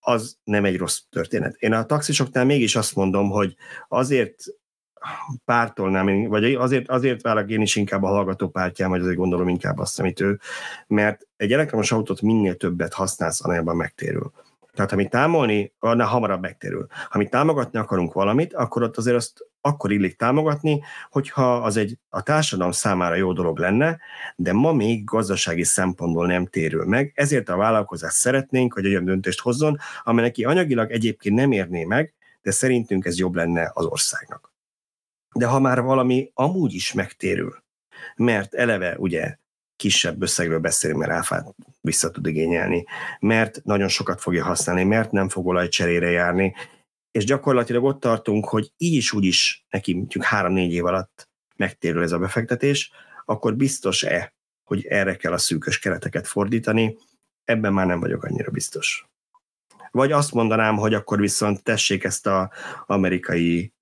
az 0.00 0.38
nem 0.44 0.64
egy 0.64 0.76
rossz 0.76 0.98
történet. 1.10 1.56
Én 1.58 1.72
a 1.72 1.86
taxisoknál 1.86 2.44
mégis 2.44 2.76
azt 2.76 2.94
mondom, 2.94 3.30
hogy 3.30 3.54
azért 3.88 4.44
pártolnám, 5.44 6.28
vagy 6.28 6.54
azért, 6.54 6.88
azért 6.88 7.22
válok 7.22 7.50
én 7.50 7.60
is 7.60 7.76
inkább 7.76 8.02
a 8.02 8.08
hallgató 8.08 8.48
pártján, 8.48 8.90
vagy 8.90 9.00
azért 9.00 9.16
gondolom 9.16 9.48
inkább 9.48 9.78
azt, 9.78 10.00
amit 10.00 10.20
ő, 10.20 10.38
mert 10.86 11.26
egy 11.36 11.52
elektromos 11.52 11.92
autót 11.92 12.22
minél 12.22 12.56
többet 12.56 12.94
használsz, 12.94 13.44
annál 13.44 13.74
megtérül. 13.74 14.32
Tehát 14.74 14.90
ha 14.90 14.96
mi 14.96 15.08
támolni, 15.08 15.72
annál 15.78 16.06
hamarabb 16.06 16.40
megtérül. 16.40 16.86
Ha 17.08 17.18
mi 17.18 17.28
támogatni 17.28 17.78
akarunk 17.78 18.12
valamit, 18.12 18.54
akkor 18.54 18.82
ott 18.82 18.96
azért 18.96 19.16
azt 19.16 19.46
akkor 19.60 19.92
illik 19.92 20.16
támogatni, 20.16 20.82
hogyha 21.10 21.56
az 21.56 21.76
egy 21.76 21.98
a 22.08 22.22
társadalom 22.22 22.72
számára 22.72 23.14
jó 23.14 23.32
dolog 23.32 23.58
lenne, 23.58 23.98
de 24.36 24.52
ma 24.52 24.72
még 24.72 25.04
gazdasági 25.04 25.64
szempontból 25.64 26.26
nem 26.26 26.46
térül 26.46 26.84
meg, 26.84 27.12
ezért 27.14 27.48
a 27.48 27.56
vállalkozás 27.56 28.12
szeretnénk, 28.12 28.72
hogy 28.72 28.86
olyan 28.86 29.04
döntést 29.04 29.40
hozzon, 29.40 29.78
amely 30.02 30.24
neki 30.24 30.44
anyagilag 30.44 30.90
egyébként 30.90 31.34
nem 31.34 31.52
érné 31.52 31.84
meg, 31.84 32.14
de 32.42 32.50
szerintünk 32.50 33.04
ez 33.04 33.18
jobb 33.18 33.34
lenne 33.34 33.70
az 33.74 33.84
országnak. 33.84 34.53
De 35.34 35.46
ha 35.46 35.60
már 35.60 35.82
valami 35.82 36.30
amúgy 36.34 36.74
is 36.74 36.92
megtérül, 36.92 37.62
mert 38.16 38.54
eleve 38.54 38.96
ugye 38.98 39.36
kisebb 39.76 40.22
összegről 40.22 40.58
beszélünk, 40.58 40.98
mert 40.98 41.12
áfát 41.12 41.54
vissza 41.80 42.10
tud 42.10 42.26
igényelni, 42.26 42.84
mert 43.20 43.64
nagyon 43.64 43.88
sokat 43.88 44.20
fogja 44.20 44.44
használni, 44.44 44.84
mert 44.84 45.10
nem 45.10 45.28
fog 45.28 45.46
olajcserére 45.46 46.10
járni, 46.10 46.54
és 47.10 47.24
gyakorlatilag 47.24 47.84
ott 47.84 48.00
tartunk, 48.00 48.48
hogy 48.48 48.72
így 48.76 48.94
is 48.94 49.12
úgy 49.12 49.24
is 49.24 49.64
neki 49.70 49.94
mondjuk 49.94 50.24
három-négy 50.24 50.72
év 50.72 50.84
alatt 50.84 51.28
megtérül 51.56 52.02
ez 52.02 52.12
a 52.12 52.18
befektetés, 52.18 52.90
akkor 53.24 53.56
biztos-e, 53.56 54.34
hogy 54.64 54.86
erre 54.86 55.16
kell 55.16 55.32
a 55.32 55.38
szűkös 55.38 55.78
kereteket 55.78 56.26
fordítani? 56.26 56.96
Ebben 57.44 57.72
már 57.72 57.86
nem 57.86 58.00
vagyok 58.00 58.24
annyira 58.24 58.50
biztos. 58.50 59.06
Vagy 59.94 60.12
azt 60.12 60.32
mondanám, 60.32 60.76
hogy 60.76 60.94
akkor 60.94 61.20
viszont 61.20 61.62
tessék 61.62 62.04
ezt 62.04 62.26
a 62.26 62.50
amerikai 62.86 63.72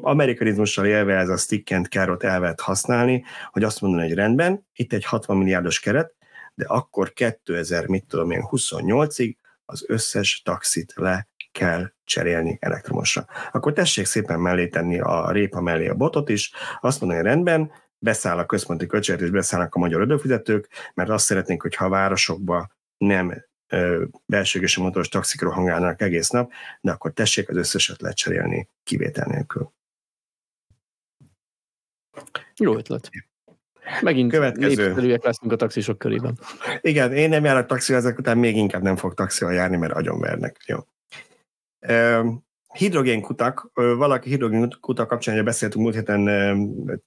amerikanizmussal 0.00 0.86
élve 0.86 1.16
ez 1.16 1.28
a 1.28 1.36
stick 1.36 1.70
and 1.70 1.86
carrot 1.86 2.22
elvet 2.22 2.60
használni, 2.60 3.24
hogy 3.50 3.62
azt 3.62 3.80
mondani, 3.80 4.06
hogy 4.06 4.16
rendben, 4.16 4.66
itt 4.74 4.92
egy 4.92 5.04
60 5.04 5.36
milliárdos 5.36 5.80
keret, 5.80 6.14
de 6.54 6.64
akkor 6.66 7.12
2000, 7.12 7.86
mit 7.86 8.04
tudom 8.06 8.30
én, 8.30 8.44
28-ig 8.50 9.34
az 9.64 9.84
összes 9.88 10.42
taxit 10.44 10.92
le 10.96 11.28
kell 11.52 11.92
cserélni 12.04 12.58
elektromosra. 12.60 13.26
Akkor 13.52 13.72
tessék 13.72 14.06
szépen 14.06 14.40
mellé 14.40 14.68
tenni 14.68 15.00
a 15.00 15.30
répa 15.30 15.60
mellé 15.60 15.88
a 15.88 15.94
botot 15.94 16.28
is, 16.28 16.52
azt 16.80 17.00
mondani, 17.00 17.20
hogy 17.20 17.30
rendben, 17.30 17.70
beszáll 17.98 18.38
a 18.38 18.46
központi 18.46 18.86
költséget, 18.86 19.20
és 19.20 19.30
beszállnak 19.30 19.74
a 19.74 19.78
magyar 19.78 20.00
adófizetők, 20.00 20.68
mert 20.94 21.10
azt 21.10 21.24
szeretnénk, 21.24 21.62
hogyha 21.62 21.84
a 21.84 21.88
városokba 21.88 22.68
nem 22.96 23.50
belsőgési 24.26 24.80
motoros 24.80 25.08
taxik 25.08 25.40
rohangálnak 25.40 26.00
egész 26.00 26.28
nap, 26.28 26.52
de 26.80 26.90
akkor 26.90 27.12
tessék 27.12 27.48
az 27.48 27.56
összeset 27.56 28.00
lecserélni 28.00 28.68
kivétel 28.82 29.26
nélkül. 29.26 29.72
Jó 32.56 32.76
ötlet. 32.76 33.10
Megint 34.00 34.30
Következő. 34.30 34.94
leszünk 35.22 35.52
a 35.52 35.56
taxisok 35.56 35.98
körében. 35.98 36.38
Igen, 36.80 37.12
én 37.12 37.28
nem 37.28 37.44
járok 37.44 37.66
taxival, 37.66 38.00
ezek 38.00 38.18
után 38.18 38.38
még 38.38 38.56
inkább 38.56 38.82
nem 38.82 38.96
fog 38.96 39.14
taxival 39.14 39.52
járni, 39.54 39.76
mert 39.76 39.92
agyonvernek. 39.92 40.56
Jó. 40.66 40.78
Hidrogénkutak, 42.72 43.70
valaki 43.74 44.28
hidrogénkutak 44.28 45.08
kapcsán, 45.08 45.34
ugye 45.34 45.42
beszéltünk 45.42 45.84
múlt 45.84 45.94
héten, 45.94 46.24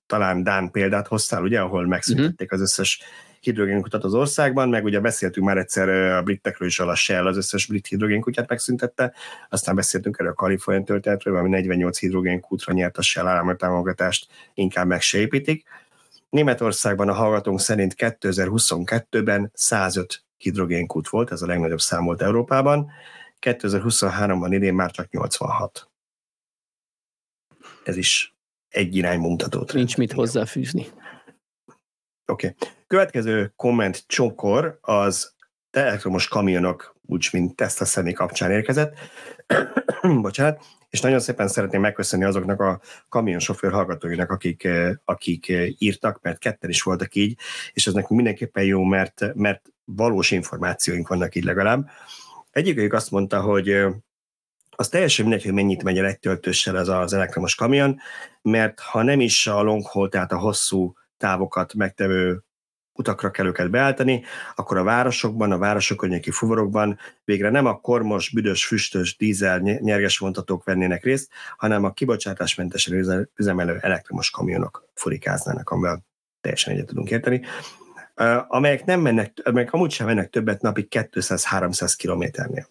talán 0.05 0.43
Dán 0.43 0.71
példát 0.71 1.07
hoztál, 1.07 1.43
ugye, 1.43 1.61
ahol 1.61 1.87
megszüntették 1.87 2.51
az 2.51 2.61
összes 2.61 3.01
hidrogénkutat 3.45 4.03
az 4.03 4.13
országban, 4.13 4.69
meg 4.69 4.83
ugye 4.83 4.99
beszéltünk 4.99 5.45
már 5.45 5.57
egyszer 5.57 5.89
a 5.89 6.21
britekről 6.21 6.67
is, 6.67 6.79
a 6.79 6.95
Shell 6.95 7.25
az 7.25 7.37
összes 7.37 7.65
brit 7.65 7.87
hidrogénkutyát 7.87 8.49
megszüntette, 8.49 9.13
aztán 9.49 9.75
beszéltünk 9.75 10.15
erről 10.19 10.31
a 10.31 10.35
Kalifornia 10.35 10.83
történetről, 10.83 11.37
ami 11.37 11.49
48 11.49 11.99
hidrogénkútra 11.99 12.73
nyert 12.73 12.97
a 12.97 13.01
Shell 13.01 13.27
állami 13.27 13.55
támogatást, 13.55 14.27
inkább 14.53 14.87
meg 14.87 15.01
se 15.01 15.17
építik. 15.17 15.63
Németországban 16.29 17.09
a 17.09 17.13
hallgatónk 17.13 17.59
szerint 17.59 17.95
2022-ben 17.97 19.51
105 19.53 20.23
hidrogénkút 20.37 21.09
volt, 21.09 21.31
ez 21.31 21.41
a 21.41 21.45
legnagyobb 21.45 21.81
szám 21.81 22.05
volt 22.05 22.21
Európában, 22.21 22.91
2023-ban 23.41 24.47
idén 24.51 24.73
már 24.73 24.91
csak 24.91 25.11
86. 25.11 25.89
Ez 27.83 27.97
is 27.97 28.35
egy 28.69 28.95
irány 28.95 29.19
mutató. 29.19 29.65
Nincs 29.73 29.97
mit 29.97 30.11
hozzáfűzni. 30.11 30.85
Oké. 32.25 32.47
Okay. 32.47 32.69
Következő 32.87 33.53
komment 33.55 34.03
csokor 34.07 34.77
az 34.81 35.33
elektromos 35.71 36.27
kamionok, 36.27 36.95
úgy, 37.01 37.27
mint 37.31 37.55
Tesla 37.55 37.85
személy 37.85 38.13
kapcsán 38.13 38.51
érkezett. 38.51 38.97
Bocsánat. 40.21 40.65
És 40.89 41.01
nagyon 41.01 41.19
szépen 41.19 41.47
szeretném 41.47 41.81
megköszönni 41.81 42.25
azoknak 42.25 42.59
a 42.61 42.81
kamionsofőr 43.09 43.71
hallgatóinak, 43.71 44.31
akik, 44.31 44.67
akik 45.05 45.53
írtak, 45.77 46.21
mert 46.21 46.39
ketten 46.39 46.69
is 46.69 46.81
voltak 46.81 47.15
így, 47.15 47.37
és 47.73 47.87
ez 47.87 47.93
nekünk 47.93 48.15
mindenképpen 48.15 48.63
jó, 48.63 48.83
mert, 48.83 49.33
mert 49.33 49.61
valós 49.85 50.31
információink 50.31 51.07
vannak 51.07 51.35
így 51.35 51.43
legalább. 51.43 51.89
Egyikük 52.51 52.93
azt 52.93 53.11
mondta, 53.11 53.41
hogy 53.41 53.69
az 54.69 54.89
teljesen 54.89 55.25
mindegy, 55.25 55.43
hogy 55.43 55.53
mennyit 55.53 55.83
megy 55.83 55.97
el 55.97 56.05
egy 56.05 56.19
töltőssel 56.19 56.77
ez 56.77 56.87
az 56.87 57.13
elektromos 57.13 57.55
kamion, 57.55 57.99
mert 58.41 58.79
ha 58.79 59.03
nem 59.03 59.19
is 59.19 59.47
a 59.47 59.61
long 59.61 59.85
haul, 59.85 60.09
tehát 60.09 60.31
a 60.31 60.37
hosszú 60.37 60.93
távokat 61.25 61.73
megtevő 61.73 62.43
utakra 62.93 63.31
kell 63.31 63.45
őket 63.45 63.69
beállítani, 63.69 64.23
akkor 64.55 64.77
a 64.77 64.83
városokban, 64.83 65.51
a 65.51 65.57
városok 65.57 65.97
környéki 65.97 66.31
fuvarokban 66.31 66.97
végre 67.23 67.49
nem 67.49 67.65
a 67.65 67.79
kormos, 67.79 68.29
büdös, 68.29 68.65
füstös, 68.65 69.17
dízel, 69.17 69.59
nyerges 69.59 70.17
vontatók 70.17 70.63
vennének 70.63 71.03
részt, 71.03 71.31
hanem 71.57 71.83
a 71.83 71.93
kibocsátásmentesen 71.93 73.27
üzemelő 73.35 73.77
elektromos 73.81 74.29
kamionok 74.29 74.87
furikáznának, 74.93 75.69
amivel 75.69 76.05
teljesen 76.41 76.73
egyet 76.73 76.85
tudunk 76.85 77.09
érteni, 77.09 77.41
amelyek 78.47 78.85
nem 78.85 78.99
mennek, 78.99 79.31
amelyek 79.43 79.73
amúgy 79.73 79.91
sem 79.91 80.05
mennek 80.05 80.29
többet 80.29 80.61
napi 80.61 80.87
200-300 80.89 81.93
kilométernél. 81.97 82.67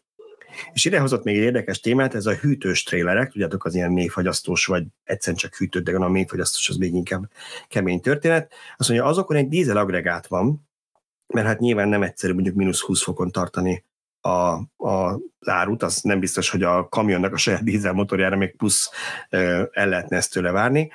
És 0.73 0.85
idehozott 0.85 1.25
még 1.25 1.37
egy 1.37 1.43
érdekes 1.43 1.81
témát, 1.81 2.15
ez 2.15 2.27
a 2.27 2.35
hűtős 2.35 2.83
trélerek, 2.83 3.31
tudjátok, 3.31 3.65
az 3.65 3.75
ilyen 3.75 3.93
mélyfagyasztós, 3.93 4.67
vagy 4.67 4.85
egyszerűen 5.05 5.39
csak 5.39 5.55
hűtőt, 5.55 5.85
de 5.85 5.97
a 5.97 6.09
mélyfagyasztós 6.09 6.69
az 6.69 6.77
még 6.77 6.95
inkább 6.95 7.31
kemény 7.69 8.01
történet. 8.01 8.53
Azt 8.77 8.89
mondja, 8.89 9.09
azokon 9.09 9.37
egy 9.37 9.49
dízel 9.49 9.77
agregát 9.77 10.27
van, 10.27 10.69
mert 11.27 11.47
hát 11.47 11.59
nyilván 11.59 11.89
nem 11.89 12.03
egyszerű 12.03 12.33
mondjuk 12.33 12.55
mínusz 12.55 12.81
20 12.81 13.03
fokon 13.03 13.31
tartani 13.31 13.85
a, 14.21 14.29
a 14.89 15.21
árut, 15.41 15.83
az 15.83 16.01
nem 16.03 16.21
biztos, 16.21 16.51
hogy 16.51 16.63
a 16.63 16.89
kamionnak 16.89 17.33
a 17.33 17.37
saját 17.37 17.65
dízel 17.65 17.93
motorjára 17.93 18.37
még 18.37 18.57
plusz 18.57 18.91
el 19.71 19.89
lehetne 19.89 20.17
ezt 20.17 20.33
tőle 20.33 20.51
várni. 20.51 20.91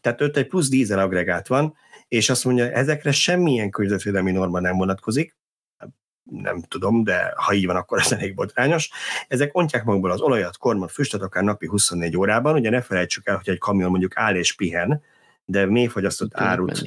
Tehát 0.00 0.20
ott 0.20 0.36
egy 0.36 0.46
plusz 0.46 0.68
dízel 0.68 0.98
agregát 0.98 1.48
van, 1.48 1.74
és 2.08 2.30
azt 2.30 2.44
mondja, 2.44 2.70
ezekre 2.70 3.12
semmilyen 3.12 3.70
környezetvédelmi 3.70 4.30
norma 4.30 4.60
nem 4.60 4.76
vonatkozik, 4.76 5.36
nem 6.24 6.62
tudom, 6.62 7.04
de 7.04 7.32
ha 7.36 7.52
így 7.52 7.66
van, 7.66 7.76
akkor 7.76 7.98
ez 7.98 8.12
elég 8.12 8.34
botrányos. 8.34 8.90
Ezek 9.28 9.56
ontják 9.56 9.84
magukból 9.84 10.10
az 10.10 10.20
olajat, 10.20 10.56
kormot, 10.56 10.92
füstöt 10.92 11.22
akár 11.22 11.42
napi 11.42 11.66
24 11.66 12.16
órában. 12.16 12.54
Ugye 12.54 12.70
ne 12.70 12.80
felejtsük 12.80 13.26
el, 13.26 13.36
hogy 13.36 13.48
egy 13.48 13.58
kamion 13.58 13.90
mondjuk 13.90 14.16
áll 14.16 14.34
és 14.34 14.54
pihen, 14.54 15.02
de 15.44 15.66
mélyfagyasztott 15.66 16.34
árut 16.34 16.82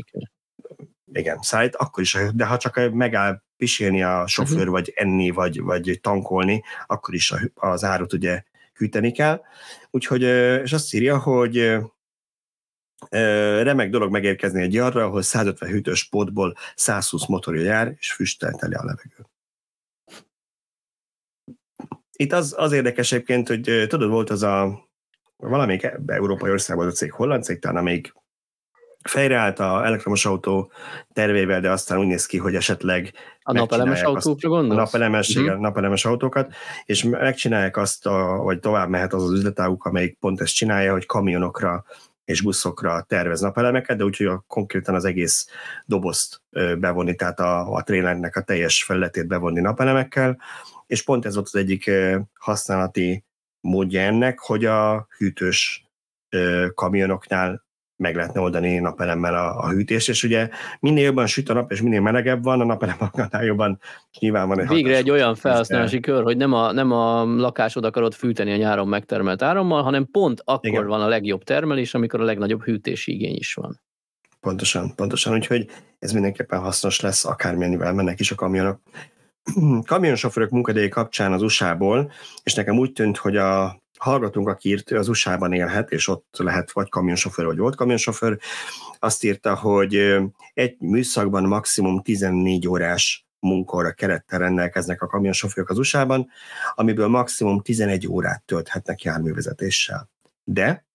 igen, 1.12 1.40
szállít, 1.42 1.76
akkor 1.76 2.04
is, 2.04 2.18
de 2.34 2.46
ha 2.46 2.58
csak 2.58 2.92
megáll 2.94 3.42
pisélni 3.58 4.04
a 4.04 4.28
sofőr, 4.28 4.58
uh-huh. 4.58 4.72
vagy 4.72 4.94
enni, 4.96 5.30
vagy, 5.30 5.62
vagy 5.62 6.00
tankolni, 6.02 6.64
akkor 6.88 7.14
is 7.14 7.34
az 7.54 7.84
árut 7.84 8.14
ugye 8.14 8.44
hűteni 8.74 9.12
kell. 9.12 9.42
Úgyhogy, 9.90 10.22
és 10.64 10.74
azt 10.74 10.94
írja, 10.94 11.18
hogy 11.18 11.78
remek 13.10 13.90
dolog 13.90 14.12
megérkezni 14.12 14.62
egy 14.62 14.78
arra, 14.78 15.04
ahol 15.04 15.22
150 15.22 15.70
hűtős 15.70 16.10
pótból 16.10 16.56
120 16.76 17.26
motorja 17.26 17.62
jár, 17.62 17.94
és 18.00 18.12
füsttel 18.12 18.52
teli 18.52 18.74
a 18.74 18.84
levegő. 18.84 19.17
Itt 22.20 22.34
az, 22.34 22.56
az 22.58 22.72
érdekes 22.72 23.12
egyébként, 23.12 23.48
hogy 23.48 23.86
tudod, 23.88 24.10
volt 24.10 24.30
az 24.30 24.44
a 24.44 24.86
valamelyik 25.36 25.92
európai 26.06 26.52
országban 26.52 26.88
a 26.88 26.92
cég, 26.92 27.12
holland 27.12 27.44
cég, 27.44 27.60
talán 27.60 27.78
amelyik 27.78 28.14
fejreállt 29.04 29.60
a 29.60 29.86
elektromos 29.86 30.26
autó 30.26 30.72
tervével, 31.14 31.62
de 31.62 31.72
aztán 31.72 32.00
úgy 32.00 32.08
néz 32.08 32.26
ki, 32.26 32.38
hogy 32.38 32.56
esetleg 32.56 33.14
a 33.42 33.52
napelemes 33.52 34.02
autókra 34.02 34.50
gondolsz? 34.50 34.78
A 34.78 34.82
napelemes, 34.82 35.30
uh-huh. 35.30 35.44
igen, 35.44 35.60
napelemes 35.60 36.06
autókat, 36.06 36.54
és 36.86 37.04
megcsinálják 37.04 37.78
azt, 37.78 38.06
a, 38.06 38.42
vagy 38.44 38.60
tovább 38.60 38.90
mehet 38.90 39.14
az 39.14 39.24
az 39.24 39.32
üzletáguk, 39.32 39.86
amelyik 39.86 40.18
pont 40.20 40.42
ezt 40.42 40.56
csinálja, 40.56 40.92
hogy 40.92 41.06
kamionokra 41.06 41.86
és 42.26 42.42
buszokra 42.42 43.06
tervez 43.08 43.40
napelemeket, 43.40 43.98
de 43.98 44.04
úgyhogy 44.04 44.26
a, 44.26 44.44
konkrétan 44.48 44.96
az 44.96 45.06
egész 45.06 45.48
dobozt 45.86 46.42
bevonni, 46.80 47.16
tehát 47.16 47.40
a, 47.40 47.74
a 47.74 47.84
trélernek 47.84 48.36
a 48.36 48.42
teljes 48.42 48.84
felületét 48.84 49.28
bevonni 49.28 49.60
napelemekkel, 49.60 50.38
és 50.88 51.04
pont 51.04 51.26
ez 51.26 51.34
volt 51.34 51.46
az 51.46 51.56
egyik 51.56 51.92
használati 52.34 53.24
módja 53.60 54.02
ennek, 54.02 54.40
hogy 54.40 54.66
a 54.66 55.08
hűtős 55.18 55.86
kamionoknál 56.74 57.66
meg 57.98 58.16
lehetne 58.16 58.40
oldani 58.40 58.78
napelemmel 58.78 59.34
a, 59.36 59.60
a 59.64 59.70
hűtést, 59.70 60.10
és 60.10 60.24
ugye 60.24 60.50
minél 60.80 61.04
jobban 61.04 61.26
süt 61.28 61.50
a 61.50 61.54
nap, 61.54 61.72
és 61.72 61.82
minél 61.82 62.02
melegebb 62.02 62.44
van, 62.44 62.62
a 62.62 62.66
napelem 62.66 62.96
annál 63.00 63.44
jobban 63.44 63.80
nyilván 64.20 64.48
van 64.48 64.60
egy 64.60 64.68
Végre 64.68 64.96
egy 64.96 65.10
olyan 65.10 65.36
felhasználási 65.36 66.00
kör, 66.00 66.24
hogy 66.24 66.38
nem 66.38 66.54
a, 66.54 66.72
nem 66.72 66.92
a 66.92 67.24
lakásod 67.24 67.86
akarod 67.86 68.14
fűteni 68.14 68.52
a 68.52 68.56
nyáron 68.56 68.88
megtermelt 68.88 69.42
árammal, 69.42 69.84
hanem 69.84 70.08
pont 70.12 70.42
akkor 70.46 70.70
Igen. 70.70 70.88
van 70.88 71.02
a 71.02 71.08
legjobb 71.08 71.44
termelés, 71.44 71.94
amikor 71.94 72.22
a 72.22 72.24
legnagyobb 72.24 72.64
hűtési 72.64 73.14
igény 73.14 73.36
is 73.36 73.54
van. 73.54 73.82
Pontosan, 74.40 74.96
pontosan, 74.96 75.34
úgyhogy 75.34 75.66
ez 76.00 76.12
mindenképpen 76.12 76.60
hasznos 76.60 77.00
lesz, 77.00 77.26
akármennyivel 77.26 77.94
mennek 77.94 78.20
is 78.20 78.32
a 78.32 78.36
kamionok. 78.36 78.80
Kamionsofőrök 79.86 80.50
munkadély 80.50 80.90
kapcsán 80.90 81.34
az 81.34 81.42
USA-ból, 81.42 82.12
és 82.44 82.54
nekem 82.54 82.78
úgy 82.78 82.92
tűnt, 82.92 83.18
hogy 83.18 83.38
a 83.38 83.82
hallgatunk, 83.98 84.48
aki 84.48 84.70
írt, 84.70 84.92
az 84.92 85.08
USA-ban 85.08 85.54
élhet, 85.54 85.92
és 85.92 86.08
ott 86.08 86.36
lehet 86.38 86.72
vagy 86.72 86.90
kamionsofőr, 86.90 87.46
vagy 87.46 87.58
volt 87.58 87.76
kamionsofőr, 87.76 88.38
azt 89.00 89.24
írta, 89.24 89.56
hogy 89.56 89.96
egy 90.54 90.76
műszakban 90.80 91.44
maximum 91.44 92.02
14 92.02 92.68
órás 92.68 93.26
munkaóra 93.40 93.92
kerettel 93.92 94.40
rendelkeznek 94.40 95.02
a 95.02 95.08
kamionsofőrök 95.08 95.70
az 95.70 95.78
USA-ban, 95.78 96.30
amiből 96.76 97.08
maximum 97.08 97.62
11 97.62 98.08
órát 98.08 98.44
tölthetnek 98.46 99.02
járművezetéssel. 99.02 100.10
De 100.44 100.86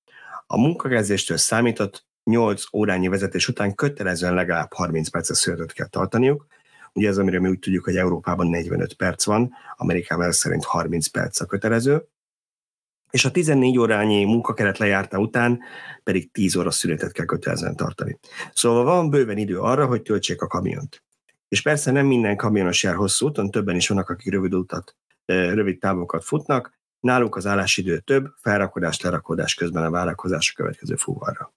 a 0.46 0.58
munkakezdéstől 0.58 1.36
számított 1.36 2.06
8 2.24 2.62
órányi 2.72 3.08
vezetés 3.08 3.48
után 3.48 3.74
kötelezően 3.74 4.34
legalább 4.34 4.72
30 4.72 5.08
perces 5.08 5.38
születet 5.38 5.72
kell 5.72 5.86
tartaniuk. 5.86 6.46
Ugye 6.92 7.08
ez, 7.08 7.18
amire 7.18 7.40
mi 7.40 7.48
úgy 7.48 7.58
tudjuk, 7.58 7.84
hogy 7.84 7.96
Európában 7.96 8.46
45 8.46 8.94
perc 8.94 9.24
van, 9.24 9.52
Amerikában 9.76 10.32
szerint 10.32 10.64
30 10.64 11.06
perc 11.06 11.40
a 11.40 11.46
kötelező, 11.46 12.06
és 13.10 13.24
a 13.24 13.30
14 13.30 13.78
órányi 13.78 14.24
munkakeret 14.24 14.78
lejárta 14.78 15.18
után 15.18 15.60
pedig 16.02 16.30
10 16.30 16.56
óra 16.56 16.70
szünetet 16.70 17.12
kell 17.12 17.24
kötelezően 17.24 17.76
tartani. 17.76 18.18
Szóval 18.54 18.84
van 18.84 19.10
bőven 19.10 19.38
idő 19.38 19.58
arra, 19.58 19.86
hogy 19.86 20.02
töltsék 20.02 20.42
a 20.42 20.46
kamiont. 20.46 21.02
És 21.48 21.62
persze 21.62 21.90
nem 21.90 22.06
minden 22.06 22.36
kamionos 22.36 22.82
jár 22.82 22.94
hosszú 22.94 23.26
úton, 23.26 23.50
többen 23.50 23.76
is 23.76 23.88
vannak, 23.88 24.08
akik 24.08 24.32
rövid 24.32 24.54
utat, 24.54 24.96
rövid 25.24 25.78
távokat 25.78 26.24
futnak, 26.24 26.78
náluk 27.00 27.36
az 27.36 27.46
állásidő 27.46 27.98
több, 27.98 28.34
felrakodás, 28.36 29.00
lerakodás 29.00 29.54
közben 29.54 29.84
a 29.84 29.90
várakozás 29.90 30.50
a 30.50 30.56
következő 30.56 30.94
fúvarra. 30.94 31.54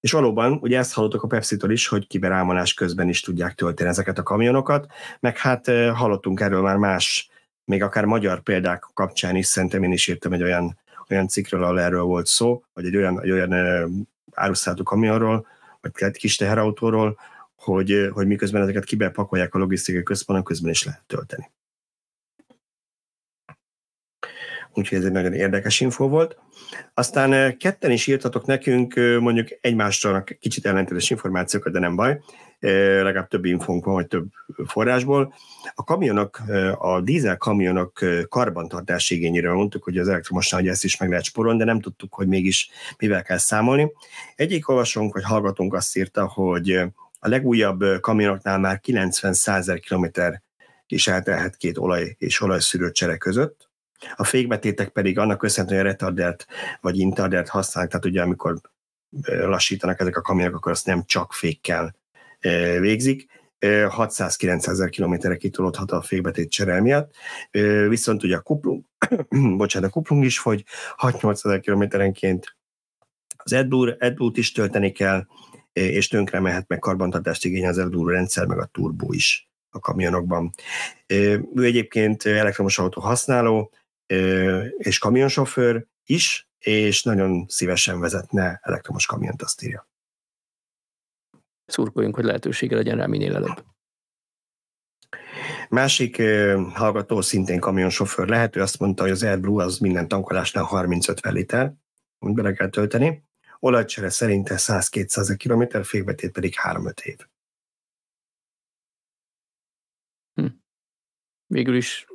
És 0.00 0.12
valóban, 0.12 0.52
ugye 0.52 0.78
ezt 0.78 0.92
hallottok 0.92 1.22
a 1.22 1.26
Pepsi-től 1.26 1.70
is, 1.70 1.86
hogy 1.86 2.06
kiberámolás 2.06 2.74
közben 2.74 3.08
is 3.08 3.20
tudják 3.20 3.54
tölteni 3.54 3.88
ezeket 3.88 4.18
a 4.18 4.22
kamionokat, 4.22 4.86
meg 5.20 5.38
hát 5.38 5.66
hallottunk 5.94 6.40
erről 6.40 6.62
már 6.62 6.76
más, 6.76 7.30
még 7.64 7.82
akár 7.82 8.04
magyar 8.04 8.42
példák 8.42 8.84
kapcsán 8.94 9.36
is, 9.36 9.46
szerintem 9.46 9.82
én 9.82 9.92
is 9.92 10.08
írtam 10.08 10.32
egy 10.32 10.42
olyan, 10.42 10.78
olyan 11.08 11.28
cikkről, 11.28 11.64
ahol 11.64 11.80
erről 11.80 12.02
volt 12.02 12.26
szó, 12.26 12.62
vagy 12.72 12.84
egy 12.84 12.96
olyan, 12.96 13.22
egy 13.22 13.30
olyan 13.30 13.54
áruszállító 14.34 14.82
kamionról, 14.82 15.46
vagy 15.80 15.92
egy 15.94 16.16
kis 16.16 16.36
teherautóról, 16.36 17.18
hogy, 17.56 18.08
hogy 18.12 18.26
miközben 18.26 18.62
ezeket 18.62 18.84
kibepakolják 18.84 19.54
a 19.54 19.58
logisztikai 19.58 20.02
központban, 20.02 20.46
közben 20.46 20.70
is 20.70 20.84
lehet 20.84 21.02
tölteni. 21.06 21.50
Úgyhogy 24.74 24.98
ez 24.98 25.04
egy 25.04 25.12
nagyon 25.12 25.32
érdekes 25.32 25.80
info 25.80 26.08
volt. 26.08 26.36
Aztán 26.94 27.56
ketten 27.56 27.90
is 27.90 28.06
írtatok 28.06 28.46
nekünk 28.46 28.94
mondjuk 29.20 29.48
egymásra 29.60 30.24
kicsit 30.40 30.66
ellentétes 30.66 31.10
információkat, 31.10 31.72
de 31.72 31.78
nem 31.78 31.96
baj, 31.96 32.20
legalább 32.60 33.28
több 33.28 33.44
infónk 33.44 33.84
van, 33.84 33.94
vagy 33.94 34.06
több 34.06 34.26
forrásból. 34.66 35.34
A 35.74 35.84
kamionok, 35.84 36.40
a 36.78 37.00
dízel 37.00 37.36
kamionok 37.36 38.04
karbantartási 38.28 39.14
igényéről 39.14 39.54
mondtuk, 39.54 39.84
hogy 39.84 39.98
az 39.98 40.08
elektromosnál, 40.08 40.60
hogy 40.60 40.70
ezt 40.70 40.84
is 40.84 40.96
meg 40.96 41.08
lehet 41.08 41.24
sporolni, 41.24 41.58
de 41.58 41.64
nem 41.64 41.80
tudtuk, 41.80 42.14
hogy 42.14 42.26
mégis 42.26 42.70
mivel 42.98 43.22
kell 43.22 43.38
számolni. 43.38 43.92
Egyik 44.36 44.68
olvasónk, 44.68 45.14
vagy 45.14 45.24
hallgatónk 45.24 45.74
azt 45.74 45.96
írta, 45.96 46.26
hogy 46.26 46.70
a 47.18 47.28
legújabb 47.28 47.84
kamionoknál 48.00 48.58
már 48.58 48.80
90-100 48.86 49.82
km 49.88 50.22
is 50.86 51.08
eltelhet 51.08 51.56
két 51.56 51.78
olaj 51.78 52.14
és 52.18 52.40
olajszűrő 52.40 52.90
csere 52.90 53.16
között, 53.16 53.69
a 54.16 54.24
fékbetétek 54.24 54.88
pedig 54.88 55.18
annak 55.18 55.38
köszönhetően 55.38 55.84
retardert 55.84 56.46
vagy 56.80 56.98
intardert 56.98 57.48
használnak, 57.48 57.92
tehát 57.92 58.06
ugye 58.06 58.22
amikor 58.22 58.60
lassítanak 59.26 60.00
ezek 60.00 60.16
a 60.16 60.20
kamionok, 60.20 60.54
akkor 60.54 60.72
azt 60.72 60.86
nem 60.86 61.04
csak 61.04 61.32
fékkel 61.32 61.96
végzik. 62.80 63.38
600-900 63.60 64.68
ezer 64.68 64.88
kilométerre 64.88 65.36
kitolódhat 65.36 65.90
a 65.90 66.02
fékbetét 66.02 66.50
csere 66.50 66.80
miatt, 66.80 67.14
viszont 67.88 68.22
ugye 68.22 68.36
a 68.36 68.40
kuplung, 68.40 68.84
bocsánat, 69.56 69.88
a 69.88 69.92
kuplung 69.92 70.24
is 70.24 70.38
fogy 70.38 70.64
6-8 70.96 71.32
ezer 71.44 71.60
kilométerenként, 71.60 72.56
az 73.36 73.52
AdBlue, 73.52 73.96
AdBlue-t 73.98 74.36
is 74.36 74.52
tölteni 74.52 74.92
kell, 74.92 75.26
és 75.72 76.08
tönkre 76.08 76.40
mehet 76.40 76.68
meg 76.68 76.78
karbantartást 76.78 77.44
igény 77.44 77.66
az 77.66 77.78
AdBlue 77.78 78.12
rendszer, 78.12 78.46
meg 78.46 78.58
a 78.58 78.64
turbó 78.72 79.12
is 79.12 79.50
a 79.70 79.78
kamionokban. 79.78 80.50
Ő 81.06 81.64
egyébként 81.64 82.24
elektromos 82.24 82.78
autó 82.78 83.00
használó, 83.00 83.72
és 84.76 84.98
kamionsofőr 84.98 85.86
is, 86.04 86.48
és 86.58 87.02
nagyon 87.02 87.46
szívesen 87.48 88.00
vezetne 88.00 88.60
elektromos 88.62 89.06
kamiont, 89.06 89.42
azt 89.42 89.62
írja. 89.62 89.88
Szurkoljunk, 91.66 92.14
hogy 92.14 92.24
lehetősége 92.24 92.76
legyen 92.76 92.96
rá 92.96 93.06
minél 93.06 93.34
előbb. 93.34 93.64
Másik 95.68 96.22
hallgató 96.72 97.20
szintén 97.20 97.60
kamionsofőr 97.60 98.28
lehet, 98.28 98.56
ő 98.56 98.60
azt 98.60 98.78
mondta, 98.78 99.02
hogy 99.02 99.10
az 99.10 99.22
AirBlue 99.22 99.64
az 99.64 99.78
minden 99.78 100.08
tankolásnál 100.08 100.68
30-50 100.70 101.32
liter, 101.32 101.74
amit 102.18 102.34
bele 102.34 102.52
kell 102.52 102.68
tölteni. 102.68 103.24
Olajcsere 103.58 104.10
szerinte 104.10 104.54
100-200 104.58 105.36
km, 105.38 105.80
fékbetét 105.82 106.32
pedig 106.32 106.54
3-5 106.62 107.00
év. 107.00 107.18
Hm. 110.34 110.46
Végül 111.46 111.76
is 111.76 112.06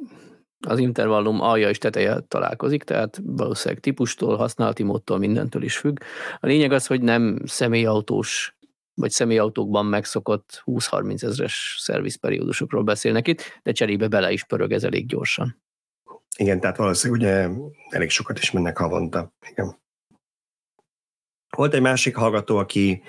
az 0.66 0.80
intervallum 0.80 1.42
alja 1.42 1.70
és 1.70 1.78
teteje 1.78 2.20
találkozik, 2.20 2.84
tehát 2.84 3.22
valószínűleg 3.24 3.84
típustól, 3.84 4.38
használati 4.38 4.84
módtól, 4.84 5.18
mindentől 5.18 5.64
is 5.64 5.78
függ. 5.78 5.98
A 6.40 6.48
lényeg 6.48 6.72
az, 6.72 6.88
hogy 6.88 7.02
nem 7.02 7.40
személyautós 7.46 8.58
vagy 8.94 9.12
személyautókban 9.12 9.86
megszokott 9.86 10.62
20-30 10.66 11.24
ezres 11.24 11.78
szervizperiódusokról 11.80 12.84
beszélnek 12.84 13.28
itt, 13.28 13.42
de 13.64 13.72
cserébe 13.72 14.08
bele 14.08 14.32
is 14.32 14.44
pörög 14.44 14.72
ez 14.72 14.84
elég 14.84 15.06
gyorsan. 15.06 15.62
Igen, 16.38 16.60
tehát 16.60 16.78
valószínűleg 16.78 17.22
ugye 17.22 17.64
elég 17.90 18.10
sokat 18.10 18.38
is 18.38 18.52
mennek 18.52 18.78
havonta. 18.78 19.34
Igen. 19.50 19.76
Volt 21.56 21.74
egy 21.74 21.82
másik 21.82 22.16
hallgató, 22.16 22.58
aki 22.58 23.04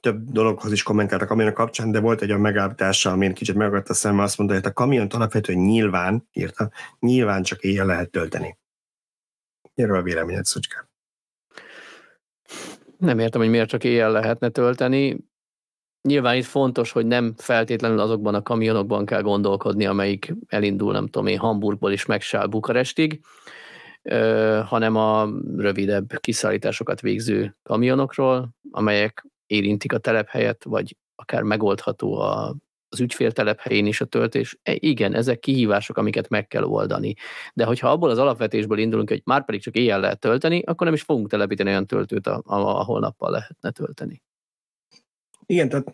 több 0.00 0.30
dologhoz 0.30 0.72
is 0.72 0.82
kommentáltak 0.82 1.30
a 1.30 1.30
kamion 1.30 1.52
kapcsán, 1.52 1.90
de 1.90 2.00
volt 2.00 2.22
egy 2.22 2.28
olyan 2.28 2.40
megállapítása, 2.40 3.10
amin 3.10 3.34
kicsit 3.34 3.54
megadott 3.54 3.88
a 3.88 3.94
szemmel, 3.94 4.24
azt 4.24 4.38
mondta, 4.38 4.56
hogy 4.56 4.66
a 4.66 4.72
kamiont 4.72 5.14
alapvetően 5.14 5.58
nyilván, 5.58 6.28
írta, 6.32 6.70
nyilván 6.98 7.42
csak 7.42 7.62
éjjel 7.62 7.86
lehet 7.86 8.10
tölteni. 8.10 8.58
Erről 9.74 9.96
a 9.96 10.02
véleményed, 10.02 10.44
Szocskám? 10.44 10.88
Nem 12.98 13.18
értem, 13.18 13.40
hogy 13.40 13.50
miért 13.50 13.68
csak 13.68 13.84
éjjel 13.84 14.10
lehetne 14.10 14.48
tölteni. 14.48 15.28
Nyilván 16.08 16.36
itt 16.36 16.44
fontos, 16.44 16.92
hogy 16.92 17.06
nem 17.06 17.34
feltétlenül 17.36 17.98
azokban 17.98 18.34
a 18.34 18.42
kamionokban 18.42 19.06
kell 19.06 19.22
gondolkodni, 19.22 19.86
amelyik 19.86 20.34
elindul, 20.46 20.92
nem 20.92 21.06
tudom 21.06 21.26
én, 21.26 21.38
Hamburgból 21.38 21.92
is 21.92 22.06
megsál 22.06 22.46
Bukarestig, 22.46 23.20
hanem 24.64 24.96
a 24.96 25.28
rövidebb 25.56 26.20
kiszállításokat 26.20 27.00
végző 27.00 27.56
kamionokról, 27.62 28.48
amelyek 28.70 29.29
érintik 29.50 29.92
a 29.92 29.98
telephelyet, 29.98 30.64
vagy 30.64 30.96
akár 31.14 31.42
megoldható 31.42 32.20
a, 32.20 32.56
az 32.88 33.00
ügyfél 33.00 33.32
telephelyén 33.32 33.86
is 33.86 34.00
a 34.00 34.04
töltés. 34.04 34.58
E, 34.62 34.76
igen, 34.78 35.14
ezek 35.14 35.38
kihívások, 35.38 35.96
amiket 35.96 36.28
meg 36.28 36.46
kell 36.46 36.62
oldani. 36.62 37.14
De 37.54 37.64
hogyha 37.64 37.90
abból 37.90 38.10
az 38.10 38.18
alapvetésből 38.18 38.78
indulunk, 38.78 39.08
hogy 39.08 39.22
már 39.24 39.44
pedig 39.44 39.62
csak 39.62 39.76
éjjel 39.76 40.00
lehet 40.00 40.20
tölteni, 40.20 40.62
akkor 40.62 40.86
nem 40.86 40.94
is 40.94 41.02
fogunk 41.02 41.28
telepíteni 41.28 41.70
olyan 41.70 41.86
töltőt, 41.86 42.26
ahol 42.26 43.00
nappal 43.00 43.30
lehetne 43.30 43.70
tölteni. 43.70 44.22
Igen, 45.50 45.68
tehát 45.68 45.86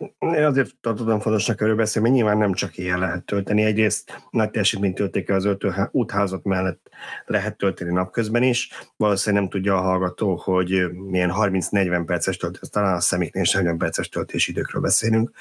azért 0.45 0.75
tartottam 0.81 1.19
fontosnak 1.19 1.61
erről 1.61 1.75
beszélni, 1.75 2.07
mert 2.07 2.19
nyilván 2.19 2.37
nem 2.37 2.53
csak 2.53 2.77
ilyen 2.77 2.99
lehet 2.99 3.23
tölteni. 3.23 3.63
Egyrészt 3.63 4.27
nagy 4.29 4.49
teljesítménytöltéke 4.49 5.33
az 5.33 5.45
öltő 5.45 5.73
útházat 5.91 6.43
mellett 6.43 6.89
lehet 7.25 7.57
tölteni 7.57 7.93
napközben 7.93 8.43
is. 8.43 8.69
Valószínűleg 8.97 9.41
nem 9.43 9.51
tudja 9.51 9.77
a 9.77 9.81
hallgató, 9.81 10.35
hogy 10.35 10.91
milyen 10.91 11.31
30-40 11.33 12.03
perces 12.05 12.37
töltés, 12.37 12.69
talán 12.69 12.95
a 12.95 12.99
személynél 12.99 13.41
is 13.41 13.53
40 13.53 13.77
perces 13.77 14.09
töltési 14.09 14.51
időkről 14.51 14.81
beszélünk. 14.81 15.31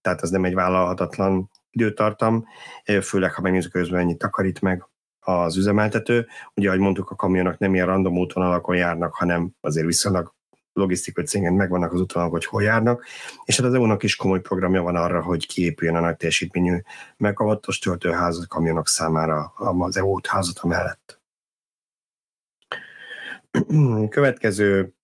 Tehát 0.00 0.22
ez 0.22 0.30
nem 0.30 0.44
egy 0.44 0.54
vállalhatatlan 0.54 1.50
időtartam, 1.70 2.44
főleg 3.02 3.32
ha 3.32 3.42
megnézzük, 3.42 3.72
hogy 3.72 3.90
mennyit 3.90 4.18
takarít 4.18 4.60
meg 4.60 4.88
az 5.20 5.56
üzemeltető. 5.56 6.26
Ugye, 6.54 6.68
ahogy 6.68 6.80
mondtuk, 6.80 7.10
a 7.10 7.14
kamionok 7.14 7.58
nem 7.58 7.74
ilyen 7.74 7.86
random 7.86 8.18
útvonalakon 8.18 8.76
járnak, 8.76 9.14
hanem 9.14 9.50
azért 9.60 9.86
viszonylag 9.86 10.34
logisztikai 10.72 11.24
cégen 11.24 11.52
megvannak 11.52 11.92
az 11.92 12.00
útvonalak, 12.00 12.32
hogy 12.32 12.44
hol 12.44 12.62
járnak, 12.62 13.04
és 13.44 13.56
hát 13.56 13.66
az 13.66 13.74
EU-nak 13.74 14.02
is 14.02 14.16
komoly 14.16 14.40
programja 14.40 14.82
van 14.82 14.96
arra, 14.96 15.22
hogy 15.22 15.46
kiépüljön 15.46 15.96
a 15.96 16.00
nagy 16.00 16.16
teljesítményű 16.16 16.78
megavatos 17.16 17.78
töltőházak 17.78 18.48
kamionok 18.48 18.88
számára 18.88 19.52
az 19.56 19.96
EU 19.96 20.16
házata 20.28 20.66
mellett. 20.66 21.20
Következő 24.08 24.94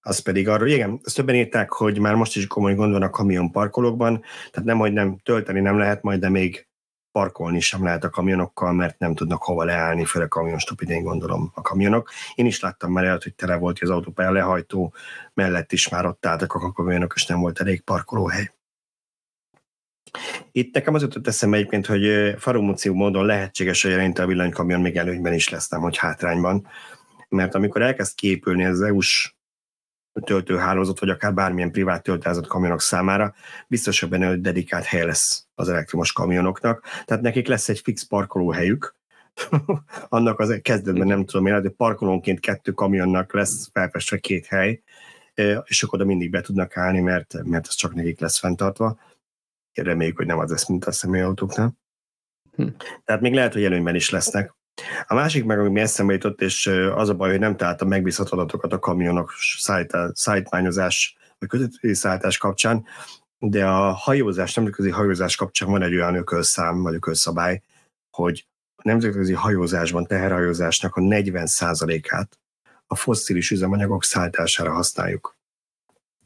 az 0.00 0.18
pedig 0.18 0.48
arról, 0.48 0.68
igen, 0.68 1.00
ezt 1.04 1.16
többen 1.16 1.34
írták, 1.34 1.72
hogy 1.72 1.98
már 1.98 2.14
most 2.14 2.36
is 2.36 2.46
komoly 2.46 2.74
gond 2.74 2.92
van 2.92 3.02
a 3.02 3.10
kamion 3.10 3.50
parkolókban, 3.50 4.22
tehát 4.50 4.68
nem, 4.68 4.78
hogy 4.78 4.92
nem 4.92 5.18
tölteni 5.22 5.60
nem 5.60 5.78
lehet 5.78 6.02
majd, 6.02 6.20
de 6.20 6.28
még 6.28 6.68
parkolni 7.16 7.60
sem 7.60 7.84
lehet 7.84 8.04
a 8.04 8.10
kamionokkal, 8.10 8.72
mert 8.72 8.98
nem 8.98 9.14
tudnak 9.14 9.42
hova 9.42 9.64
leállni, 9.64 10.04
főleg 10.04 10.28
kamionstop 10.28 10.80
idén 10.80 11.02
gondolom 11.02 11.50
a 11.54 11.60
kamionok. 11.60 12.10
Én 12.34 12.46
is 12.46 12.60
láttam 12.60 12.92
már 12.92 13.04
el, 13.04 13.18
hogy 13.22 13.34
tele 13.34 13.56
volt 13.56 13.78
az 13.80 13.90
autópálya 13.90 14.32
lehajtó 14.32 14.94
mellett 15.34 15.72
is 15.72 15.88
már 15.88 16.06
ott 16.06 16.26
álltak 16.26 16.52
a 16.52 16.72
kamionok, 16.72 17.12
és 17.14 17.26
nem 17.26 17.40
volt 17.40 17.60
elég 17.60 17.80
parkolóhely. 17.80 18.52
Itt 20.52 20.74
nekem 20.74 20.94
az 20.94 21.02
jutott 21.02 21.26
eszembe 21.26 21.56
egyébként, 21.56 21.86
hogy 21.86 22.34
farumóció 22.38 22.94
módon 22.94 23.26
lehetséges, 23.26 23.82
hogy 23.82 23.90
jelenti 23.90 24.20
a 24.20 24.26
villanykamion 24.26 24.80
még 24.80 24.96
előnyben 24.96 25.32
is 25.32 25.48
lesz, 25.48 25.68
nem 25.68 25.80
hogy 25.80 25.96
hátrányban. 25.96 26.66
Mert 27.28 27.54
amikor 27.54 27.82
elkezd 27.82 28.14
kiépülni 28.14 28.64
az 28.64 28.80
EU-s 28.80 29.35
töltőhálózat, 30.24 30.98
vagy 30.98 31.10
akár 31.10 31.34
bármilyen 31.34 31.70
privát 31.70 32.02
töltőházat 32.02 32.46
kamionok 32.46 32.80
számára, 32.80 33.34
biztos, 33.68 34.00
hogy 34.00 34.08
benne, 34.08 34.28
hogy 34.28 34.40
dedikált 34.40 34.84
hely 34.84 35.04
lesz 35.04 35.46
az 35.54 35.68
elektromos 35.68 36.12
kamionoknak. 36.12 36.82
Tehát 37.04 37.22
nekik 37.22 37.48
lesz 37.48 37.68
egy 37.68 37.80
fix 37.80 38.02
parkolóhelyük, 38.06 38.96
annak 40.08 40.38
az 40.38 40.58
kezdetben 40.62 41.06
nem 41.06 41.24
tudom 41.24 41.46
én, 41.46 41.62
de 41.62 41.68
parkolónként 41.68 42.40
kettő 42.40 42.72
kamionnak 42.72 43.32
lesz 43.32 43.68
felfestve 43.72 44.18
két 44.18 44.46
hely, 44.46 44.82
és 45.64 45.82
akkor 45.82 45.98
oda 45.98 46.08
mindig 46.08 46.30
be 46.30 46.40
tudnak 46.40 46.76
állni, 46.76 47.00
mert, 47.00 47.34
mert 47.44 47.66
ez 47.66 47.74
csak 47.74 47.94
nekik 47.94 48.20
lesz 48.20 48.38
fenntartva. 48.38 48.98
Reméljük, 49.72 50.16
hogy 50.16 50.26
nem 50.26 50.38
az 50.38 50.50
lesz, 50.50 50.68
mint 50.68 50.84
a 50.84 50.92
személyautóknál. 50.92 51.74
Hm. 52.56 52.66
Tehát 53.04 53.20
még 53.20 53.34
lehet, 53.34 53.52
hogy 53.52 53.64
előnyben 53.64 53.94
is 53.94 54.10
lesznek, 54.10 54.54
A 55.06 55.14
másik 55.14 55.44
meg, 55.44 55.58
ami 55.58 55.80
eszembe 55.80 56.12
jutott, 56.12 56.40
és 56.40 56.66
az 56.94 57.08
a 57.08 57.14
baj, 57.14 57.30
hogy 57.30 57.38
nem 57.38 57.56
találtam 57.56 57.88
megbízható 57.88 58.36
adatokat 58.36 58.72
a 58.72 58.78
kamionok 58.78 59.32
szállítmányozás, 60.12 61.16
vagy 61.38 61.48
közötti 61.48 61.94
szállítás 61.94 62.38
kapcsán, 62.38 62.84
de 63.38 63.66
a 63.66 63.92
hajózás, 63.92 64.54
nemzetközi 64.54 64.90
hajózás 64.90 65.36
kapcsán 65.36 65.70
van 65.70 65.82
egy 65.82 65.94
olyan 65.94 66.14
ökölszám, 66.14 66.82
vagy 66.82 66.94
ökölszabály, 66.94 67.62
hogy 68.10 68.46
a 68.76 68.82
nemzetközi 68.84 69.32
hajózásban, 69.32 70.06
teherhajózásnak 70.06 70.96
a 70.96 71.00
40%-át 71.00 72.38
a 72.86 72.94
fosszilis 72.96 73.50
üzemanyagok 73.50 74.04
szállítására 74.04 74.72
használjuk. 74.72 75.36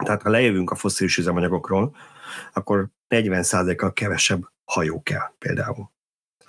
Tehát 0.04 0.22
ha 0.22 0.30
lejövünk 0.30 0.70
a 0.70 0.74
fosszilis 0.74 1.18
üzemanyagokról, 1.18 1.96
akkor 2.52 2.88
40%-kal 3.08 3.92
kevesebb 3.92 4.48
hajó 4.64 5.02
kell 5.02 5.32
például. 5.38 5.90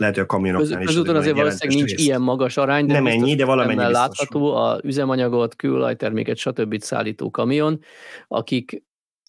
Lehet, 0.02 0.16
hogy 0.16 0.24
a 0.24 0.28
kamionoknál 0.28 0.82
is. 0.82 0.88
Közúton 0.88 1.16
azért 1.16 1.36
valószínűleg 1.36 1.78
nincs 1.78 1.90
részt. 1.90 2.06
ilyen 2.06 2.22
magas 2.22 2.58
arány, 2.58 2.86
de 2.86 2.94
nem 2.94 3.08
ennyi, 3.08 3.36
de 3.36 3.46
valamennyi 3.46 3.92
látható 3.92 4.56
a 4.56 4.80
üzemanyagot, 4.84 5.56
kőolajterméket, 5.56 6.38
stb. 6.38 6.82
szállító 6.82 7.30
kamion, 7.30 7.80
akik 8.28 8.84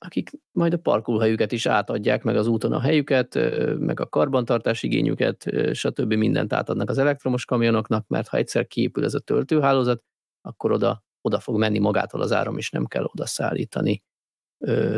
akik 0.05 0.31
majd 0.53 0.73
a 0.73 0.79
parkolóhelyüket 0.79 1.53
is 1.53 1.67
átadják, 1.67 2.23
meg 2.23 2.37
az 2.37 2.47
úton 2.47 2.73
a 2.73 2.81
helyüket, 2.81 3.39
meg 3.79 4.01
a 4.01 4.09
karbantartás 4.09 4.83
igényüket, 4.83 5.45
stb. 5.73 6.13
mindent 6.13 6.53
átadnak 6.53 6.91
az 6.91 6.99
elektromos 6.99 7.45
kamionoknak, 7.45 8.07
mert 8.09 8.29
ha 8.29 8.37
egyszer 8.37 8.67
kiépül 8.67 9.05
ez 9.05 9.15
a 9.15 9.21
töltőhálózat, 9.21 10.03
akkor 10.41 10.73
oda, 10.73 11.05
oda 11.21 11.41
fog 11.41 11.59
menni 11.59 11.79
magától 11.79 12.21
az 12.21 12.33
áram, 12.33 12.59
és 12.59 12.71
nem 12.71 12.87
kell 12.87 13.05
oda 13.05 13.27
szállítani 13.27 14.03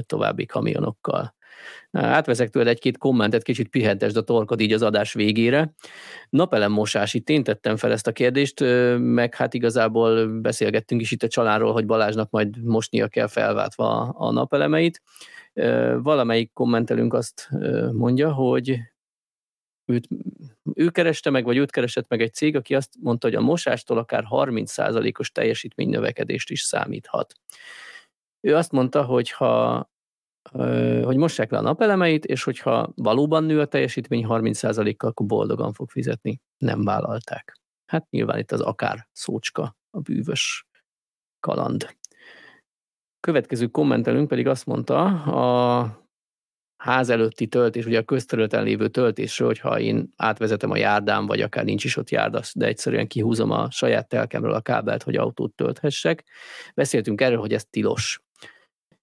további 0.01 0.47
kamionokkal. 0.47 1.35
Átvezek 1.91 2.49
tőled 2.49 2.69
egy-két 2.69 2.99
kommentet, 2.99 3.43
kicsit 3.43 3.69
pihentesd 3.69 4.17
a 4.17 4.23
torkod 4.23 4.61
így 4.61 4.73
az 4.73 4.83
adás 4.83 5.13
végére. 5.13 5.75
Napelemmosás, 6.29 7.15
itt 7.15 7.29
én 7.29 7.43
tettem 7.43 7.77
fel 7.77 7.93
ezt 7.93 8.07
a 8.07 8.13
kérdést, 8.13 8.61
meg 8.99 9.35
hát 9.35 9.55
igazából 9.55 10.41
beszélgettünk 10.41 11.01
is 11.01 11.11
itt 11.11 11.23
a 11.23 11.29
családról, 11.29 11.73
hogy 11.73 11.87
Balázsnak 11.87 12.31
majd 12.31 12.65
mosnia 12.65 13.09
kell 13.09 13.27
felváltva 13.27 14.01
a 14.09 14.33
napelemeit. 14.33 15.03
Valamelyik 15.97 16.53
kommentelünk 16.53 17.15
azt 17.15 17.49
mondja, 17.93 18.33
hogy 18.33 18.79
őt, 19.87 20.09
ő 20.75 20.89
kereste 20.89 21.31
meg, 21.31 21.45
vagy 21.45 21.57
őt 21.57 21.71
keresett 21.71 22.09
meg 22.09 22.21
egy 22.21 22.35
cég, 22.35 22.57
aki 22.57 22.75
azt 22.75 22.95
mondta, 23.01 23.27
hogy 23.27 23.37
a 23.37 23.41
mosástól 23.41 23.99
akár 23.99 24.25
30%-os 24.31 25.33
teljesítmény 25.33 25.89
növekedést 25.89 26.51
is 26.51 26.61
számíthat. 26.61 27.35
Ő 28.41 28.57
azt 28.57 28.73
mondta, 28.73 29.03
hogy 29.03 29.31
ha 29.31 29.93
hogy 31.05 31.17
mossák 31.17 31.51
le 31.51 31.59
a 31.59 31.63
napelemeit, 31.63 32.25
és 32.25 32.43
hogyha 32.43 32.93
valóban 32.95 33.45
nő 33.45 33.61
a 33.61 33.67
teljesítmény 33.67 34.27
30%-kal, 34.29 35.11
akkor 35.11 35.27
boldogan 35.27 35.73
fog 35.73 35.91
fizetni. 35.91 36.41
Nem 36.59 36.85
vállalták. 36.85 37.59
Hát 37.87 38.11
nyilván 38.11 38.39
itt 38.39 38.53
az 38.53 38.61
akár 38.61 39.09
szócska, 39.13 39.77
a 39.91 40.01
bűvös 40.01 40.67
kaland. 41.41 41.97
Következő 43.21 43.67
kommentelünk 43.67 44.29
pedig 44.29 44.47
azt 44.47 44.67
mondta, 44.67 45.05
a 45.25 46.03
ház 46.77 47.11
előtti 47.11 47.47
töltés, 47.47 47.87
ugye 47.87 47.99
a 47.99 48.03
közterületen 48.03 48.63
lévő 48.63 48.89
töltésről, 48.89 49.47
hogyha 49.47 49.81
én 49.81 50.09
átvezetem 50.17 50.71
a 50.71 50.77
járdám, 50.77 51.27
vagy 51.27 51.41
akár 51.41 51.65
nincs 51.65 51.85
is 51.85 51.97
ott 51.97 52.11
járda, 52.11 52.41
de 52.55 52.67
egyszerűen 52.67 53.07
kihúzom 53.07 53.51
a 53.51 53.71
saját 53.71 54.09
telkemről 54.09 54.53
a 54.53 54.61
kábelt, 54.61 55.03
hogy 55.03 55.17
autót 55.17 55.55
tölthessek. 55.55 56.25
Beszéltünk 56.75 57.21
erről, 57.21 57.39
hogy 57.39 57.53
ez 57.53 57.65
tilos. 57.65 58.24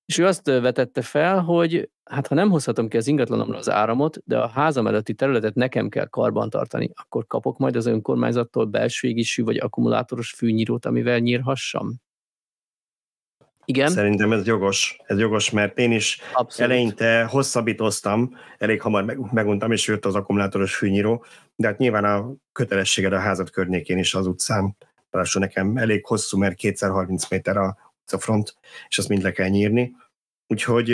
És 0.05 0.17
ő 0.17 0.25
azt 0.25 0.45
vetette 0.45 1.01
fel, 1.01 1.39
hogy 1.39 1.89
hát 2.03 2.27
ha 2.27 2.35
nem 2.35 2.49
hozhatom 2.49 2.87
ki 2.87 2.97
az 2.97 3.07
ingatlanomra 3.07 3.57
az 3.57 3.69
áramot, 3.69 4.17
de 4.25 4.39
a 4.39 4.47
házam 4.47 4.87
előtti 4.87 5.13
területet 5.13 5.55
nekem 5.55 5.89
kell 5.89 6.05
karbantartani, 6.05 6.91
akkor 6.93 7.27
kapok 7.27 7.57
majd 7.57 7.75
az 7.75 7.85
önkormányzattól 7.85 8.65
belső 8.65 9.07
égésű 9.07 9.43
vagy 9.43 9.57
akkumulátoros 9.57 10.31
fűnyírót, 10.31 10.85
amivel 10.85 11.19
nyírhassam? 11.19 12.01
Igen. 13.65 13.89
Szerintem 13.89 14.31
ez 14.31 14.45
jogos, 14.45 14.97
ez 15.05 15.19
jogos, 15.19 15.49
mert 15.49 15.77
én 15.77 15.91
is 15.91 16.19
Abszolút. 16.33 16.71
eleinte 16.71 17.23
hosszabbítoztam, 17.23 18.35
elég 18.57 18.81
hamar 18.81 19.03
meg, 19.03 19.31
meguntam, 19.31 19.71
és 19.71 19.87
jött 19.87 20.05
az 20.05 20.15
akkumulátoros 20.15 20.75
fűnyíró, 20.75 21.25
de 21.55 21.67
hát 21.67 21.77
nyilván 21.77 22.03
a 22.03 22.33
kötelességed 22.51 23.13
a 23.13 23.19
házat 23.19 23.49
környékén 23.49 23.97
is 23.97 24.13
az 24.13 24.27
utcán, 24.27 24.77
ráadásul 25.09 25.41
nekem 25.41 25.77
elég 25.77 26.05
hosszú, 26.05 26.37
mert 26.37 26.55
kétszer 26.55 26.89
30 26.89 27.29
méter 27.29 27.57
a 27.57 27.90
front, 28.05 28.55
és 28.87 28.97
azt 28.97 29.09
mind 29.09 29.21
le 29.21 29.31
kell 29.31 29.47
nyírni. 29.47 29.95
Úgyhogy 30.47 30.85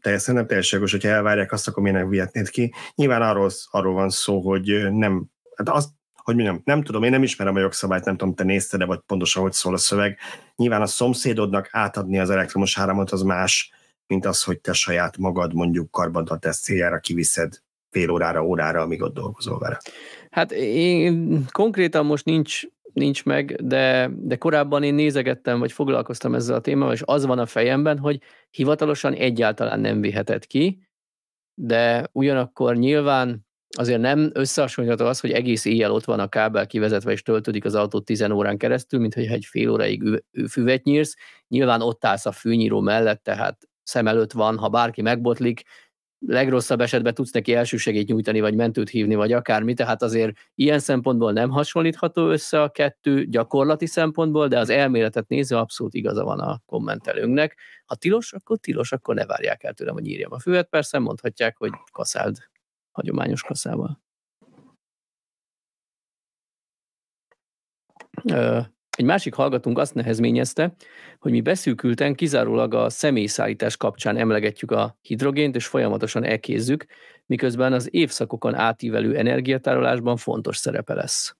teljesen 0.00 0.34
nem 0.34 0.46
teljesen 0.46 0.78
jogos, 0.78 0.92
hogyha 0.92 1.08
elvárják 1.08 1.52
azt, 1.52 1.68
akkor 1.68 1.82
miért 1.82 1.98
nem 1.98 2.08
vihetnéd 2.08 2.48
ki. 2.48 2.74
Nyilván 2.94 3.22
arról, 3.22 3.50
arról 3.70 3.94
van 3.94 4.10
szó, 4.10 4.40
hogy 4.40 4.92
nem, 4.92 5.30
hát 5.56 5.68
azt, 5.68 5.88
hogy 6.14 6.36
nem, 6.36 6.60
nem 6.64 6.82
tudom, 6.82 7.02
én 7.02 7.10
nem 7.10 7.22
ismerem 7.22 7.54
a 7.54 7.60
jogszabályt, 7.60 8.04
nem 8.04 8.16
tudom, 8.16 8.34
te 8.34 8.44
nézted 8.44 8.80
de 8.80 8.86
vagy 8.86 9.00
pontosan, 9.06 9.42
hogy 9.42 9.52
szól 9.52 9.74
a 9.74 9.76
szöveg. 9.76 10.18
Nyilván 10.56 10.82
a 10.82 10.86
szomszédodnak 10.86 11.68
átadni 11.70 12.18
az 12.18 12.30
elektromos 12.30 12.78
áramot 12.78 13.10
az 13.10 13.22
más, 13.22 13.72
mint 14.06 14.26
az, 14.26 14.42
hogy 14.42 14.60
te 14.60 14.72
saját 14.72 15.16
magad 15.16 15.54
mondjuk 15.54 15.90
karbantartás 15.90 16.58
céljára 16.58 16.98
kiviszed 16.98 17.62
fél 17.90 18.10
órára, 18.10 18.44
órára, 18.44 18.80
amíg 18.80 19.02
ott 19.02 19.14
dolgozol 19.14 19.58
vele. 19.58 19.80
Hát 20.30 20.52
én 20.52 21.44
konkrétan 21.50 22.06
most 22.06 22.24
nincs 22.24 22.62
nincs 22.98 23.24
meg, 23.24 23.54
de, 23.62 24.10
de 24.14 24.36
korábban 24.36 24.82
én 24.82 24.94
nézegettem, 24.94 25.58
vagy 25.58 25.72
foglalkoztam 25.72 26.34
ezzel 26.34 26.56
a 26.56 26.60
témával, 26.60 26.94
és 26.94 27.02
az 27.04 27.26
van 27.26 27.38
a 27.38 27.46
fejemben, 27.46 27.98
hogy 27.98 28.20
hivatalosan 28.50 29.14
egyáltalán 29.14 29.80
nem 29.80 30.00
viheted 30.00 30.46
ki, 30.46 30.88
de 31.54 32.08
ugyanakkor 32.12 32.76
nyilván 32.76 33.46
azért 33.76 34.00
nem 34.00 34.30
összehasonlítható 34.34 35.06
az, 35.06 35.20
hogy 35.20 35.30
egész 35.30 35.64
éjjel 35.64 35.92
ott 35.92 36.04
van 36.04 36.20
a 36.20 36.28
kábel 36.28 36.66
kivezetve, 36.66 37.12
és 37.12 37.22
töltődik 37.22 37.64
az 37.64 37.74
autó 37.74 38.00
10 38.00 38.30
órán 38.30 38.58
keresztül, 38.58 39.00
mint 39.00 39.14
hogy 39.14 39.26
egy 39.26 39.44
fél 39.44 39.70
óráig 39.70 40.24
füvet 40.48 40.82
nyírsz. 40.82 41.16
Nyilván 41.48 41.82
ott 41.82 42.04
állsz 42.04 42.26
a 42.26 42.32
fűnyíró 42.32 42.80
mellett, 42.80 43.22
tehát 43.22 43.68
szem 43.82 44.06
előtt 44.06 44.32
van, 44.32 44.58
ha 44.58 44.68
bárki 44.68 45.02
megbotlik, 45.02 45.62
legrosszabb 46.26 46.80
esetben 46.80 47.14
tudsz 47.14 47.30
neki 47.30 47.54
elsősegét 47.54 48.08
nyújtani, 48.08 48.40
vagy 48.40 48.54
mentőt 48.54 48.88
hívni, 48.88 49.14
vagy 49.14 49.32
akármi, 49.32 49.74
tehát 49.74 50.02
azért 50.02 50.38
ilyen 50.54 50.78
szempontból 50.78 51.32
nem 51.32 51.50
hasonlítható 51.50 52.28
össze 52.28 52.62
a 52.62 52.68
kettő 52.68 53.24
gyakorlati 53.24 53.86
szempontból, 53.86 54.48
de 54.48 54.58
az 54.58 54.68
elméletet 54.70 55.28
nézve 55.28 55.58
abszolút 55.58 55.94
igaza 55.94 56.24
van 56.24 56.40
a 56.40 56.60
kommentelőnknek. 56.66 57.56
Ha 57.86 57.94
tilos, 57.94 58.32
akkor 58.32 58.58
tilos, 58.58 58.92
akkor 58.92 59.14
ne 59.14 59.26
várják 59.26 59.64
el 59.64 59.72
tőlem, 59.72 59.94
hogy 59.94 60.06
írjam 60.06 60.32
a 60.32 60.38
füvet. 60.38 60.68
Persze 60.68 60.98
mondhatják, 60.98 61.56
hogy 61.56 61.70
kaszáld 61.92 62.36
hagyományos 62.90 63.42
kaszával. 63.42 64.00
Egy 68.98 69.04
másik 69.04 69.34
hallgatónk 69.34 69.78
azt 69.78 69.94
nehezményezte, 69.94 70.72
hogy 71.18 71.32
mi 71.32 71.40
beszűkülten 71.40 72.14
kizárólag 72.14 72.74
a 72.74 72.90
személyszállítás 72.90 73.76
kapcsán 73.76 74.16
emlegetjük 74.16 74.70
a 74.70 74.96
hidrogént, 75.00 75.54
és 75.54 75.66
folyamatosan 75.66 76.24
elkézzük, 76.24 76.86
miközben 77.26 77.72
az 77.72 77.88
évszakokon 77.90 78.54
átívelő 78.54 79.16
energiatárolásban 79.16 80.16
fontos 80.16 80.56
szerepe 80.56 80.94
lesz. 80.94 81.36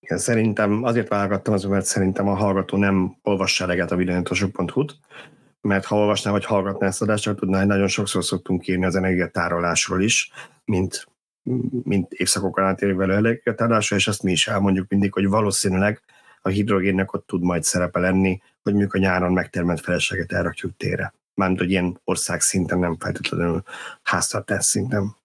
Igen, 0.00 0.18
szerintem 0.18 0.82
azért 0.82 1.08
válogattam 1.08 1.54
az, 1.54 1.64
mert 1.64 1.84
szerintem 1.84 2.28
a 2.28 2.34
hallgató 2.34 2.76
nem 2.76 3.16
olvassa 3.22 3.64
eleget 3.64 3.90
a 3.90 3.96
videóntosok.hu-t, 3.96 4.96
mert 5.60 5.84
ha 5.84 5.96
olvasná 5.96 6.30
vagy 6.30 6.44
hallgatná 6.44 6.86
ezt 6.86 7.02
adást, 7.02 7.26
akkor 7.26 7.38
tudná, 7.38 7.58
hogy 7.58 7.66
nagyon 7.66 7.88
sokszor 7.88 8.24
szoktunk 8.24 8.68
írni 8.68 8.84
az 8.84 8.96
energiatárolásról 8.96 10.02
is, 10.02 10.30
mint 10.64 11.06
mint 11.82 12.12
évszakokon 12.12 12.64
átérő 12.64 13.02
energiatárlásra, 13.02 13.96
és 13.96 14.08
azt 14.08 14.22
mi 14.22 14.32
is 14.32 14.46
elmondjuk 14.46 14.88
mindig, 14.88 15.12
hogy 15.12 15.28
valószínűleg 15.28 16.00
a 16.42 16.48
hidrogénnek 16.48 17.12
ott 17.12 17.26
tud 17.26 17.42
majd 17.42 17.62
szerepe 17.62 17.98
lenni, 17.98 18.40
hogy 18.62 18.72
mondjuk 18.72 18.94
a 18.94 18.98
nyáron 18.98 19.32
megtermelt 19.32 19.80
felesleget 19.80 20.32
elrakjuk 20.32 20.76
tére. 20.76 21.14
Mármint, 21.34 21.60
hogy 21.60 21.70
ilyen 21.70 22.00
ország 22.04 22.40
szinten, 22.40 22.78
nem 22.78 22.96
feltétlenül 22.98 23.62
háztartás 24.02 24.64
szinten. 24.64 25.16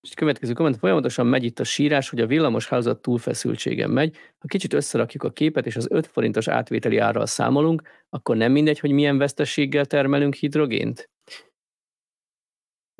És 0.00 0.14
következő 0.14 0.52
komment, 0.52 0.78
folyamatosan 0.78 1.26
megy 1.26 1.44
itt 1.44 1.58
a 1.60 1.64
sírás, 1.64 2.08
hogy 2.08 2.20
a 2.20 2.26
villamos 2.26 2.68
hálózat 2.68 3.02
túlfeszültségen 3.02 3.90
megy. 3.90 4.16
Ha 4.38 4.46
kicsit 4.46 4.72
összerakjuk 4.72 5.22
a 5.22 5.30
képet, 5.30 5.66
és 5.66 5.76
az 5.76 5.86
5 5.90 6.06
forintos 6.06 6.48
átvételi 6.48 6.98
árral 6.98 7.26
számolunk, 7.26 7.82
akkor 8.08 8.36
nem 8.36 8.52
mindegy, 8.52 8.78
hogy 8.78 8.90
milyen 8.90 9.18
vesztességgel 9.18 9.86
termelünk 9.86 10.34
hidrogént? 10.34 11.10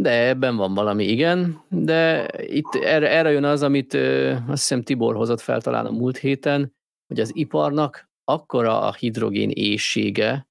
De 0.01 0.29
ebben 0.29 0.57
van 0.57 0.75
valami, 0.75 1.05
igen, 1.05 1.63
de 1.69 2.29
itt 2.47 2.75
erre, 2.75 3.11
erre 3.11 3.31
jön 3.31 3.45
az, 3.45 3.63
amit 3.63 3.95
ö, 3.95 4.31
azt 4.31 4.69
hiszem 4.69 4.83
Tibor 4.83 5.15
hozott 5.15 5.41
fel 5.41 5.61
talán 5.61 5.87
a 5.87 5.91
múlt 5.91 6.17
héten, 6.17 6.75
hogy 7.07 7.21
az 7.21 7.31
iparnak 7.35 8.09
akkora 8.25 8.81
a 8.81 8.93
hidrogén 8.93 9.51
éjsége, 9.51 10.49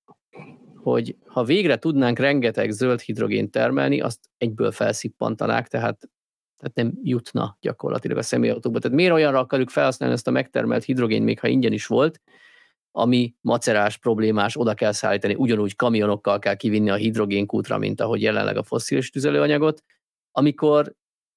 hogy 0.75 1.15
ha 1.25 1.43
végre 1.43 1.77
tudnánk 1.77 2.19
rengeteg 2.19 2.71
zöld 2.71 2.99
hidrogént 2.99 3.51
termelni, 3.51 4.01
azt 4.01 4.29
egyből 4.37 4.71
felszippantanák, 4.71 5.67
tehát, 5.67 6.09
tehát 6.57 6.75
nem 6.75 6.93
jutna 7.03 7.57
gyakorlatilag 7.61 8.17
a 8.17 8.21
személyautóba. 8.21 8.79
Tehát 8.79 8.97
miért 8.97 9.13
olyanra 9.13 9.39
akarjuk 9.39 9.69
felhasználni 9.69 10.15
ezt 10.15 10.27
a 10.27 10.31
megtermelt 10.31 10.83
hidrogén, 10.83 11.23
még 11.23 11.39
ha 11.39 11.47
ingyen 11.47 11.73
is 11.73 11.85
volt, 11.85 12.21
ami 12.97 13.35
macerás, 13.41 13.97
problémás, 13.97 14.59
oda 14.59 14.73
kell 14.73 14.91
szállítani, 14.91 15.35
ugyanúgy 15.35 15.75
kamionokkal 15.75 16.39
kell 16.39 16.55
kivinni 16.55 16.89
a 16.89 16.95
hidrogénkútra, 16.95 17.77
mint 17.77 18.01
ahogy 18.01 18.21
jelenleg 18.21 18.57
a 18.57 18.63
fosszilis 18.63 19.09
tüzelőanyagot, 19.09 19.83
amikor 20.31 20.93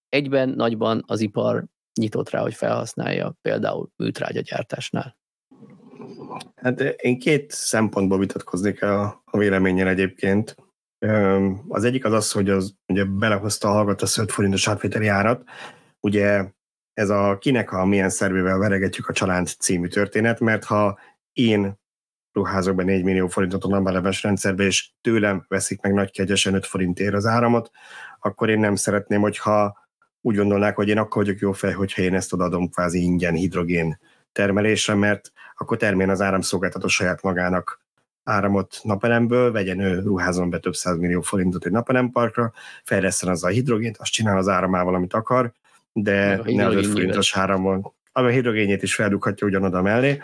egyben 0.08 0.48
nagyban 0.48 1.04
az 1.06 1.20
ipar 1.20 1.64
nyitott 2.00 2.30
rá, 2.30 2.40
hogy 2.40 2.54
felhasználja 2.54 3.36
például 3.42 3.90
műtrágyagyártásnál? 3.96 5.16
Hát 6.54 6.80
én 6.80 7.18
két 7.18 7.50
szempontból 7.50 8.18
vitatkoznék 8.18 8.82
a, 8.82 9.22
a 9.24 9.38
véleményen 9.38 9.86
egyébként. 9.86 10.56
Az 11.68 11.84
egyik 11.84 12.04
az 12.04 12.12
az, 12.12 12.32
hogy 12.32 12.50
az 12.50 12.74
ugye 12.86 13.04
belehozta 13.04 13.68
a 13.68 13.72
hallgató 13.72 14.06
5 14.20 14.30
forintos 14.30 14.68
átvételi 14.68 15.06
árat. 15.06 15.44
Ugye 16.00 16.50
ez 16.92 17.10
a 17.10 17.38
kinek 17.38 17.72
a 17.72 17.84
milyen 17.84 18.10
szervével 18.10 18.58
veregetjük 18.58 19.08
a 19.08 19.12
család 19.12 19.46
című 19.46 19.86
történet, 19.86 20.40
mert 20.40 20.64
ha 20.64 20.98
én 21.32 21.78
ruházok 22.32 22.74
be 22.74 22.82
4 22.82 23.04
millió 23.04 23.28
forintot 23.28 23.64
a 23.64 23.68
napelemes 23.68 24.22
rendszerbe, 24.22 24.64
és 24.64 24.90
tőlem 25.00 25.44
veszik 25.48 25.80
meg 25.80 25.92
nagy 25.92 26.10
kegyesen 26.10 26.54
5 26.54 26.66
forintért 26.66 27.14
az 27.14 27.26
áramot, 27.26 27.70
akkor 28.20 28.50
én 28.50 28.58
nem 28.58 28.74
szeretném, 28.74 29.20
hogyha 29.20 29.78
úgy 30.20 30.36
gondolnák, 30.36 30.76
hogy 30.76 30.88
én 30.88 30.98
akkor 30.98 31.24
vagyok 31.24 31.40
jó 31.40 31.52
fej, 31.52 31.72
hogyha 31.72 32.02
én 32.02 32.14
ezt 32.14 32.32
odaadom 32.32 32.68
kvázi 32.68 33.02
ingyen 33.02 33.34
hidrogén 33.34 33.98
termelésre, 34.32 34.94
mert 34.94 35.32
akkor 35.56 35.76
termén 35.76 36.08
az 36.08 36.20
áramszolgáltató 36.20 36.86
saját 36.86 37.22
magának 37.22 37.80
áramot 38.24 38.80
napelemből, 38.82 39.52
vegyen 39.52 39.80
ő 39.80 39.98
ruházon 40.00 40.50
be 40.50 40.58
több 40.58 40.74
millió 40.98 41.20
forintot 41.20 41.66
egy 41.66 41.72
napelemparkra, 41.72 42.52
fejleszten 42.84 43.28
az 43.28 43.44
a 43.44 43.48
hidrogént, 43.48 43.96
azt 43.96 44.12
csinál 44.12 44.38
az 44.38 44.48
áramával, 44.48 44.94
amit 44.94 45.14
akar, 45.14 45.52
de 45.92 46.40
ne 46.44 46.66
az 46.66 46.74
5 46.74 46.86
forintos 46.86 47.36
áramon, 47.36 47.92
a 48.12 48.26
hidrogénjét 48.26 48.82
is 48.82 48.94
feldughatja 48.94 49.46
ugyanoda 49.46 49.82
mellé. 49.82 50.22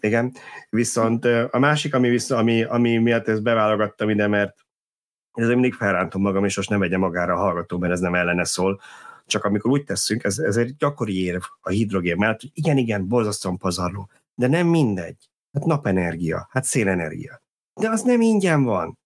Igen, 0.00 0.32
viszont 0.70 1.24
a 1.24 1.58
másik, 1.58 1.94
ami, 1.94 2.08
vissza, 2.08 2.36
ami, 2.36 2.62
ami 2.62 2.96
miatt 2.96 3.28
ezt 3.28 3.42
beválogattam 3.42 4.10
ide, 4.10 4.26
mert 4.26 4.66
ezért 5.32 5.54
mindig 5.54 5.74
felrántom 5.74 6.22
magam, 6.22 6.44
és 6.44 6.56
most 6.56 6.70
nem 6.70 6.78
vegye 6.78 6.98
magára 6.98 7.34
a 7.34 7.38
hallgató, 7.38 7.78
mert 7.78 7.92
ez 7.92 8.00
nem 8.00 8.14
ellene 8.14 8.44
szól, 8.44 8.80
csak 9.26 9.44
amikor 9.44 9.70
úgy 9.70 9.84
tesszünk, 9.84 10.24
ez, 10.24 10.38
ez 10.38 10.56
egy 10.56 10.76
gyakori 10.76 11.22
érv 11.22 11.42
a 11.60 11.70
hidrogén 11.70 12.16
mellett, 12.16 12.40
hogy 12.40 12.50
igen, 12.54 12.76
igen, 12.76 13.08
borzasztóan 13.08 13.56
pazarló, 13.56 14.10
de 14.34 14.46
nem 14.46 14.66
mindegy. 14.66 15.28
Hát 15.52 15.64
napenergia, 15.64 16.48
hát 16.50 16.64
szélenergia. 16.64 17.42
De 17.80 17.88
az 17.88 18.02
nem 18.02 18.20
ingyen 18.20 18.64
van. 18.64 18.98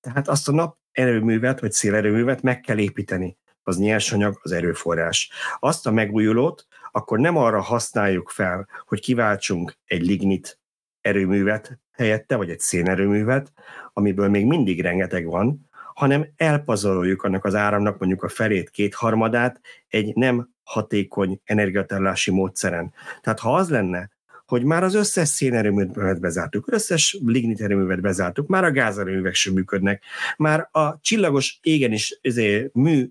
Tehát 0.00 0.28
azt 0.28 0.48
a 0.48 0.52
naperőművet, 0.52 1.60
vagy 1.60 1.72
szélerőművet 1.72 2.42
meg 2.42 2.60
kell 2.60 2.78
építeni. 2.78 3.36
Az 3.62 3.78
nyersanyag, 3.78 4.38
az 4.42 4.52
erőforrás. 4.52 5.30
Azt 5.58 5.86
a 5.86 5.90
megújulót 5.90 6.66
akkor 6.90 7.18
nem 7.18 7.36
arra 7.36 7.60
használjuk 7.60 8.28
fel, 8.28 8.68
hogy 8.86 9.00
kiváltsunk 9.00 9.74
egy 9.84 10.06
lignit 10.06 10.58
erőművet 11.00 11.78
helyette, 11.92 12.36
vagy 12.36 12.50
egy 12.50 12.60
szénerőművet, 12.60 13.52
amiből 13.92 14.28
még 14.28 14.46
mindig 14.46 14.80
rengeteg 14.80 15.26
van, 15.26 15.68
hanem 15.94 16.26
elpazaroljuk 16.36 17.22
annak 17.22 17.44
az 17.44 17.54
áramnak 17.54 17.98
mondjuk 17.98 18.22
a 18.22 18.28
felét, 18.28 18.70
kétharmadát 18.70 19.60
egy 19.88 20.14
nem 20.14 20.50
hatékony 20.62 21.40
energiatárolási 21.44 22.30
módszeren. 22.30 22.92
Tehát 23.20 23.38
ha 23.38 23.54
az 23.54 23.70
lenne, 23.70 24.10
hogy 24.46 24.64
már 24.64 24.82
az 24.82 24.94
összes 24.94 25.28
szénerőművet 25.28 26.20
bezártuk, 26.20 26.72
összes 26.72 27.18
lignit 27.24 27.60
erőművet 27.60 28.00
bezártuk, 28.00 28.46
már 28.48 28.64
a 28.64 28.70
gázerőművek 28.70 29.34
sem 29.34 29.52
működnek, 29.52 30.02
már 30.36 30.68
a 30.72 31.00
csillagos 31.00 31.58
égen 31.62 31.92
is 31.92 32.18
ezért 32.22 32.74
mű 32.74 33.08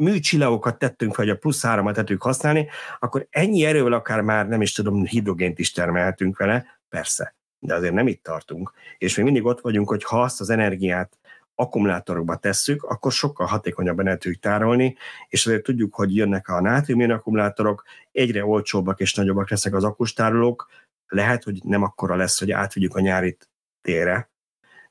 műcsillagokat 0.00 0.78
tettünk 0.78 1.14
fel, 1.14 1.28
a 1.28 1.34
plusz 1.34 1.64
áramat 1.64 1.94
tettük 1.94 2.22
használni, 2.22 2.68
akkor 2.98 3.26
ennyi 3.30 3.64
erővel 3.64 3.92
akár 3.92 4.20
már 4.20 4.48
nem 4.48 4.62
is 4.62 4.72
tudom, 4.72 5.04
hidrogént 5.04 5.58
is 5.58 5.72
termelhetünk 5.72 6.38
vele, 6.38 6.66
persze, 6.88 7.34
de 7.58 7.74
azért 7.74 7.94
nem 7.94 8.06
itt 8.06 8.22
tartunk. 8.22 8.72
És 8.98 9.16
még 9.16 9.24
mindig 9.24 9.44
ott 9.44 9.60
vagyunk, 9.60 9.88
hogy 9.88 10.04
ha 10.04 10.22
azt 10.22 10.40
az 10.40 10.50
energiát 10.50 11.18
akkumulátorokba 11.54 12.36
tesszük, 12.36 12.82
akkor 12.82 13.12
sokkal 13.12 13.46
hatékonyabban 13.46 14.06
el 14.06 14.16
tudjuk 14.16 14.40
tárolni, 14.40 14.96
és 15.28 15.46
azért 15.46 15.62
tudjuk, 15.62 15.94
hogy 15.94 16.16
jönnek 16.16 16.48
a 16.48 16.60
nátrium 16.60 17.10
akkumulátorok, 17.10 17.84
egyre 18.12 18.44
olcsóbbak 18.44 19.00
és 19.00 19.14
nagyobbak 19.14 19.50
lesznek 19.50 19.74
az 19.74 19.84
akustárolók, 19.84 20.68
lehet, 21.06 21.42
hogy 21.42 21.60
nem 21.64 21.82
akkora 21.82 22.16
lesz, 22.16 22.38
hogy 22.38 22.50
átvigyük 22.50 22.94
a 22.94 23.00
nyári 23.00 23.36
térre, 23.80 24.30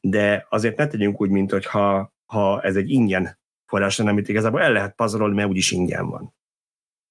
de 0.01 0.45
azért 0.49 0.77
ne 0.77 0.87
tegyünk 0.87 1.21
úgy, 1.21 1.29
mint 1.29 1.51
hogyha 1.51 2.13
ha 2.25 2.61
ez 2.61 2.75
egy 2.75 2.89
ingyen 2.89 3.38
forrás 3.69 3.97
lenne, 3.97 4.09
amit 4.09 4.29
igazából 4.29 4.61
el 4.61 4.71
lehet 4.71 4.95
pazarolni, 4.95 5.35
mert 5.35 5.49
úgyis 5.49 5.71
ingyen 5.71 6.09
van. 6.09 6.33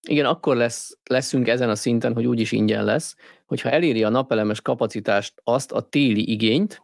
Igen, 0.08 0.24
akkor 0.24 0.56
lesz, 0.56 0.98
leszünk 1.10 1.48
ezen 1.48 1.70
a 1.70 1.74
szinten, 1.74 2.14
hogy 2.14 2.26
úgyis 2.26 2.52
ingyen 2.52 2.84
lesz, 2.84 3.16
hogyha 3.46 3.70
eléri 3.70 4.02
a 4.02 4.08
napelemes 4.08 4.60
kapacitást 4.60 5.40
azt 5.44 5.72
a 5.72 5.80
téli 5.80 6.30
igényt, 6.30 6.82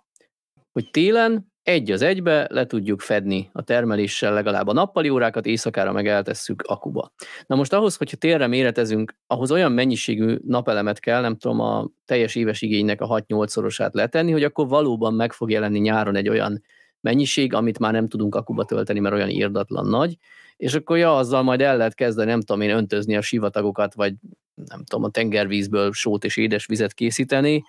hogy 0.73 0.91
télen 0.91 1.53
egy 1.63 1.91
az 1.91 2.03
egybe 2.03 2.47
le 2.51 2.67
tudjuk 2.67 3.01
fedni 3.01 3.51
a 3.53 3.63
termeléssel 3.63 4.33
legalább 4.33 4.67
a 4.67 4.73
nappali 4.73 5.09
órákat, 5.09 5.47
éjszakára 5.47 5.93
meg 5.93 6.07
eltesszük 6.07 6.63
akuba. 6.63 7.13
Na 7.47 7.57
most 7.57 7.73
ahhoz, 7.73 7.97
hogyha 7.97 8.17
térre 8.17 8.47
méretezünk, 8.47 9.17
ahhoz 9.27 9.51
olyan 9.51 9.73
mennyiségű 9.73 10.37
napelemet 10.47 11.01
kell, 11.01 11.21
nem 11.21 11.37
tudom, 11.37 11.61
a 11.61 11.89
teljes 12.05 12.35
éves 12.35 12.63
igénynek 12.63 13.01
a 13.01 13.07
6-8-szorosát 13.07 13.95
letenni, 13.95 14.33
hogy 14.33 14.45
akkor 14.45 14.69
valóban 14.69 15.15
meg 15.15 15.33
fog 15.33 15.51
jelenni 15.51 15.79
nyáron 15.79 16.17
egy 16.17 16.29
olyan 16.29 16.63
mennyiség, 17.05 17.55
amit 17.55 17.79
már 17.79 17.93
nem 17.93 18.09
tudunk 18.09 18.35
akuba 18.35 18.65
tölteni, 18.65 19.01
mert 19.01 19.15
olyan 19.15 19.29
írdatlan 19.29 19.87
nagy, 19.87 20.17
és 20.57 20.75
akkor 20.75 20.97
ja, 20.97 21.17
azzal 21.17 21.43
majd 21.43 21.61
el 21.61 21.77
lehet 21.77 21.95
kezdeni, 21.95 22.31
nem 22.31 22.41
tudom 22.41 22.61
én, 22.61 22.71
öntözni 22.71 23.17
a 23.17 23.21
sivatagokat, 23.21 23.95
vagy 23.95 24.15
nem 24.55 24.85
tudom, 24.85 25.05
a 25.05 25.11
tengervízből 25.11 25.93
sót 25.93 26.25
és 26.25 26.37
édes 26.37 26.67
vizet 26.67 26.93
készíteni, 26.93 27.65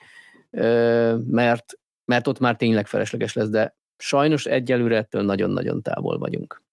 mert, 1.27 1.65
mert 2.05 2.27
ott 2.27 2.39
már 2.39 2.55
tényleg 2.55 2.87
felesleges 2.87 3.33
lesz, 3.33 3.49
de 3.49 3.75
sajnos 3.97 4.45
egyelőre 4.45 4.97
ettől 4.97 5.23
nagyon-nagyon 5.23 5.81
távol 5.81 6.17
vagyunk. 6.17 6.63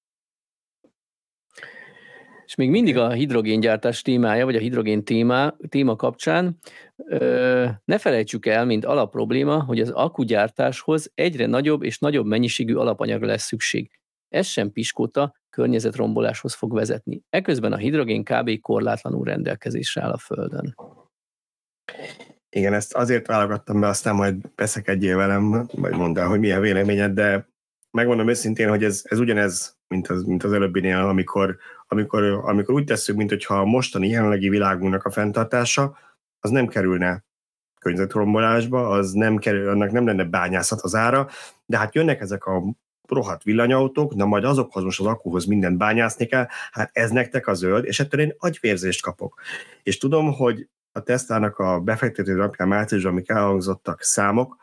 És 2.52 2.58
még 2.58 2.70
mindig 2.70 2.96
a 2.96 3.10
hidrogéngyártás 3.10 4.02
témája, 4.02 4.44
vagy 4.44 4.56
a 4.56 4.58
hidrogén 4.58 5.04
téma, 5.04 5.56
téma 5.68 5.96
kapcsán 5.96 6.58
ö, 6.96 7.66
ne 7.84 7.98
felejtsük 7.98 8.46
el, 8.46 8.64
mint 8.64 8.84
alapprobléma, 8.84 9.62
hogy 9.62 9.80
az 9.80 9.90
akkugyártáshoz 9.90 11.10
egyre 11.14 11.46
nagyobb 11.46 11.82
és 11.82 11.98
nagyobb 11.98 12.26
mennyiségű 12.26 12.74
alapanyagra 12.74 13.26
lesz 13.26 13.42
szükség. 13.42 13.90
Ez 14.28 14.46
sem 14.46 14.72
piskóta 14.72 15.34
környezetromboláshoz 15.50 16.54
fog 16.54 16.74
vezetni. 16.74 17.22
Eközben 17.30 17.72
a 17.72 17.76
hidrogén 17.76 18.24
kb. 18.24 18.60
korlátlanul 18.60 19.24
rendelkezésre 19.24 20.02
áll 20.02 20.10
a 20.10 20.18
Földön. 20.18 20.74
Igen, 22.50 22.72
ezt 22.72 22.94
azért 22.94 23.26
válogattam 23.26 23.80
be, 23.80 23.86
aztán 23.86 24.14
majd 24.14 24.36
beszekedjél 24.54 25.16
velem, 25.16 25.68
vagy 25.72 25.92
mondd 25.92 26.18
el, 26.18 26.28
hogy 26.28 26.40
milyen 26.40 26.60
véleményed, 26.60 27.12
de 27.12 27.50
megmondom 27.90 28.28
őszintén, 28.28 28.68
hogy 28.68 28.84
ez, 28.84 29.02
ez 29.04 29.18
ugyanez, 29.18 29.76
mint 29.88 30.08
az, 30.08 30.22
mint 30.22 30.44
az 30.44 30.52
előbbinél, 30.52 30.96
amikor, 30.96 31.58
amikor, 31.93 32.23
amikor 32.23 32.74
úgy 32.74 32.85
tesszük, 32.85 33.16
mint 33.16 33.31
hogyha 33.31 33.59
a 33.59 33.64
mostani 33.64 34.09
jelenlegi 34.09 34.48
világunknak 34.48 35.05
a 35.05 35.10
fenntartása, 35.10 35.98
az 36.40 36.51
nem 36.51 36.66
kerülne 36.66 37.24
környezetrombolásba, 37.81 38.89
az 38.89 39.12
nem 39.12 39.36
kerül, 39.36 39.69
annak 39.69 39.90
nem 39.90 40.06
lenne 40.06 40.24
bányászat 40.24 40.81
az 40.81 40.94
ára, 40.94 41.28
de 41.66 41.78
hát 41.78 41.94
jönnek 41.94 42.20
ezek 42.20 42.44
a 42.44 42.62
rohadt 43.09 43.43
villanyautók, 43.43 44.14
na 44.14 44.24
majd 44.24 44.44
azokhoz 44.44 44.82
most 44.85 45.01
az 45.01 45.06
akkuhoz 45.06 45.44
mindent 45.44 45.78
bányászni 45.78 46.27
kell, 46.27 46.47
hát 46.70 46.90
ez 46.93 47.10
nektek 47.10 47.47
a 47.47 47.55
zöld, 47.55 47.85
és 47.85 48.01
ettől 48.01 48.20
én 48.20 48.35
agyvérzést 48.39 49.02
kapok. 49.02 49.40
És 49.82 49.98
tudom, 49.98 50.32
hogy 50.32 50.69
a 50.93 51.02
Tesla-nak 51.02 51.59
a 51.59 51.81
befektető 51.81 52.35
napján 52.35 52.69
márciusban, 52.69 53.12
amik 53.12 53.28
elhangzottak 53.28 54.02
számok, 54.02 54.56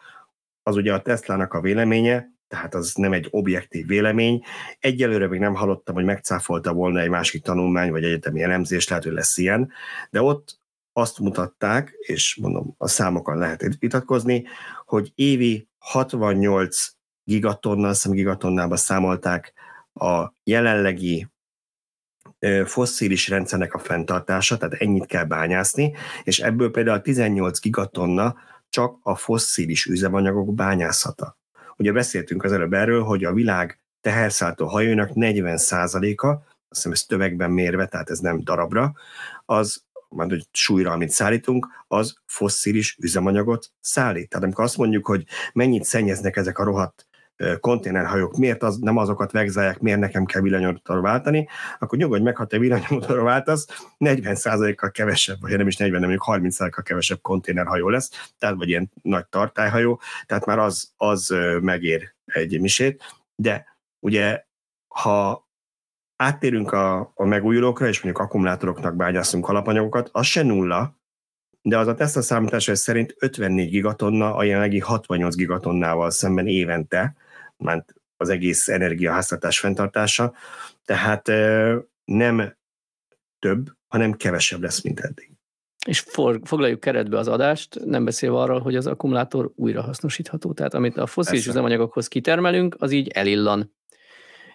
az 0.63 0.75
ugye 0.75 0.93
a 0.93 1.01
Tesla-nak 1.01 1.53
a 1.53 1.61
véleménye, 1.61 2.38
tehát 2.49 2.75
az 2.75 2.93
nem 2.93 3.13
egy 3.13 3.27
objektív 3.31 3.87
vélemény. 3.87 4.43
Egyelőre 4.79 5.27
még 5.27 5.39
nem 5.39 5.55
hallottam, 5.55 5.95
hogy 5.95 6.03
megcáfolta 6.03 6.73
volna 6.73 6.99
egy 6.99 7.09
másik 7.09 7.43
tanulmány, 7.43 7.91
vagy 7.91 8.03
egyetemi 8.03 8.43
elemzés, 8.43 8.87
lehet, 8.87 9.03
hogy 9.03 9.13
lesz 9.13 9.37
ilyen, 9.37 9.71
de 10.09 10.21
ott 10.21 10.59
azt 10.93 11.19
mutatták, 11.19 11.95
és 11.99 12.37
mondom, 12.41 12.75
a 12.77 12.87
számokkal 12.87 13.37
lehet 13.37 13.65
vitatkozni, 13.79 14.45
hogy 14.85 15.11
évi 15.15 15.67
68 15.77 16.87
gigatonna, 17.23 17.87
azt 17.87 18.11
gigatonnába 18.11 18.75
számolták 18.75 19.53
a 19.93 20.33
jelenlegi 20.43 21.27
fosszilis 22.65 23.27
rendszernek 23.27 23.73
a 23.73 23.79
fenntartása, 23.79 24.57
tehát 24.57 24.73
ennyit 24.73 25.05
kell 25.05 25.23
bányászni, 25.23 25.93
és 26.23 26.39
ebből 26.39 26.71
például 26.71 27.01
18 27.01 27.59
gigatonna 27.59 28.35
csak 28.69 28.97
a 29.01 29.15
fosszilis 29.15 29.85
üzemanyagok 29.85 30.53
bányászata. 30.53 31.38
Ugye 31.79 31.91
beszéltünk 31.91 32.43
az 32.43 32.51
előbb 32.51 32.73
erről, 32.73 33.03
hogy 33.03 33.23
a 33.23 33.33
világ 33.33 33.79
teherszállító 34.01 34.65
hajónak 34.65 35.09
40%-a, 35.13 36.27
azt 36.27 36.43
hiszem 36.69 36.91
ez 36.91 37.03
tövegben 37.03 37.51
mérve, 37.51 37.87
tehát 37.87 38.09
ez 38.09 38.19
nem 38.19 38.43
darabra, 38.43 38.93
az 39.45 39.83
majd 40.09 40.29
hogy 40.29 40.47
súlyra, 40.51 40.91
amit 40.91 41.09
szállítunk, 41.09 41.67
az 41.87 42.15
fosszilis 42.25 42.97
üzemanyagot 43.01 43.71
szállít. 43.79 44.29
Tehát 44.29 44.45
amikor 44.45 44.63
azt 44.63 44.77
mondjuk, 44.77 45.05
hogy 45.05 45.25
mennyit 45.53 45.83
szennyeznek 45.83 46.35
ezek 46.35 46.57
a 46.57 46.63
rohadt 46.63 47.07
konténerhajók, 47.59 48.37
miért 48.37 48.63
az, 48.63 48.77
nem 48.77 48.97
azokat 48.97 49.31
vegzálják, 49.31 49.79
miért 49.79 49.99
nekem 49.99 50.25
kell 50.25 50.41
villanymotorra 50.41 51.01
váltani, 51.01 51.47
akkor 51.79 51.97
nyugodj 51.97 52.23
meg, 52.23 52.35
ha 52.35 52.45
te 52.45 52.57
villanymotorra 52.57 53.23
váltasz, 53.23 53.67
40%-kal 53.99 54.91
kevesebb, 54.91 55.37
vagy 55.41 55.57
nem 55.57 55.67
is 55.67 55.77
40, 55.77 55.99
nem 55.99 56.09
mondjuk 56.09 56.53
30%-kal 56.53 56.83
kevesebb 56.83 57.21
konténerhajó 57.21 57.89
lesz, 57.89 58.31
tehát 58.37 58.55
vagy 58.55 58.69
ilyen 58.69 58.91
nagy 59.01 59.25
tartályhajó, 59.25 59.99
tehát 60.25 60.45
már 60.45 60.59
az, 60.59 60.91
az 60.97 61.35
megér 61.61 62.13
egy 62.25 62.59
misét, 62.59 63.03
de 63.35 63.65
ugye 63.99 64.43
ha 64.87 65.47
áttérünk 66.15 66.71
a, 66.71 67.11
a 67.15 67.25
megújulókra, 67.25 67.87
és 67.87 68.01
mondjuk 68.01 68.25
akkumulátoroknak 68.25 68.95
bányászunk 68.95 69.49
alapanyagokat, 69.49 70.09
az 70.11 70.25
se 70.25 70.43
nulla, 70.43 70.97
de 71.61 71.77
az 71.77 71.87
a 71.87 71.95
Tesla 71.95 72.21
számítása 72.21 72.75
szerint 72.75 73.15
54 73.19 73.69
gigatonna 73.69 74.35
a 74.35 74.43
jelenlegi 74.43 74.79
68 74.79 75.35
gigatonnával 75.35 76.11
szemben 76.11 76.47
évente, 76.47 77.15
mert 77.63 77.93
az 78.17 78.29
egész 78.29 78.67
energiaháztartás 78.67 79.59
fenntartása, 79.59 80.33
tehát 80.85 81.27
nem 82.05 82.57
több, 83.39 83.71
hanem 83.87 84.13
kevesebb 84.13 84.61
lesz, 84.61 84.81
mint 84.81 84.99
eddig. 84.99 85.31
És 85.85 85.99
for, 85.99 86.39
foglaljuk 86.43 86.79
keretbe 86.79 87.17
az 87.17 87.27
adást, 87.27 87.85
nem 87.85 88.05
beszélve 88.05 88.37
arról, 88.37 88.59
hogy 88.59 88.75
az 88.75 88.87
akkumulátor 88.87 89.51
újrahasznosítható. 89.55 90.53
Tehát 90.53 90.73
amit 90.73 90.97
a 90.97 91.05
foszilis 91.05 91.47
üzemanyagokhoz 91.47 92.07
kitermelünk, 92.07 92.75
az 92.79 92.91
így 92.91 93.07
elillan. 93.07 93.73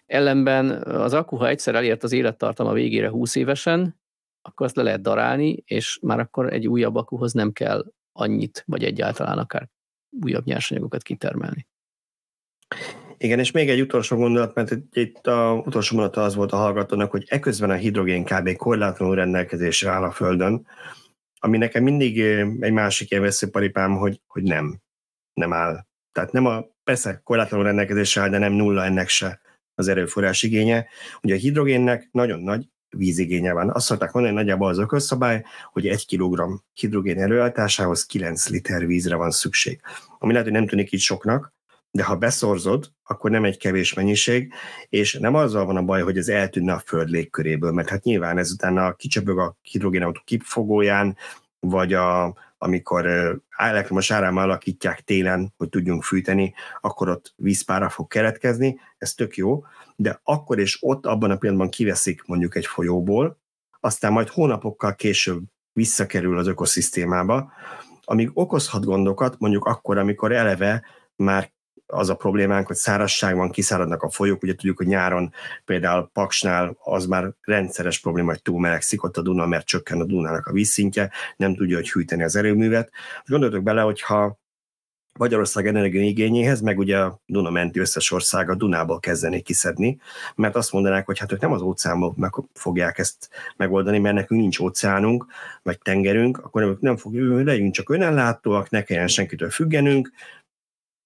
Ellenben 0.06 0.70
az 0.82 1.12
akku, 1.12 1.36
ha 1.36 1.48
egyszer 1.48 1.74
elért 1.74 2.02
az 2.02 2.12
élettartama 2.12 2.72
végére 2.72 3.08
20 3.08 3.34
évesen, 3.34 4.00
akkor 4.42 4.66
azt 4.66 4.76
le 4.76 4.82
lehet 4.82 5.02
darálni, 5.02 5.62
és 5.66 5.98
már 6.02 6.20
akkor 6.20 6.52
egy 6.52 6.68
újabb 6.68 6.94
akuhoz 6.94 7.32
nem 7.32 7.52
kell 7.52 7.92
annyit, 8.12 8.62
vagy 8.66 8.84
egyáltalán 8.84 9.38
akár 9.38 9.68
újabb 10.20 10.44
nyersanyagokat 10.44 11.02
kitermelni. 11.02 11.66
Igen, 13.18 13.38
és 13.38 13.50
még 13.50 13.70
egy 13.70 13.80
utolsó 13.80 14.16
gondolat, 14.16 14.54
mert 14.54 14.76
itt 14.92 15.26
a 15.26 15.62
utolsó 15.66 15.96
mondata 15.96 16.22
az 16.22 16.34
volt 16.34 16.52
a 16.52 16.56
hallgatónak, 16.56 17.10
hogy 17.10 17.24
eközben 17.28 17.70
a 17.70 17.74
hidrogén 17.74 18.24
kb. 18.24 18.56
korlátlanul 18.56 19.14
rendelkezésre 19.14 19.90
áll 19.90 20.02
a 20.02 20.10
Földön, 20.10 20.66
ami 21.38 21.58
nekem 21.58 21.82
mindig 21.82 22.20
egy 22.60 22.72
másik 22.72 23.10
ilyen 23.10 23.22
veszőparipám, 23.22 23.96
hogy, 23.96 24.20
hogy 24.26 24.42
nem, 24.42 24.80
nem 25.34 25.52
áll. 25.52 25.86
Tehát 26.12 26.32
nem 26.32 26.46
a, 26.46 26.64
persze 26.84 27.20
korlátlanul 27.24 27.66
rendelkezésre 27.66 28.22
áll, 28.22 28.28
de 28.28 28.38
nem 28.38 28.52
nulla 28.52 28.84
ennek 28.84 29.08
se 29.08 29.40
az 29.74 29.88
erőforrás 29.88 30.42
igénye. 30.42 30.86
Ugye 31.22 31.34
a 31.34 31.38
hidrogénnek 31.38 32.08
nagyon 32.12 32.40
nagy 32.40 32.68
vízigénye 32.88 33.52
van. 33.52 33.70
Azt 33.70 33.86
szokták 33.86 34.12
mondani, 34.12 34.34
hogy 34.34 34.44
nagyjából 34.44 34.68
az 34.68 34.78
ökölszabály, 34.78 35.44
hogy 35.72 35.86
egy 35.86 36.06
kilogramm 36.06 36.54
hidrogén 36.72 37.20
előállításához 37.20 38.06
9 38.06 38.48
liter 38.48 38.86
vízre 38.86 39.16
van 39.16 39.30
szükség. 39.30 39.80
Ami 40.18 40.32
lehet, 40.32 40.46
hogy 40.46 40.56
nem 40.56 40.66
tűnik 40.66 40.92
így 40.92 41.00
soknak, 41.00 41.52
de 41.96 42.04
ha 42.04 42.16
beszorzod, 42.16 42.92
akkor 43.02 43.30
nem 43.30 43.44
egy 43.44 43.58
kevés 43.58 43.94
mennyiség, 43.94 44.52
és 44.88 45.14
nem 45.14 45.34
azzal 45.34 45.64
van 45.64 45.76
a 45.76 45.82
baj, 45.82 46.02
hogy 46.02 46.18
ez 46.18 46.28
eltűnne 46.28 46.72
a 46.72 46.82
föld 46.86 47.08
légköréből, 47.08 47.72
mert 47.72 47.88
hát 47.88 48.02
nyilván 48.02 48.38
ezután 48.38 48.76
a 48.76 48.94
kicsöpög 48.94 49.38
a 49.38 49.56
hidrogénautó 49.62 50.20
kipfogóján, 50.24 51.16
vagy 51.60 51.92
a, 51.92 52.34
amikor 52.58 53.06
elektromos 53.56 54.10
árámmal 54.10 54.42
alakítják 54.42 55.00
télen, 55.00 55.52
hogy 55.56 55.68
tudjunk 55.68 56.02
fűteni, 56.02 56.54
akkor 56.80 57.08
ott 57.08 57.34
vízpára 57.36 57.88
fog 57.88 58.08
keletkezni, 58.08 58.80
ez 58.98 59.14
tök 59.14 59.36
jó, 59.36 59.64
de 59.96 60.20
akkor 60.22 60.58
és 60.58 60.78
ott 60.80 61.06
abban 61.06 61.30
a 61.30 61.36
pillanatban 61.36 61.70
kiveszik 61.70 62.22
mondjuk 62.26 62.56
egy 62.56 62.66
folyóból, 62.66 63.38
aztán 63.80 64.12
majd 64.12 64.28
hónapokkal 64.28 64.94
később 64.94 65.42
visszakerül 65.72 66.38
az 66.38 66.46
ökoszisztémába, 66.46 67.52
amíg 68.04 68.30
okozhat 68.32 68.84
gondokat, 68.84 69.38
mondjuk 69.38 69.64
akkor, 69.64 69.98
amikor 69.98 70.32
eleve 70.32 70.84
már 71.16 71.53
az 71.94 72.10
a 72.10 72.14
problémánk, 72.14 72.66
hogy 72.66 72.76
szárazság 72.76 73.36
van, 73.36 73.50
kiszáradnak 73.50 74.02
a 74.02 74.10
folyók, 74.10 74.42
ugye 74.42 74.54
tudjuk, 74.54 74.76
hogy 74.76 74.86
nyáron 74.86 75.32
például 75.64 76.10
Paksnál 76.12 76.76
az 76.82 77.06
már 77.06 77.32
rendszeres 77.40 78.00
probléma, 78.00 78.30
hogy 78.30 78.42
túl 78.42 78.60
melegszik 78.60 79.04
ott 79.04 79.16
a 79.16 79.22
Duna, 79.22 79.46
mert 79.46 79.66
csökken 79.66 80.00
a 80.00 80.04
Dunának 80.04 80.46
a 80.46 80.52
vízszintje, 80.52 81.10
nem 81.36 81.54
tudja, 81.54 81.76
hogy 81.76 81.90
hűteni 81.90 82.22
az 82.22 82.36
erőművet. 82.36 82.90
Gondoltok 83.26 83.62
bele, 83.62 83.80
hogyha 83.80 84.38
Magyarország 85.18 85.66
energiaigényéhez, 85.66 86.60
meg 86.60 86.78
ugye 86.78 86.98
a 86.98 87.20
Duna 87.26 87.50
menti 87.50 87.78
összes 87.78 88.10
ország 88.10 88.50
a 88.50 88.54
Dunából 88.54 89.00
kezdené 89.00 89.40
kiszedni, 89.40 89.98
mert 90.34 90.56
azt 90.56 90.72
mondanák, 90.72 91.06
hogy 91.06 91.18
hát 91.18 91.32
ők 91.32 91.40
nem 91.40 91.52
az 91.52 91.62
óceánból 91.62 92.14
meg 92.16 92.32
fogják 92.52 92.98
ezt 92.98 93.28
megoldani, 93.56 93.98
mert 93.98 94.14
nekünk 94.14 94.40
nincs 94.40 94.58
óceánunk, 94.58 95.26
vagy 95.62 95.78
tengerünk, 95.78 96.38
akkor 96.38 96.62
nem, 96.62 96.76
nem 96.80 96.96
fog, 96.96 97.14
legyünk 97.14 97.72
csak 97.72 97.90
önellátóak, 97.90 98.70
ne 98.70 98.82
kelljen 98.82 99.08
senkitől 99.08 99.50
függenünk, 99.50 100.12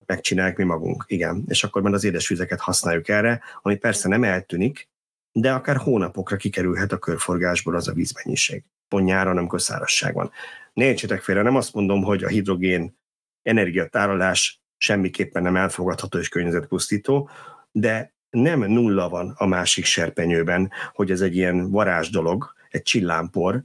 megcsináljuk 0.09 0.57
mi 0.57 0.65
magunk, 0.65 1.05
igen. 1.07 1.45
És 1.49 1.65
akkor 1.65 1.83
már 1.83 1.93
az 1.93 2.05
édesvizeket 2.05 2.61
használjuk 2.61 3.09
erre, 3.09 3.41
ami 3.63 3.77
persze 3.77 4.09
nem 4.09 4.25
eltűnik, 4.25 4.89
de 5.33 5.53
akár 5.53 5.77
hónapokra 5.77 6.37
kikerülhet 6.37 6.93
a 6.93 6.99
körforgásból 6.99 7.77
az 7.77 7.89
a 7.89 7.93
vízmennyiség. 7.93 8.65
Pont 8.89 9.05
nyáron, 9.05 9.37
amikor 9.37 9.61
szárazság 9.61 10.15
van. 10.15 10.31
Ne 10.73 10.85
értsétek 10.85 11.23
félre, 11.23 11.43
nem 11.43 11.57
azt 11.57 11.75
mondom, 11.75 12.03
hogy 12.03 12.25
a 12.25 12.29
hidrogén 12.29 12.97
energiatárolás 13.43 14.61
semmiképpen 14.77 15.43
nem 15.43 15.57
elfogadható 15.57 16.19
és 16.19 16.29
környezetpusztító, 16.29 17.31
de 17.73 18.13
nem 18.31 18.61
nulla 18.61 19.09
van 19.09 19.35
a 19.37 19.47
másik 19.47 19.85
serpenyőben, 19.85 20.71
hogy 20.93 21.11
ez 21.11 21.21
egy 21.21 21.37
ilyen 21.37 21.71
varázs 21.71 22.11
dolog, 22.11 22.55
egy 22.69 22.83
csillámpor, 22.83 23.65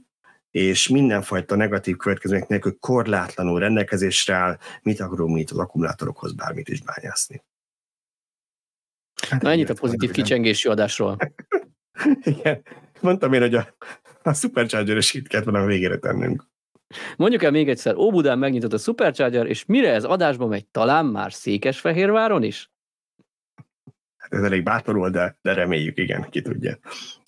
és 0.54 0.88
mindenfajta 0.88 1.56
negatív 1.56 1.96
következmények 1.96 2.48
nélkül 2.48 2.76
korlátlanul 2.80 3.58
rendelkezésre 3.58 4.34
áll, 4.34 4.58
mit 4.82 5.00
akarunk 5.00 5.34
mit 5.34 5.50
az 5.50 5.58
akkumulátorokhoz 5.58 6.32
bármit 6.32 6.68
is 6.68 6.80
bányászni. 6.80 7.44
Hát 9.28 9.42
Na 9.42 9.50
ennyit 9.50 9.70
a 9.70 9.74
pozitív 9.74 10.10
kicsengésű 10.10 10.68
adásról. 10.68 11.16
Igen. 12.22 12.62
Mondtam 13.00 13.32
én, 13.32 13.40
hogy 13.40 13.54
a, 13.54 13.76
a 14.22 14.32
Supercharger-es 14.32 15.10
hitket 15.10 15.44
van 15.44 15.54
a 15.54 15.64
végére 15.64 15.98
tennünk. 15.98 16.44
Mondjuk 17.16 17.42
el 17.42 17.50
még 17.50 17.68
egyszer, 17.68 17.96
Óbudán 17.96 18.38
megnyitott 18.38 18.72
a 18.72 18.78
Supercharger, 18.78 19.46
és 19.46 19.64
mire 19.64 19.92
ez 19.92 20.04
adásba 20.04 20.46
megy, 20.46 20.66
talán 20.66 21.06
már 21.06 21.32
Székesfehérváron 21.32 22.42
is? 22.42 22.70
Hát 24.16 24.32
ez 24.32 24.42
elég 24.42 24.62
bátor 24.62 25.10
de, 25.10 25.38
de 25.42 25.52
reméljük, 25.52 25.98
igen, 25.98 26.28
ki 26.30 26.42
tudja 26.42 26.78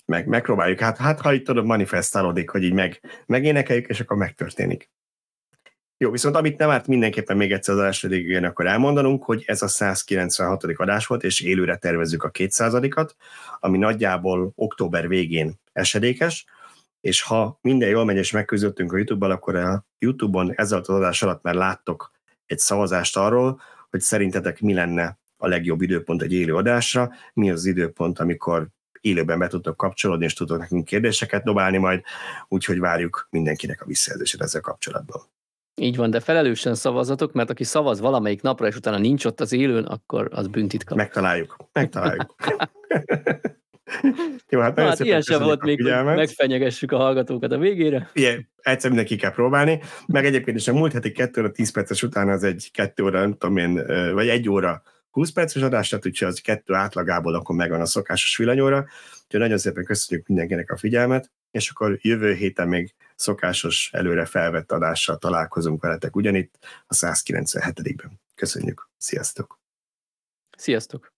meg, 0.07 0.27
megpróbáljuk. 0.27 0.79
Hát, 0.79 0.97
hát 0.97 1.21
ha 1.21 1.33
itt 1.33 1.45
tudod, 1.45 1.65
manifestálódik, 1.65 2.49
hogy 2.49 2.63
így 2.63 2.73
meg, 2.73 3.01
megénekeljük, 3.25 3.87
és 3.87 3.99
akkor 3.99 4.17
megtörténik. 4.17 4.89
Jó, 5.97 6.11
viszont 6.11 6.35
amit 6.35 6.57
nem 6.57 6.69
árt 6.69 6.87
mindenképpen 6.87 7.37
még 7.37 7.51
egyszer 7.51 7.75
az 7.75 7.81
első 7.81 8.07
végén 8.07 8.43
akkor 8.43 8.67
elmondanunk, 8.67 9.23
hogy 9.23 9.43
ez 9.47 9.61
a 9.61 9.67
196. 9.67 10.63
adás 10.63 11.07
volt, 11.07 11.23
és 11.23 11.41
élőre 11.41 11.77
tervezzük 11.77 12.23
a 12.23 12.31
200-at, 12.31 13.09
ami 13.59 13.77
nagyjából 13.77 14.51
október 14.55 15.07
végén 15.07 15.59
esedékes, 15.73 16.45
és 17.01 17.21
ha 17.21 17.59
minden 17.61 17.89
jól 17.89 18.05
megy 18.05 18.17
és 18.17 18.31
megküzdöttünk 18.31 18.93
a 18.93 18.95
YouTube-bal, 18.95 19.31
akkor 19.31 19.55
a 19.55 19.85
YouTube-on 19.99 20.53
ezzel 20.55 20.79
az 20.79 20.89
adás 20.89 21.23
alatt 21.23 21.43
már 21.43 21.55
láttok 21.55 22.11
egy 22.45 22.59
szavazást 22.59 23.17
arról, 23.17 23.61
hogy 23.89 24.01
szerintetek 24.01 24.61
mi 24.61 24.73
lenne 24.73 25.19
a 25.37 25.47
legjobb 25.47 25.81
időpont 25.81 26.21
egy 26.21 26.33
élő 26.33 26.55
adásra, 26.55 27.11
mi 27.33 27.51
az 27.51 27.65
időpont, 27.65 28.19
amikor 28.19 28.67
élőben 29.07 29.39
be 29.39 29.47
tudtok 29.47 29.77
kapcsolódni, 29.77 30.25
és 30.25 30.33
tudtok 30.33 30.57
nekünk 30.57 30.85
kérdéseket 30.85 31.43
dobálni 31.43 31.77
majd, 31.77 32.01
úgyhogy 32.47 32.79
várjuk 32.79 33.27
mindenkinek 33.29 33.81
a 33.81 33.85
visszajelzését 33.85 34.41
ezzel 34.41 34.61
kapcsolatban. 34.61 35.21
Így 35.81 35.95
van, 35.95 36.09
de 36.09 36.19
felelősen 36.19 36.75
szavazatok, 36.75 37.33
mert 37.33 37.49
aki 37.49 37.63
szavaz 37.63 37.99
valamelyik 37.99 38.41
napra, 38.41 38.67
és 38.67 38.75
utána 38.75 38.97
nincs 38.97 39.25
ott 39.25 39.39
az 39.39 39.51
élőn, 39.51 39.83
akkor 39.83 40.29
az 40.31 40.47
büntit 40.47 40.83
kap. 40.83 40.97
Megtaláljuk. 40.97 41.55
Megtaláljuk. 41.73 42.35
Jó, 44.49 44.59
hát, 44.59 44.75
Na, 44.75 44.83
hát 44.83 44.99
ilyen 44.99 45.21
sem 45.21 45.43
volt 45.43 45.63
még, 45.63 45.81
hogy 45.81 46.03
megfenyegessük 46.03 46.91
a 46.91 46.97
hallgatókat 46.97 47.51
a 47.51 47.57
végére. 47.57 48.09
Igen, 48.13 48.49
egyszer 48.61 48.89
mindenki 48.89 49.15
kell 49.15 49.31
próbálni, 49.31 49.79
meg 50.07 50.25
egyébként 50.25 50.57
is 50.57 50.67
a 50.67 50.73
múlt 50.73 50.93
heti 50.93 51.11
2 51.11 51.41
óra 51.41 51.51
10 51.51 51.71
perces 51.71 52.03
után 52.03 52.29
az 52.29 52.43
egy 52.43 52.69
2 52.73 53.03
óra, 53.03 53.19
nem 53.19 53.37
tudom 53.37 53.57
én, 53.57 53.85
vagy 54.13 54.27
egy 54.27 54.49
óra 54.49 54.83
20 55.17 55.31
perces 55.31 55.61
adás, 55.61 55.89
tehát 55.89 56.05
úgyhogy 56.05 56.27
az 56.27 56.39
kettő 56.39 56.73
átlagából 56.73 57.35
akkor 57.35 57.55
megvan 57.55 57.81
a 57.81 57.85
szokásos 57.85 58.37
villanyóra. 58.37 58.87
Úgyhogy 59.23 59.39
nagyon 59.39 59.57
szépen 59.57 59.85
köszönjük 59.85 60.27
mindenkinek 60.27 60.71
a 60.71 60.77
figyelmet, 60.77 61.31
és 61.51 61.69
akkor 61.69 61.99
jövő 62.01 62.33
héten 62.33 62.67
még 62.67 62.95
szokásos 63.15 63.89
előre 63.93 64.25
felvett 64.25 64.71
adással 64.71 65.17
találkozunk 65.17 65.81
veletek 65.81 66.15
ugyanitt 66.15 66.57
a 66.87 66.95
197-ben. 66.95 68.19
Köszönjük, 68.35 68.89
sziasztok! 68.97 69.59
Sziasztok! 70.57 71.16